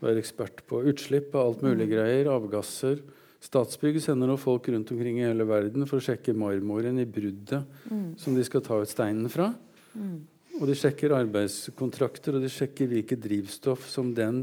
være 0.00 0.22
ekspert 0.22 0.64
på 0.68 0.80
utslipp 0.88 1.36
av 1.36 1.50
alt 1.50 1.66
mulig 1.66 1.84
mm. 1.84 1.92
greier. 1.92 2.32
Avgasser. 2.32 3.04
Statsbygg 3.38 4.00
sender 4.02 4.26
nå 4.26 4.34
folk 4.40 4.66
rundt 4.72 4.90
omkring 4.90 5.20
i 5.20 5.26
hele 5.28 5.44
verden 5.46 5.86
for 5.86 6.00
å 6.00 6.02
sjekke 6.02 6.34
marmoren 6.34 6.98
i 6.98 7.06
bruddet 7.06 7.62
mm. 7.86 8.16
som 8.18 8.34
de 8.34 8.42
skal 8.46 8.64
ta 8.66 8.80
ut 8.82 8.90
steinen 8.90 9.30
fra. 9.30 9.52
Mm. 9.94 10.16
Og 10.58 10.64
de 10.66 10.74
sjekker 10.74 11.14
arbeidskontrakter, 11.14 12.34
og 12.34 12.42
de 12.42 12.50
sjekker 12.50 12.90
hvilket 12.90 13.22
drivstoff 13.22 13.86
som 13.92 14.10
den, 14.16 14.42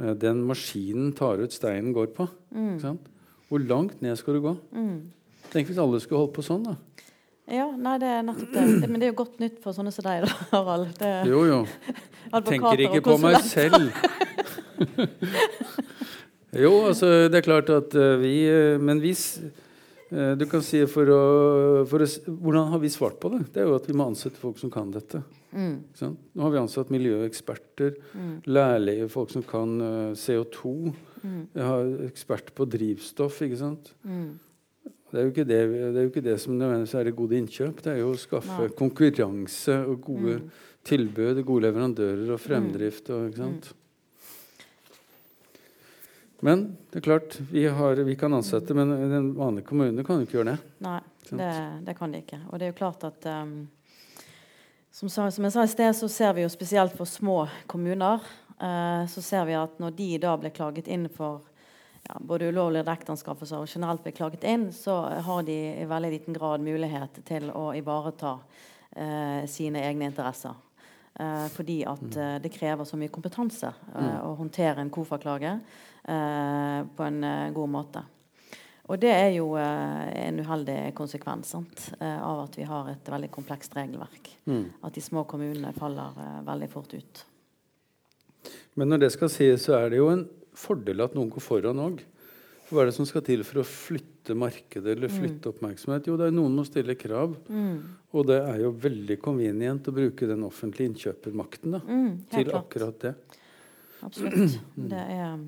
uh, 0.00 0.14
den 0.16 0.40
maskinen 0.48 1.12
tar 1.16 1.42
ut 1.44 1.52
steinen, 1.52 1.92
går 1.92 2.14
på. 2.16 2.24
Mm. 2.56 2.96
Hvor 3.50 3.66
langt 3.68 4.00
ned 4.00 4.16
skal 4.16 4.38
du 4.38 4.46
gå? 4.46 4.54
Mm. 4.72 5.12
Tenk 5.52 5.68
hvis 5.68 5.82
alle 5.84 6.00
skulle 6.00 6.24
holdt 6.24 6.36
på 6.38 6.46
sånn, 6.46 6.64
da. 6.64 6.78
Ja, 7.52 7.68
nei, 7.76 7.98
det 8.00 8.08
er 8.08 8.24
nettopp 8.24 8.56
det. 8.56 8.88
Men 8.88 8.96
det 8.96 9.04
er 9.04 9.12
jo 9.12 9.20
godt 9.20 9.36
nytt 9.42 9.60
for 9.60 9.76
sånne 9.76 9.92
som 9.92 10.06
deg, 10.06 10.24
Harald. 10.48 10.96
Det... 10.96 11.12
Jo, 11.28 11.44
jo. 11.44 11.60
Tenker 12.48 12.86
ikke 12.86 13.04
på 13.04 13.20
meg 13.20 13.36
selv. 13.44 13.92
Jo, 16.54 16.72
altså 16.88 17.28
det 17.30 17.40
er 17.40 17.46
klart 17.46 17.70
at 17.72 17.94
uh, 17.98 18.14
vi 18.22 18.44
uh, 18.46 18.80
Men 18.82 19.00
hvis 19.02 19.40
uh, 20.12 20.34
Du 20.38 20.46
kan 20.50 20.62
si 20.64 20.82
for 20.90 21.10
å, 21.10 21.22
for 21.90 22.04
å, 22.04 22.08
Hvordan 22.28 22.70
har 22.74 22.82
vi 22.82 22.92
svart 22.92 23.18
på 23.22 23.32
det? 23.34 23.44
Det 23.54 23.62
er 23.62 23.68
jo 23.70 23.78
at 23.78 23.88
vi 23.90 23.96
må 23.96 24.06
ansette 24.10 24.40
folk 24.40 24.60
som 24.60 24.72
kan 24.72 24.92
dette. 24.94 25.22
Mm. 25.54 25.76
Nå 26.34 26.42
har 26.42 26.50
vi 26.50 26.58
ansatt 26.58 26.88
miljøeksperter, 26.90 27.92
mm. 28.10 28.32
lærlige, 28.50 29.06
folk 29.12 29.30
som 29.30 29.44
kan 29.46 29.76
CO2. 30.18 30.72
Mm. 31.22 31.44
Jeg 31.54 31.68
har 31.68 31.92
ekspert 32.08 32.50
på 32.58 32.66
drivstoff. 32.66 33.38
ikke 33.46 33.60
sant? 33.60 33.92
Mm. 34.02 34.32
Det 35.14 35.22
er, 35.22 35.30
det, 35.30 35.46
det 35.46 35.94
er 35.94 36.02
jo 36.02 36.10
ikke 36.10 36.24
det 36.26 36.34
som 36.42 36.56
nødvendigvis 36.58 36.96
er 36.98 37.06
det 37.06 37.14
gode 37.14 37.38
innkjøp. 37.38 37.84
Det 37.86 37.92
er 37.92 38.00
jo 38.00 38.10
å 38.10 38.18
skaffe 38.18 38.64
Nei. 38.64 38.74
konkurranse 38.74 39.76
og 39.86 40.00
gode 40.08 40.40
mm. 40.40 40.48
tilbud, 40.90 41.42
gode 41.46 41.68
leverandører 41.68 42.34
og 42.34 42.42
fremdrift. 42.42 43.12
Og, 43.14 43.28
ikke 43.30 43.42
sant? 43.44 43.70
Mm. 46.44 46.50
Men 46.50 46.76
det 46.90 46.98
er 46.98 47.00
klart, 47.00 47.40
vi, 47.50 47.66
har, 47.66 47.96
vi 47.96 48.16
kan 48.16 48.34
ansette, 48.34 48.74
men 48.74 48.90
den 49.10 49.34
vanlige 49.34 49.64
kommune 49.64 50.04
kan 50.04 50.20
jo 50.20 50.26
ikke 50.26 50.36
gjøre 50.38 50.52
det. 50.52 50.72
Nei, 50.84 50.98
det, 51.30 51.52
det, 51.86 51.94
kan 51.96 52.12
de 52.12 52.20
ikke. 52.20 52.40
Og 52.50 52.60
det 52.60 52.66
er 52.66 52.74
jo 52.74 52.76
klart 52.82 53.06
at 53.08 53.28
um, 53.32 53.54
som, 54.92 55.08
som, 55.08 55.44
jeg 55.46 55.54
sa 55.54 55.64
i 55.64 55.72
sted, 55.72 55.96
så 55.96 56.08
ser 56.12 56.34
vi 56.36 56.44
jo 56.44 56.50
spesielt 56.52 56.92
for 56.98 57.08
små 57.08 57.46
kommuner 57.66 58.20
uh, 58.60 59.06
så 59.08 59.24
ser 59.24 59.48
vi 59.48 59.56
at 59.56 59.80
når 59.80 59.96
de 59.96 60.10
da 60.20 60.34
blir 60.36 60.52
klaget 60.52 60.90
inn 60.92 61.08
for 61.08 61.46
ja, 62.04 62.18
både 62.20 62.50
ulovlige 62.52 62.84
direkteanskaffelser 62.84 63.64
og 63.64 63.72
generelt 63.72 64.04
blir 64.04 64.12
klaget 64.12 64.44
inn, 64.44 64.68
så 64.72 64.98
har 65.24 65.48
de 65.48 65.56
i 65.80 65.88
veldig 65.88 66.12
liten 66.12 66.36
grad 66.36 66.60
mulighet 66.60 67.24
til 67.24 67.48
å 67.56 67.70
ivareta 67.72 68.36
uh, 68.36 69.40
sine 69.48 69.80
egne 69.88 70.12
interesser. 70.12 70.60
Uh, 71.14 71.48
fordi 71.56 71.80
at 71.88 72.06
uh, 72.18 72.36
det 72.42 72.52
krever 72.52 72.84
så 72.84 73.00
mye 73.00 73.12
kompetanse 73.14 73.72
uh, 73.72 74.20
å 74.28 74.34
håndtere 74.36 74.84
en 74.84 74.92
KOFA-klage. 74.92 75.56
Eh, 76.04 76.86
på 76.96 77.02
en 77.02 77.24
eh, 77.24 77.50
god 77.50 77.70
måte. 77.72 78.02
Og 78.92 79.00
det 79.00 79.08
er 79.08 79.30
jo 79.32 79.54
eh, 79.56 80.08
en 80.26 80.40
uheldig 80.44 80.92
konsekvens 80.96 81.54
sant, 81.54 81.84
av 81.98 82.42
at 82.42 82.58
vi 82.58 82.66
har 82.68 82.90
et 82.92 83.08
veldig 83.08 83.30
komplekst 83.32 83.72
regelverk. 83.78 84.28
Mm. 84.44 84.66
At 84.84 84.96
de 84.96 85.04
små 85.04 85.22
kommunene 85.28 85.72
faller 85.76 86.18
veldig 86.44 86.68
fort 86.72 86.92
ut. 86.92 87.22
Men 88.76 88.92
når 88.92 89.06
det 89.06 89.14
skal 89.14 89.32
sies, 89.32 89.64
så 89.64 89.78
er 89.78 89.94
det 89.94 90.02
jo 90.02 90.10
en 90.12 90.26
fordel 90.54 91.00
at 91.06 91.16
noen 91.16 91.32
går 91.32 91.46
foran 91.46 91.80
òg. 91.80 92.04
Hva 92.68 92.82
er 92.82 92.90
det 92.90 92.96
som 92.98 93.08
skal 93.08 93.24
til 93.24 93.40
for 93.48 93.62
å 93.62 93.66
flytte 93.68 94.36
markedet 94.36 94.92
eller 94.92 95.08
mm. 95.08 95.16
flytte 95.16 95.54
oppmerksomhet? 95.54 96.10
Jo, 96.10 96.20
det 96.20 96.28
er 96.28 96.36
noen 96.36 96.52
må 96.58 96.68
stille 96.68 96.98
krav. 97.00 97.38
Mm. 97.48 97.80
Og 98.12 98.28
det 98.28 98.40
er 98.42 98.60
jo 98.66 98.76
veldig 98.84 99.20
convenient 99.24 99.88
å 99.88 99.96
bruke 99.96 100.28
den 100.28 100.44
offentlige 100.44 100.92
innkjøpermakten 100.92 101.78
da, 101.78 101.84
mm, 101.88 102.14
til 102.36 102.48
klart. 102.50 102.60
akkurat 102.60 103.04
det. 103.08 103.18
Absolutt. 104.04 104.58
Det 104.92 105.00
er 105.00 105.38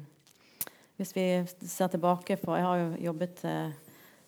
hvis 0.97 1.13
vi 1.13 1.25
ser 1.69 1.91
tilbake 1.93 2.39
på 2.41 2.55
Jeg 2.57 2.65
har 2.65 2.79
jo 2.81 2.87
jobbet, 3.11 3.45
eh, 3.45 3.73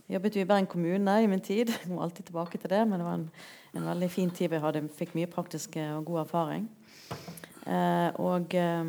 jobbet 0.09 0.37
i 0.37 0.45
Bergen 0.45 0.67
kommune 0.67 1.23
i 1.23 1.27
min 1.27 1.41
tid. 1.41 1.69
Jeg 1.69 1.89
må 1.89 2.03
alltid 2.03 2.27
tilbake 2.27 2.59
til 2.59 2.71
det, 2.71 2.83
men 2.89 3.01
det 3.01 3.07
var 3.07 3.15
en, 3.15 3.31
en 3.75 3.89
veldig 3.89 4.11
fin 4.11 4.31
tid 4.31 4.51
vi 4.51 4.61
hadde. 4.61 4.89
Fikk 4.89 5.15
mye 5.17 5.31
praktisk 5.33 5.77
eh, 5.77 5.97
og 5.97 6.05
god 6.05 6.21
erfaring. 6.27 6.69
Eh, 7.65 8.11
og 8.21 8.55
eh, 8.55 8.85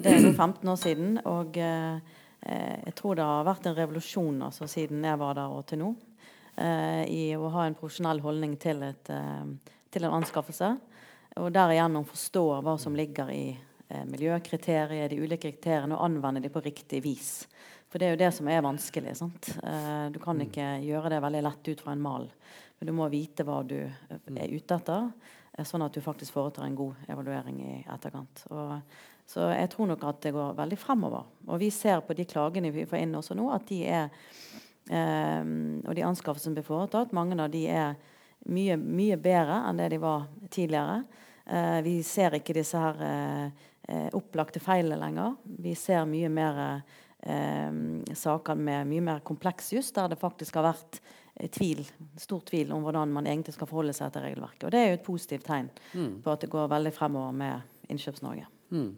det 0.00 0.14
er 0.14 0.24
nå 0.24 0.32
15 0.32 0.68
år 0.72 0.80
siden. 0.80 1.20
Og 1.28 1.60
eh, 1.60 2.00
jeg 2.86 2.94
tror 2.96 3.18
det 3.18 3.28
har 3.28 3.48
vært 3.48 3.68
en 3.68 3.76
revolusjon 3.76 4.42
altså, 4.48 4.68
siden 4.70 5.04
jeg 5.04 5.20
var 5.20 5.36
der 5.36 5.52
og 5.52 5.66
til 5.68 5.84
nå. 5.84 5.94
Eh, 6.56 7.04
I 7.04 7.24
å 7.36 7.52
ha 7.52 7.66
en 7.66 7.76
profesjonell 7.76 8.24
holdning 8.24 8.56
til, 8.56 8.82
et, 8.88 9.12
til 9.92 10.08
en 10.08 10.16
anskaffelse. 10.16 10.78
Og 11.40 11.52
derigjennom 11.52 12.08
forstå 12.08 12.46
hva 12.64 12.80
som 12.80 12.96
ligger 12.96 13.28
i 13.36 13.50
eh, 13.52 13.69
miljøkriterier, 14.06 15.10
de 15.10 15.18
ulike 15.18 15.50
kriteriene, 15.50 15.96
og 15.96 16.04
anvende 16.06 16.42
de 16.44 16.50
på 16.52 16.62
riktig 16.62 17.02
vis. 17.04 17.30
For 17.90 17.98
det 17.98 18.06
er 18.06 18.14
jo 18.14 18.20
det 18.20 18.30
som 18.36 18.48
er 18.48 18.62
vanskelig. 18.62 19.16
sant? 19.18 19.48
du 20.14 20.18
kan 20.22 20.38
mm. 20.38 20.44
ikke 20.46 20.66
gjøre 20.86 21.10
det 21.10 21.22
veldig 21.24 21.42
lett 21.42 21.70
ut 21.72 21.82
fra 21.82 21.94
en 21.96 22.04
mal. 22.04 22.28
Men 22.80 22.86
du 22.86 22.96
må 22.96 23.10
vite 23.12 23.44
hva 23.44 23.60
du 23.60 23.76
eh, 23.76 24.20
mm. 24.24 24.36
er 24.40 24.52
ute 24.56 24.76
etter, 24.80 25.08
eh, 25.52 25.66
sånn 25.68 25.84
at 25.84 25.92
du 25.92 26.00
faktisk 26.00 26.32
foretar 26.32 26.64
en 26.64 26.78
god 26.78 27.10
evaluering 27.12 27.58
i 27.60 27.72
etterkant. 27.92 28.46
Og, 28.48 28.78
så 29.28 29.50
jeg 29.52 29.68
tror 29.74 29.90
nok 29.92 30.06
at 30.08 30.22
det 30.24 30.32
går 30.34 30.56
veldig 30.56 30.78
fremover. 30.80 31.26
Og 31.46 31.60
vi 31.60 31.68
ser 31.74 32.00
på 32.06 32.16
de 32.16 32.24
klagene 32.30 32.72
vi 32.72 32.86
får 32.88 33.02
inn 33.02 33.18
også 33.20 33.36
nå, 33.36 33.50
at 33.52 33.68
de 33.68 33.82
er 33.84 34.08
eh, 34.88 35.44
Og 35.84 35.92
de 35.94 36.06
anskaffelsene 36.08 36.54
som 36.54 36.56
blir 36.56 36.66
foretatt, 36.66 37.12
mange 37.12 37.36
av 37.36 37.52
de 37.52 37.66
er 37.68 38.00
mye, 38.48 38.78
mye 38.80 39.20
bedre 39.20 39.60
enn 39.68 39.82
det 39.82 39.90
de 39.92 40.00
var 40.00 40.24
tidligere. 40.48 41.02
Eh, 41.44 41.78
vi 41.84 41.98
ser 42.06 42.38
ikke 42.38 42.56
disse 42.56 42.80
her 42.80 43.04
eh, 43.04 43.44
eh, 43.44 43.68
opplagte 44.14 44.60
feilene 44.62 44.98
lenger. 45.00 45.36
Vi 45.64 45.74
ser 45.78 46.04
mye 46.06 46.28
mer 46.30 46.60
eh, 47.22 48.14
saker 48.14 48.54
med 48.54 48.86
mye 48.86 49.00
mer 49.00 49.20
kompleks 49.26 49.72
jus, 49.72 49.92
der 49.92 50.08
det 50.08 50.20
faktisk 50.20 50.58
har 50.60 50.68
vært 50.70 51.00
eh, 51.34 51.50
tvil, 51.52 51.84
stor 52.20 52.42
tvil 52.48 52.72
om 52.76 52.86
hvordan 52.86 53.12
man 53.12 53.28
egentlig 53.28 53.56
skal 53.56 53.70
forholde 53.70 53.96
seg 53.96 54.12
til 54.14 54.26
regelverket. 54.28 54.66
Og 54.66 54.72
Det 54.74 54.80
er 54.80 54.90
jo 54.90 54.98
et 55.00 55.06
positivt 55.06 55.46
tegn 55.48 55.70
mm. 55.92 56.12
på 56.24 56.34
at 56.34 56.44
det 56.44 56.52
går 56.52 56.72
veldig 56.72 56.94
fremover 56.96 57.36
med 57.36 57.90
Innkjøps-Norge. 57.90 58.46
Mm. 58.70 58.90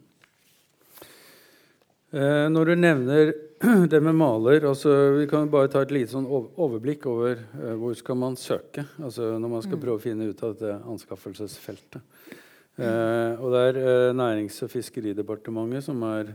Eh, 2.13 2.45
når 2.53 2.65
du 2.69 2.75
nevner 2.77 3.33
det 3.89 3.99
med 4.03 4.13
maler 4.13 4.65
altså 4.67 4.91
Vi 5.17 5.23
kan 5.31 5.47
bare 5.49 5.69
ta 5.71 5.81
et 5.81 5.93
lite 5.95 6.11
sånn 6.11 6.27
overblikk 6.27 7.07
over 7.09 7.39
eh, 7.39 7.71
hvor 7.79 7.95
skal 7.97 8.19
man 8.21 8.35
søke 8.37 8.83
altså 8.99 9.31
når 9.41 9.49
man 9.55 9.63
skal 9.65 9.79
mm. 9.79 9.81
prøve 9.81 9.97
å 9.97 10.03
finne 10.03 10.27
ut 10.29 10.43
av 10.45 10.53
dette 10.53 10.75
anskaffelsesfeltet. 10.93 12.03
Eh, 12.81 13.33
og 13.37 13.53
det 13.53 13.59
er 13.67 13.77
eh, 13.83 14.15
Nærings- 14.17 14.63
og 14.65 14.71
fiskeridepartementet 14.73 15.85
som 15.85 15.99
er 16.07 16.31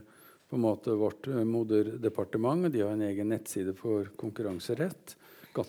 på 0.49 0.57
en 0.57 0.62
måte 0.62 0.95
vårt 0.99 1.26
eh, 1.26 1.45
moderdepartement. 1.45 2.72
De 2.72 2.84
har 2.84 2.93
en 2.95 3.09
egen 3.09 3.28
nettside 3.32 3.74
for 3.78 4.11
konkurranserett. 4.20 5.16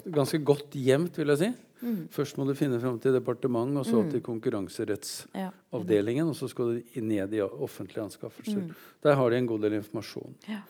Ganske 0.05 0.37
godt 0.45 0.75
gjemt, 0.77 1.17
vil 1.17 1.33
jeg 1.33 1.41
si. 1.41 1.49
Mm. 1.79 2.01
Først 2.13 2.37
må 2.37 2.45
du 2.45 2.59
finne 2.59 2.79
fram 2.81 2.99
til 3.01 3.15
departement, 3.15 3.77
og 3.79 3.85
så 3.87 4.03
mm. 4.03 4.09
til 4.13 4.21
konkurranserettsavdelingen. 4.25 6.27
Ja. 6.27 6.29
Og 6.29 6.35
så 6.37 6.49
skal 6.51 6.75
du 6.75 6.99
ned 7.07 7.33
i 7.33 7.41
offentlige 7.41 8.03
anskaffelser. 8.03 8.61
Mm. 8.67 8.75
Der 9.05 9.17
har 9.17 9.31
de 9.31 9.39
en 9.39 9.49
god 9.49 9.61
del 9.65 9.79
informasjon. 9.79 10.33
Ja. 10.49 10.61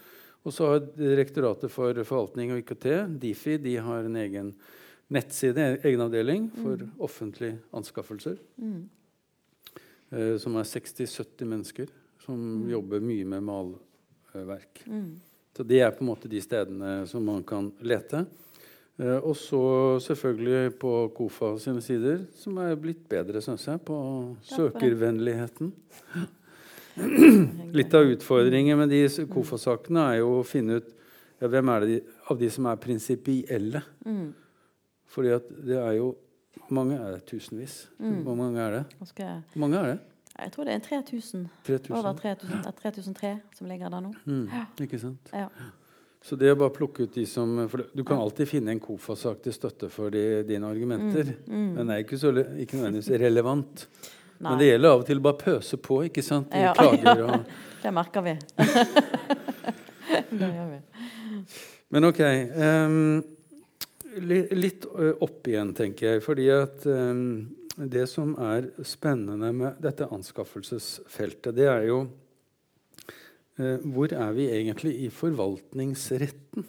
Og 0.48 0.56
så 0.56 0.70
har 0.70 0.86
Direktoratet 0.96 1.74
for 1.74 1.92
forvaltning 2.08 2.54
og 2.54 2.62
IKT, 2.62 2.88
Difi, 3.20 3.58
de 3.60 3.74
har 3.84 4.08
en 4.08 4.16
egen 4.22 4.54
nettside, 5.12 5.82
egen 5.84 6.02
avdeling 6.06 6.48
for 6.54 6.80
mm. 6.80 6.96
offentlige 7.10 7.60
anskaffelser. 7.76 8.38
Mm. 8.62 8.88
Eh, 10.10 10.36
som 10.42 10.56
er 10.58 10.66
60-70 10.66 11.46
mennesker 11.46 11.90
som 12.26 12.38
mm. 12.38 12.70
jobber 12.72 13.02
mye 13.06 13.26
med 13.30 13.44
malverk. 13.46 14.82
Mm. 14.86 15.20
Så 15.56 15.66
det 15.68 15.82
er 15.84 15.92
på 15.94 16.02
en 16.02 16.10
måte 16.10 16.32
de 16.32 16.42
stedene 16.42 17.04
som 17.10 17.26
man 17.26 17.44
kan 17.46 17.70
lete. 17.86 18.24
Eh, 18.98 19.18
og 19.18 19.36
så 19.38 19.62
selvfølgelig 20.02 20.74
på 20.82 20.94
KOFA 21.18 21.54
sine 21.62 21.84
sider, 21.86 22.24
som 22.38 22.58
er 22.64 22.78
blitt 22.82 23.06
bedre, 23.10 23.42
syns 23.46 23.68
jeg, 23.70 23.82
på 23.86 23.98
søkervennligheten. 24.50 25.74
Litt 27.78 27.94
av 27.96 28.10
utfordringen 28.10 28.82
med 28.82 28.90
de 28.92 29.04
KOFA-sakene 29.30 30.08
er 30.10 30.24
jo 30.24 30.40
å 30.40 30.48
finne 30.48 30.82
ut 30.82 30.96
ja, 31.40 31.48
hvem 31.48 31.70
er 31.72 31.86
det 31.86 31.92
de, 31.94 32.00
av 32.28 32.40
de 32.42 32.50
som 32.52 32.66
er 32.68 32.82
prinsipielle? 32.82 33.80
Mm. 34.04 34.34
Fordi 35.10 35.38
at 35.38 35.54
det 35.70 35.78
er 35.80 35.94
jo 35.96 36.10
Hvor 36.58 36.76
mange 36.76 36.96
er 36.98 37.12
det? 37.16 37.24
Tusenvis? 37.30 37.90
Mm. 38.00 38.22
Hvor 38.24 38.36
mange 38.36 38.62
er 38.62 38.72
det? 38.72 38.86
Hvor 39.54 39.60
mange 39.66 39.78
er 39.78 39.92
det? 39.94 40.00
jeg 40.40 40.52
tror 40.52 40.64
det 40.64 40.74
er 40.74 40.80
3000. 40.80 41.48
3000? 41.68 41.96
Over 41.98 42.14
3000, 42.14 42.60
eh, 42.60 42.72
3003 42.82 43.40
som 43.58 43.68
ligger 43.68 43.90
der 43.90 44.00
nå. 44.00 44.14
Mm, 44.26 44.50
ikke 44.82 45.00
sant? 45.00 45.32
Ja. 45.34 45.48
Så 46.24 46.36
det 46.36 46.52
å 46.52 46.56
bare 46.60 46.74
plukke 46.76 47.04
ut 47.08 47.16
de 47.16 47.26
som 47.26 47.68
for 47.72 47.86
Du 47.96 48.04
kan 48.04 48.20
alltid 48.20 48.48
finne 48.48 48.72
en 48.72 48.80
KOFA-sak 48.84 49.42
til 49.44 49.54
støtte 49.56 49.90
for 49.92 50.12
de, 50.12 50.44
dine 50.48 50.68
argumenter. 50.68 51.34
Mm. 51.48 51.76
Den 51.78 51.90
er 51.90 52.04
ikke, 52.04 52.20
så, 52.20 52.34
ikke 52.60 52.78
nødvendigvis 52.80 53.12
relevant. 53.22 53.88
Nei. 54.40 54.52
Men 54.52 54.60
det 54.60 54.68
gjelder 54.70 54.94
av 54.94 55.02
og 55.02 55.08
til 55.08 55.20
å 55.20 55.26
bare 55.28 55.40
pøse 55.40 55.80
på. 55.84 56.02
ikke 56.08 56.24
sant? 56.24 56.54
Ja, 56.56 56.74
Klager 56.76 57.24
og 57.28 57.50
Det 57.84 57.94
merker 57.96 58.24
vi. 58.28 58.36
det 60.40 60.52
gjør 60.54 60.70
vi. 60.74 60.80
Men 61.90 62.10
ok. 62.12 62.20
li- 62.20 63.24
litt 64.20 64.86
opp 64.90 65.48
igjen, 65.48 65.74
tenker 65.78 66.14
jeg. 66.14 66.24
Fordi 66.26 66.48
at 66.54 66.86
ehm, 66.90 67.24
det 67.80 68.06
som 68.12 68.34
er 68.42 68.72
spennende 68.88 69.52
med 69.56 69.80
dette 69.84 70.08
anskaffelsesfeltet, 70.12 71.56
det 71.56 71.70
er 71.72 71.88
jo 71.90 72.02
eh, 73.60 73.80
Hvor 73.86 74.12
er 74.14 74.36
vi 74.36 74.50
egentlig 74.52 74.98
i 75.06 75.10
forvaltningsretten? 75.14 76.68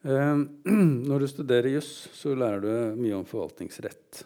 Når 1.10 1.20
du 1.20 1.26
studerer 1.28 1.74
juss, 1.74 2.08
så 2.16 2.32
lærer 2.32 2.62
du 2.64 3.00
mye 3.02 3.18
om 3.18 3.26
forvaltningsrett. 3.28 4.22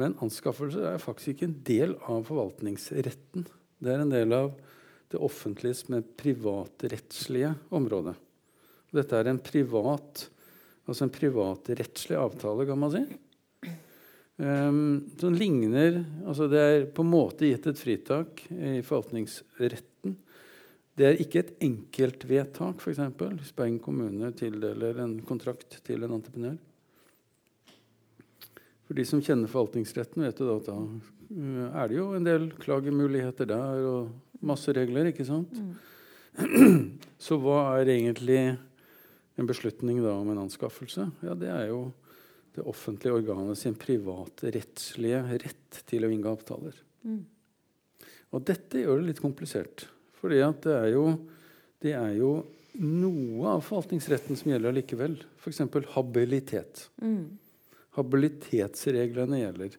Men 0.00 0.14
anskaffelser 0.24 0.86
er 0.94 1.02
faktisk 1.02 1.34
ikke 1.34 1.48
en 1.50 1.58
del 1.66 1.94
av 2.08 2.24
forvaltningsretten. 2.30 3.44
Det 3.80 3.92
er 3.92 4.04
en 4.04 4.12
del 4.12 4.32
av 4.32 4.54
det 5.10 5.20
offentliges 5.20 5.88
med 5.92 6.08
privatrettslige 6.16 7.52
område. 7.76 8.14
Dette 8.94 9.18
er 9.18 9.30
en 9.30 9.42
privat, 9.42 10.24
altså 10.88 11.06
en 11.06 11.12
privatrettslig 11.14 12.16
avtale, 12.18 12.66
kan 12.68 12.80
man 12.80 12.94
si. 12.94 13.04
Um, 14.40 15.10
som 15.20 15.34
ligner 15.36 15.98
altså 16.24 16.46
Det 16.48 16.60
er 16.64 16.84
på 16.96 17.04
en 17.04 17.10
måte 17.12 17.44
gitt 17.44 17.66
et 17.68 17.76
fritak 17.76 18.46
i 18.48 18.78
forvaltningsretten. 18.80 20.14
Det 20.96 21.06
er 21.06 21.20
ikke 21.20 21.42
et 21.42 21.50
enkeltvedtak, 21.66 22.80
f.eks. 22.80 23.02
Hvis 23.20 23.52
Bergen 23.56 23.76
kommune 23.84 24.32
tildeler 24.36 25.02
en 25.04 25.18
kontrakt 25.28 25.82
til 25.84 26.06
en 26.06 26.16
entreprenør. 26.16 26.56
For 28.88 28.96
de 28.96 29.04
som 29.06 29.20
kjenner 29.22 29.50
forvaltningsretten, 29.52 30.24
vet 30.24 30.40
jo 30.40 30.56
at 30.56 30.72
da 30.72 30.78
uh, 30.80 31.68
er 31.68 31.92
det 31.92 32.00
jo 32.00 32.08
en 32.16 32.26
del 32.26 32.48
klagemuligheter 32.64 33.52
der 33.52 33.84
og 33.92 34.40
masse 34.40 34.72
regler, 34.72 35.12
ikke 35.12 35.28
sant? 35.28 35.52
Så 37.26 37.36
hva 37.42 37.60
er 37.76 37.92
egentlig 37.92 38.42
en 39.40 39.48
beslutning 39.48 40.02
da 40.04 40.12
om 40.18 40.30
en 40.32 40.42
anskaffelse? 40.44 41.08
Ja, 41.24 41.34
det 41.38 41.50
er 41.52 41.66
jo 41.70 41.82
det 42.56 42.66
offentlige 42.66 43.16
organet 43.20 43.58
sin 43.58 43.76
privatrettslige 43.78 45.20
rett 45.44 45.82
til 45.88 46.06
å 46.06 46.10
inngå 46.12 46.32
avtaler. 46.34 46.76
Mm. 47.06 47.22
Og 48.30 48.46
dette 48.46 48.82
gjør 48.82 49.00
det 49.00 49.10
litt 49.10 49.22
komplisert. 49.22 49.88
fordi 50.20 50.36
det 50.36 50.74
det 51.80 51.92
er 51.96 52.12
jo 52.12 52.44
noe 52.76 53.54
av 53.56 53.62
forvaltningsretten 53.64 54.36
som 54.36 54.50
gjelder 54.52 54.74
likevel. 54.76 55.16
F.eks. 55.40 55.62
habilitet. 55.94 56.90
Mm. 57.00 57.38
Habilitetsreglene 57.96 59.40
gjelder. 59.40 59.78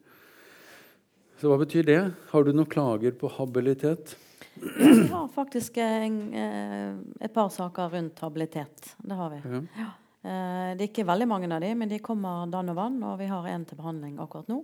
Så 1.37 1.49
hva 1.49 1.59
betyr 1.61 1.85
det? 1.85 2.01
Har 2.33 2.43
du 2.43 2.51
noen 2.53 2.69
klager 2.69 3.13
på 3.17 3.29
habilitet? 3.37 4.15
Vi 4.61 5.07
har 5.07 5.27
faktisk 5.27 5.77
en, 5.77 6.33
eh, 6.33 7.25
et 7.25 7.33
par 7.33 7.49
saker 7.49 7.89
rundt 7.89 8.19
habilitet. 8.19 8.95
Det 8.97 9.15
har 9.15 9.29
vi. 9.29 9.41
Ja. 9.77 9.89
Eh, 10.23 10.75
det 10.77 10.85
er 10.85 10.89
ikke 10.89 11.07
veldig 11.07 11.27
mange 11.27 11.49
av 11.53 11.61
de, 11.61 11.73
men 11.75 11.89
de 11.89 11.99
kommer 11.99 12.49
dann 12.51 12.69
og 12.69 12.75
vann, 12.75 13.03
og 13.03 13.17
vi 13.19 13.29
har 13.31 13.47
en 13.47 13.65
til 13.65 13.77
behandling 13.77 14.19
akkurat 14.19 14.47
nå, 14.47 14.63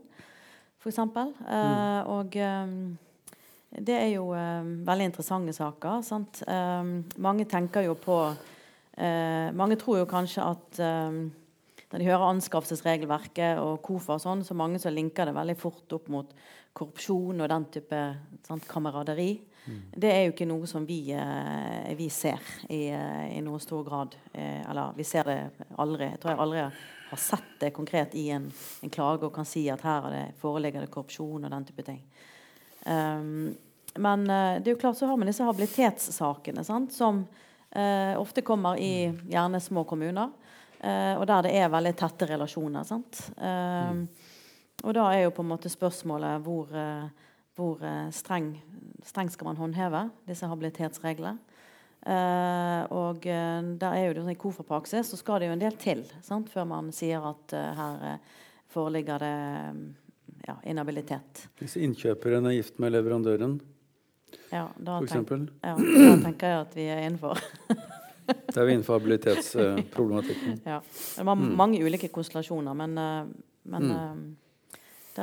f.eks. 0.79 0.97
Mm. 0.97 2.07
Og 2.13 2.37
det 3.87 3.95
er 3.95 4.11
jo 4.13 4.29
veldig 4.31 5.09
interessante 5.09 5.53
saker. 5.53 6.03
Sant? 6.05 6.43
Mange 7.17 7.45
tenker 7.45 7.83
jo 7.83 7.97
på 7.99 8.21
Mange 8.97 9.75
tror 9.77 9.99
jo 9.99 10.05
kanskje 10.09 10.41
at 10.41 10.79
når 10.79 12.01
de 12.01 12.07
hører 12.07 12.31
anskaffelsesregelverket 12.31 13.59
og 13.61 13.81
KOFA 13.85 14.15
og 14.17 14.23
sånn, 14.23 14.41
så 14.43 14.55
mange 14.57 14.79
som 14.81 14.95
linker 14.95 15.29
det 15.29 15.35
veldig 15.37 15.55
fort 15.59 15.93
opp 15.95 16.09
mot 16.11 16.33
korrupsjon 16.75 17.43
og 17.43 17.51
den 17.51 17.67
type 17.77 18.01
sant, 18.47 18.65
kameraderi. 18.67 19.37
Det 19.91 20.09
er 20.11 20.23
jo 20.25 20.33
ikke 20.33 20.47
noe 20.49 20.67
som 20.69 20.85
vi, 20.87 20.99
eh, 21.11 21.93
vi 21.97 22.09
ser 22.13 22.39
i, 22.69 22.87
eh, 22.89 23.37
i 23.37 23.41
noen 23.43 23.59
stor 23.59 23.83
grad. 23.83 24.15
Eh, 24.33 24.69
eller 24.69 24.93
vi 24.95 25.03
ser 25.03 25.23
det 25.23 25.37
aldri. 25.77 26.09
Jeg 26.11 26.21
tror 26.21 26.33
jeg 26.33 26.43
aldri 26.45 26.63
har 27.09 27.21
sett 27.21 27.59
det 27.59 27.73
konkret 27.75 28.15
i 28.15 28.29
en, 28.35 28.49
en 28.83 28.93
klage 28.93 29.23
og 29.27 29.33
kan 29.35 29.47
si 29.47 29.67
at 29.71 29.81
her 29.81 30.07
er 30.07 30.15
det, 30.15 30.25
foreligger 30.41 30.83
det 30.83 30.91
korrupsjon 30.91 31.45
og 31.45 31.51
den 31.51 31.67
type 31.67 31.85
ting. 31.87 32.01
Um, 32.85 33.55
men 33.97 34.23
det 34.27 34.67
er 34.67 34.75
jo 34.75 34.79
klart 34.79 34.99
så 34.99 35.07
har 35.09 35.17
man 35.17 35.27
disse 35.27 35.43
habilitetssakene 35.43 36.63
sant, 36.63 36.93
som 36.93 37.23
uh, 37.25 38.13
ofte 38.19 38.43
kommer 38.45 38.77
i 38.77 39.07
gjerne 39.31 39.59
små 39.63 39.83
kommuner. 39.89 40.29
Uh, 40.77 41.17
og 41.17 41.25
der 41.27 41.47
det 41.47 41.55
er 41.57 41.71
veldig 41.73 41.95
tette 41.97 42.27
relasjoner. 42.29 42.85
Sant? 42.85 43.23
Um, 43.41 44.05
og 44.85 44.93
da 44.93 45.07
er 45.13 45.25
jo 45.25 45.33
på 45.33 45.41
en 45.41 45.49
måte 45.49 45.71
spørsmålet 45.71 46.43
hvor, 46.45 46.69
eh, 46.75 47.07
hvor 47.57 47.81
eh, 47.83 48.07
streng, 48.13 48.53
streng 49.05 49.29
skal 49.33 49.51
man 49.51 49.59
håndheve 49.59 50.07
disse 50.29 50.47
habilitetsreglene. 50.49 51.37
Uh, 52.07 52.85
og 52.93 53.25
eh, 53.27 53.61
der 53.81 53.95
er 53.97 54.03
jo 54.05 54.11
det 54.15 54.21
sånn 54.21 54.31
I 54.31 54.39
KOFA-praksis 54.39 55.09
så 55.11 55.17
skal 55.19 55.41
det 55.41 55.49
jo 55.49 55.55
en 55.57 55.63
del 55.63 55.73
til 55.81 56.05
sant, 56.23 56.47
før 56.53 56.67
man 56.69 56.91
sier 56.95 57.25
at 57.25 57.55
uh, 57.57 57.71
her 57.75 58.21
foreligger 58.71 59.23
det 59.25 59.31
eh, 59.33 59.81
ja, 60.45 60.55
inhabilitet. 60.71 61.41
Hvis 61.59 61.75
innkjøperen 61.81 62.47
er 62.47 62.55
gift 62.59 62.79
med 62.79 62.93
leverandøren, 62.95 63.57
Ja, 64.51 64.67
da, 64.77 64.99
for 64.99 65.07
eksempel. 65.07 65.47
ja, 65.63 65.73
da 65.75 66.15
tenker 66.23 66.53
jeg 66.53 66.61
at 66.61 66.77
vi 66.77 66.87
er 66.93 67.03
innenfor. 67.09 67.41
Da 68.27 68.59
er 68.59 68.65
vi 68.67 68.73
innenfor 68.75 68.97
habilitetsproblematikken. 68.99 70.57
ja. 70.67 70.81
Det 70.83 71.23
var 71.23 71.39
mange 71.39 71.79
ulike 71.79 72.09
konstellasjoner, 72.11 72.75
men, 72.75 72.97
men 73.63 73.85
mm. 73.87 74.25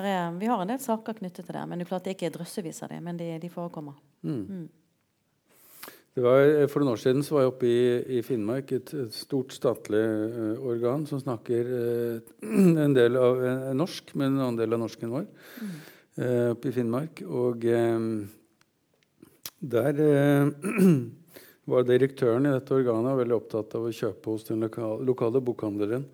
Er, 0.03 0.32
vi 0.40 0.49
har 0.51 0.62
en 0.62 0.70
del 0.72 0.80
saker 0.82 1.20
knyttet 1.20 1.47
til 1.47 1.55
det. 1.55 1.66
Men 1.68 1.78
det 1.78 1.86
er 1.86 1.90
klart 1.92 2.09
det 2.09 2.16
ikke 2.16 2.26
er 2.26 2.34
drøssevis 2.34 2.82
av 2.82 2.90
dem, 2.90 3.05
men 3.07 3.20
de, 3.20 3.28
de 3.38 3.51
forekommer. 3.53 3.95
Mm. 4.26 4.66
Det 6.14 6.22
var, 6.22 6.45
for 6.70 6.78
noen 6.78 6.92
år 6.92 7.01
siden 7.03 7.24
var 7.26 7.42
jeg 7.42 7.51
oppe 7.51 7.66
i, 7.66 7.78
i 8.14 8.20
Finnmark, 8.22 8.70
et, 8.76 8.92
et 9.03 9.16
stort 9.16 9.51
statlig 9.51 9.99
uh, 9.99 10.61
organ 10.62 11.03
som 11.11 11.18
snakker 11.18 11.66
uh, 11.66 12.20
en 12.84 12.95
del 12.95 13.18
av 13.18 13.40
uh, 13.42 13.72
norsk, 13.74 14.12
men 14.14 14.36
en 14.36 14.45
annen 14.45 14.61
del 14.61 14.76
av 14.76 14.84
norsken 14.84 15.11
vår, 15.11 15.26
eh, 16.14 16.53
oppe 16.53 16.70
i 16.70 16.74
Finnmark. 16.76 17.24
Og 17.26 17.66
der 19.74 20.01
var 21.74 21.88
direktøren 21.88 22.47
i 22.47 22.55
dette 22.55 22.78
organet 22.78 23.18
veldig 23.24 23.38
opptatt 23.40 23.74
av 23.74 23.88
å 23.88 23.95
kjøpe 23.99 24.36
hos 24.36 24.47
den 24.47 24.62
lokale, 24.62 25.03
lokale 25.11 25.42
bokhandleren, 25.42 26.07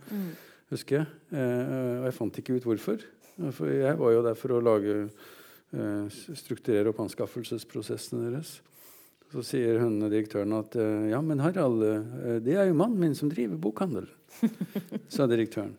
husker 0.73 1.03
jeg. 1.03 1.09
Og 1.37 2.09
jeg 2.09 2.17
fant 2.23 2.41
ikke 2.41 2.57
ut 2.57 2.69
hvorfor. 2.71 3.05
For 3.57 3.73
jeg 3.73 3.97
var 4.01 4.13
jo 4.17 4.25
der 4.27 4.37
for 4.39 4.57
å 4.57 4.63
lage, 4.65 4.97
eh, 5.73 6.19
strukturere 6.37 6.93
opp 6.93 7.01
anskaffelsesprosessene 7.07 8.29
deres. 8.29 8.59
Så 9.31 9.45
sier 9.47 9.79
hun 9.79 10.01
direktøren 10.11 10.53
at 10.59 10.75
eh, 10.75 11.11
ja, 11.13 11.21
men 11.23 11.39
Harald, 11.39 11.85
eh, 11.87 12.39
det 12.43 12.57
er 12.59 12.67
jo 12.67 12.79
mannen 12.81 12.99
min 12.99 13.15
som 13.15 13.31
driver 13.31 13.61
bokhandel. 13.63 14.09
sa 15.15 15.27
direktøren. 15.31 15.77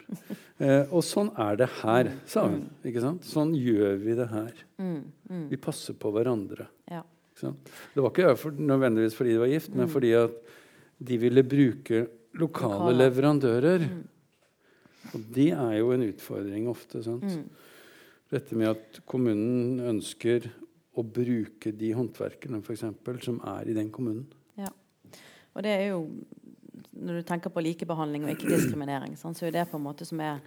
Eh, 0.62 0.88
og 0.92 1.04
sånn 1.04 1.32
er 1.40 1.60
det 1.60 1.68
her, 1.82 2.12
sa 2.30 2.46
hun. 2.48 2.64
ikke 2.88 3.04
sant? 3.04 3.28
Sånn 3.28 3.52
gjør 3.58 4.00
vi 4.00 4.16
det 4.20 4.30
her. 4.32 4.54
Vi 5.52 5.60
passer 5.60 5.98
på 6.00 6.14
hverandre. 6.16 6.70
Ja. 6.92 7.04
Ikke 7.32 7.44
sant? 7.48 7.72
Det 7.96 8.04
var 8.04 8.14
ikke 8.16 8.38
for, 8.40 8.56
nødvendigvis 8.72 9.16
fordi 9.18 9.36
de 9.36 9.44
var 9.44 9.52
gift, 9.52 9.76
men 9.76 9.92
fordi 9.92 10.14
at 10.20 10.40
de 11.02 11.18
ville 11.18 11.44
bruke 11.44 12.06
Lokale. 12.40 12.94
leverandører. 13.02 13.88
Og 15.12 15.28
det 15.36 15.50
er 15.56 15.76
jo 15.80 15.92
en 15.96 16.06
utfordring 16.06 16.70
ofte. 16.72 17.04
sant? 17.04 17.28
Dette 18.32 18.56
med 18.56 18.72
at 18.72 19.02
kommunen 19.10 19.82
ønsker 19.92 20.46
å 20.96 21.04
bruke 21.04 21.72
de 21.76 21.92
håndverkerne 21.96 22.62
for 22.64 22.76
eksempel, 22.76 23.20
som 23.24 23.40
er 23.48 23.72
i 23.72 23.76
den 23.76 23.92
kommunen. 23.94 24.26
Ja. 24.60 24.72
Og 25.56 25.66
det 25.66 25.76
er 25.78 25.92
jo 25.94 26.06
Når 26.92 27.22
du 27.22 27.24
tenker 27.26 27.50
på 27.50 27.62
likebehandling 27.64 28.26
og 28.26 28.34
ikke-diskriminering, 28.34 29.16
sant, 29.18 29.38
så 29.40 29.48
er 29.48 29.54
det 29.56 29.64
på 29.72 29.80
en 29.80 29.84
måte 29.84 30.06
som 30.06 30.20
er 30.22 30.42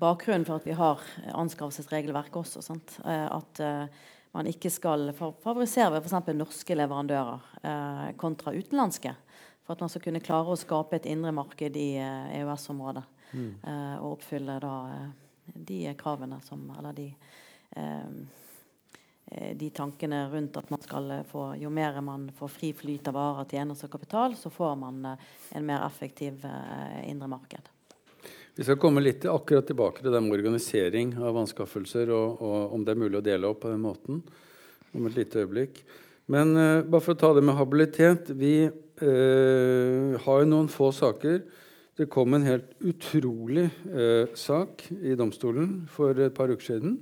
bakgrunnen 0.00 0.46
for 0.48 0.58
at 0.58 0.66
vi 0.66 0.74
har 0.74 1.02
anskaffelsesregelverket 1.36 2.38
også. 2.40 2.62
Sant? 2.64 2.96
Eh, 3.04 3.28
At 3.28 3.60
eh, 3.62 4.00
man 4.34 4.48
ikke 4.50 4.70
skal 4.72 5.12
favorisere 5.14 6.00
f.eks. 6.00 6.32
norske 6.34 6.74
leverandører 6.74 7.44
eh, 7.62 8.08
kontra 8.18 8.54
utenlandske. 8.56 9.14
For 9.62 9.76
at 9.76 9.84
man 9.84 9.92
skal 9.92 10.02
kunne 10.08 10.24
klare 10.24 10.50
å 10.54 10.58
skape 10.58 10.98
et 10.98 11.06
indre 11.06 11.30
marked 11.36 11.76
i 11.78 11.88
EØS-området. 12.00 13.04
Eh, 13.34 13.96
og 13.98 14.18
oppfylle 14.18 14.58
da 14.62 14.76
eh, 14.92 15.10
de 15.54 15.82
kravene 15.98 16.38
som 16.46 16.64
Eller 16.78 16.96
de 16.96 17.08
eh, 17.76 18.40
de 19.32 19.70
tankene 19.72 20.26
rundt 20.28 20.58
at 20.60 20.68
man 20.68 20.82
skal 20.82 21.12
få 21.24 21.54
Jo 21.56 21.70
mer 21.72 22.00
man 22.04 22.26
får 22.36 22.50
fri 22.52 22.72
flyt 22.76 23.08
av 23.08 23.14
varer, 23.16 23.46
tjenester 23.48 23.88
og 23.88 23.94
kapital, 23.94 24.34
så 24.36 24.50
får 24.52 24.74
man 24.76 25.06
en 25.06 25.64
mer 25.64 25.86
effektiv 25.86 26.44
indre 27.08 27.30
marked. 27.32 27.70
Vi 28.54 28.66
skal 28.66 28.76
komme 28.76 29.00
litt 29.00 29.24
akkurat 29.24 29.64
tilbake 29.64 30.04
til 30.04 30.12
det 30.12 30.20
med 30.20 30.36
organisering 30.36 31.14
av 31.16 31.38
anskaffelser, 31.40 32.10
og, 32.12 32.42
og, 32.44 32.74
om 32.76 32.84
det 32.84 32.92
er 32.92 33.00
mulig 33.00 33.22
å 33.22 33.24
dele 33.24 33.48
opp 33.48 33.62
på 33.64 33.72
den 33.72 33.80
måten 33.80 34.20
om 34.92 35.06
et 35.08 35.16
lite 35.16 35.40
øyeblikk. 35.40 35.80
Men 36.32 36.52
uh, 36.52 36.84
bare 36.84 37.00
for 37.00 37.16
å 37.16 37.20
ta 37.22 37.32
det 37.34 37.42
med 37.44 37.56
habilitet 37.58 38.28
Vi 38.38 38.54
uh, 38.68 40.20
har 40.22 40.42
jo 40.42 40.50
noen 40.50 40.68
få 40.70 40.92
saker. 40.94 41.40
Det 41.96 42.08
kom 42.12 42.34
en 42.34 42.46
helt 42.46 42.70
utrolig 42.80 43.66
eh, 43.92 44.32
sak 44.34 44.86
i 45.02 45.16
domstolen 45.18 45.82
for 45.92 46.16
et 46.16 46.34
par 46.34 46.52
uker 46.52 46.72
siden. 46.72 46.96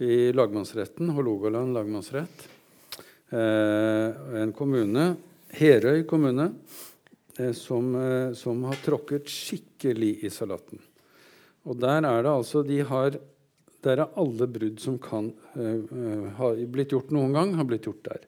I 0.00 0.32
lagmannsretten, 0.34 1.12
Hålogaland 1.14 1.74
lagmannsrett. 1.74 2.48
en 3.34 4.52
kommune, 4.52 5.04
Herøy 5.54 6.02
kommune, 6.06 6.50
Eh, 7.36 7.52
som, 7.52 7.94
eh, 7.94 8.32
som, 8.32 8.64
har 8.64 8.78
tråkket 8.84 9.30
skikkelig 9.30 10.20
i 10.24 10.30
salaten. 10.30 10.78
Og 11.66 11.78
der 11.82 12.04
er 12.06 12.22
det 12.22 12.30
altså 12.30 12.62
de 12.62 12.80
har, 12.82 13.18
Der 13.84 14.00
er 14.00 14.14
alle 14.16 14.46
brudd 14.48 14.78
som 14.80 14.94
kan 14.96 15.26
uh, 15.60 16.28
ha 16.38 16.46
blitt 16.56 16.94
gjort 16.94 17.10
noen 17.12 17.34
gang, 17.36 17.50
har 17.52 17.66
blitt 17.68 17.84
gjort 17.84 18.00
der. 18.06 18.22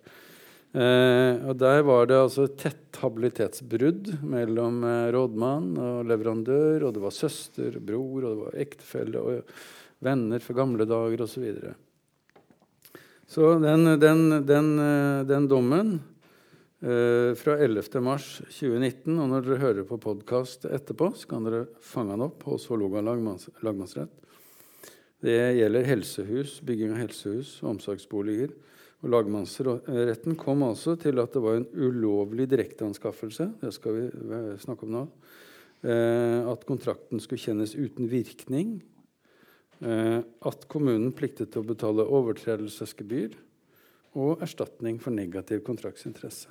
Uh, 0.75 1.47
og 1.49 1.55
Der 1.61 1.81
var 1.87 2.09
det 2.09 2.19
altså 2.19 2.49
tett 2.59 2.99
habilitetsbrudd 3.01 4.11
mellom 4.27 4.83
uh, 4.85 5.09
rådmann 5.15 5.71
og 5.81 6.11
leverandør, 6.11 6.89
og 6.89 6.97
det 6.97 7.05
var 7.05 7.15
søster, 7.15 7.79
og 7.79 7.87
bror, 7.87 8.19
og 8.25 8.27
det 8.27 8.41
var 8.43 8.59
ektefelle 8.67 9.23
og 9.23 9.55
venner 10.05 10.43
fra 10.45 10.59
gamle 10.59 10.89
dager 10.89 11.23
osv. 11.25 11.37
Så, 11.37 11.45
videre. 11.45 11.73
så 13.27 13.55
den, 13.63 13.95
den, 14.03 14.29
den, 14.49 14.77
den 15.29 15.49
dommen 15.51 15.97
Uh, 16.77 17.33
fra 17.41 17.55
11.3.2019. 17.65 19.15
Og 19.17 19.31
når 19.31 19.47
dere 19.47 19.63
hører 19.63 19.87
på 19.89 19.97
podkast 19.97 20.67
etterpå, 20.69 21.09
så 21.17 21.31
kan 21.31 21.47
dere 21.49 21.63
fange 21.81 22.13
den 22.13 22.27
opp 22.27 22.45
hos 22.45 22.67
Hålogaland 22.69 23.09
lagmanns, 23.09 23.49
lagmannsrett. 23.65 24.13
Det 25.25 25.39
gjelder 25.57 25.89
helsehus, 25.89 26.59
bygging 26.69 26.93
av 26.93 27.01
helsehus 27.01 27.57
omsorgsboliger. 27.65 28.53
Og 29.05 29.13
Lagmannsretten 29.13 30.37
kom 30.41 30.65
altså 30.67 30.97
til 31.01 31.21
at 31.21 31.35
det 31.35 31.43
var 31.45 31.59
en 31.59 31.69
ulovlig 31.75 32.49
direkteanskaffelse. 32.51 33.51
Det 33.61 33.73
skal 33.77 33.99
vi 33.99 34.07
snakke 34.63 34.87
om 34.87 34.95
nå. 34.95 35.03
Eh, 35.85 36.41
at 36.49 36.65
kontrakten 36.67 37.21
skulle 37.21 37.43
kjennes 37.43 37.77
uten 37.77 38.09
virkning. 38.11 38.79
Eh, 39.85 40.21
at 40.25 40.65
kommunen 40.73 41.13
pliktet 41.13 41.53
til 41.53 41.63
å 41.63 41.69
betale 41.69 42.09
overtredelsesgebyr 42.09 43.37
og 44.17 44.41
erstatning 44.45 44.97
for 45.03 45.13
negativ 45.13 45.61
kontraktsinteresse. 45.67 46.49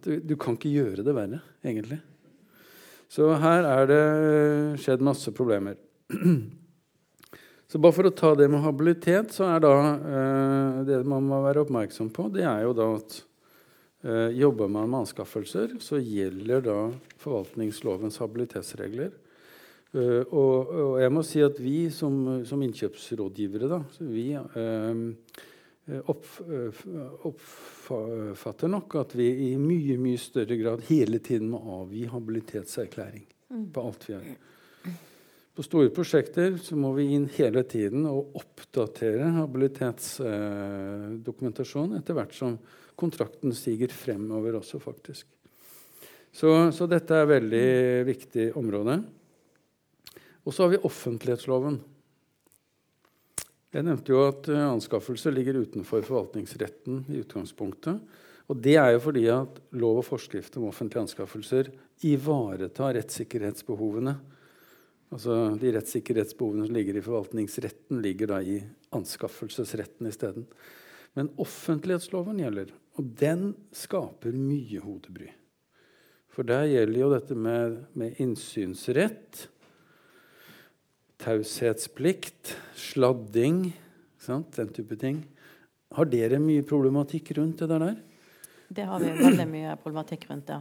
Du, 0.00 0.14
du, 0.24 0.32
kan 0.40 0.56
ikke 0.56 0.72
gjøre 0.72 1.04
det 1.04 1.12
verre, 1.12 1.42
egentlig. 1.60 1.98
Så 3.12 3.26
her 3.36 3.66
er 3.68 3.90
det 3.90 4.04
skjedd 4.80 5.04
masse 5.04 5.28
problemer. 5.36 5.76
Så 7.74 7.80
bare 7.82 7.96
for 7.96 8.06
å 8.06 8.14
ta 8.14 8.28
det 8.38 8.46
med 8.46 8.62
habilitet, 8.62 9.32
så 9.34 9.48
er 9.50 9.64
da 9.64 9.74
eh, 9.98 10.76
det 10.86 11.00
man 11.10 11.26
må 11.26 11.40
være 11.42 11.64
oppmerksom 11.64 12.12
på, 12.14 12.28
det 12.30 12.44
er 12.46 12.60
jo 12.62 12.76
da 12.78 12.86
at 13.00 13.16
eh, 14.06 14.36
jobber 14.38 14.70
man 14.70 14.92
med 14.92 15.00
anskaffelser, 15.00 15.74
så 15.82 15.98
gjelder 15.98 16.62
da 16.68 16.76
forvaltningslovens 17.18 18.20
habilitetsregler. 18.22 19.10
Eh, 19.90 20.22
og, 20.22 20.70
og, 20.70 20.94
jeg 21.02 21.16
må 21.16 21.26
si 21.26 21.42
at 21.42 21.58
vi 21.58 21.90
som, 21.90 22.22
som 22.46 22.62
innkjøpsrådgivere, 22.62 23.72
da, 23.74 23.82
vi 24.06 24.28
uh, 24.38 25.42
Eh, 25.86 26.00
opp, 26.10 26.26
eh, 26.40 27.26
oppfatter 27.28 28.68
nok 28.68 28.94
at 28.96 29.12
vi 29.18 29.26
i 29.50 29.56
mye 29.60 29.98
mye 30.00 30.20
større 30.20 30.56
grad 30.56 30.86
hele 30.88 31.18
tiden 31.20 31.50
må 31.52 31.60
avgi 31.82 32.06
habilitetserklæring 32.08 33.26
mm. 33.50 33.66
på 33.74 33.84
alt 33.84 34.06
vi 34.08 34.14
gjør. 34.14 34.30
På 35.54 35.62
store 35.62 35.86
prosjekter 35.94 36.56
så 36.58 36.74
må 36.74 36.88
vi 36.96 37.12
inn 37.14 37.28
hele 37.36 37.62
tiden 37.70 38.08
og 38.10 38.34
oppdatere 38.40 39.28
habilitetsdokumentasjon 39.36 41.92
eh, 41.92 41.98
etter 42.00 42.16
hvert 42.18 42.34
som 42.34 42.56
kontrakten 42.98 43.54
stiger 43.54 43.86
fremover 43.94 44.58
også, 44.58 44.82
faktisk. 44.82 45.30
Så, 46.34 46.74
så 46.74 46.90
dette 46.90 47.14
er 47.14 47.22
et 47.22 47.34
veldig 47.36 48.02
viktig 48.08 48.48
område. 48.58 48.98
Og 50.42 50.50
så 50.50 50.64
har 50.64 50.70
vi 50.74 50.82
offentlighetsloven. 50.82 51.78
Jeg 53.74 53.82
nevnte 53.86 54.10
jo 54.10 54.26
at 54.26 54.50
anskaffelser 54.50 54.74
anskaffelse 54.74 55.30
ligger 55.34 55.62
utenfor 55.62 56.02
forvaltningsretten 56.06 56.94
i 57.14 57.18
utgangspunktet. 57.22 57.96
Og 58.50 58.54
det 58.60 58.76
er 58.76 58.90
jo 58.94 59.00
fordi 59.06 59.24
at 59.32 59.52
lov 59.78 59.98
og 60.02 60.08
forskrift 60.10 60.56
om 60.58 60.68
offentlige 60.68 61.04
anskaffelser 61.06 61.64
ivaretar 62.06 62.94
rettssikkerhetsbehovene. 62.98 64.14
Altså 65.14 65.54
De 65.60 65.70
rettssikkerhetsbehovene 65.76 66.66
som 66.66 66.74
ligger 66.74 66.98
i 66.98 67.04
forvaltningsretten, 67.04 68.00
ligger 68.02 68.32
da 68.32 68.40
i 68.42 68.58
anskaffelsesretten 68.94 70.10
isteden. 70.10 70.48
Men 71.14 71.30
offentlighetsloven 71.38 72.40
gjelder, 72.42 72.72
og 72.98 73.10
den 73.20 73.52
skaper 73.74 74.34
mye 74.34 74.82
hodebry. 74.82 75.30
For 76.34 76.46
der 76.46 76.66
gjelder 76.66 76.98
jo 76.98 77.10
dette 77.12 77.36
med, 77.38 77.76
med 77.94 78.18
innsynsrett 78.22 79.44
taushetsplikt, 81.22 82.56
sladding, 82.74 83.68
den 84.26 84.72
type 84.74 84.96
ting. 85.00 85.22
Har 85.94 86.08
dere 86.10 86.40
mye 86.42 86.64
problematikk 86.66 87.30
rundt 87.38 87.62
det 87.62 87.68
der? 87.70 87.94
Det 88.74 88.86
har 88.88 89.00
vi 89.00 89.12
veldig 89.20 89.46
mye 89.48 89.76
problematikk 89.80 90.26
rundt, 90.30 90.50
ja. 90.50 90.60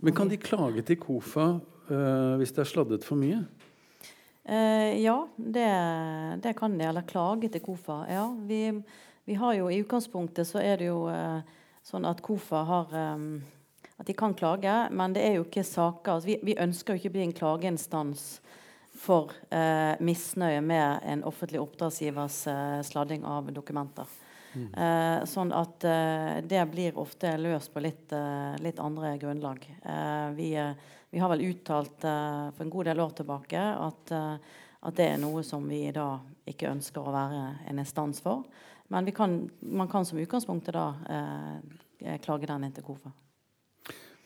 Men 0.00 0.16
kan 0.16 0.30
de 0.30 0.40
klage 0.40 0.82
til 0.88 0.98
KOFA 0.98 1.46
uh, 1.90 2.34
hvis 2.40 2.54
det 2.54 2.64
er 2.64 2.70
sladdet 2.70 3.06
for 3.06 3.20
mye? 3.20 3.42
Uh, 4.44 4.92
ja, 5.00 5.16
det, 5.36 5.68
det, 6.44 6.54
kan 6.58 6.76
de. 6.78 6.84
Eller 6.88 7.06
klage 7.08 7.50
til 7.52 7.64
KOFA. 7.64 8.02
Ja, 8.10 8.28
vi, 8.48 8.66
vi, 9.24 9.36
har 9.40 9.56
jo 9.56 9.70
I 9.72 9.80
utgangspunktet 9.82 10.48
så 10.48 10.60
er 10.60 10.80
det 10.80 10.90
jo 10.90 11.06
uh, 11.08 11.40
sånn 11.84 12.08
at 12.08 12.22
KOFA 12.24 12.64
har 12.68 12.96
um, 13.14 13.28
At 13.94 14.08
de 14.08 14.16
kan 14.18 14.34
klage, 14.34 14.72
men 14.90 15.12
det 15.14 15.22
er 15.22 15.36
jo 15.38 15.44
ikke 15.46 15.62
saker 15.62 16.16
altså 16.16 16.32
vi, 16.32 16.40
vi, 16.42 16.56
ønsker 16.58 16.94
jo 16.94 17.00
ikke 17.00 17.12
å 17.12 17.14
bli 17.14 17.26
en 17.28 17.36
klageinstans 17.36 18.24
for 18.94 19.32
eh, 19.50 19.94
misnøye 20.02 20.60
med 20.62 21.02
en 21.02 21.24
offentlig 21.26 21.60
oppdragsgivers 21.62 22.46
eh, 22.50 22.80
sladding 22.86 23.24
av 23.26 23.50
dokumenter. 23.54 24.10
Mm. 24.54 24.66
Eh, 24.70 25.24
sånn 25.26 25.50
at 25.54 25.84
eh, 25.88 26.36
det 26.46 26.62
blir 26.70 26.98
ofte 27.02 27.34
løst 27.40 27.72
på 27.74 27.82
litt, 27.82 28.12
eh, 28.14 28.54
litt 28.62 28.78
andre 28.82 29.16
grunnlag. 29.18 29.66
Eh, 29.82 30.28
vi, 30.38 30.52
vi, 31.14 31.22
har 31.22 31.30
vel 31.32 31.46
uttalt 31.46 32.04
for 32.04 32.64
en 32.66 32.74
god 32.74 32.90
del 32.90 33.02
år 33.04 33.16
tilbake 33.22 33.64
at, 33.86 34.12
at, 34.14 34.94
det 34.98 35.08
er 35.14 35.20
noe 35.22 35.44
som 35.46 35.64
vi 35.70 35.86
da 35.94 36.18
ikke 36.50 36.72
ønsker 36.74 37.06
å 37.06 37.14
være 37.14 37.42
en 37.70 37.82
instans 37.82 38.20
for. 38.24 38.42
Men 38.92 39.08
kan, 39.16 39.38
man 39.62 39.88
kan 39.88 40.04
som 40.04 40.18
utgangspunktet 40.20 40.74
da 40.76 42.18
klage 42.20 42.50
den 42.50 42.66
inn 42.66 42.74
til 42.74 42.84
KOFA. 42.84 43.14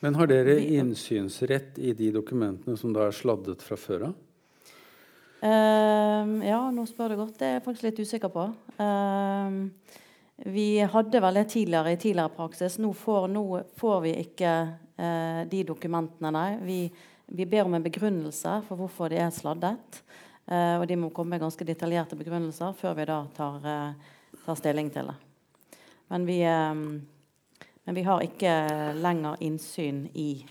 Men 0.01 0.15
har 0.15 0.31
dere 0.31 0.59
innsynsrett 0.63 1.79
i 1.79 1.93
de 1.93 2.13
dokumentene 2.15 2.79
som 2.79 2.93
da 2.95 3.09
er 3.09 3.15
sladdet 3.15 3.65
fra 3.67 3.79
før 3.79 4.09
av? 4.11 4.19
Uh, 5.39 6.39
ja, 6.47 6.61
nå 6.75 6.85
spør 6.87 7.15
du 7.15 7.21
godt. 7.21 7.39
Det 7.39 7.47
er 7.47 7.57
jeg 7.57 7.65
faktisk 7.67 7.87
litt 7.89 8.03
usikker 8.03 8.33
på. 8.35 8.45
Uh, 8.79 9.67
vi 10.47 10.69
hadde 10.87 11.23
vel 11.23 11.41
det 11.41 11.49
tidligere 11.55 11.95
i 11.95 11.99
tidligere 11.99 12.35
praksis. 12.35 12.79
Nå 12.83 12.93
får, 12.95 13.27
nå 13.35 13.45
får 13.79 13.99
vi 14.07 14.15
ikke 14.23 14.53
de 14.99 15.61
dokumentene, 15.63 16.33
der. 16.35 16.57
Vi, 16.67 16.79
vi, 17.31 17.45
ber 17.47 17.69
om 17.69 17.77
en 17.79 17.85
begrunnelse 17.85 18.57
for 18.67 18.81
hvorfor 18.81 19.13
de 19.13 19.21
er 19.23 19.31
sladdet. 19.31 20.01
Eh, 20.49 20.77
og 20.81 20.87
de 20.89 20.97
må 20.97 21.11
komme 21.13 21.37
med 21.37 21.43
ganske 21.45 21.65
detaljerte 21.69 22.17
begrunnelser 22.17 22.73
før 22.77 22.95
vi 22.97 23.05
da 23.09 23.19
tar, 23.37 23.59
eh, 23.69 24.39
tar 24.47 24.57
stilling 24.57 24.89
til 24.95 25.11
det. 25.11 25.17
Men 26.09 26.25
vi, 26.25 26.39
men 26.41 27.95
vi, 27.95 28.03
har 28.03 28.23
ikke 28.25 28.53
lenger 28.97 29.43
innsyn 29.45 30.07
i 30.17 30.47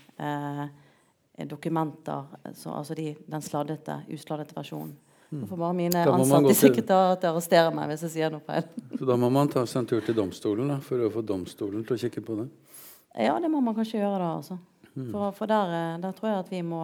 dokumenter, 1.50 2.28
så, 2.54 2.76
altså 2.78 2.94
de, 2.94 3.08
den 3.26 3.42
sladdete, 3.42 3.96
usladdete 4.14 4.54
versjonen. 4.54 4.92
Nå 5.34 5.48
får 5.50 5.58
bare 5.60 5.74
mine 5.76 6.04
ansatte 6.08 6.54
i 6.54 6.56
sekretariatet 6.56 7.26
arrestere 7.32 7.72
meg 7.74 7.90
hvis 7.90 8.06
jeg 8.06 8.12
sier 8.14 8.30
noe 8.30 8.44
feil. 8.46 8.70
Så 8.94 9.08
da 9.10 9.18
må 9.18 9.32
man 9.34 9.50
ta 9.50 9.66
seg 9.66 9.82
en 9.82 9.90
tur 9.90 10.06
til 10.06 10.16
domstolen 10.16 10.70
da, 10.70 10.78
for 10.84 11.02
å 11.02 11.10
få 11.12 11.26
domstolen 11.26 11.82
til 11.88 11.98
å 11.98 12.00
kikke 12.06 12.22
på 12.22 12.38
det? 12.38 12.46
Ja, 13.14 13.38
det 13.40 13.50
må 13.52 13.60
man 13.64 13.76
kanskje 13.76 14.02
gjøre 14.02 14.18
da. 14.20 14.32
altså. 14.40 14.58
Mm. 14.94 15.12
For, 15.12 15.30
for 15.36 15.46
der, 15.50 15.66
eh, 15.78 16.00
der, 16.02 16.12
tror 16.16 16.30
jeg 16.30 16.42
at 16.42 16.52
vi 16.52 16.60
må 16.66 16.82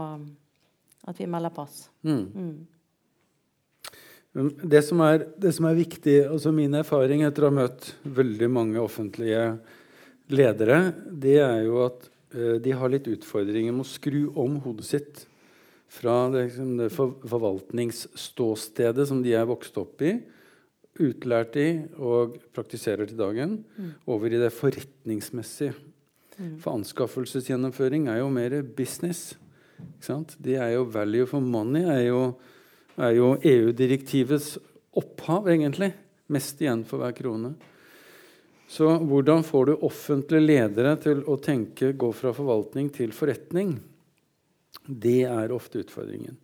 at 1.04 1.18
vi 1.20 1.26
melder 1.28 1.52
pass. 1.52 1.90
Mm. 2.06 2.24
Mm. 2.32 2.56
Det, 4.64 4.80
som 4.82 4.98
er, 5.04 5.28
det 5.38 5.52
som 5.54 5.68
er 5.68 5.76
viktig, 5.78 6.14
altså 6.26 6.50
Min 6.50 6.74
erfaring 6.74 7.22
etter 7.22 7.44
å 7.44 7.52
ha 7.52 7.58
møtt 7.60 7.92
veldig 8.02 8.48
mange 8.50 8.80
offentlige 8.82 9.42
ledere, 10.32 10.78
det 11.06 11.36
er 11.44 11.60
jo 11.68 11.84
at 11.84 12.08
Eh, 12.34 12.56
de 12.60 12.72
har 12.74 12.90
litt 12.90 13.06
utfordringer 13.10 13.72
med 13.74 13.84
å 13.84 13.88
skru 13.88 14.32
om 14.40 14.56
hodet 14.64 14.86
sitt 14.88 15.26
fra 15.94 16.30
det, 16.34 16.42
liksom, 16.48 16.76
det 16.80 16.88
forvaltningsståstedet 16.90 19.04
som 19.06 19.22
de 19.22 19.32
er 19.38 19.46
vokst 19.46 19.76
opp 19.78 20.02
i, 20.02 20.18
utlært 21.04 21.56
i 21.58 21.82
og 21.98 22.36
praktiserer 22.54 23.06
til 23.06 23.16
dagen, 23.18 23.64
over 24.10 24.32
i 24.34 24.42
det 24.42 24.52
forretningsmessige. 24.54 25.74
For 26.34 26.74
anskaffelsesgjennomføring 26.74 28.08
er 28.10 28.20
jo 28.20 28.30
mer 28.32 28.56
business. 28.76 29.34
Det 30.38 30.56
er 30.58 30.74
jo 30.74 30.86
value 30.90 31.26
for 31.28 31.44
money 31.44 31.84
er 31.88 32.02
jo, 32.08 32.20
er 32.98 33.14
jo 33.16 33.34
EU-direktivets 33.38 34.54
opphav, 34.98 35.48
egentlig. 35.52 35.92
Mest 36.32 36.60
igjen 36.62 36.84
for 36.88 37.02
hver 37.02 37.14
krone. 37.16 37.54
Så 38.70 38.88
hvordan 39.04 39.44
får 39.44 39.66
du 39.66 39.74
offentlige 39.86 40.46
ledere 40.46 40.94
til 41.02 41.20
å 41.28 41.36
tenke 41.42 41.92
gå 41.92 42.10
fra 42.16 42.32
forvaltning 42.34 42.88
til 42.94 43.12
forretning? 43.14 43.76
Det 44.84 45.22
er 45.28 45.54
ofte 45.54 45.84
utfordringen. 45.84 46.38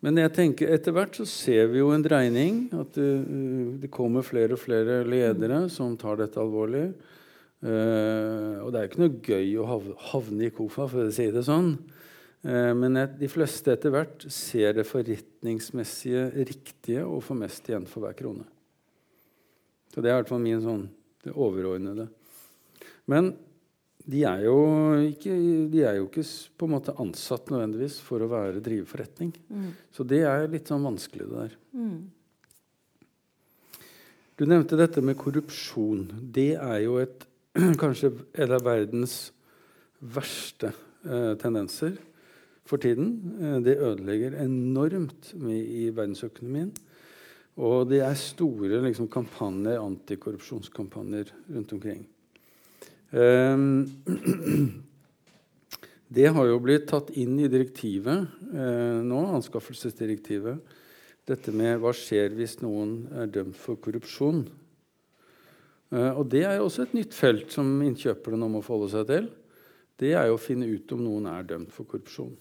Men 0.00 0.16
jeg 0.16 0.32
tenker 0.32 0.72
etter 0.72 0.94
hvert 0.96 1.18
så 1.18 1.26
ser 1.28 1.68
vi 1.72 1.82
jo 1.82 1.90
en 1.92 2.04
dreining. 2.04 2.62
At 2.72 2.96
det, 2.96 3.10
det 3.82 3.92
kommer 3.92 4.24
flere 4.24 4.56
og 4.56 4.62
flere 4.62 5.02
ledere 5.04 5.66
som 5.72 5.96
tar 6.00 6.22
dette 6.22 6.40
alvorlig. 6.40 6.88
Uh, 7.60 8.60
og 8.64 8.70
det 8.72 8.78
er 8.78 8.86
jo 8.86 8.90
ikke 8.90 9.02
noe 9.02 9.18
gøy 9.26 9.50
å 9.60 9.80
havne 10.12 10.46
i 10.46 10.52
KOFA, 10.54 10.86
for 10.88 11.08
å 11.08 11.12
si 11.12 11.26
det 11.32 11.42
sånn. 11.44 11.74
Uh, 12.46 12.72
men 12.76 12.96
et, 13.02 13.18
de 13.20 13.28
fleste 13.28 13.74
etter 13.74 13.92
hvert 13.92 14.24
ser 14.32 14.78
det 14.78 14.86
forretningsmessige 14.88 16.30
riktige 16.48 17.04
og 17.04 17.20
får 17.26 17.40
mest 17.42 17.68
igjen 17.68 17.88
for 17.90 18.06
hver 18.06 18.16
krone. 18.16 18.46
Så 19.92 20.00
det 20.00 20.10
er 20.10 20.16
i 20.16 20.22
hvert 20.22 20.32
fall 20.32 20.42
min 20.44 20.64
sånn 20.64 20.86
det 21.24 21.34
overordnede. 21.36 22.08
Men 23.10 23.34
de 24.10 24.22
er, 24.24 24.46
jo 24.46 24.56
ikke, 25.10 25.34
de 25.70 25.82
er 25.84 25.98
jo 25.98 26.06
ikke 26.08 26.24
på 26.58 26.66
en 26.66 26.72
måte 26.72 26.94
ansatt 27.02 27.50
nødvendigvis 27.52 27.98
for 28.02 28.24
å 28.24 28.30
være, 28.30 28.62
drive 28.64 28.88
forretning. 28.88 29.34
Mm. 29.52 29.68
Så 29.94 30.06
det 30.08 30.22
er 30.26 30.48
litt 30.50 30.70
sånn 30.70 30.86
vanskelig, 30.86 31.28
det 31.28 31.44
der. 31.44 31.58
Mm. 31.76 32.00
Du 34.40 34.46
nevnte 34.48 34.78
dette 34.80 35.02
med 35.04 35.18
korrupsjon. 35.20 36.06
Det 36.32 36.54
er 36.56 36.78
jo 36.86 36.96
et, 37.02 37.26
kanskje 37.82 38.12
en 38.38 38.52
av 38.54 38.62
verdens 38.62 39.32
verste 39.98 40.70
eh, 41.02 41.34
tendenser 41.40 41.96
for 42.68 42.80
tiden. 42.82 43.16
Eh, 43.40 43.58
det 43.64 43.80
ødelegger 43.80 44.38
enormt 44.44 45.32
mye 45.40 45.64
i 45.82 45.88
verdensøkonomien. 45.94 46.70
Og 47.60 47.90
det 47.90 48.00
er 48.06 48.16
store 48.16 48.78
liksom, 48.86 49.10
kampanjer, 49.10 49.80
antikorrupsjonskampanjer 49.82 51.32
rundt 51.50 51.74
omkring. 51.74 52.06
Ehm, 53.10 53.90
det 56.16 56.30
har 56.30 56.46
jo 56.46 56.62
blitt 56.62 56.86
tatt 56.88 57.10
inn 57.18 57.34
i 57.42 57.50
direktivet 57.50 58.30
eh, 58.54 59.02
nå, 59.02 59.24
anskaffelsesdirektivet. 59.34 60.78
Dette 61.26 61.52
med 61.54 61.82
hva 61.82 61.90
skjer 61.94 62.32
hvis 62.38 62.60
noen 62.62 63.10
er 63.18 63.34
dømt 63.34 63.58
for 63.58 63.82
korrupsjon. 63.82 64.44
Eh, 65.90 66.12
og 66.14 66.28
det 66.30 66.44
er 66.46 66.58
jo 66.58 66.68
også 66.68 66.86
et 66.86 66.96
nytt 66.96 67.16
felt 67.16 67.54
som 67.54 67.70
innkjøperne 67.84 68.50
må 68.50 68.62
forholde 68.64 68.92
seg 68.94 69.08
til. 69.10 69.30
Det 70.00 70.14
er 70.16 70.30
jo 70.30 70.38
å 70.38 70.40
finne 70.40 70.68
ut 70.70 70.94
om 70.96 71.02
noen 71.04 71.26
er 71.28 71.48
dømt 71.48 71.74
for 71.74 71.88
korrupsjon. 71.88 72.36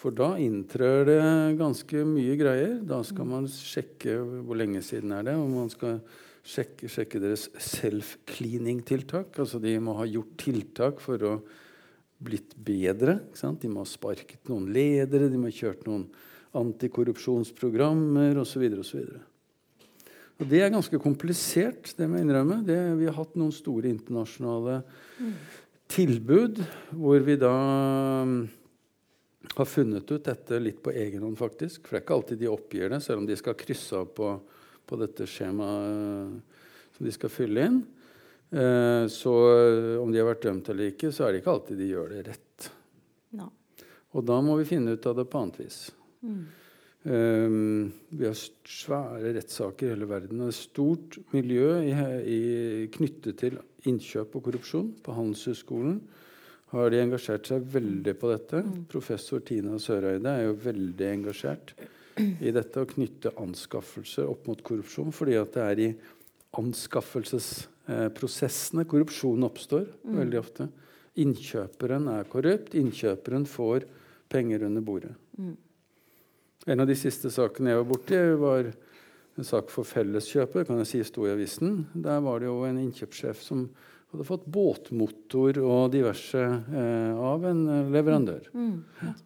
For 0.00 0.16
da 0.16 0.32
inntrør 0.40 1.04
det 1.08 1.20
ganske 1.60 2.04
mye 2.08 2.36
greier. 2.40 2.78
Da 2.88 3.02
skal 3.04 3.28
man 3.28 3.48
sjekke 3.52 4.16
hvor 4.46 4.56
lenge 4.56 4.80
siden 4.84 5.12
er 5.12 5.26
det, 5.28 5.36
og 5.36 5.48
man 5.52 5.72
skal 5.72 5.98
sjekke, 6.40 6.88
sjekke 6.88 7.20
deres 7.20 7.48
self-cleaning-tiltak. 7.52 9.36
Altså 9.44 9.60
de 9.60 9.74
må 9.82 9.98
ha 9.98 10.08
gjort 10.08 10.38
tiltak 10.40 11.04
for 11.04 11.26
å 11.28 11.34
blitt 12.20 12.56
bedre. 12.56 13.18
De 13.32 13.72
må 13.72 13.84
ha 13.84 13.88
sparket 13.88 14.48
noen 14.48 14.68
ledere, 14.72 15.30
de 15.32 15.40
må 15.40 15.48
ha 15.48 15.56
kjørt 15.56 15.86
noen 15.88 16.08
antikorrupsjonsprogrammer 16.60 18.40
osv. 18.40 18.66
Og 20.40 20.46
Det 20.48 20.62
er 20.64 20.72
ganske 20.72 21.00
komplisert, 21.02 21.92
det 21.98 22.08
må 22.08 22.16
jeg 22.16 22.26
innrømme. 22.26 22.62
Det, 22.64 22.78
vi 22.96 23.08
har 23.08 23.18
hatt 23.18 23.36
noen 23.36 23.52
store 23.52 23.90
internasjonale 23.92 24.78
mm. 25.20 25.34
tilbud 25.92 26.62
hvor 26.96 27.26
vi 27.26 27.36
da 27.40 27.52
um, 28.24 28.38
har 29.52 29.68
funnet 29.68 30.08
ut 30.08 30.24
dette 30.24 30.62
litt 30.62 30.80
på 30.80 30.94
egen 30.96 31.26
hånd, 31.26 31.36
faktisk. 31.36 31.84
For 31.84 31.96
det 31.96 32.00
er 32.00 32.06
ikke 32.06 32.16
alltid 32.16 32.40
de 32.40 32.50
oppgir 32.50 32.92
det, 32.92 33.02
selv 33.04 33.20
om 33.20 33.28
de 33.28 33.36
skal 33.36 33.58
krysse 33.58 34.00
av 34.00 34.08
på 34.16 34.32
på 34.90 34.98
dette 34.98 35.26
skjemaet 35.30 35.86
eh, 35.86 36.60
som 36.96 37.06
de 37.06 37.14
skal 37.14 37.32
fylle 37.32 37.66
inn. 37.68 37.80
Eh, 38.50 39.04
så 39.12 39.34
om 40.02 40.10
de 40.10 40.20
har 40.20 40.30
vært 40.32 40.46
dømt 40.48 40.70
eller 40.72 40.90
ikke, 40.90 41.12
så 41.14 41.26
er 41.26 41.32
det 41.32 41.42
ikke 41.42 41.54
alltid 41.54 41.78
de 41.80 41.90
gjør 41.92 42.14
det 42.14 42.22
rett. 42.30 42.70
No. 43.38 43.50
Og 44.16 44.26
da 44.26 44.40
må 44.42 44.58
vi 44.58 44.68
finne 44.68 44.96
ut 44.96 45.06
av 45.06 45.20
det 45.20 45.28
på 45.30 45.42
annet 45.42 45.60
vis. 45.62 45.84
Mm. 46.26 46.42
Um, 47.00 47.88
vi 48.12 48.26
har 48.28 48.36
svære 48.36 49.32
rettssaker 49.38 49.86
i 49.86 49.90
hele 49.94 50.04
verden. 50.08 50.40
Og 50.44 50.48
et 50.52 50.58
stort 50.58 51.16
miljø 51.32 51.80
i, 51.80 51.94
i, 52.28 52.88
knyttet 52.92 53.38
til 53.40 53.56
innkjøp 53.88 54.36
og 54.36 54.42
korrupsjon. 54.48 54.88
På 55.04 55.12
Handelshøyskolen 55.16 55.96
har 56.74 56.86
de 56.92 56.96
engasjert 57.00 57.44
seg 57.48 57.60
veldig 57.72 58.14
på 58.20 58.26
dette. 58.32 58.58
Mm. 58.66 58.80
Professor 58.92 59.38
Tina 59.46 59.72
Søreide 59.80 60.28
er 60.28 60.42
jo 60.50 60.62
veldig 60.66 61.06
engasjert 61.08 61.66
i 62.20 62.50
dette 62.52 62.80
å 62.82 62.90
knytte 62.90 63.38
anskaffelser 63.40 64.28
opp 64.28 64.42
mot 64.50 64.60
korrupsjon. 64.66 65.12
Fordi 65.16 65.34
at 65.40 65.52
det 65.56 65.64
er 65.64 65.76
i 65.86 65.88
anskaffelsesprosessene 66.60 68.84
korrupsjon 68.90 69.48
oppstår 69.48 69.84
mm. 69.88 70.16
veldig 70.20 70.38
ofte. 70.42 70.64
Innkjøperen 71.24 72.04
er 72.12 72.28
korrupt. 72.28 72.76
Innkjøperen 72.76 73.44
får 73.48 73.88
penger 74.30 74.62
under 74.68 74.82
bordet. 74.84 75.16
Mm. 75.40 75.56
En 76.66 76.82
av 76.82 76.88
de 76.90 76.96
siste 76.98 77.30
sakene 77.32 77.72
jeg 77.72 77.80
var 77.80 77.88
borti, 77.88 78.18
var 78.40 78.72
en 79.40 79.46
sak 79.46 79.70
for 79.72 79.88
Felleskjøpet. 79.88 80.66
kan 80.68 80.82
jeg 80.82 80.90
si 80.90 81.00
sto 81.08 81.24
i 81.24 81.32
avisen. 81.32 81.86
Der 81.94 82.20
var 82.20 82.40
det 82.40 82.50
jo 82.50 82.60
en 82.68 82.82
innkjøpssjef 82.82 83.40
som 83.40 83.68
hadde 84.10 84.26
fått 84.26 84.44
båtmotor 84.50 85.60
og 85.62 85.92
diverse 85.94 86.40
eh, 86.42 87.16
av 87.16 87.46
en 87.48 87.64
leverandør. 87.94 88.50
Mm. 88.52 88.76
Ja. 89.00 89.16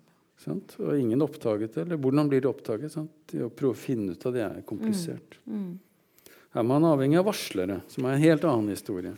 Og 0.52 0.98
ingen 0.98 1.24
oppdaget 1.24 1.74
det. 1.74 1.86
Eller 1.86 2.00
hvordan 2.00 2.28
blir 2.28 2.42
det 2.44 2.50
oppdaget? 2.50 2.92
Sant? 2.92 3.32
Å 3.32 3.48
prøve 3.48 3.72
å 3.72 3.80
finne 3.80 4.12
ut 4.12 4.26
av 4.28 4.34
det 4.36 4.44
er 4.44 4.64
komplisert. 4.68 5.38
Mm. 5.48 5.60
Mm. 5.60 6.32
Her 6.54 6.62
er 6.62 6.66
man 6.68 6.86
avhengig 6.86 7.18
av 7.18 7.30
varslere, 7.30 7.80
som 7.90 8.04
er 8.06 8.14
en 8.14 8.26
helt 8.26 8.44
annen 8.46 8.74
historie. 8.74 9.14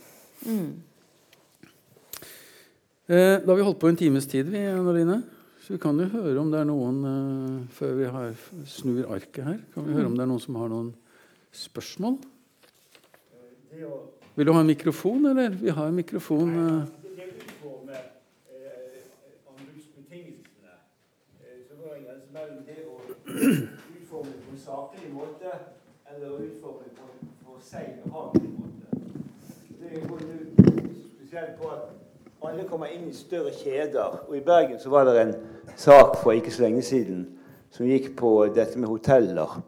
Mm. 0.47 0.69
Eh, 3.07 3.35
da 3.43 3.51
har 3.51 3.59
vi 3.59 3.67
holdt 3.67 3.83
på 3.83 3.91
en 3.91 3.99
times 3.99 4.29
tid, 4.31 4.49
vi, 4.55 4.63
Annaline. 4.71 5.21
Så 5.67 5.73
vi 5.73 5.81
kan 5.83 5.99
jo 5.99 6.05
høre 6.07 6.39
om 6.39 6.51
det 6.53 6.61
er 6.63 6.67
noen 6.69 6.99
uh, 7.03 7.63
Før 7.75 7.97
vi 7.99 8.05
har, 8.07 8.35
snur 8.71 9.09
arket 9.11 9.43
her, 9.43 9.57
kan 9.75 9.83
vi 9.83 9.97
høre 9.97 10.07
om 10.07 10.15
det 10.15 10.23
er 10.23 10.29
noen 10.31 10.43
som 10.45 10.55
har 10.61 10.71
noen 10.71 10.93
spørsmål? 11.51 12.21
Vil 14.37 14.47
du 14.47 14.53
ha 14.55 14.61
en 14.63 14.71
mikrofon, 14.71 15.27
eller? 15.27 15.59
Vi 15.59 15.75
har 15.75 15.91
en 15.91 15.99
mikrofon. 15.99 16.55
Uh, 16.55 16.87
utforme 23.27 24.31
det 24.31 24.47
på 24.47 24.55
en 24.55 24.65
saklig 24.69 25.11
måte 25.19 25.51
eller 26.15 26.47
utforme 26.47 26.87
det 26.87 26.95
på 27.43 27.59
seig 27.59 27.99
og 28.05 28.07
behagelig 28.07 28.55
måte. 28.55 28.87
Det 29.83 29.87
er 29.91 30.07
spesielt 31.11 31.59
på 31.59 31.75
at 31.75 32.06
alle 32.47 32.65
kommer 32.69 32.87
inn 32.93 33.09
i 33.11 33.15
større 33.15 33.51
kjeder. 33.55 34.21
Og 34.29 34.37
I 34.37 34.41
Bergen 34.45 34.79
så 34.81 34.91
var 34.93 35.05
det 35.09 35.21
en 35.21 35.35
sak 35.77 36.17
for 36.23 36.33
ikke 36.33 36.51
så 36.55 36.63
lenge 36.67 36.83
siden 36.87 37.27
som 37.75 37.87
gikk 37.89 38.17
på 38.19 38.47
dette 38.55 38.79
med 38.79 38.89
hoteller. 38.89 39.63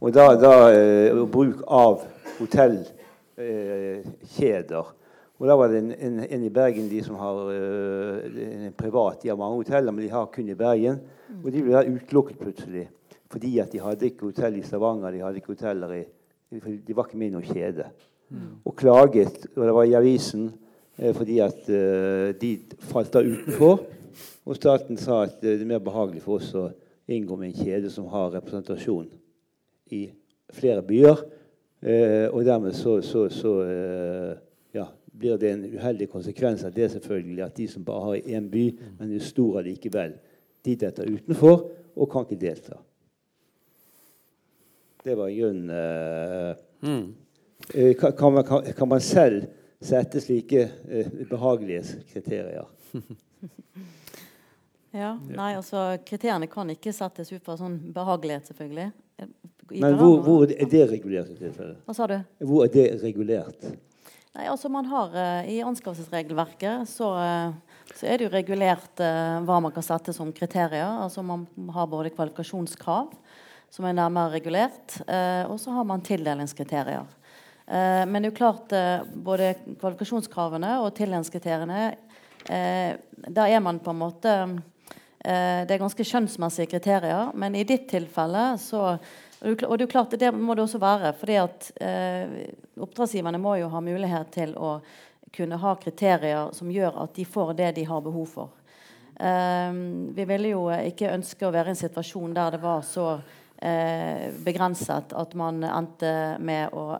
Og 0.00 0.14
da, 0.14 0.34
da 0.40 0.72
eh, 0.74 1.26
bruk 1.30 1.62
av 1.66 2.02
hotellkjeder. 2.38 4.80
Eh, 4.80 4.86
og 5.40 5.48
da 5.48 5.54
var 5.56 5.68
det 5.72 5.78
en, 5.80 5.92
en, 5.96 6.16
en, 6.26 6.42
i 6.44 6.52
Bergen 6.52 6.90
de 6.90 7.02
som 7.04 7.16
har 7.20 7.36
eh, 7.54 8.66
en 8.66 8.76
privat. 8.76 9.22
De 9.22 9.28
har 9.32 9.40
mange 9.40 9.60
hoteller, 9.62 9.92
men 9.92 10.04
de 10.04 10.12
har 10.12 10.32
kun 10.32 10.48
i 10.48 10.58
Bergen. 10.58 10.96
Og 11.40 11.52
de 11.52 11.64
ble 11.64 11.72
da 11.76 11.86
utelukket 11.86 12.38
plutselig 12.40 12.88
fordi 13.30 13.60
at 13.62 13.70
de 13.70 13.78
hadde 13.78 14.08
ikke 14.08 14.26
hotell 14.26 14.54
i 14.58 14.66
Stavanger. 14.66 15.14
De 15.14 15.22
hadde 15.22 15.38
ikke 15.38 15.54
hoteller 15.54 15.90
i 15.94 16.02
De 16.50 16.94
var 16.96 17.06
ikke 17.06 17.20
med 17.20 17.28
i 17.28 17.34
noen 17.36 17.46
kjede. 17.46 17.84
Mm. 18.30 18.58
Og 18.66 18.74
klaget, 18.74 19.46
og 19.54 19.62
det 19.68 19.74
var 19.74 19.84
i 19.86 19.94
avisen, 19.94 20.48
fordi 21.16 21.38
at 21.40 21.68
uh, 21.72 22.30
de 22.40 22.52
falt 22.90 23.12
da 23.14 23.22
utenfor. 23.24 23.84
Og 24.44 24.56
staten 24.56 24.98
sa 25.00 25.22
at 25.24 25.38
det 25.42 25.56
er 25.60 25.68
mer 25.68 25.82
behagelig 25.84 26.22
for 26.24 26.40
oss 26.40 26.50
å 26.58 26.68
inngå 27.10 27.36
med 27.38 27.50
en 27.50 27.64
kjede 27.64 27.90
som 27.92 28.08
har 28.12 28.32
representasjon 28.34 29.08
i 29.94 30.06
flere 30.52 30.82
byer. 30.86 31.22
Og 32.34 32.42
dermed 32.44 32.74
så, 32.76 32.98
så, 33.00 33.22
så 33.32 33.52
ja, 34.76 34.84
blir 35.20 35.38
det 35.40 35.52
en 35.52 35.64
uheldig 35.64 36.10
konsekvens 36.12 36.64
av 36.64 36.74
det 36.76 36.90
selvfølgelig 36.92 37.44
at 37.44 37.56
de 37.56 37.68
som 37.70 37.84
bare 37.86 38.04
har 38.04 38.36
én 38.36 38.50
by, 38.52 38.64
men 38.98 39.14
er 39.14 39.24
stor 39.24 39.60
allikevel, 39.60 40.14
de 40.64 40.76
detter 40.80 41.08
utenfor 41.08 41.66
og 41.96 42.10
kan 42.10 42.26
ikke 42.26 42.40
delta. 42.40 42.78
Det 45.04 45.16
var 45.16 45.30
i 45.32 45.38
grunnen 45.40 45.70
uh, 45.72 46.54
mm. 46.84 47.04
kan, 48.00 48.12
kan, 48.44 48.64
kan, 48.76 48.88
man, 48.88 49.00
selv 49.00 49.46
sette 49.84 50.20
slike 50.22 50.66
uh, 50.68 51.12
behagelige 51.30 52.00
kriterier? 52.12 52.66
ja, 55.02 55.14
nei, 55.28 55.52
altså 55.56 55.84
Kriteriene 56.06 56.50
kan 56.50 56.70
ikke 56.72 56.92
settes 56.96 57.32
ut 57.32 57.44
fra 57.44 57.56
sånn 57.60 57.78
behagelighet, 57.94 58.50
selvfølgelig. 58.50 58.90
i 59.70 59.84
Men 59.84 60.00
hvor, 60.00 60.18
hvor 60.26 60.44
er 60.50 60.66
det 60.70 60.86
regulert 60.90 61.30
i 61.32 61.38
tilfelle? 61.38 61.78
Hva 61.86 61.96
sa 61.96 62.10
du? 62.10 62.18
Hvor 62.42 62.66
er 62.66 62.74
det 62.74 62.88
regulert? 63.04 63.70
Nei, 64.36 64.46
altså 64.46 64.70
man 64.70 64.86
har 64.86 65.14
eh, 65.18 65.48
I 65.56 65.62
anskaffelsesregelverket 65.66 66.86
så, 66.88 67.10
eh, 67.18 67.78
så 67.96 68.06
er 68.06 68.18
det 68.18 68.28
jo 68.28 68.32
regulert 68.34 69.02
eh, 69.02 69.38
hva 69.46 69.58
man 69.62 69.74
kan 69.74 69.84
sette 69.84 70.14
som 70.14 70.30
kriterier. 70.34 70.86
Altså 71.02 71.24
Man 71.26 71.48
har 71.74 71.90
både 71.90 72.12
kvalifikasjonskrav, 72.14 73.10
som 73.70 73.86
er 73.86 73.96
nærmere 73.98 74.36
regulert, 74.36 75.00
eh, 75.06 75.42
og 75.50 75.58
så 75.62 75.74
har 75.74 75.88
man 75.88 76.04
tildelingskriterier. 76.06 77.10
Eh, 77.70 78.06
men 78.06 78.18
det 78.18 78.26
er 78.26 78.32
jo 78.32 78.38
klart 78.40 78.72
eh, 78.74 79.02
både 79.14 79.52
kvalifikasjonskravene 79.78 80.72
og 80.82 80.90
tildelingskriteriene 80.96 81.82
eh, 82.50 82.96
Der 83.30 83.46
er 83.46 83.60
man 83.62 83.78
på 83.78 83.92
en 83.94 84.00
måte 84.00 84.34
Det 85.20 85.74
er 85.74 85.82
ganske 85.82 86.04
skjønnsmessige 86.08 86.70
kriterier, 86.72 87.28
men 87.36 87.52
i 87.54 87.66
ditt 87.68 87.90
tilfelle 87.90 88.54
så 88.58 88.94
og 89.44 89.74
det 89.76 89.84
er 89.84 89.88
klart, 89.88 90.14
det 90.20 90.30
må 90.36 90.54
det 90.54 90.62
også 90.64 90.78
være. 90.80 91.12
fordi 91.16 91.36
at 91.40 91.68
Oppdragsgiverne 92.76 93.38
må 93.40 93.54
jo 93.56 93.68
ha 93.72 93.80
mulighet 93.80 94.32
til 94.32 94.52
å 94.56 94.74
kunne 95.32 95.56
ha 95.60 95.74
kriterier 95.80 96.52
som 96.56 96.72
gjør 96.72 96.98
at 97.04 97.14
de 97.16 97.24
får 97.24 97.52
det 97.56 97.70
de 97.76 97.84
har 97.88 98.00
behov 98.04 98.26
for. 98.28 98.50
Vi 100.16 100.26
ville 100.28 100.52
jo 100.52 100.66
ikke 100.72 101.12
ønske 101.12 101.48
å 101.48 101.52
være 101.52 101.72
i 101.72 101.76
en 101.76 101.80
situasjon 101.80 102.36
der 102.36 102.56
det 102.56 102.60
var 102.64 102.84
så 102.84 103.06
begrenset 104.44 105.16
at 105.16 105.36
man 105.36 105.64
endte 105.64 106.12
med 106.40 106.76
å 106.76 106.98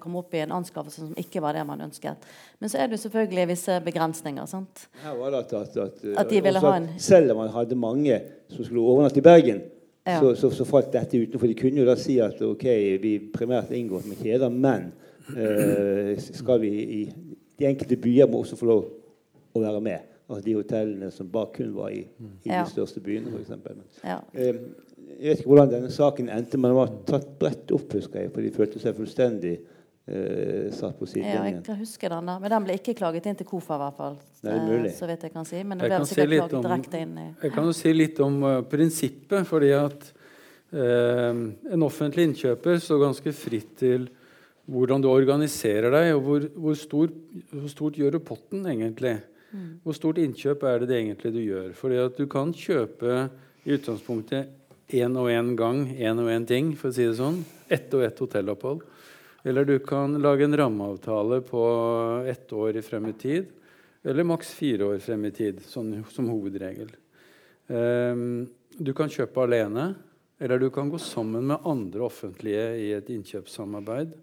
komme 0.00 0.18
opp 0.18 0.34
i 0.34 0.40
en 0.42 0.52
anskaffelse 0.52 1.00
som 1.04 1.14
ikke 1.16 1.40
var 1.44 1.52
det 1.54 1.62
man 1.66 1.80
ønsket. 1.80 2.16
Men 2.60 2.68
så 2.72 2.78
er 2.82 2.86
det 2.90 2.98
selvfølgelig 3.00 3.48
visse 3.48 3.80
begrensninger. 3.84 4.46
sant? 4.46 4.88
Her 5.04 5.14
var 5.16 5.30
det 5.30 5.38
at, 5.38 5.52
at, 5.52 5.76
at, 5.76 6.04
At 6.24 6.30
de 6.30 6.40
ville 6.42 6.58
ha 6.60 6.76
en- 6.76 6.88
Selv 6.98 7.30
om 7.30 7.36
man 7.36 7.48
hadde 7.54 7.74
mange 7.78 8.20
som 8.48 8.64
skulle 8.64 8.82
overnatte 8.82 9.18
i 9.18 9.22
Bergen, 9.22 9.60
Ja. 10.06 10.20
så, 10.20 10.34
så, 10.34 10.50
så 10.50 10.64
falt 10.64 10.92
dette 10.92 11.18
utenfor. 11.20 11.46
De 11.46 11.54
kunne 11.54 11.80
jo 11.82 11.86
da 11.86 11.94
si 12.00 12.18
at 12.18 12.40
ok, 12.42 12.64
vi 13.02 13.18
primært 13.34 13.70
inngått 13.76 14.06
med 14.08 14.16
kjeder, 14.16 14.48
men 14.48 14.92
eh, 15.36 16.14
skal 16.18 16.60
vi 16.60 16.70
i 16.82 17.00
De 17.58 17.66
enkelte 17.66 17.96
byer 17.96 18.26
må 18.30 18.38
også 18.44 18.56
få 18.56 18.66
lov 18.70 18.84
å 19.54 19.60
være 19.60 19.80
med. 19.82 19.98
Altså 20.30 20.44
de 20.44 20.52
hotellene 20.54 21.08
som 21.10 21.28
bare 21.32 21.48
kun 21.56 21.72
var 21.74 21.88
i, 21.90 22.04
i 22.44 22.48
Ja. 22.50 22.62
de 22.64 22.70
største 22.70 23.00
byene, 23.00 23.32
f.eks. 23.34 23.50
Ja. 24.04 24.18
Eh, 24.34 24.54
jeg 25.18 25.32
vet 25.32 25.40
ikke 25.42 25.50
hvordan 25.50 25.70
denne 25.72 25.90
saken 25.94 26.28
endte, 26.30 26.58
men 26.60 26.70
den 26.70 26.78
var 26.78 26.92
tatt 27.08 27.28
bredt 27.40 27.72
opp, 27.74 27.92
husker 27.96 28.22
jeg. 28.22 28.32
For 28.34 28.44
de 28.44 28.52
følte 28.54 28.82
seg 28.82 28.96
fullstendig 28.98 29.54
eh, 29.58 30.68
satt 30.74 30.98
på 30.98 31.08
Ja, 31.18 31.44
jeg 31.48 31.62
kan 31.66 31.80
huske 31.80 32.10
den 32.12 32.30
der. 32.30 32.42
Men 32.42 32.54
den 32.54 32.66
ble 32.68 32.76
ikke 32.78 32.94
klaget 32.98 33.26
inn 33.30 33.38
til 33.38 33.48
KOFA, 33.48 33.78
i 33.78 33.82
hvert 33.84 33.98
fall. 33.98 34.18
Nei, 34.42 34.52
det 34.52 34.54
er 34.54 34.68
mulig. 34.68 34.92
Eh, 34.92 34.98
Så 34.98 35.08
vidt 35.10 35.26
jeg 35.26 35.34
kan 35.34 35.48
si. 35.48 35.62
Men 35.64 35.82
den 35.82 35.90
ble 35.90 35.98
sikkert 36.04 36.30
si 36.32 36.38
klaget 36.38 36.54
om- 36.58 36.68
direkte 36.68 37.02
inn 37.02 37.16
i 37.18 37.26
Jeg 37.42 37.52
kan 37.56 37.64
jo 37.70 37.74
si 37.80 37.92
litt 37.92 38.20
om 38.20 38.38
uh, 38.44 38.60
prinsippet, 38.62 39.48
fordi 39.48 39.72
at 39.78 40.12
uh, 40.74 41.32
en 41.74 41.82
offentlig 41.88 42.28
innkjøper 42.28 42.78
står 42.84 43.02
ganske 43.06 43.32
fritt 43.32 43.74
til 43.82 44.08
hvordan 44.68 45.00
du 45.00 45.08
organiserer 45.08 45.90
deg, 45.90 46.14
og 46.14 46.22
hvor, 46.26 46.46
hvor, 46.54 46.74
stor, 46.76 47.08
hvor 47.50 47.68
stort 47.72 47.96
gjør 47.96 48.18
du 48.18 48.18
potten 48.20 48.66
egentlig? 48.68 49.16
Hvor 49.82 49.96
stort 49.96 50.18
innkjøp 50.20 50.62
er 50.68 50.82
det 50.82 50.88
det 50.90 50.96
egentlig 50.98 51.30
du 51.32 51.40
gjør? 51.40 51.70
Fordi 51.72 51.96
at 52.02 52.18
du 52.20 52.26
kan 52.28 52.50
kjøpe 52.52 53.30
i 53.64 53.72
utgangspunktet 53.78 54.50
én 54.88 55.16
og 55.20 55.28
én 55.28 55.54
gang 55.56 55.84
én 55.92 56.18
og 56.18 56.30
én 56.32 56.46
ting, 56.48 56.72
for 56.76 56.88
å 56.88 56.96
si 56.96 57.04
det 57.04 57.18
sånn. 57.18 57.42
Ett 57.68 57.92
og 57.92 58.04
ett 58.06 58.18
hotellopphold. 58.18 58.82
Eller 59.44 59.64
du 59.64 59.78
kan 59.84 60.16
lage 60.20 60.44
en 60.44 60.56
rammeavtale 60.56 61.40
på 61.46 61.62
ett 62.28 62.52
år 62.52 62.80
frem 62.82 63.10
i 63.10 63.12
tid. 63.12 63.50
Eller 64.04 64.24
maks 64.24 64.54
fire 64.56 64.88
år 64.94 65.02
frem 65.04 65.26
i 65.28 65.32
tid, 65.34 65.60
sånn, 65.66 65.92
som 66.12 66.30
hovedregel. 66.30 66.90
Um, 67.68 68.48
du 68.78 68.94
kan 68.96 69.10
kjøpe 69.12 69.44
alene, 69.44 69.90
eller 70.40 70.62
du 70.62 70.70
kan 70.72 70.88
gå 70.88 71.00
sammen 71.02 71.50
med 71.50 71.66
andre 71.66 72.06
offentlige 72.06 72.64
i 72.78 72.92
et 72.96 73.10
innkjøpssamarbeid. 73.12 74.14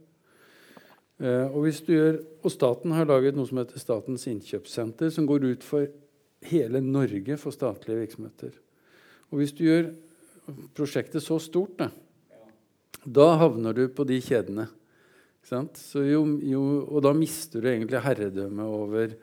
Uh, 1.22 1.48
og, 1.52 1.68
gjør, 1.70 2.18
og 2.42 2.52
staten 2.52 2.96
har 2.96 3.08
laget 3.08 3.38
noe 3.38 3.48
som 3.48 3.62
heter 3.62 3.80
Statens 3.80 4.26
innkjøpssenter, 4.32 5.14
som 5.14 5.28
går 5.30 5.46
ut 5.54 5.68
for 5.68 5.86
hele 6.50 6.82
Norge 6.84 7.38
for 7.42 7.56
statlige 7.56 8.02
virksomheter. 8.02 8.58
Og 9.32 9.42
hvis 9.42 9.54
du 9.56 9.64
gjør 9.66 9.94
prosjektet 10.78 11.24
så 11.24 11.40
stort, 11.42 11.78
da, 11.80 11.90
da 13.06 13.30
havner 13.42 13.74
du 13.74 13.88
på 13.94 14.06
de 14.08 14.20
kjedene. 14.24 14.68
Jo, 15.46 16.24
jo, 16.42 16.62
og 16.90 17.04
da 17.06 17.12
mister 17.14 17.62
du 17.62 17.70
egentlig 17.70 18.02
herredømme 18.02 18.66
over 18.66 19.14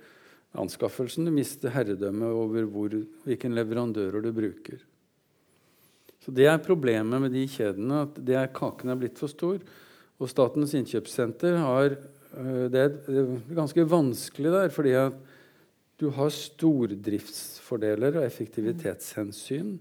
anskaffelsen. 0.62 1.26
Du 1.26 1.32
mister 1.34 1.72
herredømme 1.74 2.28
over 2.30 2.68
hvor, 2.70 2.94
hvilken 3.26 3.56
leverandører 3.56 4.22
du 4.22 4.30
bruker. 4.34 4.78
Så 6.22 6.30
Det 6.30 6.46
er 6.46 6.62
problemet 6.62 7.20
med 7.24 7.32
de 7.34 7.42
kjedene, 7.50 8.04
at 8.06 8.18
er, 8.22 8.46
kaken 8.54 8.92
er 8.92 9.00
blitt 9.00 9.18
for 9.18 9.26
stor. 9.32 9.58
Og 10.22 10.30
Statens 10.30 10.74
innkjøpssenter 10.78 11.56
har 11.58 11.96
øh, 11.96 12.70
Det 12.70 12.78
er 12.78 12.90
ganske 13.50 13.90
vanskelig 13.90 14.52
der, 14.54 14.68
fordi 14.70 14.92
at 14.94 15.12
du 15.98 16.10
har 16.10 16.30
stordriftsfordeler 16.30 18.16
og 18.18 18.24
effektivitetshensyn 18.26 19.78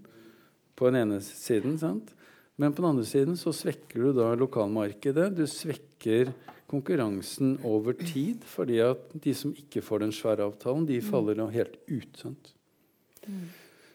på 0.82 0.90
den 0.90 1.04
ene 1.04 1.20
siden. 1.22 1.78
sant? 1.78 2.10
Men 2.58 2.74
på 2.74 2.82
den 2.82 2.90
andre 2.90 3.06
siden 3.06 3.38
så 3.38 3.54
svekker 3.54 4.02
du 4.02 4.12
da 4.18 4.32
lokalmarkedet. 4.38 5.30
Du 5.38 5.46
svekker 5.46 6.32
konkurransen 6.70 7.56
over 7.68 7.94
tid, 7.98 8.42
fordi 8.48 8.80
at 8.82 9.12
de 9.22 9.34
som 9.36 9.52
ikke 9.54 9.84
får 9.84 10.06
den 10.06 10.14
svære 10.16 10.46
avtalen, 10.48 10.86
de 10.88 11.00
faller 11.04 11.38
da 11.38 11.46
helt 11.52 11.78
ut. 11.86 12.18
sant? 12.18 12.52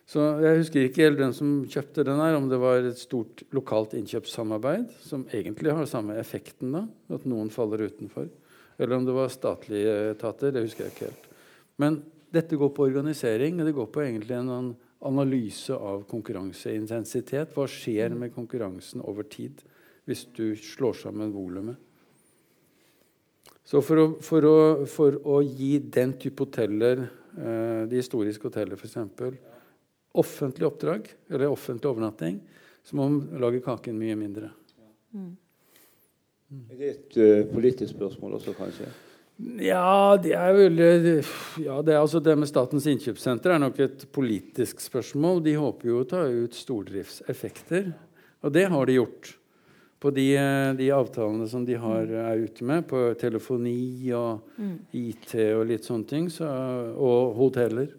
Så 0.07 0.23
Jeg 0.39 0.61
husker 0.61 0.87
ikke 0.87 1.03
helt 1.03 1.19
den 1.19 1.33
som 1.35 1.65
kjøpte 1.67 2.05
den 2.07 2.21
her, 2.21 2.37
om 2.37 2.47
det 2.47 2.59
var 2.61 2.79
et 2.79 2.99
stort 3.01 3.43
lokalt 3.51 3.97
innkjøpssamarbeid, 3.97 4.87
som 5.03 5.25
egentlig 5.35 5.73
har 5.75 5.89
samme 5.89 6.15
effekten, 6.15 6.71
da, 6.71 6.85
at 7.11 7.25
noen 7.27 7.51
faller 7.51 7.89
utenfor. 7.89 8.29
Eller 8.79 8.95
om 8.95 9.05
det 9.05 9.15
var 9.17 9.33
statlige 9.33 10.13
etater. 10.13 10.53
Det 10.53 10.63
husker 10.63 10.85
jeg 10.85 10.93
ikke 10.93 11.09
helt. 11.09 11.27
Men 11.81 11.99
dette 12.31 12.55
går 12.55 12.71
på 12.71 12.87
organisering, 12.87 13.59
og 13.59 13.67
det 13.67 13.75
går 13.75 13.89
på 13.91 14.05
egentlig 14.05 14.37
en 14.37 14.53
sånn 14.53 14.71
analyse 15.05 15.75
av 15.75 16.05
konkurranseintensitet. 16.09 17.53
Hva 17.53 17.67
skjer 17.69 18.15
med 18.17 18.33
konkurransen 18.35 19.03
over 19.05 19.27
tid 19.29 19.61
hvis 20.07 20.25
du 20.35 20.55
slår 20.55 20.97
sammen 21.03 21.33
volumet? 21.35 21.77
Så 23.67 23.81
for 23.83 23.99
å, 23.99 24.05
for, 24.23 24.45
å, 24.47 24.59
for 24.87 25.17
å 25.27 25.41
gi 25.43 25.75
den 25.83 26.13
type 26.21 26.45
hoteller, 26.45 27.01
eh, 27.35 27.81
de 27.89 27.99
historiske 27.99 28.47
hotellene 28.47 28.79
f.eks., 28.79 28.95
offentlig 30.17 30.69
oppdrag 30.69 31.09
eller 31.27 31.51
offentlig 31.51 31.91
overnatting, 31.91 32.39
så 32.87 32.95
må 32.95 33.09
man 33.09 33.41
lage 33.43 33.59
kaken 33.65 33.99
mye 33.99 34.15
mindre. 34.17 34.53
Er 36.47 36.79
det 36.79 36.89
et 36.93 37.17
uh, 37.19 37.43
politisk 37.51 37.91
spørsmål 37.97 38.37
også, 38.39 38.53
kanskje? 38.55 38.87
Ja, 39.37 40.17
det 40.17 40.33
er 40.33 40.55
vel 40.57 40.79
ja, 40.81 41.75
det, 41.85 41.93
er 41.93 41.99
altså 41.99 42.21
det 42.23 42.33
med 42.39 42.49
Statens 42.49 42.87
innkjøpssenter 42.89 43.53
er 43.53 43.61
nok 43.61 43.77
et 43.85 44.07
politisk 44.13 44.81
spørsmål. 44.81 45.43
De 45.45 45.53
håper 45.59 45.91
jo 45.91 45.99
å 46.01 46.07
ta 46.09 46.23
ut 46.25 46.57
stordriftseffekter, 46.57 47.91
og 48.41 48.55
det 48.55 48.65
har 48.73 48.89
de 48.89 48.97
gjort. 48.97 49.35
På 49.97 50.11
de, 50.13 50.27
de 50.77 50.89
avtalene 50.93 51.47
som 51.49 51.63
de 51.65 51.73
har, 51.81 52.05
er 52.05 52.43
ute 52.45 52.65
med, 52.69 52.83
på 52.89 52.99
telefoni 53.17 54.11
og 54.13 54.43
IT 54.93 55.33
og 55.55 55.63
litt 55.71 55.87
sånne 55.89 56.09
ting, 56.09 56.27
så, 56.29 56.49
og 56.93 57.33
hoteller, 57.39 57.89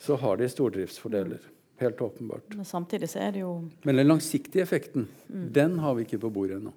så 0.00 0.18
har 0.20 0.36
de 0.40 0.48
stordriftsfordeler. 0.52 1.40
Helt 1.80 2.00
åpenbart. 2.04 2.52
Men 2.52 2.68
samtidig 2.68 3.08
så 3.08 3.22
er 3.24 3.32
det 3.32 3.40
jo 3.40 3.54
Men 3.88 3.96
den 3.96 4.08
langsiktige 4.10 4.66
effekten, 4.66 5.08
den 5.28 5.78
har 5.80 5.96
vi 5.96 6.04
ikke 6.04 6.20
på 6.20 6.32
bordet 6.32 6.58
ennå. 6.60 6.74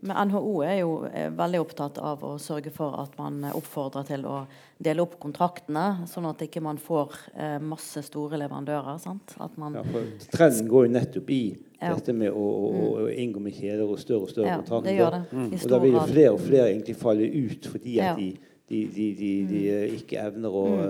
Men 0.00 0.28
NHO 0.28 0.54
er 0.66 0.78
jo 0.80 0.90
eh, 1.06 1.28
veldig 1.34 1.60
opptatt 1.62 1.98
av 2.02 2.22
å 2.26 2.32
sørge 2.42 2.72
for 2.74 2.96
at 3.02 3.14
man 3.18 3.44
eh, 3.44 3.54
oppfordrer 3.56 4.06
til 4.08 4.24
å 4.26 4.40
dele 4.82 5.02
opp 5.02 5.16
kontraktene, 5.22 6.06
sånn 6.10 6.26
at 6.30 6.42
ikke 6.46 6.62
man 6.64 6.78
får 6.82 7.14
eh, 7.34 7.56
masse 7.62 8.02
store 8.06 8.38
leverandører. 8.42 8.98
Sant? 9.02 9.34
At 9.42 9.56
man, 9.58 9.78
Ja, 9.78 9.84
for 9.86 10.28
trenden 10.34 10.68
går 10.70 10.86
jo 10.88 10.92
nettopp 10.98 11.30
i 11.34 11.42
Ja. 11.78 11.92
dette 11.94 12.10
med 12.12 12.32
å, 12.34 12.42
å, 12.42 12.86
å 13.04 13.08
inngå 13.14 13.38
med 13.38 13.54
kjeder 13.54 13.86
og 13.86 14.00
større 14.02 14.26
og 14.26 14.30
større 14.32 14.48
ja, 14.50 14.56
kontrakter. 14.58 14.96
det 14.98 15.10
det. 15.14 15.38
Mm. 15.38 15.50
Og 15.62 15.68
da 15.70 15.78
vil 15.84 15.92
jo 15.94 16.06
flere 16.10 16.32
og 16.34 16.40
flere 16.42 16.70
egentlig 16.72 16.96
falle 16.98 17.28
ut 17.30 17.68
fordi 17.70 17.98
at 18.00 18.08
Ja. 18.08 18.14
de, 18.18 18.30
de, 18.68 18.80
de, 18.96 19.04
de, 19.20 19.28
de 19.46 19.60
eh, 19.70 19.94
ikke 20.00 20.18
evner 20.26 20.50
å 20.58 20.64
mm. 20.74 20.80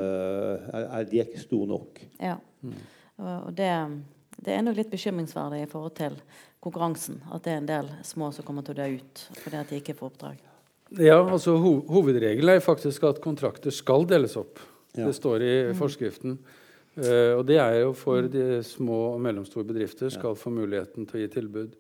er- 0.72 1.05
De 1.11 1.20
er 1.20 1.28
ikke 1.28 1.45
store 1.45 1.68
nok. 1.68 2.01
Ja. 2.20 2.39
Mm. 2.64 2.72
og 3.18 3.53
det, 3.55 3.68
det 4.45 4.55
er 4.57 4.62
nok 4.66 4.76
litt 4.80 4.91
bekymringsverdig 4.91 5.61
i 5.62 5.68
forhold 5.70 5.95
til 6.01 6.16
konkurransen. 6.65 7.21
At 7.33 7.45
det 7.45 7.55
er 7.55 7.61
en 7.63 7.69
del 7.69 7.91
små 8.07 8.31
som 8.35 8.47
kommer 8.47 8.67
til 8.67 8.77
å 8.77 8.81
dø 8.83 8.89
ut 8.99 9.25
fordi 9.43 9.61
at 9.61 9.73
de 9.73 9.81
ikke 9.81 9.97
får 9.99 10.13
oppdrag. 10.13 10.39
Ja, 10.97 11.19
altså 11.21 11.59
ho 11.61 11.75
Hovedregelen 11.91 12.55
er 12.55 12.65
faktisk 12.65 13.05
at 13.09 13.21
kontrakter 13.21 13.75
skal 13.75 14.07
deles 14.09 14.39
opp. 14.41 14.61
Ja. 14.97 15.07
Det 15.07 15.15
står 15.19 15.45
i 15.45 15.53
forskriften. 15.79 16.39
Uh, 16.99 17.39
og 17.39 17.45
det 17.47 17.61
er 17.63 17.77
jo 17.85 17.93
for 17.95 18.27
de 18.27 18.63
små 18.67 19.13
og 19.13 19.21
mellomstore 19.23 19.69
bedrifter 19.69 20.11
skal 20.11 20.35
få 20.35 20.51
muligheten 20.51 21.07
til 21.07 21.21
å 21.21 21.23
gi 21.23 21.29
tilbud. 21.37 21.77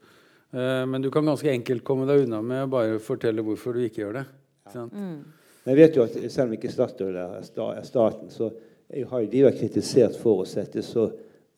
Uh, 0.52 0.84
men 0.86 1.02
du 1.02 1.08
kan 1.10 1.26
ganske 1.26 1.50
enkelt 1.50 1.82
komme 1.86 2.06
deg 2.06 2.26
unna 2.26 2.38
med 2.44 2.66
å 2.66 2.70
bare 2.76 3.00
fortelle 3.02 3.42
hvorfor 3.42 3.74
du 3.74 3.82
ikke 3.86 4.04
gjør 4.04 4.20
det. 4.20 4.26
Ja. 4.68 4.74
sant? 4.76 4.94
Men 4.94 5.72
jeg 5.74 5.80
vet 5.80 5.98
jo 5.98 6.04
at 6.04 6.14
selv 6.30 6.46
om 6.46 6.54
ikke 6.56 6.70
Statoil 6.72 7.16
er 7.18 7.40
sta- 7.44 7.72
staten, 7.84 8.30
så 8.30 8.52
har 9.10 9.24
jo 9.24 9.32
de 9.32 9.42
vært 9.44 9.58
kritisert 9.60 10.14
for 10.20 10.44
å 10.44 10.46
sette 10.48 10.84
så 10.86 11.08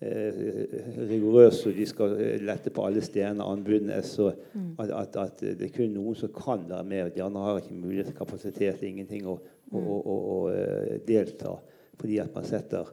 rigorøse 0.01 1.69
og 1.69 1.77
de 1.77 1.87
skal 1.87 2.15
eh, 2.17 2.39
lette 2.41 2.73
på 2.73 2.85
alle 2.89 3.03
stedene 3.05 3.45
anbudene, 3.45 3.99
så 4.03 4.31
mm. 4.33 4.71
at, 4.81 4.93
at, 4.97 5.17
at, 5.21 5.43
det 5.59 5.67
er 5.67 5.75
kun 5.75 5.93
noen 5.93 6.17
som 6.17 6.33
kan 6.33 6.65
være 6.69 6.87
med. 6.89 7.11
De 7.15 7.23
andre 7.23 7.43
har 7.45 7.61
ikke 7.61 7.77
mulighet, 7.77 8.15
kapasitet, 8.17 8.81
ingenting 8.83 9.29
å, 9.29 9.37
mm. 9.37 9.77
å, 9.77 9.99
å, 10.01 10.17
å, 10.17 10.39
eh, 10.55 10.95
delta. 11.07 11.53
Fordi 12.01 12.17
at 12.23 12.33
man 12.33 12.49
setter 12.49 12.89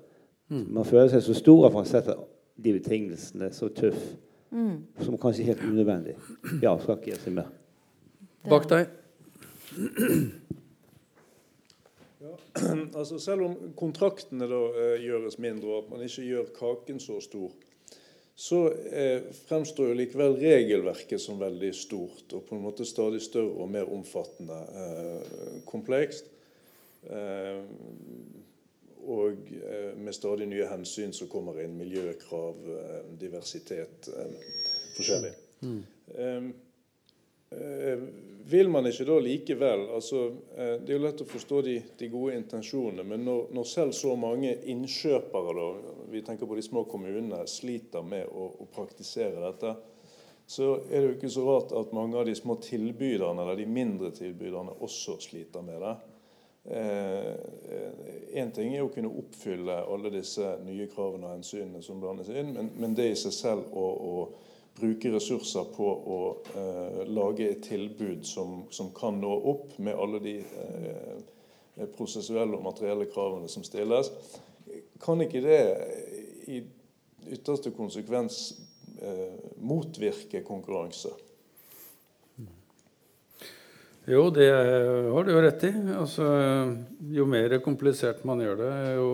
mm. 0.51 0.65
Man 0.75 0.87
føler 0.87 1.07
seg 1.13 1.23
så 1.23 1.37
stor 1.37 1.69
at 1.69 1.77
man 1.77 1.87
setter 1.87 2.19
de 2.57 2.73
betingelsene 2.75 3.51
så 3.55 3.69
tøff 3.71 4.01
mm. 4.51 4.75
som 5.05 5.15
kanskje 5.21 5.47
helt 5.47 5.63
unødvendig. 5.63 6.17
Ja, 6.63 6.75
skal 6.81 6.99
ikke 6.99 7.21
si 7.21 7.31
mer. 7.37 7.53
Bak 8.47 8.67
deg. 8.71 8.91
altså 12.99 13.19
selv 13.19 13.47
om 13.47 13.55
kontraktene 13.77 14.47
da 14.49 14.59
eh, 14.73 15.05
gjøres 15.05 15.39
mindre, 15.43 15.71
og 15.71 15.85
at 15.85 15.93
man 15.93 16.03
ikke 16.05 16.27
gjør 16.27 16.51
kaken 16.57 17.01
så 17.03 17.19
stor, 17.23 17.53
så 18.37 18.59
eh, 18.69 19.23
fremstår 19.47 19.87
jo 19.89 19.97
likevel 19.97 20.35
regelverket 20.37 21.21
som 21.21 21.39
veldig 21.41 21.71
stort 21.73 22.35
og 22.37 22.43
på 22.45 22.53
en 22.53 22.61
måte 22.67 22.85
stadig 22.85 23.23
større 23.25 23.55
og 23.63 23.71
mer 23.73 23.89
omfattende. 23.89 24.59
Eh, 24.81 25.39
komplekst. 25.65 26.29
Eh, 27.09 27.63
og 29.07 29.49
eh, 29.57 29.97
med 29.97 30.13
stadig 30.13 30.45
nye 30.51 30.67
hensyn 30.69 31.15
som 31.17 31.31
kommer 31.31 31.57
inn. 31.63 31.73
Miljøkrav, 31.79 32.61
diversitet, 33.17 34.11
forskjellig. 34.99 35.33
Mm. 35.65 36.53
Eh, 37.49 37.99
vil 38.43 38.69
man 38.69 38.87
ikke 38.87 39.05
da 39.07 39.17
likevel 39.23 39.85
altså, 39.95 40.25
eh, 40.55 40.73
Det 40.83 40.91
er 40.91 40.97
jo 40.97 41.03
lett 41.05 41.21
å 41.23 41.27
forstå 41.27 41.61
de, 41.63 41.75
de 41.99 42.09
gode 42.11 42.35
intensjonene, 42.35 43.05
men 43.07 43.23
når, 43.23 43.45
når, 43.55 43.67
selv 43.71 43.95
så 43.95 44.15
mange 44.19 44.51
innkjøpere 44.67 45.53
da, 45.55 45.67
vi 46.11 46.23
tenker 46.27 46.49
på 46.49 46.57
de 46.59 46.65
små 46.65 46.83
kommunene, 46.91 47.45
sliter 47.47 48.03
med 48.03 48.27
å, 48.27 48.49
å, 48.51 48.67
praktisere 48.71 49.39
dette, 49.45 49.73
så 50.47 50.73
er 50.89 50.99
det 50.99 51.05
jo 51.05 51.15
ikke 51.15 51.31
så 51.31 51.45
rart 51.47 51.71
at 51.75 51.95
mange 51.95 52.19
av 52.19 52.27
de 52.27 52.35
små 52.35 52.57
tilbyderne 52.63 53.43
eller 53.43 53.59
de 53.59 53.67
mindre 53.67 54.11
tilbyderne 54.15 54.75
også 54.83 55.17
sliter 55.23 55.63
med 55.63 55.83
det. 55.83 55.95
Én 56.67 58.43
eh, 58.43 58.53
ting 58.55 58.75
er 58.75 58.83
å 58.83 58.91
kunne 58.91 59.11
oppfylle 59.23 59.81
alle 59.87 60.11
disse 60.11 60.57
nye 60.67 60.87
kravene 60.91 61.29
og 61.29 61.37
hensynene 61.37 61.83
som 61.83 62.03
blandes 62.03 62.31
inn, 62.31 62.51
men, 62.55 62.71
men 62.75 62.95
det 62.95 63.07
i 63.11 63.19
seg 63.19 63.35
selv 63.35 63.71
å 63.71 64.19
bruke 64.79 65.11
ressurser 65.13 65.67
på 65.73 65.87
å 65.87 66.19
eh, 66.53 67.01
lage 67.09 67.49
et 67.49 67.63
tilbud 67.65 68.25
som, 68.27 68.63
som, 68.73 68.91
kan 68.95 69.17
nå 69.21 69.33
opp 69.51 69.77
med 69.83 69.97
alle 69.97 70.21
de 70.23 70.35
eh, 70.41 71.87
prosessuelle 71.97 72.57
og 72.57 72.65
materielle 72.65 73.09
kravene 73.11 73.49
som 73.51 73.65
stilles. 73.65 74.11
Kan 75.01 75.21
ikke 75.23 75.43
det 75.45 75.61
i 76.47 76.61
ytterste 77.33 77.73
konsekvens 77.75 78.57
eh, 79.01 79.39
motvirke 79.57 80.43
konkurranse? 80.47 81.13
Jo, 84.07 84.29
det 84.31 84.47
har 84.47 85.25
du 85.27 85.33
jo 85.33 85.41
rett 85.43 85.65
i. 85.67 85.73
Altså, 85.99 86.25
jo 87.11 87.25
mer 87.27 87.57
komplisert 87.59 88.21
man 88.27 88.39
gjør 88.39 88.61
det, 88.61 88.75
jo 88.95 89.09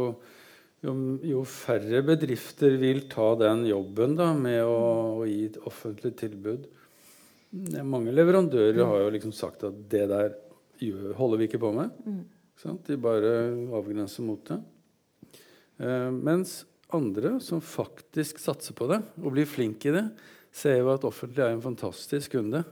jo, 0.83 0.93
jo, 1.23 1.41
færre 1.47 2.01
bedrifter 2.05 2.75
vil 2.81 3.05
ta 3.11 3.29
den 3.39 3.63
jobben 3.69 4.17
da, 4.19 4.33
med 4.35 4.61
å, 4.67 4.79
å 5.21 5.27
gi 5.27 5.45
et 5.47 5.59
offentlig 5.63 6.13
tilbud. 6.19 6.67
Mange 7.87 8.11
leverandører 8.11 8.81
har 8.81 9.03
jo 9.05 9.13
liksom 9.13 9.33
sagt 9.35 9.63
at 9.67 9.77
det 9.91 10.07
der 10.11 10.35
holder 11.15 11.39
vi 11.39 11.47
ikke 11.47 11.61
på 11.61 11.71
med. 11.75 11.93
Mm. 12.03 12.21
De 12.87 12.97
bare 12.99 13.33
avgrenser 13.77 14.25
mot 14.25 14.41
det. 14.49 14.59
Eh, 15.83 16.09
mens 16.11 16.63
andre 16.93 17.37
som 17.43 17.61
faktisk 17.63 18.39
satser 18.41 18.75
på 18.77 18.87
det 18.91 18.99
og 19.21 19.33
blir 19.35 19.49
flinke 19.49 19.89
i 19.89 19.95
det, 19.95 20.05
ser 20.53 20.79
jo 20.81 20.91
at 20.93 21.05
offentlig 21.07 21.45
er 21.45 21.55
en 21.55 21.63
fantastisk 21.63 22.35
kunde. 22.35 22.63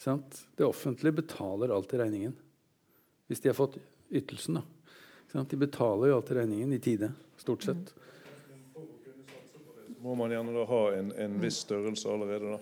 Sant? 0.00 0.42
Det 0.56 0.66
offentlige 0.66 1.22
betaler 1.22 1.72
alltid 1.72 2.02
regningen. 2.02 2.34
Hvis 3.26 3.42
de 3.42 3.50
har 3.50 3.58
fått 3.58 3.78
ytelsen. 4.12 4.60
da. 4.60 4.75
De 5.44 5.58
betaler 5.60 6.10
jo 6.10 6.16
alltid 6.20 6.36
regningen 6.40 6.72
i 6.72 6.80
tide 6.80 7.12
stort 7.36 7.62
sett. 7.62 7.94
må 10.00 10.14
man 10.14 10.30
gjerne 10.30 10.54
da 10.54 10.64
ha 10.64 10.80
en, 10.94 11.12
en 11.18 11.38
viss 11.42 11.60
størrelse 11.66 12.08
allerede. 12.08 12.56
da. 12.56 12.58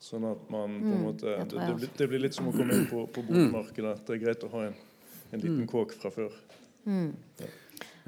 Sånn 0.00 0.24
at 0.24 0.46
man 0.48 0.78
på 0.80 0.88
en 0.88 0.96
mm, 0.96 1.02
måte, 1.04 1.32
det, 1.36 1.48
det, 1.52 1.74
blir, 1.76 1.90
det 1.96 2.06
blir 2.08 2.22
litt 2.24 2.36
som 2.36 2.48
å 2.48 2.54
komme 2.56 2.72
inn 2.72 2.86
på, 2.88 3.04
på 3.12 3.24
bokmarkedet. 3.26 3.98
Det 4.06 4.14
er 4.16 4.22
greit 4.22 4.46
å 4.46 4.52
ha 4.54 4.62
en, 4.70 4.78
en 5.28 5.42
liten 5.42 5.66
mm. 5.66 5.68
kåk 5.68 5.92
fra 6.00 6.12
før. 6.14 6.38
Mm. 6.88 7.10
Ja. 7.42 7.50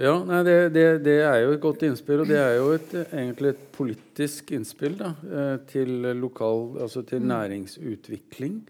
Ja, 0.00 0.12
nei, 0.24 0.38
det, 0.46 0.54
det, 0.72 0.84
det, 1.04 1.18
er 1.20 1.42
jo 1.42 1.50
et 1.52 1.60
godt 1.60 1.82
innspill, 1.84 2.22
og 2.24 2.30
det 2.30 2.38
er 2.40 2.54
jo 2.56 2.70
et, 2.72 2.94
egentlig 3.12 3.50
et 3.52 3.64
politisk 3.76 4.54
innspill 4.56 4.94
da, 4.96 5.10
eh, 5.28 5.56
til, 5.68 5.92
lokal, 6.16 6.78
altså 6.80 7.02
til 7.06 7.20
næringsutvikling. 7.28 8.62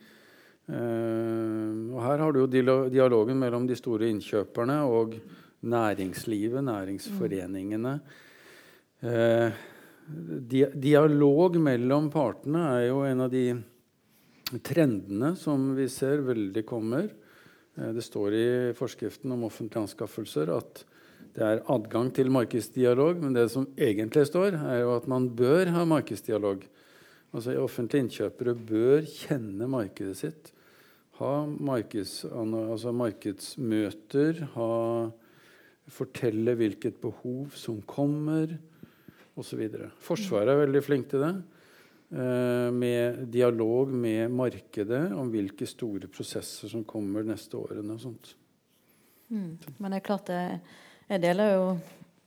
Uh, 0.70 1.90
og 1.92 2.00
Her 2.04 2.22
har 2.22 2.32
du 2.32 2.44
jo 2.44 2.50
dialogen 2.90 3.40
mellom 3.40 3.66
de 3.66 3.76
store 3.76 4.08
innkjøperne 4.12 4.82
og 4.86 5.16
næringslivet, 5.62 6.64
næringsforeningene. 6.64 8.00
Eh, 9.02 9.50
dialog 10.78 11.56
mellom 11.58 12.08
partene 12.10 12.62
er 12.76 12.86
jo 12.88 13.02
en 13.06 13.24
av 13.24 13.32
de 13.32 13.46
trendene 14.62 15.32
som 15.38 15.72
vi 15.76 15.88
ser 15.90 16.22
veldig 16.26 16.64
kommer. 16.66 17.08
Eh, 17.76 17.90
det 17.96 18.04
står 18.06 18.38
i 18.38 18.48
forskriften 18.78 19.34
om 19.34 19.46
offentlige 19.48 19.86
anskaffelser 19.86 20.52
at 20.54 20.84
det 21.32 21.44
er 21.46 21.62
adgang 21.72 22.10
til 22.12 22.28
markedsdialog, 22.30 23.22
men 23.22 23.32
det 23.32 23.46
som 23.50 23.64
egentlig 23.78 24.26
står, 24.28 24.58
er 24.68 24.82
jo 24.82 24.96
at 24.98 25.06
man 25.08 25.30
bør 25.32 25.70
ha 25.72 25.86
markedsdialog. 25.88 26.66
Altså 27.32 27.54
Offentlige 27.56 28.04
innkjøpere 28.04 28.52
bør 28.54 29.06
kjenne 29.08 29.68
markedet 29.70 30.18
sitt. 30.18 30.51
Ha 31.22 31.32
markeds, 31.46 32.24
altså 32.26 32.90
markedsmøter, 32.98 34.40
ha 34.56 34.70
fortelle 35.92 36.54
hvilket 36.58 36.98
behov 37.02 37.52
som 37.58 37.78
kommer, 37.86 38.56
osv. 39.38 39.62
Forsvaret 40.02 40.50
er 40.50 40.64
veldig 40.64 40.82
flink 40.82 41.10
til 41.12 41.22
det. 41.22 41.34
Eh, 42.12 42.68
med 42.74 43.22
dialog 43.32 43.88
med 43.88 44.34
markedet 44.34 45.04
om 45.16 45.30
hvilke 45.32 45.64
store 45.68 46.10
prosesser 46.12 46.68
som 46.68 46.82
kommer 46.84 47.24
neste 47.24 47.56
årene. 47.56 47.94
og 47.94 48.00
sånt. 48.00 48.34
Mm. 49.30 49.58
Men 49.78 49.90
det 49.90 50.00
er 50.00 50.04
klart 50.10 50.28
jeg, 50.28 50.58
jeg 51.08 51.22
deler 51.22 51.54
jo 51.54 51.64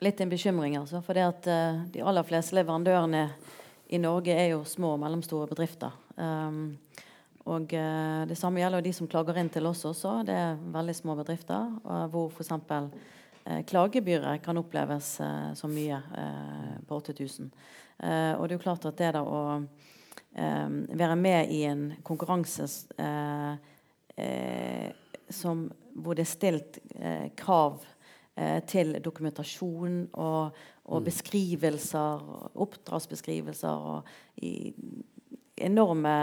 litt 0.02 0.22
en 0.22 0.32
bekymring. 0.32 0.80
Altså, 0.80 1.04
for 1.06 1.14
det 1.14 1.28
at 1.28 1.50
uh, 1.52 1.84
de 1.94 2.02
aller 2.02 2.26
fleste 2.26 2.58
leverandørene 2.58 3.28
i 3.94 4.00
Norge 4.02 4.34
er 4.34 4.56
jo 4.56 4.64
små 4.66 4.96
og 4.96 5.04
mellomstore 5.04 5.52
bedrifter. 5.52 5.94
Um, 6.18 6.78
og 7.46 7.74
uh, 7.78 8.26
Det 8.26 8.38
samme 8.38 8.60
gjelder 8.60 8.82
de 8.82 8.94
som 8.94 9.08
klager 9.08 9.38
inn 9.38 9.52
til 9.54 9.68
oss 9.70 9.84
også. 9.86 10.24
Det 10.26 10.34
er 10.34 10.62
veldig 10.74 10.96
små 10.98 11.16
bedrifter. 11.20 11.70
Uh, 11.86 12.06
hvor 12.10 12.32
f.eks. 12.34 12.52
Eh, 13.46 13.64
klagebyret 13.64 14.42
kan 14.42 14.58
oppleves 14.58 15.20
eh, 15.22 15.54
som 15.54 15.74
mye 15.74 16.00
eh, 16.18 16.78
på 16.88 16.98
8000. 16.98 17.52
og 18.38 18.42
det 18.44 18.52
er 18.52 18.58
jo 18.58 18.64
klart 18.64 18.86
at 18.90 18.98
det 19.00 19.14
da 19.16 19.22
å 19.24 19.42
være 20.36 21.16
med 21.16 21.52
i 21.56 21.62
en 21.64 21.84
konkurranse 22.04 22.66
som, 25.32 25.62
hvor 25.96 26.18
det 26.18 26.26
er 26.26 26.28
stilt 26.28 26.80
krav 27.40 27.78
til 28.68 28.98
dokumentasjon 29.00 29.96
og, 30.12 30.60
og 30.92 31.00
mm. 31.00 31.06
beskrivelser, 31.08 32.28
oppdragsbeskrivelser 32.66 33.88
og 33.94 34.12
i, 34.44 34.74
enorme, 35.58 36.16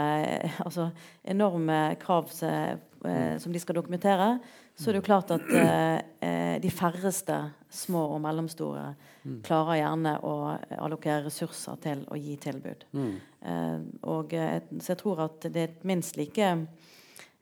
altså, 0.65 0.89
enorme 1.23 1.95
krav 2.01 2.29
mm. 2.29 3.39
som 3.39 3.53
de 3.53 3.61
skal 3.61 3.75
dokumentere, 3.75 4.37
så 4.75 4.89
er 4.89 4.95
det 4.95 5.03
jo 5.03 5.05
klart 5.05 5.31
at 5.33 5.51
eh, 5.53 5.99
eh, 6.25 6.55
de 6.61 6.69
færreste 6.73 7.35
små 7.73 8.07
og 8.15 8.21
mellomstore 8.23 8.87
mm. 9.21 9.35
klarer 9.45 9.83
gjerne 9.83 10.15
å 10.25 10.33
allokere 10.81 11.27
ressurser 11.27 11.77
til 11.83 12.01
å 12.09 12.17
gi 12.17 12.33
tilbud. 12.41 12.87
Mm. 12.97 13.11
Eh, 13.51 13.77
og, 14.09 14.33
eh, 14.33 14.57
så 14.79 14.95
jeg 14.95 15.01
tror 15.03 15.23
at 15.27 15.45
det 15.53 15.67
er 15.67 15.77
minst 15.85 16.17
like, 16.17 16.49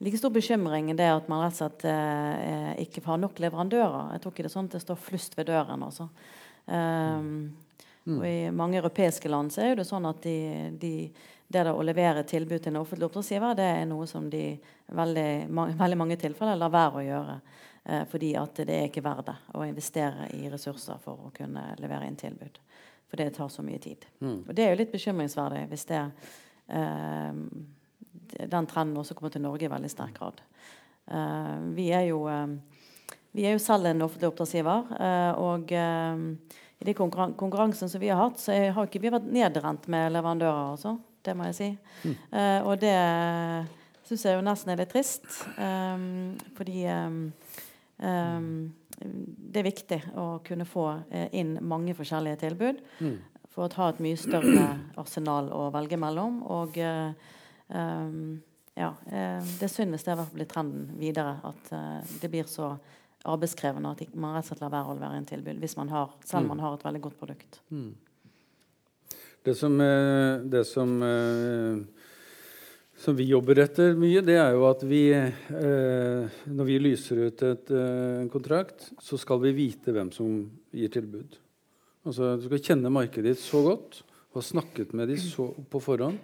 like 0.04 0.20
stor 0.20 0.36
bekymring 0.36 0.92
det 1.00 1.08
at 1.08 1.32
man 1.32 1.46
rett 1.46 1.56
og 1.56 1.62
slett 1.62 1.88
eh, 1.88 2.72
ikke 2.84 3.06
har 3.08 3.24
nok 3.24 3.40
leverandører. 3.40 4.12
Jeg 4.18 4.24
tror 4.24 4.36
ikke 4.36 4.48
det 4.48 4.52
er 4.52 4.58
sånn 4.58 4.72
at 4.72 4.76
det 4.76 4.84
står 4.84 5.04
flust 5.08 5.40
ved 5.40 5.48
døren. 5.54 5.88
Altså. 5.88 6.10
Um, 6.68 7.32
mm. 8.04 8.18
Og 8.18 8.26
I 8.28 8.38
mange 8.52 8.82
europeiske 8.82 9.32
land 9.32 9.56
så 9.56 9.70
er 9.70 9.80
det 9.80 9.88
sånn 9.88 10.10
at 10.10 10.20
de, 10.28 10.38
de 10.84 10.96
det 11.52 11.66
å 11.72 11.84
levere 11.84 12.24
tilbud 12.28 12.62
til 12.62 12.74
en 12.74 12.82
offentlig 12.82 13.10
oppdragsgiver 13.10 13.58
det 13.60 13.68
er 13.82 13.90
noe 13.90 14.08
som 14.10 14.30
de 14.32 14.46
veldig, 14.92 15.30
mange, 15.50 15.76
veldig 15.80 16.00
mange 16.00 16.18
tilfeller 16.22 16.60
lar 16.60 16.74
være 16.74 17.02
å 17.02 17.06
gjøre. 17.06 17.38
Eh, 17.84 18.04
fordi 18.10 18.32
at 18.40 18.64
det 18.68 18.78
er 18.78 18.90
ikke 18.90 19.06
verdt 19.06 19.32
det 19.32 19.38
å 19.58 19.66
investere 19.66 20.30
i 20.38 20.50
ressurser 20.52 21.02
for 21.04 21.28
å 21.28 21.34
kunne 21.36 21.72
levere 21.82 22.08
inn 22.08 22.20
tilbud. 22.20 22.62
For 23.12 23.20
det 23.20 23.34
tar 23.36 23.50
så 23.52 23.66
mye 23.66 23.82
tid. 23.84 24.06
Mm. 24.22 24.40
Og 24.48 24.56
Det 24.56 24.66
er 24.66 24.72
jo 24.72 24.82
litt 24.84 24.94
bekymringsverdig 24.94 25.66
hvis 25.72 25.88
det, 25.90 26.02
eh, 26.72 27.34
den 28.42 28.68
trenden 28.70 28.98
også 28.98 29.18
kommer 29.18 29.34
til 29.34 29.44
Norge 29.44 29.68
i 29.68 29.72
veldig 29.72 29.92
sterk 29.92 30.20
grad. 30.20 30.42
Eh, 31.12 31.60
vi, 31.76 31.90
er 31.92 32.08
jo, 32.08 32.24
eh, 32.30 32.48
vi 33.36 33.46
er 33.46 33.56
jo 33.56 33.64
selv 33.64 33.90
en 33.90 34.06
offentlig 34.06 34.30
oppdragsgiver. 34.32 34.94
Eh, 35.00 35.32
og 35.42 35.72
i 36.82 36.86
den 36.86 36.98
konkurran 36.98 37.36
konkurransene 37.38 37.90
som 37.90 38.02
vi 38.02 38.10
har 38.10 38.22
hatt, 38.22 38.40
så 38.40 38.56
har 38.74 38.88
ikke 38.88 39.02
vi 39.04 39.14
vært 39.14 39.30
nedrent 39.30 39.88
med 39.92 40.14
leverandører. 40.16 40.76
Også, 40.78 40.96
det 41.26 41.36
må 41.38 41.48
jeg 41.50 41.58
si. 41.58 41.70
Mm. 42.04 42.16
Uh, 42.34 42.60
og 42.68 42.82
det 42.82 42.98
syns 44.12 44.28
jeg 44.28 44.36
jo 44.36 44.44
nesten 44.46 44.74
er 44.74 44.82
litt 44.82 44.92
trist. 44.92 45.26
Um, 45.56 46.38
fordi 46.58 46.84
um, 46.92 47.20
um, 48.04 48.72
det 49.02 49.62
er 49.62 49.70
viktig 49.70 50.00
å 50.20 50.28
kunne 50.46 50.68
få 50.68 50.88
uh, 51.00 51.28
inn 51.32 51.58
mange 51.64 51.96
forskjellige 51.98 52.42
tilbud. 52.44 52.82
Mm. 53.00 53.18
For 53.52 53.68
å 53.68 53.74
ha 53.82 53.90
et 53.92 54.02
mye 54.04 54.20
større 54.20 54.68
arsenal 55.02 55.52
å 55.56 55.68
velge 55.76 56.00
mellom. 56.00 56.42
Og 56.52 56.80
uh, 56.80 57.12
ja, 58.72 58.88
det 59.06 59.66
er 59.68 59.72
synd 59.72 59.94
hvis 59.94 60.06
det 60.08 60.16
blir 60.32 60.48
trenden 60.50 60.90
videre. 61.00 61.38
At 61.48 61.70
det 62.20 62.30
blir 62.32 62.48
så 62.50 62.74
arbeidskrevende 63.28 63.92
at 63.94 64.16
man 64.16 64.36
rett 64.36 64.48
og 64.48 64.50
slett 64.50 64.64
lar 64.64 64.72
være 64.74 64.92
å 64.92 64.96
levere 64.98 65.20
inn 65.20 65.28
tilbud 65.30 65.60
hvis 65.62 65.76
man 65.78 65.92
har, 65.94 66.16
selv 66.26 66.42
om 66.42 66.48
mm. 66.48 66.52
man 66.56 66.64
har 66.64 66.78
et 66.78 66.86
veldig 66.88 67.02
godt 67.04 67.20
produkt. 67.20 67.60
Mm. 67.70 67.92
Det 69.44 69.56
som, 69.56 69.82
eh, 69.82 70.38
det 70.38 70.66
som, 70.66 71.04
eh, 71.04 71.78
som, 72.98 73.16
vi 73.16 73.26
jobber 73.26 73.60
etter 73.64 73.96
mye, 73.98 74.22
det 74.22 74.36
er 74.38 74.52
jo 74.54 74.68
at 74.70 74.84
vi 74.86 75.10
eh, 75.10 76.28
Når 76.46 76.68
vi 76.68 76.78
lyser 76.78 77.24
ut 77.26 77.42
et, 77.42 77.72
en 77.72 78.30
kontrakt, 78.30 78.92
så 79.02 79.18
skal 79.18 79.42
vi 79.42 79.56
vite 79.58 79.94
hvem 79.96 80.12
som 80.14 80.44
gir 80.70 80.94
tilbud. 80.94 81.40
Altså, 82.06 82.36
Du 82.38 82.46
skal 82.46 82.62
kjenne 82.62 82.94
markedet 82.94 83.34
ditt 83.34 83.42
så 83.42 83.64
godt 83.66 84.04
ha 84.36 84.42
snakket 84.42 84.94
med 84.94 85.10
dem 85.10 85.66
på 85.70 85.82
forhånd 85.82 86.22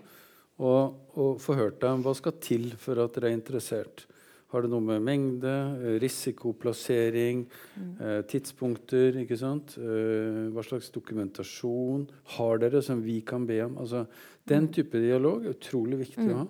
og, 0.59 0.93
og 1.17 1.41
forhørt 1.41 1.77
hørt 1.77 1.81
dem 1.81 2.05
hva 2.05 2.13
skal 2.15 2.37
til 2.41 2.69
for 2.77 3.01
at 3.01 3.17
dere 3.17 3.31
er 3.31 3.37
interessert. 3.37 4.05
Har 4.53 4.63
det 4.63 4.69
noe 4.71 4.83
med 4.83 5.03
mengde, 5.03 5.53
eh, 5.75 5.95
risikoplassering, 5.99 7.41
mm. 7.75 7.89
eh, 7.99 8.19
tidspunkter 8.31 9.17
ikke 9.23 9.35
sant? 9.39 9.75
Eh, 9.75 10.45
hva 10.55 10.63
slags 10.63 10.87
dokumentasjon 10.95 12.05
har 12.37 12.61
dere 12.63 12.81
som 12.85 13.01
vi 13.03 13.19
kan 13.27 13.43
be 13.47 13.59
om? 13.65 13.75
Altså, 13.83 14.05
den 14.47 14.69
mm. 14.69 14.71
type 14.77 15.01
dialog 15.03 15.43
er 15.43 15.57
utrolig 15.57 15.99
viktig 16.05 16.23
mm. 16.23 16.31
å 16.31 16.39
ha. 16.39 16.47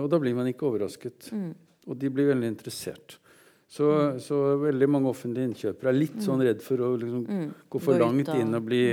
Og 0.00 0.08
da 0.08 0.16
blir 0.16 0.32
man 0.32 0.48
ikke 0.48 0.64
overrasket. 0.64 1.28
Mm. 1.36 1.52
Og 1.92 2.00
de 2.00 2.08
blir 2.08 2.30
veldig 2.30 2.48
interessert. 2.54 3.18
Så, 3.68 3.84
mm. 3.84 4.20
så, 4.24 4.40
veldig 4.62 4.88
mange 4.88 5.10
offentlige 5.12 5.50
innkjøpere 5.50 5.92
er 5.92 5.98
litt 5.98 6.16
sånn 6.24 6.40
redd 6.46 6.64
for 6.64 6.80
å 6.86 6.94
liksom, 7.00 7.24
gå 7.68 7.80
for 7.84 8.00
langt 8.00 8.32
inn 8.32 8.56
og 8.56 8.64
bli 8.64 8.84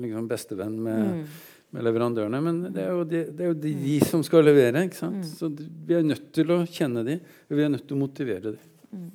liksom, 0.00 0.28
bestevenn 0.30 0.80
med 0.80 1.26
med 1.74 1.86
leverandørene. 1.86 2.40
Men 2.44 2.62
det 2.74 2.84
er 2.84 2.94
jo 2.94 3.04
de, 3.08 3.24
det 3.30 3.44
er 3.44 3.52
jo 3.52 3.58
de, 3.66 3.74
de 3.82 3.98
som 4.06 4.24
skal 4.26 4.46
levere. 4.46 4.86
ikke 4.86 5.00
sant? 5.00 5.22
Mm. 5.22 5.34
Så 5.36 5.50
vi 5.86 5.98
er 5.98 6.06
nødt 6.06 6.30
til 6.36 6.54
å 6.54 6.62
kjenne 6.68 7.04
de, 7.06 7.20
og 7.48 7.58
vi 7.58 7.66
er 7.66 7.72
nødt 7.72 7.86
til 7.86 7.98
å 7.98 8.02
motivere 8.02 8.56
de. 8.56 8.72
Mm. 8.90 9.06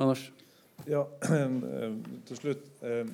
Anders? 0.00 0.28
Ja, 0.88 1.04
til 2.28 2.40
slutt. 2.40 2.70
Eh, 2.86 3.04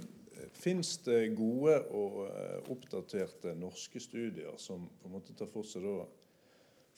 Fins 0.56 0.94
det 1.05 1.35
gode 1.36 1.74
og 1.94 2.23
eh, 2.31 2.68
oppdaterte 2.73 3.52
norske 3.59 4.01
studier 4.01 4.56
som 4.60 4.86
på 5.01 5.09
en 5.09 5.16
måte 5.18 5.35
tar 5.36 5.51
for 5.52 5.66
seg 5.68 5.85
da 5.85 6.06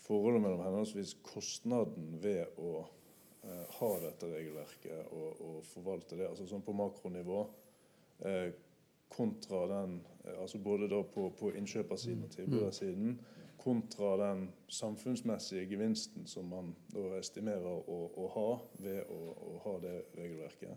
forholdet 0.04 0.44
mellom 0.44 0.62
henholdsvis 0.62 1.16
kostnaden 1.26 2.14
ved 2.22 2.54
å 2.62 2.84
eh, 3.42 3.64
ha 3.80 3.90
dette 4.04 4.30
regelverket 4.30 5.10
og, 5.10 5.42
og, 5.42 5.58
forvalte 5.72 6.20
det, 6.20 6.30
altså 6.30 6.46
sånn 6.48 6.64
på 6.64 6.76
makronivå, 6.78 7.42
eh, 8.30 8.46
kontra 9.08 9.66
den 9.70 10.00
eh, 10.24 10.40
altså 10.40 10.58
Både 10.58 10.88
da 10.88 11.02
på, 11.02 11.32
på 11.38 11.52
innkjøpersiden 11.56 12.24
og 12.24 12.30
tilbydersiden 12.30 13.18
kontra 13.58 14.28
den 14.28 14.48
samfunnsmessige 14.68 15.66
gevinsten 15.66 16.26
som 16.26 16.46
man 16.48 16.74
da 16.94 17.18
estimerer 17.18 17.66
å, 17.66 17.98
å 18.16 18.28
ha 18.34 18.50
ved 18.84 19.00
å, 19.10 19.18
å, 19.34 19.56
ha 19.64 19.74
det 19.82 19.96
regelverket? 20.16 20.76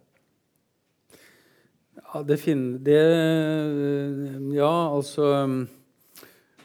Ja, 2.01 2.23
det 2.23 2.39
finner 2.39 2.79
det 2.79 3.01
Ja, 4.55 4.95
altså 4.95 5.27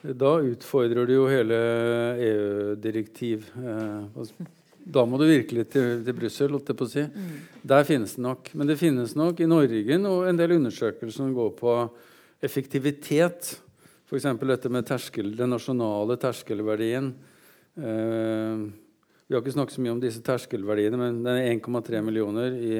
Da 0.07 0.37
utfordrer 0.39 1.07
du 1.07 1.15
jo 1.17 1.25
hele 1.27 1.57
EU-direktiv. 2.23 3.49
Eh, 3.59 4.05
altså, 4.17 4.47
da 4.87 5.03
må 5.03 5.19
du 5.19 5.25
virkelig 5.27 5.65
til, 5.73 6.03
til 6.07 6.15
Brussel. 6.15 6.57
Si. 6.87 7.03
Mm. 7.03 7.31
Der 7.67 7.87
finnes 7.89 8.15
det 8.15 8.23
nok. 8.23 8.53
Men 8.55 8.69
det 8.71 8.79
finnes 8.79 9.17
nok 9.19 9.41
i 9.43 9.49
Norge 9.51 9.99
og 10.07 10.29
en 10.29 10.39
del 10.39 10.55
undersøkelser 10.61 11.25
som 11.25 11.33
går 11.35 11.55
på 11.59 11.73
effektivitet. 12.47 13.57
F.eks. 14.07 14.29
dette 14.39 14.71
med 14.71 14.87
terskel, 14.87 15.33
den 15.35 15.51
nasjonale 15.51 16.15
terskelverdien. 16.23 17.11
Eh, 17.75 18.63
vi 19.27 19.35
har 19.35 19.43
ikke 19.43 19.57
snakket 19.57 19.75
så 19.75 19.83
mye 19.83 19.97
om 19.97 20.05
disse 20.05 20.23
terskelverdiene, 20.23 21.01
men 21.01 21.19
den 21.27 21.41
er 21.41 21.51
1,3 21.57 22.05
millioner 22.07 22.55
i 22.55 22.77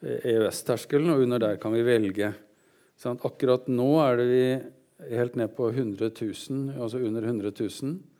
EØS-terskelen, 0.00 1.12
og 1.12 1.26
under 1.26 1.42
der 1.42 1.60
kan 1.60 1.76
vi 1.76 1.84
velge. 1.84 2.32
Sånn, 2.96 3.20
akkurat 3.28 3.68
nå 3.68 3.90
er 4.00 4.22
det 4.22 4.26
vi 4.30 4.44
helt 5.12 5.36
ned 5.36 5.52
på 5.52 5.68
100 5.68 6.08
000, 6.16 6.78
altså 6.80 7.04
under 7.04 7.28
100 7.28 7.52
000 7.60 8.15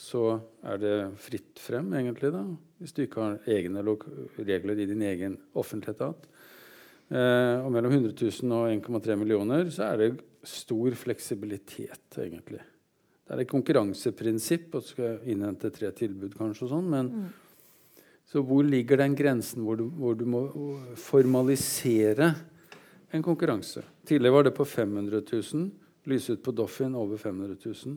så 0.00 0.24
er 0.64 0.80
det 0.80 0.94
fritt 1.20 1.60
frem, 1.60 1.90
egentlig, 1.98 2.32
da, 2.32 2.42
hvis 2.80 2.94
du 2.96 3.02
ikke 3.04 3.24
har 3.26 3.50
egne 3.52 3.82
regler 3.84 4.80
i 4.80 4.88
din 4.88 5.04
egen 5.04 5.36
offentlige 5.60 5.98
etat. 5.98 6.24
Eh, 7.10 7.56
og 7.60 7.68
mellom 7.74 7.92
100 7.92 8.14
000 8.16 8.56
og 8.56 8.70
1,3 8.70 9.18
millioner 9.20 9.68
så 9.74 9.90
er 9.90 10.00
det 10.00 10.10
stor 10.46 10.96
fleksibilitet, 10.96 12.06
egentlig. 12.22 12.62
Det 13.20 13.36
er 13.36 13.44
et 13.44 13.50
konkurranseprinsipp 13.50 14.72
at 14.78 14.88
du 14.88 14.92
skal 14.94 15.30
innhente 15.30 15.70
tre 15.74 15.92
tilbud, 15.94 16.32
kanskje, 16.38 16.66
og 16.66 16.74
sånn, 16.74 16.90
men 16.90 17.14
mm. 17.14 17.30
Så 18.30 18.44
hvor 18.46 18.62
ligger 18.62 19.00
den 19.00 19.16
grensen 19.18 19.64
hvor 19.66 19.74
du, 19.74 19.88
hvor 19.90 20.14
du 20.14 20.22
må 20.30 20.44
formalisere 21.02 22.28
en 23.10 23.24
konkurranse? 23.26 23.82
Tidligere 24.06 24.36
var 24.36 24.46
det 24.46 24.52
på 24.54 24.66
500 24.70 25.24
000. 25.32 25.64
Lyse 26.06 26.36
ut 26.36 26.44
på 26.44 26.54
Doffin 26.54 26.94
over 26.94 27.18
500 27.18 27.56
000. 27.64 27.96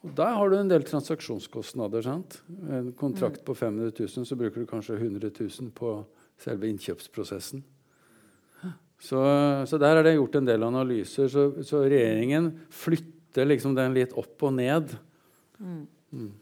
Og 0.00 0.14
Der 0.16 0.32
har 0.32 0.48
du 0.48 0.56
en 0.56 0.70
del 0.70 0.84
transaksjonskostnader. 0.88 2.02
sant? 2.02 2.42
En 2.68 2.92
kontrakt 2.92 3.42
mm. 3.42 3.44
på 3.44 3.54
500 3.54 3.92
000, 3.98 4.26
så 4.26 4.36
bruker 4.36 4.62
du 4.62 4.66
kanskje 4.66 4.96
100 4.96 5.30
000 5.38 5.70
på 5.76 6.04
selve 6.40 6.70
innkjøpsprosessen. 6.72 7.62
Så, 9.00 9.20
så 9.66 9.78
der 9.80 9.96
er 9.96 10.04
det 10.04 10.18
gjort 10.18 10.36
en 10.36 10.48
del 10.48 10.64
analyser. 10.64 11.28
Så, 11.32 11.46
så 11.64 11.82
regjeringen 11.88 12.52
flytter 12.68 13.48
liksom 13.48 13.74
den 13.76 13.96
litt 13.96 14.12
opp 14.12 14.44
og 14.44 14.52
ned. 14.58 14.92
Mm. 15.60 16.32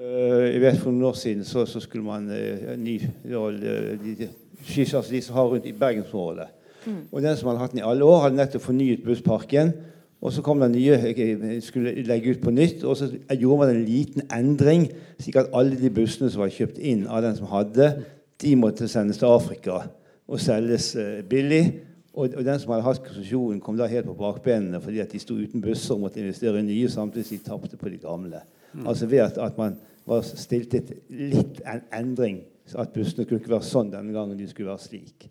Jeg 0.00 0.60
vet 0.62 0.78
For 0.80 0.90
noen 0.90 1.10
år 1.10 1.18
siden 1.18 1.44
så, 1.44 1.66
så 1.68 1.80
skulle 1.80 2.04
man 2.06 2.28
uh, 2.30 2.72
ny, 2.80 2.96
de, 3.24 4.16
de, 4.16 4.28
altså 4.80 5.10
de 5.10 5.22
som 5.22 5.36
har 5.36 5.50
rundt 5.52 5.66
i 5.68 5.76
Bergensområdet. 5.76 6.48
Mm. 6.86 7.02
Og 7.12 7.22
Den 7.22 7.36
som 7.36 7.48
hadde 7.48 7.60
hatt 7.60 7.72
den 7.74 7.82
i 7.82 7.86
alle 7.86 8.04
år, 8.04 8.22
hadde 8.24 8.36
nettopp 8.36 8.64
fornyet 8.64 9.04
bussparken. 9.04 9.72
Og 10.20 10.32
så 10.32 10.42
kom 10.44 10.60
det 10.60 10.70
nye 10.74 11.60
skulle 11.64 11.94
legge 12.04 12.34
ut 12.34 12.42
på 12.42 12.52
nytt, 12.52 12.84
og 12.84 12.96
så 12.96 13.08
gjorde 13.40 13.58
man 13.58 13.70
en 13.72 13.84
liten 13.84 14.22
endring, 14.36 14.90
slik 15.20 15.38
at 15.40 15.48
alle 15.56 15.78
de 15.80 15.90
bussene 15.90 16.28
som 16.30 16.42
var 16.42 16.52
kjøpt 16.52 16.76
inn 16.78 17.06
av 17.08 17.22
den 17.24 17.38
som 17.38 17.48
hadde, 17.48 17.94
de 18.40 18.56
måtte 18.56 18.88
sendes 18.88 19.20
til 19.20 19.32
Afrika 19.32 19.82
og 20.30 20.40
selges 20.40 20.92
uh, 20.96 21.20
billig. 21.28 21.64
Og, 22.12 22.34
og, 22.36 22.44
den 22.44 22.60
som 22.60 22.72
hadde 22.74 22.84
hatt 22.84 23.04
konsesjonen, 23.04 23.60
kom 23.64 23.78
da 23.78 23.88
helt 23.88 24.08
på 24.08 24.16
bakbenene 24.18 24.80
fordi 24.82 25.00
at 25.00 25.12
de 25.12 25.20
sto 25.22 25.36
uten 25.38 25.62
busser 25.62 25.94
og 25.94 26.04
måtte 26.04 26.20
investere 26.20 26.60
i 26.60 26.66
nye, 26.66 26.88
samtidig 26.90 27.26
som 27.28 27.36
de 27.36 27.44
tapte 27.46 27.80
på 27.80 27.92
de 27.92 28.00
gamle. 28.02 28.42
Mm. 28.72 28.86
Altså 28.86 29.06
ved 29.10 29.24
at, 29.24 29.38
at 29.38 29.58
man 29.58 29.76
var 30.06 30.24
stilt 30.26 30.74
et 30.74 30.94
litt 31.08 31.60
en 31.66 31.82
endring. 31.94 32.40
At 32.78 32.92
bussene 32.94 33.26
kunne 33.26 33.40
ikke 33.42 33.52
være 33.56 33.66
sånn 33.66 33.90
denne 33.92 34.14
gangen, 34.14 34.38
de 34.38 34.48
skulle 34.48 34.70
være 34.70 34.84
slik. 34.84 35.28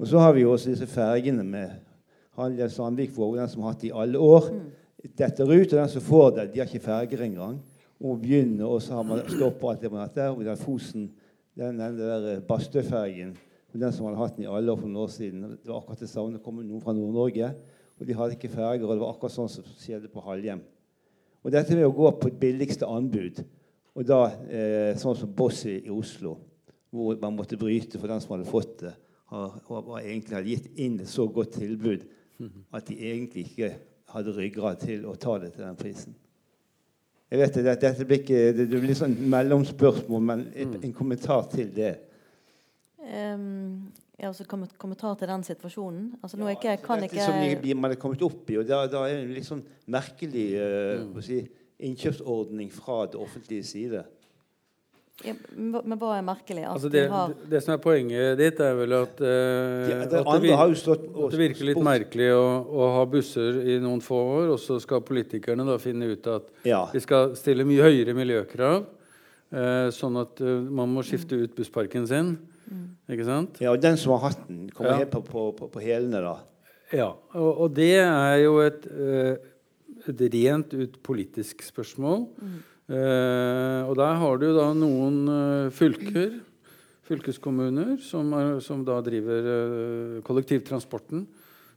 Og 0.00 0.08
så 0.08 0.20
har 0.22 0.32
vi 0.32 0.44
jo 0.44 0.52
også 0.54 0.72
disse 0.72 0.86
fergene 0.88 1.44
med 1.44 1.72
Sandvik, 2.40 2.70
Sandvikvåg, 2.72 3.36
den 3.36 3.50
som 3.52 3.64
har 3.64 3.74
hatt 3.74 3.82
det 3.82 3.90
i 3.90 3.96
alle 4.02 4.20
år. 4.22 4.46
Mm. 4.54 4.68
Detter 5.18 5.50
ut, 5.50 5.72
og 5.72 5.76
den 5.76 5.90
som 5.92 6.04
får 6.04 6.30
det, 6.36 6.46
de 6.52 6.60
har 6.62 6.70
ikke 6.70 6.86
ferger 6.86 7.24
engang. 7.26 7.58
Og 8.00 8.22
begynner, 8.22 8.64
og 8.64 8.80
så 8.80 8.96
har 8.96 9.04
man 9.04 9.20
stoppa 9.28 9.72
alt 9.72 9.82
det 9.82 9.90
man 9.92 10.00
har 10.00 10.08
hatt 10.08 10.16
der. 10.16 10.30
Og 10.32 10.46
den 10.46 10.60
Fosen, 10.60 11.10
den, 11.58 11.80
den 11.82 11.98
der 11.98 12.28
eh, 12.30 12.40
Bastøfergen, 12.46 13.34
den 13.74 13.92
som 13.92 14.06
hadde 14.08 14.22
hatt 14.22 14.38
den 14.38 14.46
i 14.46 14.50
alle 14.50 14.72
år 14.72 14.80
for 14.80 14.88
noen 14.88 15.04
år 15.04 15.12
siden. 15.12 15.42
Det 15.58 15.68
var 15.68 15.82
akkurat 15.82 16.00
det 16.00 16.08
samme. 16.10 16.38
Det 16.38 16.44
kom 16.46 16.62
noen 16.62 16.82
fra 16.84 16.96
Nord-Norge, 16.96 17.52
og 17.98 18.08
de 18.08 18.16
hadde 18.16 18.38
ikke 18.38 18.52
ferger. 18.54 18.86
Og 18.86 18.94
det 18.94 19.02
var 19.02 19.12
akkurat 19.12 19.36
sånn 19.36 19.52
som 19.52 19.68
skjedde 19.76 20.08
på 20.12 20.24
Halhjem. 20.24 20.64
Og 21.44 21.52
dette 21.54 21.76
med 21.76 21.88
å 21.88 21.94
gå 21.96 22.10
på 22.20 22.32
billigste 22.40 22.88
anbud 22.88 23.42
og 23.96 24.06
da, 24.06 24.20
eh, 24.48 24.92
sånn 25.00 25.16
som 25.18 25.32
Bossy 25.34 25.80
i, 25.80 25.90
Oslo, 25.90 26.36
hvor 26.90 27.18
man 27.20 27.34
måtte 27.36 27.58
bryte 27.58 27.98
for 27.98 28.10
den 28.10 28.20
som 28.22 28.36
hadde 28.36 28.48
fått 28.50 28.78
det, 28.84 28.94
har, 29.30 29.52
har 29.66 30.00
egentlig 30.00 30.36
hadde 30.36 30.54
gitt 30.54 30.80
inn 30.82 30.98
et 31.00 31.10
så 31.10 31.26
godt 31.30 31.56
tilbud 31.58 32.06
at 32.72 32.86
de 32.88 32.96
egentlig 32.96 33.44
ikke 33.50 33.70
hadde 34.14 34.34
ryggrad 34.34 34.80
til 34.82 35.06
å 35.06 35.14
ta 35.20 35.36
det 35.38 35.52
til 35.54 35.64
den 35.66 35.78
prisen. 35.78 36.14
Jeg 37.30 37.38
vet 37.38 37.58
det, 37.60 37.74
Dette 37.78 38.06
blir 38.08 38.22
ikke, 38.24 38.38
det 38.58 38.66
blir 38.72 38.96
sånn 38.98 39.14
mellomspørsmål, 39.30 40.22
men 40.32 40.46
mm. 40.50 40.78
en 40.82 40.94
kommentar 40.96 41.44
til 41.52 41.68
det. 41.76 41.92
Um, 42.98 43.92
Ja, 44.20 44.28
altså 44.28 44.44
kom, 44.44 44.66
Kommentar 44.78 45.14
til 45.16 45.28
den 45.30 45.42
situasjonen? 45.46 46.10
Altså 46.22 46.36
nå 46.36 46.50
ikke, 46.52 46.74
jeg 46.74 46.82
kan 46.84 47.02
ikke 47.06 47.24
som 47.24 47.62
de- 47.62 47.74
man 47.74 47.90
er 47.94 47.96
kommet 47.96 48.20
opp 48.22 48.50
i, 48.52 48.58
og 48.60 48.66
da, 48.68 48.82
da 48.86 49.04
er 49.08 49.14
det 49.16 49.22
en 49.24 49.34
litt 49.34 49.46
sånn 49.48 49.62
merkelig 49.88 50.46
uh, 50.60 51.04
Mm. 51.06 51.22
si, 51.24 51.38
innkjøpsordning 51.80 52.70
fra 52.72 53.06
det 53.06 53.16
offentlige 53.20 53.64
side. 53.64 54.04
ja, 55.24 55.32
Men 55.56 55.98
hva 55.98 56.18
er 56.18 56.22
merkelig? 56.24 56.62
At 56.64 56.74
Altså 56.74 56.90
det, 56.92 57.08
har 57.10 57.28
det, 57.28 57.48
det 57.50 57.62
som 57.64 57.72
er 57.74 57.78
poenget 57.78 58.36
ditt, 58.38 58.60
er 58.60 58.74
vel 58.74 58.92
at, 58.92 59.20
eh, 59.20 59.88
De, 59.88 59.96
at 60.02 60.10
det 60.10 60.42
virker, 60.44 60.74
stått 60.76 61.02
at 61.08 61.30
det 61.30 61.38
virker 61.40 61.64
litt 61.68 61.76
merkelig 61.84 62.28
å, 62.36 62.44
å 62.68 62.86
ha 62.98 63.04
busser 63.06 63.60
i 63.68 63.78
noen 63.80 64.00
få 64.04 64.16
år, 64.16 64.52
og 64.52 64.58
så 64.60 64.78
skal 64.80 65.00
politikerne 65.00 65.64
da 65.68 65.76
finne 65.78 66.12
ut 66.12 66.26
at 66.26 66.42
Ja. 66.64 66.86
vi 66.92 67.00
skal 67.00 67.34
stille 67.36 67.64
mye 67.64 67.82
høyere 67.88 68.14
miljøkrav, 68.16 68.84
uh, 69.52 69.88
sånn 69.92 70.20
at 70.20 70.40
uh, 70.40 70.60
man 70.70 70.88
må 70.92 71.00
skifte 71.04 71.36
ut 71.40 71.54
bussparken 71.56 72.06
sin. 72.06 72.38
Ikke 73.10 73.24
sant? 73.26 73.60
ja, 73.60 73.72
og 73.72 73.80
den 73.82 73.96
som 73.98 74.12
har 74.14 74.28
hatt 74.30 74.42
den, 74.48 74.68
kommer 74.70 74.92
Ja. 74.92 74.98
helt 75.02 75.10
på, 75.10 75.22
på, 75.26 75.46
på, 75.58 75.68
på 75.72 75.80
hælene, 75.82 76.20
da. 76.22 76.36
Ja, 76.92 77.08
og, 77.34 77.50
og 77.66 77.74
det 77.74 77.92
er 78.02 78.36
jo 78.44 78.58
et, 78.62 78.86
eh, 78.86 79.36
et 80.10 80.22
rent 80.34 80.72
ut 80.74 80.96
politisk 81.06 81.62
spørsmål. 81.66 82.28
Eh, 82.90 83.82
og 83.86 83.94
der 83.98 84.14
har 84.18 84.38
du 84.42 84.48
da 84.56 84.70
noen 84.74 85.20
eh, 85.30 85.70
fylker, 85.74 86.40
fylkeskommuner, 87.06 87.96
som, 88.02 88.32
er, 88.38 88.56
som 88.62 88.82
da 88.86 89.00
driver 89.06 89.50
eh, 89.54 90.16
kollektivtransporten, 90.26 91.26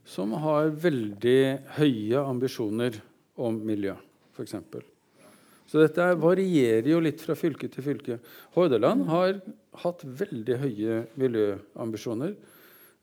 som 0.04 0.34
har 0.42 0.70
veldig 0.70 1.38
høye 1.78 2.22
ambisjoner 2.22 2.98
om 3.40 3.56
miljø, 3.66 3.94
f.eks. 4.36 4.54
Så 5.66 5.78
dette 5.80 5.98
er- 6.02 6.16
varierer 6.20 6.86
jo 6.88 7.00
litt 7.00 7.20
fra 7.20 7.34
fylke 7.34 7.68
til 7.72 7.82
fylke. 7.82 8.18
Hordaland 8.54 9.06
har 9.08 9.40
hatt 9.82 10.02
veldig 10.04 10.58
høye 10.60 11.06
miljøambisjoner. 11.16 12.34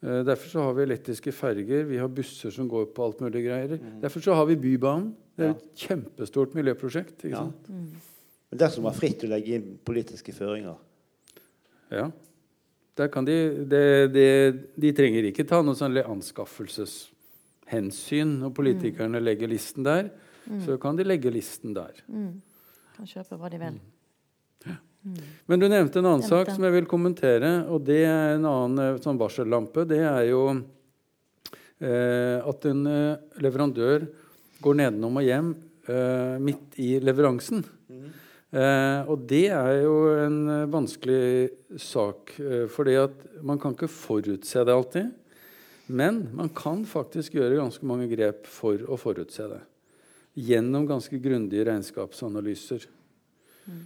Eh, 0.03 0.23
Derfor 0.23 0.47
så 0.49 0.61
har 0.63 0.73
vi 0.73 0.81
elektriske 0.83 1.31
ferger, 1.33 1.83
vi 1.85 1.97
har 1.97 2.07
busser 2.07 2.49
som 2.51 2.67
går 2.69 2.85
på 2.93 3.03
alt 3.05 3.19
mulig 3.21 3.43
greier. 3.45 3.79
Derfor 4.01 4.19
så 4.21 4.33
har 4.35 4.45
vi 4.45 4.55
Bybanen. 4.55 5.15
Det 5.37 5.45
er 5.45 5.49
et 5.55 5.75
kjempestort 5.75 6.53
miljøprosjekt. 6.53 7.17
ikke 7.23 7.29
Ja. 7.31 7.37
sant? 7.37 7.69
Men 7.69 8.57
dersom 8.59 8.83
man 8.83 8.93
er 8.93 8.99
fritt 8.99 9.23
å 9.23 9.27
legge 9.29 9.47
inn 9.55 9.79
politiske 9.85 10.31
føringer. 10.33 10.75
Ja. 11.91 12.11
Der 12.95 13.07
kan 13.07 13.25
de, 13.25 13.65
de, 13.65 14.07
de, 14.11 14.51
de 14.77 14.91
trenger 14.93 15.23
ikke 15.31 15.47
ta 15.47 15.61
noe 15.63 15.73
sånn 15.73 15.97
anskaffelseshensyn 16.03 18.33
når 18.41 18.51
politikerne 18.53 19.21
legger 19.23 19.47
listen 19.51 19.83
der. 19.87 20.09
Så 20.65 20.75
kan 20.81 20.97
de 20.97 21.03
legge 21.05 21.31
listen 21.31 21.73
der. 21.73 21.93
Kan 23.01 23.09
kjøpe 23.09 23.39
hva 23.41 23.49
de 23.49 23.57
vil. 23.61 23.81
Men 25.49 25.57
du 25.57 25.65
nevnte 25.65 25.97
en 25.97 26.07
annen 26.11 26.25
sak 26.27 26.51
som 26.53 26.61
jeg 26.67 26.75
vil 26.75 26.89
kommentere, 26.89 27.49
og 27.65 27.81
det 27.87 28.03
er 28.05 28.35
en 28.35 28.45
annen 28.45 28.83
eh, 28.83 28.99
sånn 29.01 29.17
varsellampe. 29.17 29.87
Det 29.89 30.03
er 30.05 30.27
jo 30.29 30.43
eh, 31.81 32.37
at 32.37 32.67
en 32.69 32.83
eh, 32.85 33.23
leverandør 33.41 34.05
går 34.61 34.77
nedenom 34.83 35.17
og 35.17 35.25
hjem 35.25 35.55
eh, 35.89 36.35
midt 36.45 36.77
i 36.77 36.91
leveransen. 37.01 37.63
Eh, 37.89 39.09
og 39.09 39.25
det 39.31 39.47
er 39.55 39.79
jo 39.87 39.95
en 40.19 40.37
eh, 40.51 40.69
vanskelig 40.69 41.81
sak, 41.81 42.35
eh, 42.37 42.67
fordi 42.69 42.99
at 43.01 43.25
man 43.41 43.57
kan 43.63 43.73
ikke 43.73 43.89
forutse 43.89 44.67
det 44.67 44.75
alltid. 44.75 45.09
Men 45.89 46.27
man 46.37 46.53
kan 46.53 46.85
faktisk 46.85 47.39
gjøre 47.39 47.57
ganske 47.57 47.89
mange 47.89 48.05
grep 48.11 48.45
for 48.45 48.85
å 48.85 49.01
forutse 49.01 49.49
det. 49.49 49.63
Gjennom 50.33 50.87
ganske 50.87 51.19
grundige 51.19 51.65
regnskapsanalyser. 51.67 52.87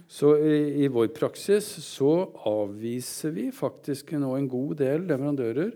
Så 0.08 0.32
i, 0.38 0.84
i 0.84 0.88
vår 0.88 1.10
praksis 1.14 1.66
så 1.84 2.12
avviser 2.48 3.34
vi 3.34 3.50
faktisk 3.52 4.14
nå 4.16 4.32
en 4.36 4.48
god 4.48 4.78
del 4.80 5.04
leverandører 5.08 5.74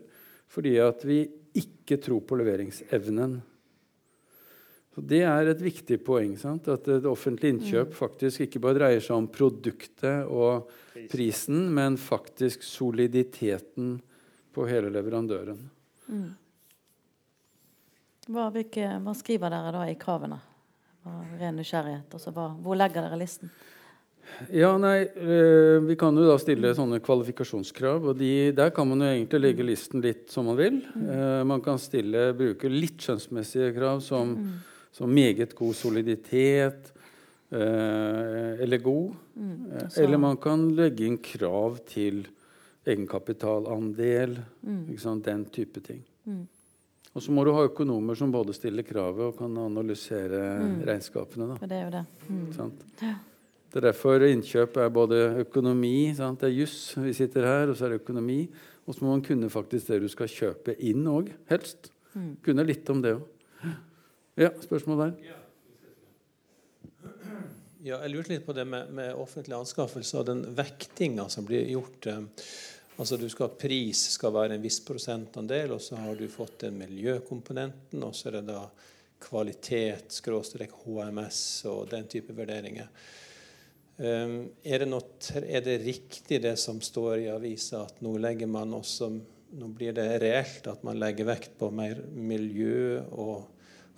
fordi 0.50 0.78
at 0.82 1.04
vi 1.06 1.22
ikke 1.60 1.98
tror 2.02 2.24
på 2.26 2.38
leveringsevnen. 2.40 3.36
Så 4.94 5.04
Det 5.06 5.20
er 5.22 5.52
et 5.52 5.62
viktig 5.62 6.00
poeng. 6.02 6.34
Sant? 6.38 6.66
At 6.68 6.88
et 6.90 7.06
offentlig 7.06 7.54
innkjøp 7.54 7.94
faktisk 7.94 8.46
ikke 8.46 8.62
bare 8.62 8.78
dreier 8.80 9.04
seg 9.04 9.14
om 9.20 9.28
produktet 9.30 10.26
og 10.26 10.70
prisen, 11.12 11.68
men 11.70 11.98
faktisk 12.00 12.66
soliditeten 12.66 14.00
på 14.50 14.66
hele 14.66 14.90
leverandøren. 14.90 15.62
Hva, 18.30 18.50
hvilke, 18.50 18.88
hva 19.02 19.14
skriver 19.14 19.54
dere 19.54 19.74
da 19.74 19.86
i 19.86 19.98
kravene? 19.98 20.40
Av 21.06 21.24
Ren 21.40 21.56
nysgjerrighet. 21.56 22.12
Altså, 22.12 22.32
hvor 22.34 22.76
legger 22.76 23.06
dere 23.06 23.18
listen? 23.18 23.50
Ja, 24.52 24.76
nei, 24.78 25.00
eh, 25.16 25.78
Vi 25.82 25.96
kan 25.98 26.14
jo 26.16 26.26
da 26.28 26.36
stille 26.38 26.74
sånne 26.76 27.00
kvalifikasjonskrav. 27.02 28.04
og 28.10 28.18
de, 28.18 28.52
Der 28.52 28.70
kan 28.70 28.86
man 28.88 29.00
jo 29.00 29.06
egentlig 29.06 29.40
legge 29.40 29.64
listen 29.64 30.00
litt 30.02 30.30
som 30.30 30.46
man 30.46 30.56
vil. 30.56 30.82
Eh, 30.96 31.42
man 31.44 31.60
kan 31.60 31.78
stille, 31.78 32.32
bruke 32.36 32.68
litt 32.70 32.98
skjønnsmessige 32.98 33.74
krav 33.74 34.00
som, 34.02 34.36
som 34.92 35.08
meget 35.12 35.54
god 35.56 35.74
soliditet 35.74 36.92
eh, 37.50 38.60
eller 38.62 38.78
god. 38.78 39.14
Mm. 39.36 39.88
så- 39.90 40.02
eller 40.04 40.18
man 40.18 40.36
kan 40.36 40.68
legge 40.76 41.00
inn 41.06 41.18
krav 41.18 41.78
til 41.86 42.26
egenkapitalandel. 42.86 44.38
Sant? 44.98 45.24
Den 45.24 45.44
type 45.46 45.80
ting. 45.82 46.04
Og 47.10 47.24
så 47.24 47.32
må 47.34 47.42
du 47.42 47.50
ha 47.56 47.64
økonomer 47.66 48.14
som 48.18 48.30
både 48.30 48.54
stiller 48.54 48.86
kravet 48.86 49.32
og 49.32 49.38
kan 49.40 49.56
analysere 49.58 50.44
regnskapene. 50.86 51.48
da. 51.50 51.66
Det 51.66 51.78
er 51.78 51.84
jo 51.88 51.92
det. 51.96 52.04
Mm. 52.28 52.44
Sant? 52.54 52.84
Det 53.00 53.78
er 53.78 53.86
derfor 53.88 54.22
innkjøp 54.26 54.78
er 54.82 54.92
både 54.94 55.18
økonomi 55.42 56.12
sant? 56.18 56.42
Det 56.42 56.50
er 56.50 56.56
juss, 56.60 56.78
vi 56.98 57.14
sitter 57.14 57.46
her, 57.46 57.70
og 57.70 57.78
så 57.78 57.86
er 57.86 57.94
det 57.94 58.02
økonomi. 58.04 58.44
Og 58.86 58.94
så 58.94 59.04
må 59.04 59.12
man 59.14 59.22
kunne 59.26 59.50
faktisk 59.50 59.90
det 59.90 60.00
du 60.04 60.08
skal 60.10 60.30
kjøpe 60.30 60.74
inn 60.86 61.06
òg, 61.10 61.30
helst. 61.50 61.92
Kunne 62.42 62.66
litt 62.66 62.88
om 62.90 63.02
det 63.02 63.14
òg. 63.18 63.28
Ja, 64.40 64.50
spørsmål 64.62 65.04
der? 65.04 65.12
Ja, 67.80 67.96
jeg 68.04 68.12
lurte 68.12 68.34
litt 68.34 68.44
på 68.44 68.54
det 68.56 68.66
med, 68.68 68.90
med 68.92 69.14
offentlige 69.16 69.58
anskaffelser 69.58 70.20
og 70.20 70.26
den 70.28 70.42
vektinga 70.56 71.26
som 71.32 71.46
blir 71.48 71.64
gjort. 71.70 72.06
eh, 72.10 72.46
Altså 73.00 73.16
du 73.16 73.30
skal 73.32 73.54
Pris 73.56 74.02
skal 74.18 74.34
være 74.34 74.58
en 74.58 74.64
viss 74.64 74.82
prosentandel, 74.84 75.72
og 75.72 75.80
så 75.80 75.96
har 75.96 76.18
du 76.18 76.26
fått 76.28 76.66
den 76.66 76.76
miljøkomponenten, 76.82 78.02
og 78.04 78.12
så 78.16 78.28
er 78.28 78.36
det 78.36 78.50
da 78.50 78.66
kvalitet, 79.20 80.12
skråstrek 80.12 80.74
HMS 80.82 81.40
og 81.70 81.88
den 81.94 82.04
type 82.12 82.36
vurderinger. 82.36 82.90
Um, 84.00 84.36
er, 84.64 84.82
det 84.82 84.88
noe, 84.88 85.04
er 85.40 85.64
det 85.64 85.78
riktig 85.82 86.42
det 86.44 86.54
som 86.60 86.80
står 86.84 87.22
i 87.22 87.30
avisa, 87.32 87.86
at 87.88 88.04
nå 88.04 88.16
legger 88.20 88.48
man 88.50 88.76
også 88.80 89.12
Nå 89.50 89.66
blir 89.74 89.90
det 89.90 90.04
reelt 90.22 90.68
at 90.70 90.84
man 90.86 90.94
legger 90.94 91.26
vekt 91.26 91.56
på 91.58 91.72
mer 91.74 91.98
miljø 92.14 93.00
og 93.18 93.48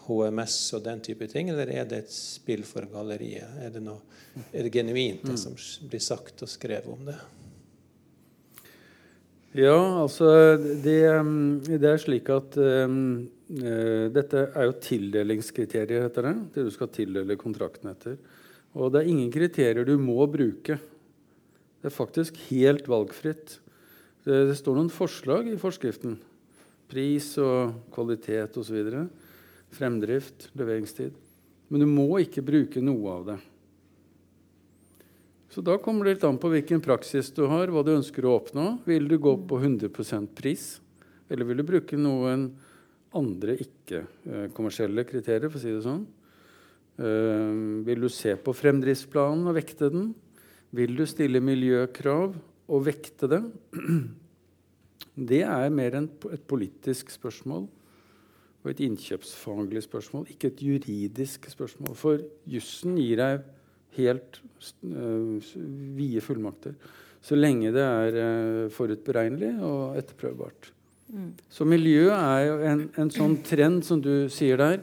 HMS 0.06 0.54
og 0.78 0.86
den 0.86 1.02
type 1.04 1.28
ting, 1.28 1.50
eller 1.52 1.68
er 1.68 1.84
det 1.90 1.98
et 2.06 2.14
spill 2.14 2.64
for 2.64 2.88
galleriet? 2.88 3.58
Er 3.60 3.74
det, 3.74 3.82
noe, 3.84 4.00
er 4.48 4.64
det 4.64 4.72
genuint, 4.72 5.20
det 5.28 5.36
som 5.36 5.52
blir 5.84 6.00
sagt 6.00 6.40
og 6.46 6.48
skrevet 6.48 6.88
om 6.88 7.04
det? 7.10 7.18
Ja, 9.52 9.76
altså 10.00 10.28
det, 10.56 11.00
det 11.68 11.88
er 11.90 11.98
slik 12.00 12.30
at 12.32 12.54
um, 12.56 13.26
eh, 13.52 14.06
Dette 14.08 14.46
er 14.48 14.64
jo 14.64 14.78
tildelingskriterier, 14.80 16.06
heter 16.06 16.30
det. 16.30 16.32
Det 16.54 16.64
du 16.64 16.70
skal 16.72 16.88
tildele 16.94 17.36
kontrakten 17.36 17.90
etter. 17.92 18.16
Og 18.72 18.94
det 18.94 19.02
er 19.02 19.10
ingen 19.12 19.28
kriterier 19.34 19.84
du 19.84 19.98
må 20.00 20.24
bruke. 20.32 20.78
Det 21.82 21.90
er 21.90 21.92
faktisk 21.92 22.40
helt 22.48 22.88
valgfritt. 22.88 23.58
Det, 24.24 24.38
det 24.48 24.56
står 24.56 24.78
noen 24.78 24.92
forslag 24.92 25.52
i 25.52 25.60
forskriften. 25.60 26.16
Pris 26.88 27.34
og 27.42 27.76
kvalitet 27.92 28.56
osv. 28.56 28.88
Fremdrift, 29.76 30.48
leveringstid. 30.56 31.12
Men 31.68 31.84
du 31.84 31.90
må 31.92 32.08
ikke 32.24 32.44
bruke 32.44 32.80
noe 32.84 33.18
av 33.18 33.28
det. 33.34 33.40
Så 35.52 35.60
da 35.60 35.74
kommer 35.76 36.06
det 36.06 36.14
litt 36.14 36.22
an 36.24 36.38
på 36.40 36.48
hvilken 36.48 36.80
praksis 36.80 37.28
du 37.36 37.42
har, 37.50 37.68
hva 37.68 37.82
du 37.84 37.90
ønsker 37.92 38.24
å 38.24 38.38
oppnå. 38.38 38.78
Vil 38.88 39.04
du 39.10 39.18
gå 39.20 39.34
på 39.48 39.58
100% 39.60 40.32
pris, 40.38 40.80
eller 41.28 41.44
vil 41.44 41.60
du 41.60 41.66
bruke 41.68 41.98
noen 42.00 42.46
andre 43.12 43.58
ikke-kommersielle 43.60 45.04
kriterier, 45.04 45.52
for 45.52 45.60
å 45.60 45.64
si 45.64 45.74
det 45.74 45.84
sånn? 45.84 46.06
Uh, 46.96 47.84
vil 47.84 48.04
du 48.04 48.08
se 48.12 48.32
på 48.40 48.56
fremdriftsplanen 48.56 49.44
og 49.50 49.58
vekte 49.58 49.92
den? 49.92 50.10
Vil 50.72 50.96
du 50.96 51.04
stille 51.08 51.44
miljøkrav 51.44 52.32
og 52.72 52.84
vekte 52.88 53.28
det? 53.36 53.44
Det 55.12 55.42
er 55.44 55.68
mer 55.68 55.92
et 56.00 56.44
politisk 56.48 57.10
spørsmål 57.12 57.66
og 58.62 58.68
et 58.70 58.78
innkjøpsfaglig 58.86 59.82
spørsmål, 59.84 60.30
ikke 60.32 60.48
et 60.48 60.62
juridisk 60.64 61.50
spørsmål. 61.52 61.92
For 61.98 62.22
jussen 62.48 62.96
gir 62.96 63.20
deg 63.20 63.42
helt 63.96 64.40
øh, 64.84 65.38
vide 65.96 66.22
fullmakter. 66.24 66.76
Så 67.22 67.38
lenge 67.38 67.72
det 67.74 67.82
er 67.82 68.20
øh, 68.22 68.70
forutberegnelig 68.74 69.54
og 69.62 69.98
etterprøvbart. 70.00 70.72
Så 71.52 71.66
miljø 71.68 72.08
er 72.14 72.44
jo 72.46 72.54
en, 72.64 72.82
en 72.98 73.10
sånn 73.12 73.36
trend 73.44 73.82
som 73.84 74.00
du 74.00 74.28
sier 74.32 74.56
der. 74.60 74.78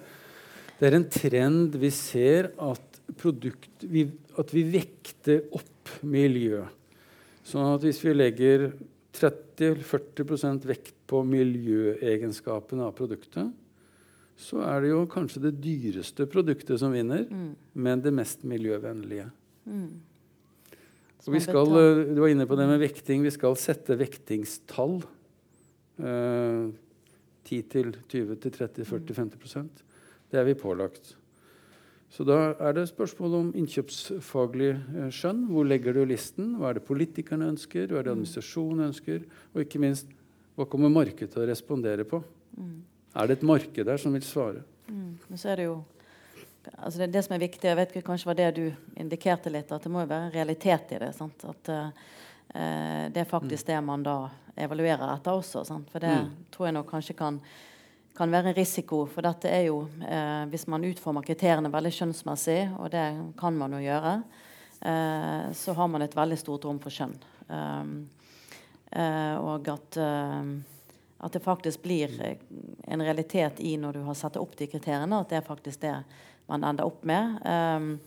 Det 0.80 0.88
er 0.88 0.98
en 0.99 1.07
trend 1.11 1.77
vi 1.81 1.90
ser 1.94 2.52
at 2.61 2.86
produkt 3.19 3.88
vi, 3.90 4.06
At 4.40 4.53
vi 4.53 4.61
vekter 4.72 5.49
opp 5.52 5.90
miljø. 6.06 6.61
Sånn 7.44 7.73
at 7.73 7.84
hvis 7.84 7.99
vi 8.06 8.14
legger 8.14 8.69
30-40% 9.18 10.68
vekt 10.69 10.94
på 11.10 11.23
miljøegenskapene 11.27 12.86
av 12.86 12.94
produktet, 12.95 13.49
så 14.40 14.61
er 14.64 14.82
det 14.86 14.90
jo 14.94 15.02
kanskje 15.11 15.41
det 15.44 15.57
dyreste 15.61 16.24
produktet 16.32 16.80
som 16.80 16.94
vinner, 16.95 17.26
Mm. 17.30 17.49
men 17.76 18.02
det 18.02 18.14
mest 18.16 18.44
miljøvennlige. 18.48 19.28
Mm. 19.68 19.90
Og 21.28 21.34
vi 21.36 21.40
skal, 21.44 21.68
eh, 21.68 22.14
du 22.16 22.22
var 22.22 22.30
inne 22.32 22.48
på 22.48 22.56
det 22.57 22.66
med 22.68 22.80
vekting. 22.80 23.22
Vi 23.24 23.30
skal 23.36 23.56
sette 23.60 23.98
vektingstall. 23.99 25.02
Eh, 25.99 26.72
10-20-30-40-50% 27.45 29.70
Det 30.32 30.40
er 30.40 30.44
vi 30.45 30.53
pålagt. 30.53 31.16
Så 32.10 32.24
da 32.26 32.53
er 32.60 32.74
det 32.74 32.88
spørsmål 32.90 33.34
om 33.38 33.52
innkjøpsfaglig 33.57 34.70
eh, 34.78 35.10
skjønn. 35.14 35.44
Hvor 35.49 35.66
legger 35.68 35.94
du 35.94 36.06
listen? 36.06 36.56
Hva 36.57 36.70
er 36.70 36.74
det 36.80 36.86
politikerne 36.88 37.49
ønsker? 37.49 37.88
Hva 37.90 37.98
er 37.99 38.03
det 38.07 38.14
administrasjonen 38.14 38.86
ønsker? 38.90 39.20
Og 39.53 39.61
ikke 39.66 39.80
minst, 39.82 40.07
hva 40.57 40.66
kommer 40.70 40.90
markedet 40.94 41.32
til 41.34 41.41
å 41.44 41.48
respondere 41.49 42.03
på? 42.10 42.18
Mm. 42.57 42.80
Er 43.15 43.27
det 43.27 43.40
et 43.40 43.48
marked 43.48 43.86
der 43.86 43.98
som 43.98 44.14
vil 44.14 44.23
svare? 44.26 44.61
Mm. 44.88 45.18
Men 45.27 45.38
så 45.38 45.49
er 45.49 45.56
det 45.61 45.65
jo 45.69 45.80
altså 46.76 46.99
det, 46.99 47.07
det 47.14 47.23
som 47.26 47.34
er 47.36 47.41
viktig, 47.41 47.65
jeg 47.69 47.77
vet 47.80 47.91
ikke, 47.95 48.06
kanskje 48.11 48.30
var 48.30 48.38
det 48.38 48.49
du 48.60 48.65
indikerte 49.02 49.49
litt, 49.53 49.72
at 49.72 49.84
det 49.84 49.91
må 49.91 50.03
jo 50.03 50.10
være 50.11 50.27
en 50.27 50.36
realitet 50.36 50.91
i 50.94 50.99
det. 51.02 51.14
Sant? 51.18 51.45
At 51.49 51.72
uh, 51.73 51.90
det 53.10 53.22
er 53.23 53.30
faktisk 53.30 53.68
det 53.69 53.80
man 53.86 54.03
da 54.06 54.18
evaluerer 54.60 55.07
etter 55.14 55.38
også. 55.38 55.64
Sant? 55.65 55.90
For 55.94 55.99
det 56.03 56.15
Mm. 56.19 56.30
tror 56.52 56.65
jeg 56.68 56.73
nok 56.73 56.90
kanskje 56.91 57.15
kan, 57.15 57.40
kan 58.18 58.31
være 58.31 58.49
en 58.49 58.56
risiko. 58.57 59.06
For 59.06 59.22
dette 59.22 59.48
er 59.49 59.68
jo 59.68 59.88
eh, 60.02 60.45
Hvis 60.49 60.68
man 60.68 60.84
utformer 60.84 61.22
kriteriene 61.23 61.69
veldig 61.72 61.91
skjønnsmessig, 61.94 62.73
og 62.80 62.90
det 62.91 63.06
kan 63.40 63.53
man 63.56 63.72
jo 63.72 63.80
gjøre, 63.80 64.23
eh, 64.81 65.53
så 65.53 65.73
har 65.77 65.88
man 65.88 66.02
et 66.02 66.15
veldig 66.18 66.38
stort 66.38 66.65
rom 66.65 66.80
for 66.80 66.90
skjønn. 66.90 67.14
Um, 67.49 68.10
eh, 68.91 69.38
og 69.40 69.69
at 69.69 69.98
eh, 69.98 70.44
at 71.20 71.34
det 71.34 71.40
faktisk 71.40 71.84
blir 71.84 72.22
eh, 72.22 72.38
en 72.88 73.02
realitet 73.02 73.60
i 73.60 73.76
når 73.78 73.94
du 73.94 74.06
har 74.08 74.16
satt 74.16 74.38
opp 74.40 74.56
de 74.58 74.68
kriteriene, 74.72 75.20
at 75.20 75.30
det 75.32 75.41
er 75.41 75.48
faktisk 75.48 75.82
det 75.84 75.98
man 76.50 76.64
ender 76.64 76.88
opp 76.88 77.04
med. 77.04 77.41
Um, 77.46 78.00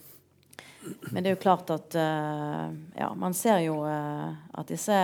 men 1.13 1.23
det 1.23 1.31
er 1.31 1.37
jo 1.37 1.43
klart 1.45 1.71
at 1.71 1.95
uh, 1.95 2.73
ja, 2.97 3.13
man 3.15 3.37
ser 3.39 3.61
jo 3.63 3.83
uh, 3.87 4.33
at 4.59 4.73
disse 4.73 4.97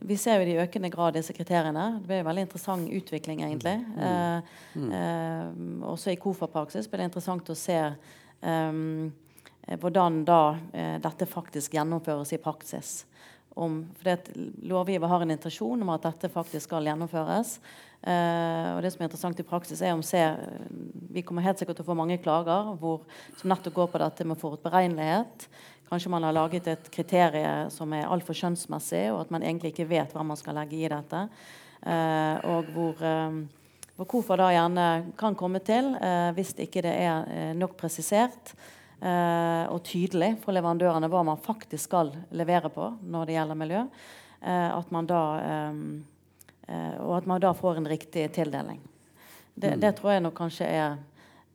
Vi 0.00 0.16
ser 0.18 0.40
jo 0.40 0.46
i 0.46 0.58
økende 0.62 0.90
grad 0.90 1.14
disse 1.14 1.34
kriteriene. 1.34 1.98
Det 1.98 2.06
blir 2.06 2.20
en 2.20 2.26
veldig 2.28 2.42
interessant 2.46 2.90
utvikling, 2.90 3.42
egentlig. 3.42 3.76
Uh, 3.98 4.38
uh, 4.78 5.48
også 5.90 6.12
i 6.12 6.18
KOFA-praksis 6.22 6.86
blir 6.88 7.02
det 7.02 7.08
interessant 7.10 7.50
å 7.50 7.58
se 7.58 7.78
um, 8.40 9.10
hvordan 9.68 10.22
da 10.24 10.42
dette 11.02 11.26
faktisk 11.28 11.74
gjennomføres 11.76 12.30
i 12.32 12.38
praksis 12.40 13.02
om 13.58 13.82
fordi 13.98 14.14
at 14.14 14.30
Lovgiver 14.70 15.10
har 15.10 15.24
en 15.24 15.34
intensjon 15.34 15.82
om 15.84 15.92
at 15.94 16.06
dette 16.06 16.30
faktisk 16.32 16.68
skal 16.68 16.86
gjennomføres. 16.88 17.58
Eh, 17.98 18.68
og 18.76 18.84
det 18.84 18.92
som 18.94 19.02
er 19.02 19.08
interessant 19.08 19.40
i 19.42 19.46
praksis 19.46 19.80
er 19.82 19.96
om 19.96 20.04
se, 20.06 20.20
Vi 21.10 21.24
kommer 21.26 21.42
helt 21.42 21.58
sikkert 21.58 21.80
til 21.80 21.86
å 21.86 21.90
få 21.90 21.98
mange 21.98 22.20
klager 22.22 22.76
hvor, 22.78 23.02
som 23.40 23.50
nettopp 23.50 23.74
går 23.74 23.90
på 23.90 24.00
dette 24.04 24.26
med 24.28 24.38
forutberegnelighet. 24.38 25.48
Kanskje 25.88 26.12
man 26.12 26.22
har 26.22 26.36
laget 26.36 26.68
et 26.68 26.90
kriterium 26.92 27.70
som 27.72 27.92
er 27.96 28.06
altfor 28.06 28.36
skjønnsmessig, 28.36 29.08
og 29.10 29.22
at 29.24 29.30
man 29.32 29.42
egentlig 29.42 29.72
ikke 29.72 29.88
vet 29.88 30.12
hva 30.14 30.22
man 30.26 30.36
skal 30.36 30.58
legge 30.60 30.76
i 30.76 30.90
dette. 30.92 31.22
Eh, 31.82 32.48
og 32.52 32.68
hvor, 32.74 33.00
eh, 33.02 33.38
hvor 33.96 34.10
KOFA 34.12 34.36
da 34.36 34.50
gjerne 34.52 34.88
kan 35.18 35.34
komme 35.34 35.62
til, 35.64 35.94
eh, 35.96 36.30
hvis 36.36 36.52
ikke 36.60 36.84
det 36.84 36.92
er 36.92 37.24
eh, 37.32 37.54
nok 37.56 37.74
presisert, 37.80 38.54
og 39.70 39.82
tydelig 39.86 40.32
for 40.42 40.52
leverandørene 40.56 41.08
hva 41.08 41.20
man 41.24 41.38
faktisk 41.38 41.84
skal 41.90 42.10
levere 42.34 42.68
på 42.74 42.88
når 43.06 43.26
det 43.28 43.34
gjelder 43.36 43.58
miljø. 43.60 43.82
Eh, 44.42 44.70
at 44.78 44.90
man 44.94 45.06
da, 45.06 45.20
eh, 45.42 45.78
eh, 46.68 46.96
og 47.02 47.16
at 47.18 47.26
man 47.26 47.40
da 47.40 47.52
får 47.54 47.76
en 47.80 47.86
riktig 47.90 48.26
tildeling. 48.34 48.80
Det, 49.58 49.76
det 49.82 49.96
tror 49.98 50.12
jeg 50.12 50.22
nok 50.22 50.34
kanskje 50.38 50.66
er 50.70 50.96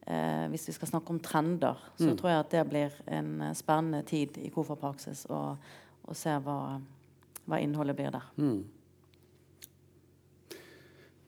eh, 0.08 0.48
Hvis 0.52 0.68
vi 0.68 0.74
skal 0.76 0.88
snakke 0.90 1.10
om 1.14 1.20
trender, 1.24 1.78
så 1.96 2.10
Mm. 2.12 2.18
tror 2.20 2.30
jeg 2.30 2.40
at 2.40 2.50
det 2.52 2.64
blir 2.70 2.92
en 3.08 3.42
eh, 3.42 3.54
spennende 3.54 4.04
tid 4.04 4.38
i 4.38 4.50
KOFA-praksis 4.50 5.26
å 5.32 5.58
se 6.14 6.30
hva, 6.44 6.80
hva 7.48 7.60
innholdet 7.64 7.96
blir 7.96 8.12
der. 8.12 8.26
Mm. 8.38 8.64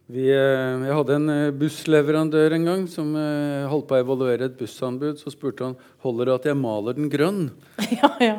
Vi, 0.06 0.28
eh, 0.30 0.84
jeg 0.86 0.94
hadde 0.94 1.16
en 1.18 1.32
eh, 1.34 1.54
bussleverandør 1.58 2.54
en 2.54 2.68
gang 2.68 2.84
som 2.90 3.08
eh, 3.18 3.66
holdt 3.72 3.88
på 3.90 3.96
å 3.98 4.02
evaluere 4.04 4.46
et 4.46 4.60
bussanbud. 4.60 5.18
Så 5.18 5.34
spurte 5.34 5.66
han 5.66 5.78
holder 6.06 6.30
det 6.30 6.36
at 6.36 6.46
jeg 6.52 6.60
maler 6.60 6.94
den 6.98 7.10
grønn. 7.10 7.48
ja, 7.98 8.12
ja. 8.22 8.36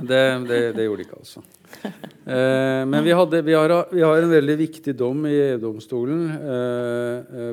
Det, 0.00 0.22
det, 0.48 0.60
det 0.78 0.86
gjorde 0.86 1.02
de 1.02 1.04
ikke, 1.04 1.20
altså. 1.20 1.44
Eh, 1.84 2.82
men 2.88 3.04
vi, 3.04 3.12
hadde, 3.12 3.42
vi, 3.44 3.52
har, 3.52 3.74
vi 3.92 4.00
har 4.00 4.16
en 4.16 4.32
veldig 4.32 4.56
viktig 4.62 4.94
dom 4.96 5.26
i 5.28 5.34
EU-domstolen. 5.50 6.22
Eh, 6.40 7.52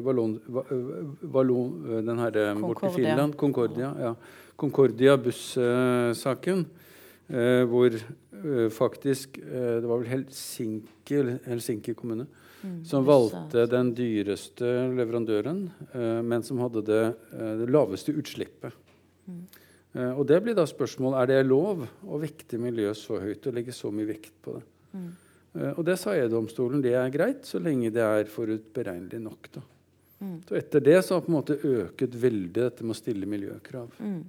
den 2.07 2.23
herre 2.23 2.45
borte 2.61 2.87
i 2.87 2.95
Finland. 3.01 3.35
Concordia. 3.35 3.91
Ja. 3.99 4.13
Concordia 4.55 5.17
buss-saken. 5.19 6.63
Eh, 7.31 7.63
hvor 7.67 7.91
eh, 7.91 8.69
faktisk 8.75 9.37
Det 9.39 9.87
var 9.87 10.01
vel 10.01 10.09
Helsinki, 10.11 11.19
Helsinki 11.45 11.93
kommune 11.95 12.25
Mm, 12.25 12.40
som 12.85 13.05
valgte 13.07 13.65
den 13.69 13.91
dyreste 13.97 14.67
leverandøren, 14.93 15.63
eh, 15.93 16.21
men 16.21 16.43
som 16.45 16.61
hadde 16.61 16.83
det, 16.85 17.03
eh, 17.33 17.55
det 17.61 17.69
laveste 17.71 18.13
utslippet. 18.13 18.75
Mm. 19.27 19.41
Eh, 19.93 20.11
og 20.13 20.25
det 20.27 20.39
blir 20.43 20.55
da 20.55 20.65
spørsmål 20.69 21.17
er 21.19 21.31
det 21.31 21.41
lov 21.47 21.83
å 21.83 22.19
vekte 22.21 22.59
miljøet 22.61 22.99
så 22.99 23.19
høyt 23.21 23.47
og 23.47 23.57
legge 23.57 23.75
så 23.75 23.91
mye 23.91 24.07
vekt 24.07 24.33
på 24.43 24.55
det. 24.55 24.63
Mm. 24.93 25.09
Eh, 25.53 25.71
og 25.73 25.83
det 25.87 25.97
sa 25.99 26.15
EU-domstolen 26.15 26.83
det 26.83 26.95
er 26.95 27.11
greit, 27.13 27.43
så 27.47 27.59
lenge 27.59 27.91
det 27.91 28.05
er 28.05 28.29
forutberegnelig 28.31 29.19
nok. 29.23 29.49
Da. 29.57 29.63
Mm. 30.21 30.37
Så 30.47 30.59
etter 30.59 30.85
det 30.85 30.99
så 31.03 31.17
har 31.17 31.25
på 31.25 31.33
en 31.33 31.39
måte 31.39 31.57
øket 31.57 32.15
veldig 32.15 32.53
dette 32.61 32.85
med 32.85 32.95
å 32.95 33.01
stille 33.01 33.27
miljøkrav. 33.29 33.97
Mm. 33.99 34.21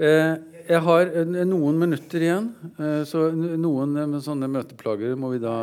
Eh, 0.00 0.34
jeg 0.70 0.82
har 0.86 1.08
eh, 1.10 1.30
noen 1.48 1.78
minutter 1.80 2.22
igjen, 2.22 2.48
eh, 2.78 3.02
så 3.08 3.26
noen 3.34 3.96
eh, 3.98 4.08
med 4.10 4.22
sånne 4.22 4.48
møteplager 4.50 5.16
må 5.18 5.32
vi 5.34 5.42
da 5.42 5.56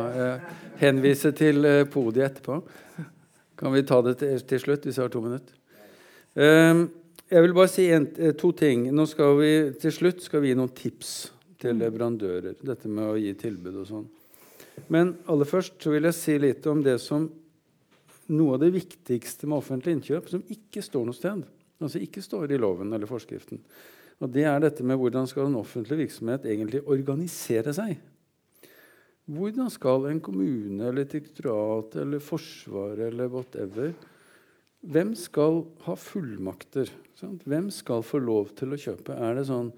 henvise 0.82 1.32
til 1.36 1.64
podiet 1.92 2.28
etterpå. 2.28 2.58
Kan 3.58 3.74
vi 3.74 3.84
ta 3.88 4.02
det 4.04 4.18
til, 4.20 4.60
slutt, 4.60 4.84
hvis 4.86 5.00
jeg 5.00 5.06
har 5.06 5.14
to 5.14 5.24
minutter? 5.24 5.56
Eh, 6.36 6.84
jeg 7.28 7.44
vil 7.44 7.56
bare 7.56 7.72
si 7.72 7.88
en, 7.92 8.06
to 8.38 8.52
ting. 8.56 8.86
Nå 8.94 9.08
skal 9.08 9.34
vi, 9.40 9.50
til 9.80 9.92
slutt 9.96 10.22
skal 10.24 10.44
vi 10.44 10.52
gi 10.52 10.60
noen 10.60 10.76
tips 10.76 11.16
til 11.60 11.80
leverandører. 11.80 12.60
Dette 12.64 12.88
med 12.92 13.08
å 13.08 13.18
gi 13.18 13.34
tilbud 13.36 13.82
og 13.82 13.88
sånn. 13.88 14.06
Men 14.92 15.16
aller 15.28 15.48
først 15.48 15.80
så 15.82 15.92
vil 15.92 16.06
jeg 16.06 16.16
si 16.16 16.38
litt 16.40 16.66
om 16.70 16.84
det 16.84 17.00
som 17.02 17.26
noe 18.28 18.54
av 18.54 18.62
det 18.62 18.74
viktigste 18.76 19.48
med 19.48 19.58
offentlig 19.58 19.96
innkjøp 19.96 20.28
som 20.30 20.44
ikke 20.52 20.84
står 20.84 21.08
noe 21.08 21.16
sted. 21.16 21.42
Altså 21.82 22.00
ikke 22.02 22.22
står 22.22 22.52
i 22.52 22.60
loven 22.60 22.92
eller 22.92 23.08
forskriften. 23.10 23.60
Og 24.18 24.30
det 24.34 24.44
er 24.50 24.58
dette 24.62 24.84
med 24.86 24.98
hvordan 24.98 25.28
skal 25.30 25.46
en 25.46 25.58
offentlig 25.60 26.00
virksomhet 26.02 26.46
egentlig 26.48 26.82
organisere 26.90 27.74
seg. 27.76 27.98
Hvordan 29.28 29.68
skal 29.70 30.08
en 30.08 30.22
kommune 30.24 30.88
eller 30.88 31.04
et 31.04 31.12
direktorat 31.12 31.98
eller 32.00 32.22
Forsvaret 32.24 33.10
eller 33.10 33.28
whatever 33.28 33.92
Hvem 34.88 35.10
skal 35.18 35.64
ha 35.84 35.94
fullmakter? 35.98 36.88
Sant? 37.18 37.42
Hvem 37.50 37.66
skal 37.74 38.04
få 38.06 38.20
lov 38.22 38.52
til 38.56 38.72
å 38.72 38.78
kjøpe? 38.78 39.16
Er 39.18 39.34
det 39.34 39.48
sånn 39.48 39.72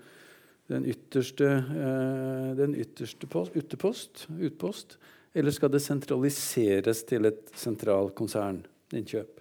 den 0.71 0.85
ytterste, 0.93 1.49
eh, 1.49 2.51
den 2.59 2.77
ytterste 2.79 3.27
post, 3.27 3.57
utepost, 3.57 4.27
utpost? 4.29 4.99
Eller 5.35 5.57
skal 5.57 5.73
det 5.73 5.81
sentraliseres 5.83 7.01
til 7.09 7.27
et 7.31 7.49
sentralt 7.57 8.13
konserninnkjøp? 8.19 9.41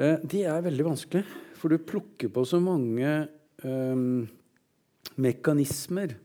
Eh, 0.00 0.16
det 0.24 0.46
er 0.48 0.64
veldig 0.64 0.88
vanskelig, 0.88 1.22
for 1.60 1.68
du 1.68 1.76
plukker 1.78 2.32
på 2.32 2.46
så 2.48 2.58
mange 2.58 3.28
mekanismer. 5.22 6.16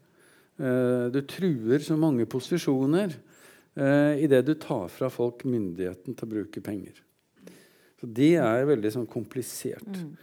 Eh, 0.58 1.08
du 1.14 1.20
truer 1.30 1.84
så 1.86 1.98
mange 2.00 2.26
posisjoner 2.30 3.14
eh, 3.78 4.24
idet 4.26 4.46
du 4.48 4.56
tar 4.58 4.88
fra 4.90 5.10
folk 5.14 5.46
myndigheten 5.46 6.18
til 6.18 6.28
å 6.28 6.32
bruke 6.32 6.64
penger. 6.66 7.04
Så 7.98 8.10
Det 8.10 8.36
er 8.42 8.70
veldig 8.70 8.94
sånn 8.94 9.10
komplisert. 9.10 9.90
Mm. 9.90 10.16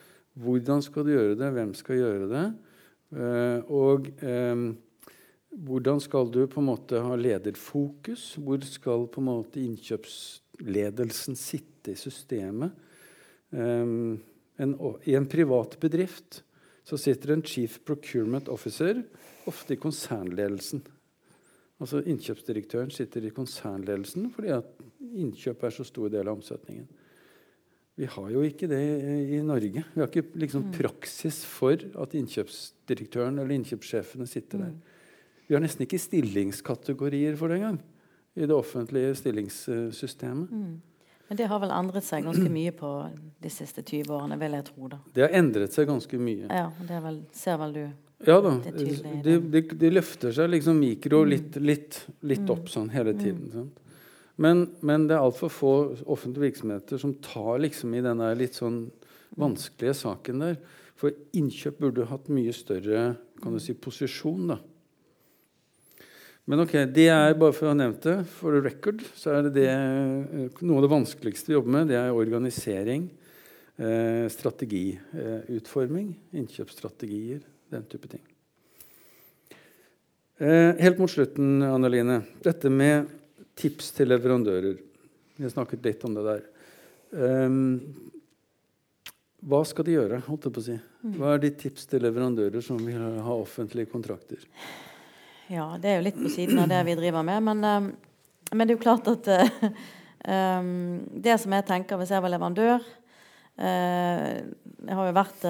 Hvordan 0.44 0.82
skal 0.82 1.06
du 1.06 1.12
gjøre 1.14 1.38
det? 1.38 1.50
Hvem 1.54 1.74
skal 1.78 2.00
gjøre 2.00 2.30
det? 2.30 2.46
Eh, 3.14 3.70
og 3.70 4.10
eh, 4.26 4.64
hvordan 5.54 6.00
skal 6.02 6.30
du 6.34 6.40
på 6.50 6.62
en 6.62 6.70
måte 6.72 7.02
ha 7.02 7.14
lederfokus? 7.18 8.32
Hvor 8.42 8.62
skal 8.66 9.06
på 9.06 9.22
en 9.22 9.28
måte 9.28 9.62
innkjøpsledelsen 9.62 11.38
sitte 11.38 11.94
i 11.94 11.98
systemet? 11.98 12.74
Um, 13.54 14.16
en, 14.58 14.72
I 15.06 15.14
en 15.14 15.28
privat 15.30 15.76
bedrift 15.78 16.40
så 16.84 16.98
sitter 17.00 17.32
en 17.34 17.44
chief 17.44 17.78
procurement 17.86 18.48
officer 18.52 19.00
ofte 19.48 19.74
i 19.74 19.80
konsernledelsen. 19.80 20.82
Altså 21.82 22.02
Innkjøpsdirektøren 22.06 22.92
sitter 22.94 23.24
i 23.24 23.32
konsernledelsen 23.34 24.28
fordi 24.34 24.52
at 24.54 24.68
innkjøp 25.14 25.64
er 25.64 25.74
så 25.74 25.86
stor 25.88 26.12
del 26.12 26.28
av 26.28 26.38
omsetningen. 26.38 26.86
Vi 27.94 28.08
har 28.10 28.30
jo 28.30 28.42
ikke 28.42 28.66
det 28.66 28.80
i 29.36 29.40
Norge. 29.46 29.84
Vi 29.94 30.00
har 30.02 30.08
ikke 30.10 30.40
liksom 30.42 30.70
praksis 30.74 31.44
for 31.46 31.78
at 31.78 32.16
innkjøpsdirektøren 32.18 33.38
eller 33.38 33.54
innkjøpssjefene 33.54 34.26
sitter 34.26 34.64
der. 34.64 34.72
Vi 35.46 35.54
har 35.54 35.62
nesten 35.62 35.84
ikke 35.86 36.00
stillingskategorier 36.02 37.36
for 37.38 37.52
det 37.52 37.60
engang 37.60 37.78
i 38.34 38.48
det 38.48 38.56
offentlige 38.56 39.14
stillingssystemet. 39.20 40.50
Mm. 41.24 41.28
Men 41.28 41.36
det 41.40 41.46
har 41.48 41.60
vel 41.62 41.70
endret 41.72 42.04
seg 42.04 42.24
ganske 42.26 42.50
mye 42.52 42.70
på 42.76 42.88
de 43.40 43.50
siste 43.50 43.82
20 43.82 44.10
årene, 44.12 44.36
vil 44.38 44.52
jeg 44.58 44.64
tro. 44.68 44.88
da. 44.88 44.98
Det 45.14 45.22
har 45.24 45.30
endret 45.38 45.72
seg 45.72 45.86
ganske 45.88 46.18
mye. 46.20 46.48
Ja, 46.52 46.66
det 46.88 46.98
vel, 47.02 47.22
ser 47.32 47.56
vel 47.58 47.72
du. 47.72 47.84
Ja 48.26 48.40
da. 48.40 48.52
De, 49.24 49.38
de, 49.52 49.62
de 49.80 49.90
løfter 49.90 50.32
seg 50.32 50.50
liksom 50.52 50.78
mikro 50.80 51.24
Mm. 51.24 51.28
litt, 51.30 51.56
litt, 51.56 52.06
litt 52.22 52.50
opp 52.50 52.68
sånn 52.68 52.90
hele 52.92 53.12
tiden. 53.16 53.50
Sant? 53.52 53.80
Men, 54.36 54.64
men 54.82 55.06
det 55.08 55.14
er 55.16 55.22
altfor 55.24 55.48
få 55.52 55.72
offentlige 56.10 56.50
virksomheter 56.50 56.98
som 56.98 57.14
tar 57.22 57.58
liksom 57.62 57.94
i 57.94 58.00
den 58.04 58.18
litt 58.38 58.54
sånn 58.54 58.90
vanskelige 59.36 59.94
saken 59.94 60.40
der. 60.44 60.56
For 60.96 61.10
innkjøp 61.34 61.78
burde 61.80 62.06
hatt 62.06 62.28
mye 62.28 62.52
større 62.54 63.16
kan 63.42 63.52
du 63.52 63.58
si, 63.60 63.74
posisjon, 63.74 64.48
da. 64.48 64.58
Men 66.44 66.60
ok, 66.60 66.74
det 66.92 67.06
er 67.08 67.36
bare 67.40 67.54
for 67.56 67.70
å 67.70 67.72
ha 67.72 67.78
nevnt 67.78 68.04
det. 68.04 68.18
For 68.36 68.58
record 68.60 69.00
så 69.16 69.32
er 69.32 69.46
det, 69.46 69.54
det 69.56 69.68
eh, 69.72 70.60
noe 70.60 70.76
av 70.76 70.84
det 70.84 70.92
vanskeligste 70.92 71.48
vi 71.48 71.56
jobber 71.56 71.72
med, 71.78 71.88
det 71.88 71.96
er 71.96 72.12
organisering, 72.12 73.06
eh, 73.80 74.26
strategiutforming, 74.32 76.12
innkjøpsstrategier, 76.36 77.40
den 77.72 77.88
type 77.88 78.12
ting. 78.12 78.24
Eh, 80.36 80.76
helt 80.84 81.00
mot 81.00 81.08
slutten, 81.08 81.62
Anneline. 81.64 82.20
Dette 82.44 82.68
med 82.68 83.08
tips 83.56 83.94
til 83.96 84.12
leverandører. 84.12 84.76
Vi 85.38 85.46
har 85.46 85.56
snakket 85.56 85.86
litt 85.86 86.04
om 86.04 86.16
det 86.18 86.28
der. 86.28 86.48
Ehm, 87.24 87.68
hva 89.44 89.64
skal 89.64 89.86
de 89.86 89.96
gjøre? 89.96 90.20
holdt 90.28 90.44
jeg 90.48 90.54
på 90.56 90.60
å 90.60 90.66
si? 90.68 90.76
Hva 91.16 91.34
er 91.34 91.44
ditt 91.46 91.62
tips 91.62 91.86
til 91.88 92.04
leverandører 92.04 92.64
som 92.64 92.76
vil 92.82 93.00
ha 93.00 93.36
offentlige 93.36 93.92
kontrakter? 93.92 94.44
Ja, 95.52 95.74
det 95.80 95.90
er 95.90 95.98
jo 95.98 96.06
litt 96.06 96.18
på 96.20 96.32
siden 96.32 96.58
av 96.62 96.70
det 96.72 96.80
vi 96.88 96.96
driver 96.98 97.24
med. 97.26 97.42
Men, 97.44 97.64
eh, 97.64 98.50
men 98.52 98.66
det 98.66 98.74
er 98.74 98.78
jo 98.78 98.84
klart 98.84 99.08
at 99.10 99.28
eh, 99.28 99.70
eh, 100.34 100.68
Det 101.24 101.38
som 101.40 101.56
jeg 101.56 101.66
tenker 101.68 102.00
hvis 102.00 102.14
jeg 102.14 102.24
var 102.24 102.32
leverandør 102.32 102.84
Jeg 103.54 104.94
har 104.98 105.06
jo 105.06 105.14
vært, 105.14 105.44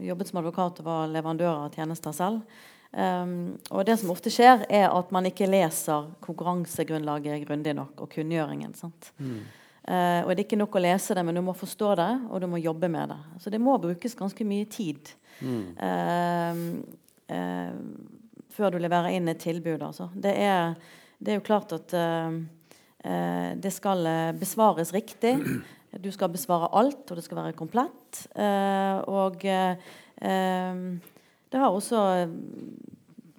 jobbet 0.00 0.28
som 0.30 0.38
advokat 0.40 0.78
og 0.80 0.86
var 0.86 1.10
leverandør 1.12 1.66
av 1.66 1.74
tjenester 1.74 2.14
selv. 2.16 2.60
Um, 2.90 3.60
og 3.70 3.84
det 3.86 3.98
som 4.00 4.10
ofte 4.10 4.32
skjer, 4.32 4.64
er 4.66 4.88
at 4.88 5.12
man 5.14 5.28
ikke 5.28 5.46
leser 5.46 6.08
konkurransegrunnlaget 6.24 7.44
grundig 7.44 7.74
nok, 7.76 8.00
og 8.00 8.10
kunngjøringen. 8.16 8.72
sant? 8.74 9.12
Uh, 9.20 10.24
og 10.24 10.32
det 10.32 10.40
er 10.40 10.46
ikke 10.46 10.58
nok 10.58 10.80
å 10.80 10.82
lese 10.82 11.14
det, 11.14 11.22
men 11.26 11.36
du 11.36 11.42
må 11.44 11.54
forstå 11.54 11.92
det, 12.00 12.10
og 12.30 12.40
du 12.42 12.48
må 12.50 12.62
jobbe 12.64 12.90
med 12.90 13.12
det. 13.12 13.20
Så 13.44 13.52
det 13.52 13.60
må 13.62 13.76
brukes 13.82 14.16
ganske 14.18 14.48
mye 14.48 14.66
tid 14.72 15.12
eh, 15.42 16.64
eh, 17.32 17.72
før 18.54 18.74
du 18.74 18.80
leverer 18.82 19.16
inn 19.16 19.30
et 19.30 19.40
tilbud. 19.42 19.82
Altså. 19.82 20.10
Det, 20.14 20.32
er, 20.34 20.74
det 21.18 21.32
er 21.32 21.40
jo 21.40 21.46
klart 21.46 21.74
at 21.76 21.94
eh, 21.96 22.40
eh, 23.04 23.50
det 23.60 23.72
skal 23.74 24.06
eh, 24.06 24.32
besvares 24.38 24.94
riktig. 24.96 25.36
Du 25.90 26.06
skal 26.14 26.30
besvare 26.30 26.68
alt, 26.78 27.02
og 27.10 27.18
det 27.18 27.24
skal 27.26 27.40
være 27.40 27.58
komplett. 27.58 28.24
Eh, 28.38 29.00
og 29.10 29.42
eh, 29.42 29.90
eh, 30.22 30.82
det 31.50 31.58
har 31.58 31.74
også 31.74 32.04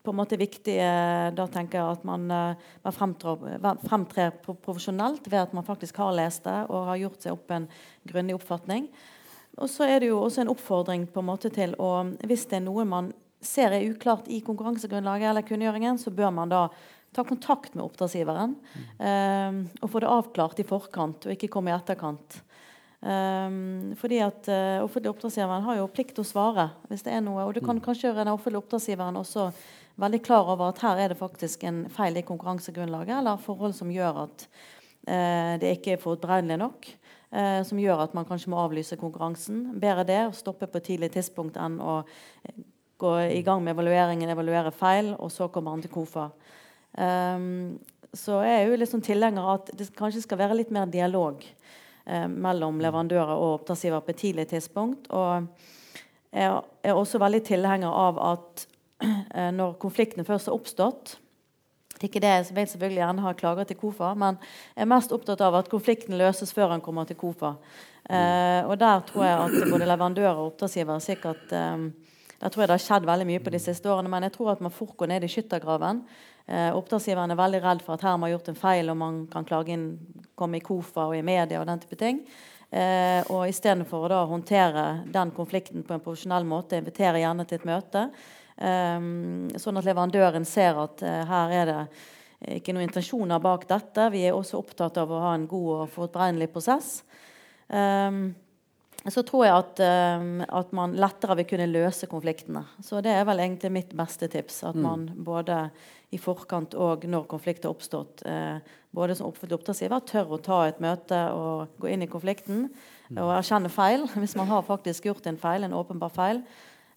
på 0.02 0.12
en 0.12 0.18
måte 0.18 0.40
viktig 0.40 0.76
eh, 0.82 1.30
Da 1.38 1.46
tenker 1.52 1.80
jeg 1.80 1.96
at 1.96 2.06
man 2.08 2.28
eh, 2.34 2.92
fremtrer 2.92 4.34
profesjonelt 4.44 5.28
ved 5.30 5.40
at 5.44 5.56
man 5.56 5.68
faktisk 5.68 6.02
har 6.02 6.14
lest 6.18 6.46
det 6.48 6.58
og 6.70 6.90
har 6.90 7.02
gjort 7.04 7.26
seg 7.26 7.36
opp 7.38 7.54
en 7.54 7.68
grundig 8.10 8.36
oppfatning. 8.38 8.88
Og 9.60 9.70
så 9.70 9.88
er 9.88 10.02
det 10.02 10.12
jo 10.12 10.22
også 10.24 10.44
en 10.44 10.54
oppfordring 10.54 11.06
på 11.12 11.22
en 11.22 11.28
måte 11.28 11.52
til 11.54 11.76
å 11.80 11.92
Hvis 12.24 12.48
det 12.50 12.62
er 12.62 12.66
noe 12.66 12.86
man 12.88 13.12
ser 13.42 13.74
er 13.76 13.90
uklart 13.90 14.30
i 14.32 14.42
konkurransegrunnlaget 14.46 15.32
eller 15.32 15.46
kunngjøringen, 15.48 16.00
så 16.02 16.14
bør 16.14 16.34
man 16.36 16.52
da 16.52 16.68
ta 17.12 17.26
kontakt 17.28 17.74
med 17.76 17.84
oppdragsgiveren 17.84 18.54
eh, 19.04 19.60
og 19.82 19.92
få 19.92 20.00
det 20.00 20.12
avklart 20.12 20.62
i 20.64 20.68
forkant, 20.68 21.28
og 21.28 21.36
ikke 21.36 21.52
komme 21.52 21.74
i 21.74 21.76
etterkant. 21.76 22.40
Um, 23.02 23.96
fordi 23.98 24.20
at 24.22 24.46
uh, 24.46 24.84
offentlig 24.86 25.10
oppdragsgiveren 25.10 25.64
har 25.66 25.80
jo 25.80 25.88
plikt 25.90 26.14
til 26.14 26.22
å 26.22 26.28
svare 26.30 26.68
hvis 26.86 27.02
det 27.02 27.16
er 27.16 27.24
noe. 27.26 27.48
Og 27.48 27.56
du 27.58 27.64
kan 27.66 27.80
kanskje 27.82 28.08
gjøre 28.08 28.20
den 28.22 28.30
offentlige 28.30 28.62
oppdragsgiveren 28.62 29.18
også 29.18 29.48
veldig 30.02 30.20
klar 30.22 30.52
over 30.54 30.70
at 30.70 30.84
her 30.86 31.02
er 31.02 31.10
det 31.10 31.18
faktisk 31.18 31.66
en 31.66 31.88
feil 31.90 32.20
i 32.22 32.26
konkurransegrunnlaget, 32.28 33.16
eller 33.18 33.42
forhold 33.42 33.74
som 33.74 33.90
gjør 33.90 34.28
at 34.28 34.46
uh, 34.46 35.58
det 35.62 35.80
ikke 35.80 35.96
er 35.96 36.04
forutberegnelig 36.04 36.62
nok. 36.62 36.92
uh, 37.34 37.64
som 37.66 37.82
gjør 37.82 38.06
at 38.06 38.14
man 38.14 38.28
kanskje 38.30 38.54
må 38.54 38.62
avlyse 38.62 39.00
konkurransen. 39.02 39.72
Bedre 39.82 40.06
det 40.06 40.22
å 40.28 40.38
stoppe 40.38 40.70
på 40.70 40.78
et 40.78 40.90
tidlig 40.94 41.10
tidspunkt 41.18 41.58
enn 41.58 41.82
å 41.82 42.04
gå 43.02 43.14
i 43.38 43.42
gang 43.46 43.64
med 43.64 43.76
evalueringen, 43.76 44.30
evaluere 44.34 44.74
feil, 44.76 45.14
og 45.18 45.32
så 45.34 45.50
kommer 45.54 45.76
han 45.76 45.84
til 45.84 45.94
KOFA. 45.94 46.30
Um, 46.92 47.80
så 48.14 48.42
jeg 48.44 48.60
er 48.60 48.68
jo 48.68 48.88
sånn 48.90 49.04
tilhenger 49.06 49.46
av 49.46 49.62
at 49.62 49.72
det 49.80 49.92
kanskje 49.98 50.26
skal 50.26 50.42
være 50.42 50.58
litt 50.60 50.72
mer 50.76 50.90
dialog 50.92 51.46
eh, 51.46 52.28
mellom 52.28 52.82
leverandører 52.84 53.38
og 53.38 53.62
oppdragsgiver 53.62 54.04
på 54.04 54.12
et 54.12 54.20
tidlig 54.20 54.48
tidspunkt. 54.52 55.08
Og 55.16 55.48
jeg 56.36 56.50
er 56.84 56.92
også 56.92 57.22
veldig 57.24 57.40
tilhenger 57.48 57.88
av 57.88 58.20
at 58.26 58.66
eh, 59.08 59.52
når 59.56 59.78
konflikten 59.80 60.28
først 60.28 60.52
har 60.52 60.60
oppstått 60.60 61.16
det 62.02 62.08
er 62.08 62.10
ikke 62.10 62.22
det 62.24 62.30
jeg 62.34 62.56
vil 62.58 62.66
selvfølgelig 62.72 62.98
gjerne 62.98 63.22
ha 63.22 63.32
klager 63.38 63.68
til 63.70 63.78
KOFA, 63.78 64.08
men 64.18 64.38
jeg 64.74 64.82
er 64.82 64.90
mest 64.90 65.12
opptatt 65.14 65.42
av 65.46 65.60
at 65.60 65.68
konflikten 65.70 66.18
løses 66.18 66.50
før 66.58 66.72
han 66.74 66.82
kommer 66.82 67.06
til 67.06 67.20
KOFA. 67.20 67.52
Eh, 68.10 68.62
og 68.66 68.74
der 68.82 69.04
tror 69.06 69.26
jeg 69.28 69.36
at 69.38 69.70
både 69.70 69.86
leverandører 69.86 70.40
og 70.40 70.48
oppdragsgiver 70.48 71.04
sikkert 71.06 71.54
eh, 71.54 71.84
Der 72.42 72.50
tror 72.50 72.64
jeg 72.64 72.72
det 72.72 72.78
har 72.80 72.82
skjedd 72.82 73.06
veldig 73.06 73.26
mye 73.30 73.42
på 73.44 73.52
de 73.54 73.60
siste 73.62 73.90
årene, 73.92 74.10
men 74.10 74.26
jeg 74.26 74.34
tror 74.34 74.56
at 74.56 74.62
man 74.66 74.74
fort 74.74 74.96
går 74.98 75.12
ned 75.12 75.26
i 75.26 75.30
skyttergraven. 75.30 76.00
Eh, 76.50 76.72
oppdragsgiveren 76.74 77.34
er 77.34 77.38
veldig 77.38 77.60
redd 77.62 77.84
for 77.86 77.94
at 77.94 78.06
her 78.06 78.16
har 78.16 78.22
man 78.22 78.32
gjort 78.32 78.50
en 78.50 78.58
feil, 78.58 78.90
og 78.90 78.98
man 78.98 79.20
kan 79.30 79.46
klage 79.46 79.76
inn, 79.76 79.86
komme 80.36 80.58
i 80.58 80.64
KOFA 80.66 81.06
og 81.12 81.20
i 81.20 81.26
media 81.26 81.62
og 81.62 81.70
den 81.70 81.84
type 81.84 82.00
ting. 82.02 82.24
Eh, 82.72 83.22
og 83.30 83.46
istedenfor 83.52 84.08
å 84.08 84.10
da 84.10 84.24
håndtere 84.26 84.86
den 85.14 85.36
konflikten 85.38 85.86
på 85.86 85.94
en 85.94 86.02
profesjonell 86.02 86.48
måte, 86.50 86.80
invitere 86.82 87.22
gjerne 87.22 87.46
til 87.46 87.60
et 87.60 87.70
møte, 87.70 88.08
eh, 88.58 88.98
sånn 89.62 89.78
at 89.78 89.92
leverandøren 89.92 90.48
ser 90.48 90.82
at 90.82 91.06
eh, 91.06 91.22
her 91.30 91.58
er 91.62 91.70
det 91.70 91.82
ikke 92.58 92.74
noen 92.74 92.88
intensjoner 92.88 93.38
bak 93.44 93.68
dette. 93.70 94.08
Vi 94.10 94.26
er 94.26 94.34
også 94.34 94.58
opptatt 94.58 94.98
av 94.98 95.12
å 95.14 95.22
ha 95.28 95.36
en 95.38 95.46
god 95.52 95.84
og 95.84 95.92
forutberegnelig 95.94 96.50
prosess. 96.56 97.04
Eh, 97.70 98.10
så 99.10 99.24
tror 99.26 99.46
jeg 99.48 99.56
at, 99.56 99.80
eh, 99.82 100.26
at 100.46 100.74
man 100.78 100.94
lettere 100.94 101.40
vil 101.40 101.48
kunne 101.50 101.72
løse 101.72 102.06
konfliktene. 102.10 102.62
Så 102.86 103.02
det 103.02 103.16
er 103.16 103.26
vel 103.26 103.42
egentlig 103.42 103.72
mitt 103.74 103.96
beste 103.98 104.30
tips. 104.30 104.62
At 104.70 104.78
man 104.78 105.08
både 105.26 105.72
i 106.14 106.20
forkant 106.22 106.76
og 106.78 107.08
når 107.10 107.26
konflikt 107.32 107.66
har 107.66 107.74
oppstått, 107.74 108.22
eh, 108.30 108.60
både 108.94 109.16
som 109.18 109.32
offentlig 109.32 109.58
oppdragsgiver, 109.58 110.06
tør 110.06 110.36
å 110.36 110.42
ta 110.44 110.60
et 110.68 110.82
møte 110.84 111.18
og 111.34 111.80
gå 111.80 111.90
inn 111.90 112.04
i 112.04 112.12
konflikten 112.12 112.68
og 113.16 113.32
erkjenne 113.40 113.72
feil. 113.74 114.06
Hvis 114.22 114.36
man 114.38 114.52
har 114.52 114.68
faktisk 114.68 115.10
gjort 115.10 115.26
en 115.26 115.40
feil, 115.42 115.64
en 115.64 115.74
åpenbar 115.74 116.14
feil, 116.14 116.44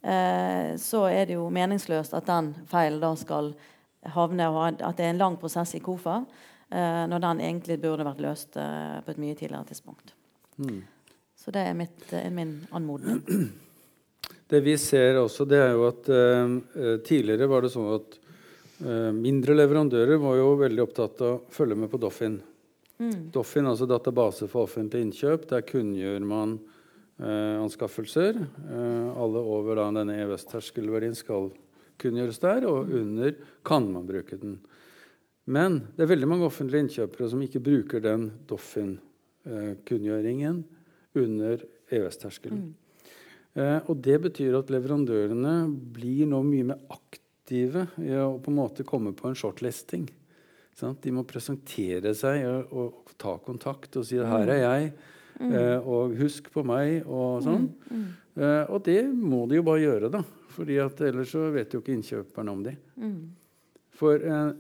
eh, 0.02 0.76
så 0.76 1.06
er 1.08 1.30
det 1.30 1.38
jo 1.38 1.48
meningsløst 1.48 2.12
at 2.12 2.26
den 2.28 2.52
feilen 2.68 3.00
da 3.00 3.14
skal 3.16 3.54
havne 4.12 4.50
og 4.52 4.82
at 4.82 4.98
det 4.98 5.06
er 5.06 5.14
en 5.14 5.22
lang 5.22 5.38
prosess 5.40 5.72
i 5.74 5.80
KOFA, 5.80 6.24
når 6.74 7.20
den 7.22 7.40
egentlig 7.40 7.76
burde 7.80 8.04
vært 8.04 8.20
løst 8.20 8.56
på 8.56 9.12
et 9.12 9.20
mye 9.22 9.36
tidligere 9.38 9.64
tidspunkt. 9.68 10.12
Så 11.44 11.52
det 11.52 11.60
er 11.68 11.76
mitt, 11.76 12.00
er 12.16 12.32
min 12.32 12.56
anmodning. 12.72 13.20
Det 14.48 14.60
vi 14.60 14.78
ser 14.78 15.16
også, 15.18 15.44
det 15.48 15.56
er 15.56 15.70
jo 15.72 15.86
at 15.88 16.08
eh, 16.12 16.50
eh, 16.76 16.98
tidligere 17.04 17.46
var 17.48 17.62
det 17.64 17.70
sånn 17.72 17.94
at 17.94 18.18
eh, 18.84 19.12
mindre 19.16 19.54
leverandører 19.56 20.18
var 20.20 20.36
jo 20.36 20.60
veldig 20.60 20.82
opptatt 20.84 21.22
av 21.24 21.30
å 21.32 21.40
følge 21.52 21.76
med 21.80 21.88
på 21.90 21.98
Doffin. 22.00 22.42
Doffin, 23.32 23.66
altså 23.66 23.86
database 23.88 24.46
for 24.52 24.62
offentlige 24.68 25.02
innkjøp. 25.08 25.48
Der 25.50 25.62
kunngjør 25.66 26.20
man 26.28 26.50
eh, 27.18 27.56
anskaffelser. 27.56 28.32
Eh, 28.36 29.08
alle 29.16 29.40
over 29.56 29.72
da, 29.80 29.86
denne 29.96 30.14
EØS-terskelverdien 30.26 31.16
skal 31.18 31.44
kunngjøres 32.04 32.38
der, 32.44 32.60
og 32.68 32.78
under 33.00 33.30
kan 33.66 33.84
man 33.90 34.06
bruke 34.06 34.36
den. 34.38 34.60
Men 35.50 35.70
det 35.96 36.02
er 36.04 36.14
veldig 36.14 36.30
mange 36.30 36.46
offentlige 36.46 36.82
innkjøpere 36.86 37.26
som 37.32 37.42
ikke 37.48 37.64
bruker 37.64 37.98
den 38.04 38.22
Doffin-kunngjøringen 38.52 40.56
under 41.14 41.62
EØS-terskelen. 41.92 42.72
Eh, 43.54 43.78
og 43.86 44.00
det 44.02 44.18
betyr 44.24 44.58
at 44.58 44.70
leverandørene 44.74 45.54
blir 45.94 46.26
nå 46.30 46.40
mye 46.46 46.68
mer 46.72 46.80
aktive 46.90 47.86
i 48.02 48.14
å 48.18 48.34
på 48.42 48.50
en 48.50 48.58
måte 48.58 48.86
komme 48.86 49.14
på 49.14 49.30
en 49.30 49.38
shortlisting. 49.38 50.08
Sant? 50.74 51.02
De 51.04 51.12
må 51.14 51.22
presentere 51.28 52.14
seg 52.18 52.42
og, 52.48 52.72
og 52.74 53.14
ta 53.20 53.36
kontakt 53.38 53.94
og 54.00 54.06
si 54.08 54.18
'her 54.18 54.50
er 54.50 54.62
jeg', 54.64 54.92
eh, 55.40 55.78
og 55.78 56.16
'husk 56.18 56.50
på 56.50 56.64
meg', 56.66 57.06
og 57.06 57.42
sånn. 57.46 57.70
Eh, 58.34 58.64
og 58.66 58.82
det 58.82 59.06
må 59.06 59.46
de 59.48 59.60
jo 59.60 59.62
bare 59.62 59.84
gjøre, 59.86 60.10
da. 60.10 60.24
fordi 60.54 60.78
at 60.78 61.00
ellers 61.00 61.30
så 61.30 61.50
vet 61.52 61.72
jo 61.72 61.80
ikke 61.80 61.94
innkjøperne 61.94 62.50
om 62.50 62.62
de. 62.62 62.76
For 63.94 64.14
eh, 64.18 64.52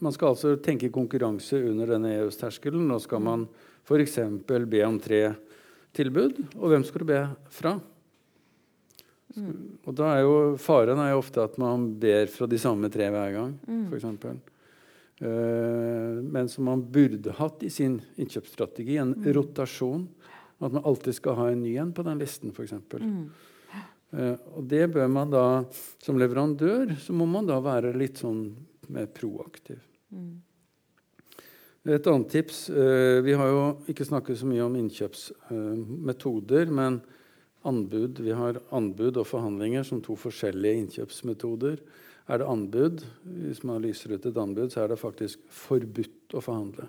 man 0.00 0.12
skal 0.12 0.34
altså 0.34 0.56
tenke 0.62 0.92
konkurranse 0.92 1.58
under 1.64 1.86
denne 1.86 2.12
EØS-terskelen. 2.18 2.86
Nå 2.86 3.00
skal 3.00 3.20
man 3.20 3.48
f.eks. 3.84 4.18
be 4.46 4.84
om 4.84 4.98
tre 5.00 5.22
tilbud. 5.96 6.42
Og 6.58 6.72
hvem 6.72 6.84
skal 6.86 7.04
du 7.04 7.08
be 7.12 7.22
fra? 7.54 7.78
Og 9.38 9.96
da 9.96 10.12
er 10.14 10.22
jo 10.24 10.36
faren 10.60 11.00
er 11.02 11.12
jo 11.12 11.20
ofte 11.22 11.42
at 11.44 11.58
man 11.60 11.88
ber 12.00 12.30
fra 12.32 12.48
de 12.50 12.58
samme 12.60 12.90
tre 12.92 13.10
hver 13.12 13.34
gang, 13.34 13.52
f.eks. 13.90 14.06
Uh, 15.18 16.22
men 16.22 16.46
som 16.50 16.68
man 16.68 16.84
burde 16.94 17.34
hatt 17.34 17.64
i 17.66 17.70
sin 17.74 17.98
innkjøpsstrategi, 18.16 18.98
en 19.02 19.16
rotasjon. 19.34 20.06
At 20.58 20.74
man 20.74 20.86
alltid 20.86 21.14
skal 21.14 21.36
ha 21.38 21.48
en 21.52 21.62
ny 21.62 21.76
en 21.78 21.92
på 21.94 22.04
den 22.06 22.18
listen, 22.22 22.54
f.eks. 22.54 22.74
Mm. 22.98 23.28
Uh, 24.14 24.34
og 24.56 24.64
det 24.70 24.86
bør 24.94 25.10
man 25.12 25.34
da, 25.34 25.44
som 26.02 26.18
leverandør, 26.18 26.96
så 27.02 27.14
må 27.14 27.26
man 27.30 27.50
da 27.50 27.58
være 27.62 27.94
litt 27.98 28.22
sånn 28.22 28.44
mer 28.94 29.10
proaktiv. 29.14 29.82
Mm. 30.14 30.38
Et 31.88 32.06
annet 32.10 32.28
tips 32.28 32.66
uh, 32.68 33.20
Vi 33.24 33.32
har 33.32 33.48
jo 33.48 33.62
ikke 33.88 34.04
snakket 34.04 34.40
så 34.40 34.48
mye 34.48 34.66
om 34.66 34.76
innkjøpsmetoder, 34.76 36.68
men 36.68 37.00
anbud. 37.68 38.20
Vi 38.24 38.34
har 38.36 38.60
anbud 38.76 39.16
og 39.16 39.26
forhandlinger 39.28 39.86
som 39.86 40.02
to 40.04 40.16
forskjellige 40.18 40.82
innkjøpsmetoder. 40.82 41.80
Er 42.28 42.40
det 42.40 42.48
anbud, 42.48 43.04
hvis 43.24 43.62
man 43.64 43.82
lyser 43.82 44.14
ut 44.14 44.26
et 44.28 44.36
anbud, 44.36 44.68
så 44.72 44.84
er 44.84 44.92
det 44.92 45.00
faktisk 45.00 45.40
forbudt 45.48 46.36
å 46.36 46.44
forhandle. 46.44 46.88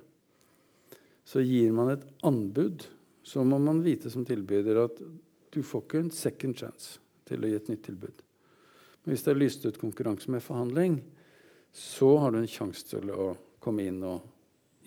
Så 1.23 1.43
gir 1.45 1.71
man 1.75 1.93
et 1.93 2.03
anbud, 2.27 2.83
så 3.23 3.45
må 3.47 3.59
man 3.61 3.83
vite 3.85 4.11
som 4.11 4.25
tilbyder 4.27 4.81
at 4.83 4.99
du 5.53 5.61
får 5.63 5.85
ikke 5.85 6.01
en 6.03 6.11
second 6.13 6.57
chance 6.59 6.99
til 7.29 7.45
å 7.45 7.49
gi 7.49 7.55
et 7.55 7.69
nytt 7.71 7.85
tilbud. 7.87 8.25
Men 9.03 9.13
hvis 9.13 9.23
det 9.25 9.31
er 9.31 9.39
lyst 9.39 9.65
ut 9.65 9.79
konkurranse 9.79 10.31
med 10.33 10.43
forhandling, 10.43 10.99
så 11.71 12.17
har 12.19 12.33
du 12.33 12.41
en 12.41 12.49
sjanse 12.49 12.83
til 12.89 13.11
å 13.13 13.31
komme 13.63 13.85
inn 13.87 14.01
og, 14.03 14.25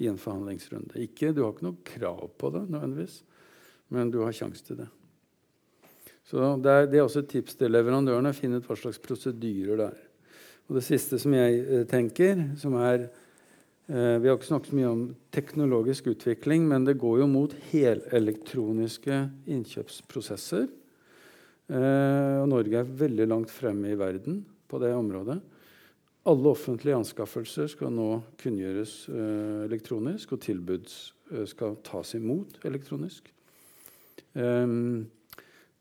i 0.02 0.08
en 0.10 0.18
forhandlingsrunde. 0.20 0.98
Ikke, 1.04 1.30
du 1.30 1.44
har 1.44 1.54
ikke 1.54 1.68
noe 1.68 1.86
krav 1.86 2.26
på 2.40 2.50
det, 2.54 2.66
nødvendigvis, 2.72 3.22
men 3.94 4.10
du 4.10 4.22
har 4.24 4.34
sjanse 4.36 4.64
til 4.66 4.82
det. 4.82 4.88
Så 6.26 6.54
det 6.62 6.72
er, 6.72 6.86
det 6.88 6.98
er, 6.98 7.04
også 7.04 7.22
et 7.22 7.32
tips 7.34 7.58
til 7.60 7.72
leverandørene. 7.74 8.32
Finne 8.36 8.60
ut 8.60 8.68
hva 8.68 8.76
slags 8.78 9.00
prosedyrer 9.02 9.78
det 9.78 9.88
er. 9.90 10.04
Og 10.70 10.78
det 10.78 10.84
siste 10.86 11.18
som 11.20 11.34
jeg 11.36 11.58
eh, 11.60 11.82
tenker, 11.90 12.38
som 12.56 12.78
er 12.80 13.08
eh, 13.90 14.16
Vi 14.22 14.30
har 14.30 14.38
ikke 14.38 14.48
snakket 14.48 14.76
mye 14.78 14.92
om 14.92 15.02
teknologisk 15.34 16.08
utvikling, 16.14 16.64
men 16.70 16.86
det 16.88 16.96
går 17.02 17.20
jo 17.20 17.28
mot 17.28 17.56
helelektroniske 17.72 19.18
innkjøpsprosesser. 19.58 20.70
Eh, 21.68 22.36
og 22.40 22.48
Norge 22.54 22.80
er 22.80 22.96
veldig 23.02 23.28
langt 23.28 23.52
fremme 23.52 23.92
i 23.92 23.98
verden 23.98 24.40
på 24.70 24.80
det 24.80 24.94
området. 24.96 25.42
Alle 26.30 26.52
offentlige 26.52 26.94
anskaffelser 26.94 27.66
skal 27.72 27.90
nå 27.90 28.08
kunngjøres 28.38 28.92
eh, 29.10 29.64
elektronisk, 29.66 30.36
og 30.36 30.42
tilbud 30.44 30.86
eh, 30.86 31.46
skal 31.50 31.80
tas 31.82 32.14
imot 32.18 32.60
elektronisk. 32.68 33.26
Um, 34.32 35.10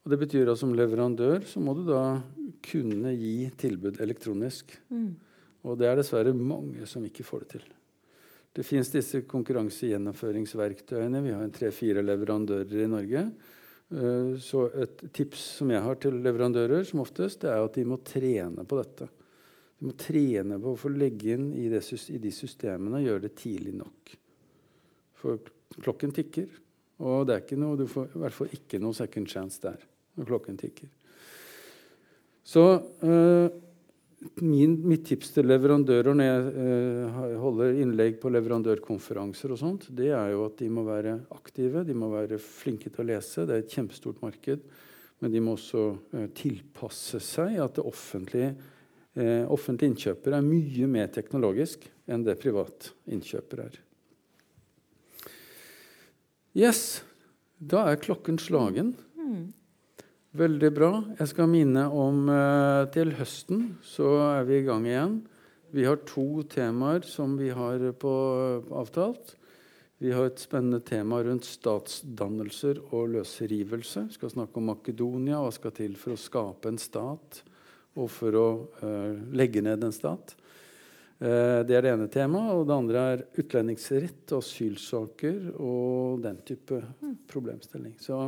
og 0.02 0.10
Det 0.12 0.18
betyr 0.24 0.50
at 0.52 0.60
som 0.60 0.74
leverandør 0.76 1.46
så 1.48 1.62
må 1.62 1.76
du 1.78 1.84
da 1.88 2.22
kunne 2.66 3.14
gi 3.14 3.52
tilbud 3.62 4.02
elektronisk. 4.02 4.74
Mm. 4.90 5.14
Og 5.62 5.78
det 5.78 5.88
er 5.88 6.02
dessverre 6.02 6.34
mange 6.34 6.90
som 6.90 7.06
ikke 7.06 7.26
får 7.28 7.46
det 7.46 7.50
til. 7.54 7.70
Det 8.52 8.66
fins 8.68 8.90
disse 8.92 9.22
konkurransegjennomføringsverktøyene. 9.30 11.22
Vi 11.24 11.38
har 11.38 11.54
tre-fire 11.54 12.02
leverandører 12.04 12.82
i 12.82 12.90
Norge. 12.90 13.22
Eh, 13.94 14.34
så 14.42 14.66
et 14.74 15.06
tips 15.14 15.62
som 15.62 15.70
jeg 15.72 15.86
har 15.86 16.02
til 16.02 16.18
leverandører, 16.26 16.82
som 16.88 17.06
oftest, 17.06 17.46
det 17.46 17.54
er 17.54 17.62
at 17.62 17.78
de 17.78 17.86
må 17.88 18.02
trene 18.02 18.66
på 18.66 18.82
dette. 18.82 19.08
De 19.82 19.90
må 19.90 19.96
trene 19.98 20.60
på 20.62 20.76
å 20.76 20.78
få 20.78 20.92
legge 20.94 21.34
inn 21.34 21.48
i, 21.58 21.66
det, 21.72 21.82
i 22.14 22.20
de 22.22 22.30
systemene 22.30 23.00
og 23.00 23.08
gjøre 23.08 23.26
det 23.26 23.32
tidlig 23.42 23.74
nok. 23.80 24.12
For 25.18 25.42
klokken 25.82 26.14
tikker, 26.14 26.52
og 27.02 27.26
det 27.26 27.34
er 27.34 27.42
ikke 27.42 27.58
noe, 27.58 27.80
du 27.80 27.88
får 27.90 28.14
i 28.14 28.22
hvert 28.22 28.36
fall 28.36 28.54
ikke 28.54 28.80
noe 28.82 28.94
second 28.94 29.30
chance 29.32 29.58
der 29.64 29.82
når 30.20 30.28
klokken 30.30 30.60
tikker. 30.62 30.92
Så 32.46 32.64
uh, 33.02 33.48
min, 34.44 34.76
mitt 34.86 35.08
tips 35.10 35.34
til 35.34 35.50
leverandører 35.50 36.14
når 36.14 36.30
jeg 36.30 36.52
uh, 36.60 37.40
holder 37.42 37.82
innlegg 37.82 38.20
på 38.22 38.32
leverandørkonferanser, 38.34 39.56
og 39.56 39.62
sånt, 39.62 39.88
det 39.98 40.12
er 40.14 40.36
jo 40.36 40.46
at 40.46 40.62
de 40.62 40.70
må 40.74 40.86
være 40.86 41.16
aktive, 41.34 41.86
de 41.88 41.98
må 41.98 42.12
være 42.14 42.38
flinke 42.42 42.94
til 42.94 43.06
å 43.06 43.10
lese. 43.16 43.48
Det 43.48 43.58
er 43.58 43.66
et 43.66 43.78
kjempestort 43.80 44.22
marked. 44.22 44.62
Men 45.22 45.34
de 45.34 45.42
må 45.42 45.54
også 45.58 45.88
uh, 46.14 46.28
tilpasse 46.38 47.22
seg 47.22 47.58
at 47.62 47.78
det 47.78 47.86
offentlige, 47.86 48.54
offentlige 49.12 49.92
innkjøpere 49.92 50.38
er 50.40 50.46
mye 50.46 50.88
mer 50.88 51.10
teknologisk 51.12 51.84
enn 52.08 52.24
det 52.24 52.38
privat 52.40 52.94
innkjøper 53.12 53.66
er. 53.66 53.74
Yes, 56.56 57.02
da 57.56 57.86
er 57.88 58.00
klokken 58.02 58.40
slagen. 58.42 58.96
Mm. 59.16 59.52
Veldig 60.36 60.72
bra. 60.76 60.90
Jeg 61.20 61.32
skal 61.32 61.48
minne 61.52 61.86
om 61.92 62.26
eh, 62.32 62.88
til 62.92 63.14
høsten 63.16 63.78
så 63.84 64.18
er 64.26 64.48
vi 64.48 64.62
i 64.62 64.66
gang 64.68 64.88
igjen. 64.88 65.22
Vi 65.72 65.86
har 65.88 66.02
to 66.08 66.44
temaer 66.52 67.06
som 67.08 67.38
vi 67.40 67.50
har 67.56 67.84
på 68.00 68.14
avtalt. 68.76 69.38
Vi 70.04 70.12
har 70.12 70.28
et 70.28 70.44
spennende 70.44 70.82
tema 70.84 71.22
rundt 71.24 71.48
statsdannelser 71.48 72.82
og 72.90 73.14
løsrivelse. 73.14 74.08
Vi 74.10 74.18
skal 74.18 74.34
snakke 74.34 74.60
om 74.60 74.72
Makedonia. 74.72 75.40
Hva 75.40 75.54
skal 75.56 75.76
til 75.78 75.96
for 76.00 76.16
å 76.16 76.20
skape 76.20 76.72
en 76.72 76.82
stat 76.82 77.44
og 77.98 78.08
for 78.12 78.38
å 78.40 78.46
uh, 78.84 79.18
legge 79.36 79.64
ned 79.64 79.84
en 79.84 79.96
stat? 79.96 80.36
Uh, 81.22 81.62
det 81.68 81.76
er 81.78 81.86
det 81.86 81.96
ene 81.96 82.08
temaet. 82.12 82.54
Og 82.56 82.64
det 82.70 82.78
andre 82.78 83.04
er 83.16 83.26
utlendingsrett, 83.44 84.24
og 84.32 84.40
asylsaker 84.40 85.52
og 85.58 86.24
den 86.24 86.40
type 86.48 86.80
problemstilling. 87.32 87.98
Så 88.02 88.24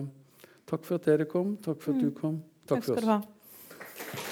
Takk 0.73 0.85
for 0.88 0.98
at 0.98 1.10
dere 1.10 1.27
kom. 1.30 1.57
Takk 1.61 1.81
for 1.84 1.94
at 1.94 2.02
du 2.02 2.10
mm. 2.10 2.15
kom. 2.18 2.40
Takk, 2.65 2.80
Takk 2.80 2.88
skal 2.88 3.03
du 3.03 3.11
ha. 3.11 4.31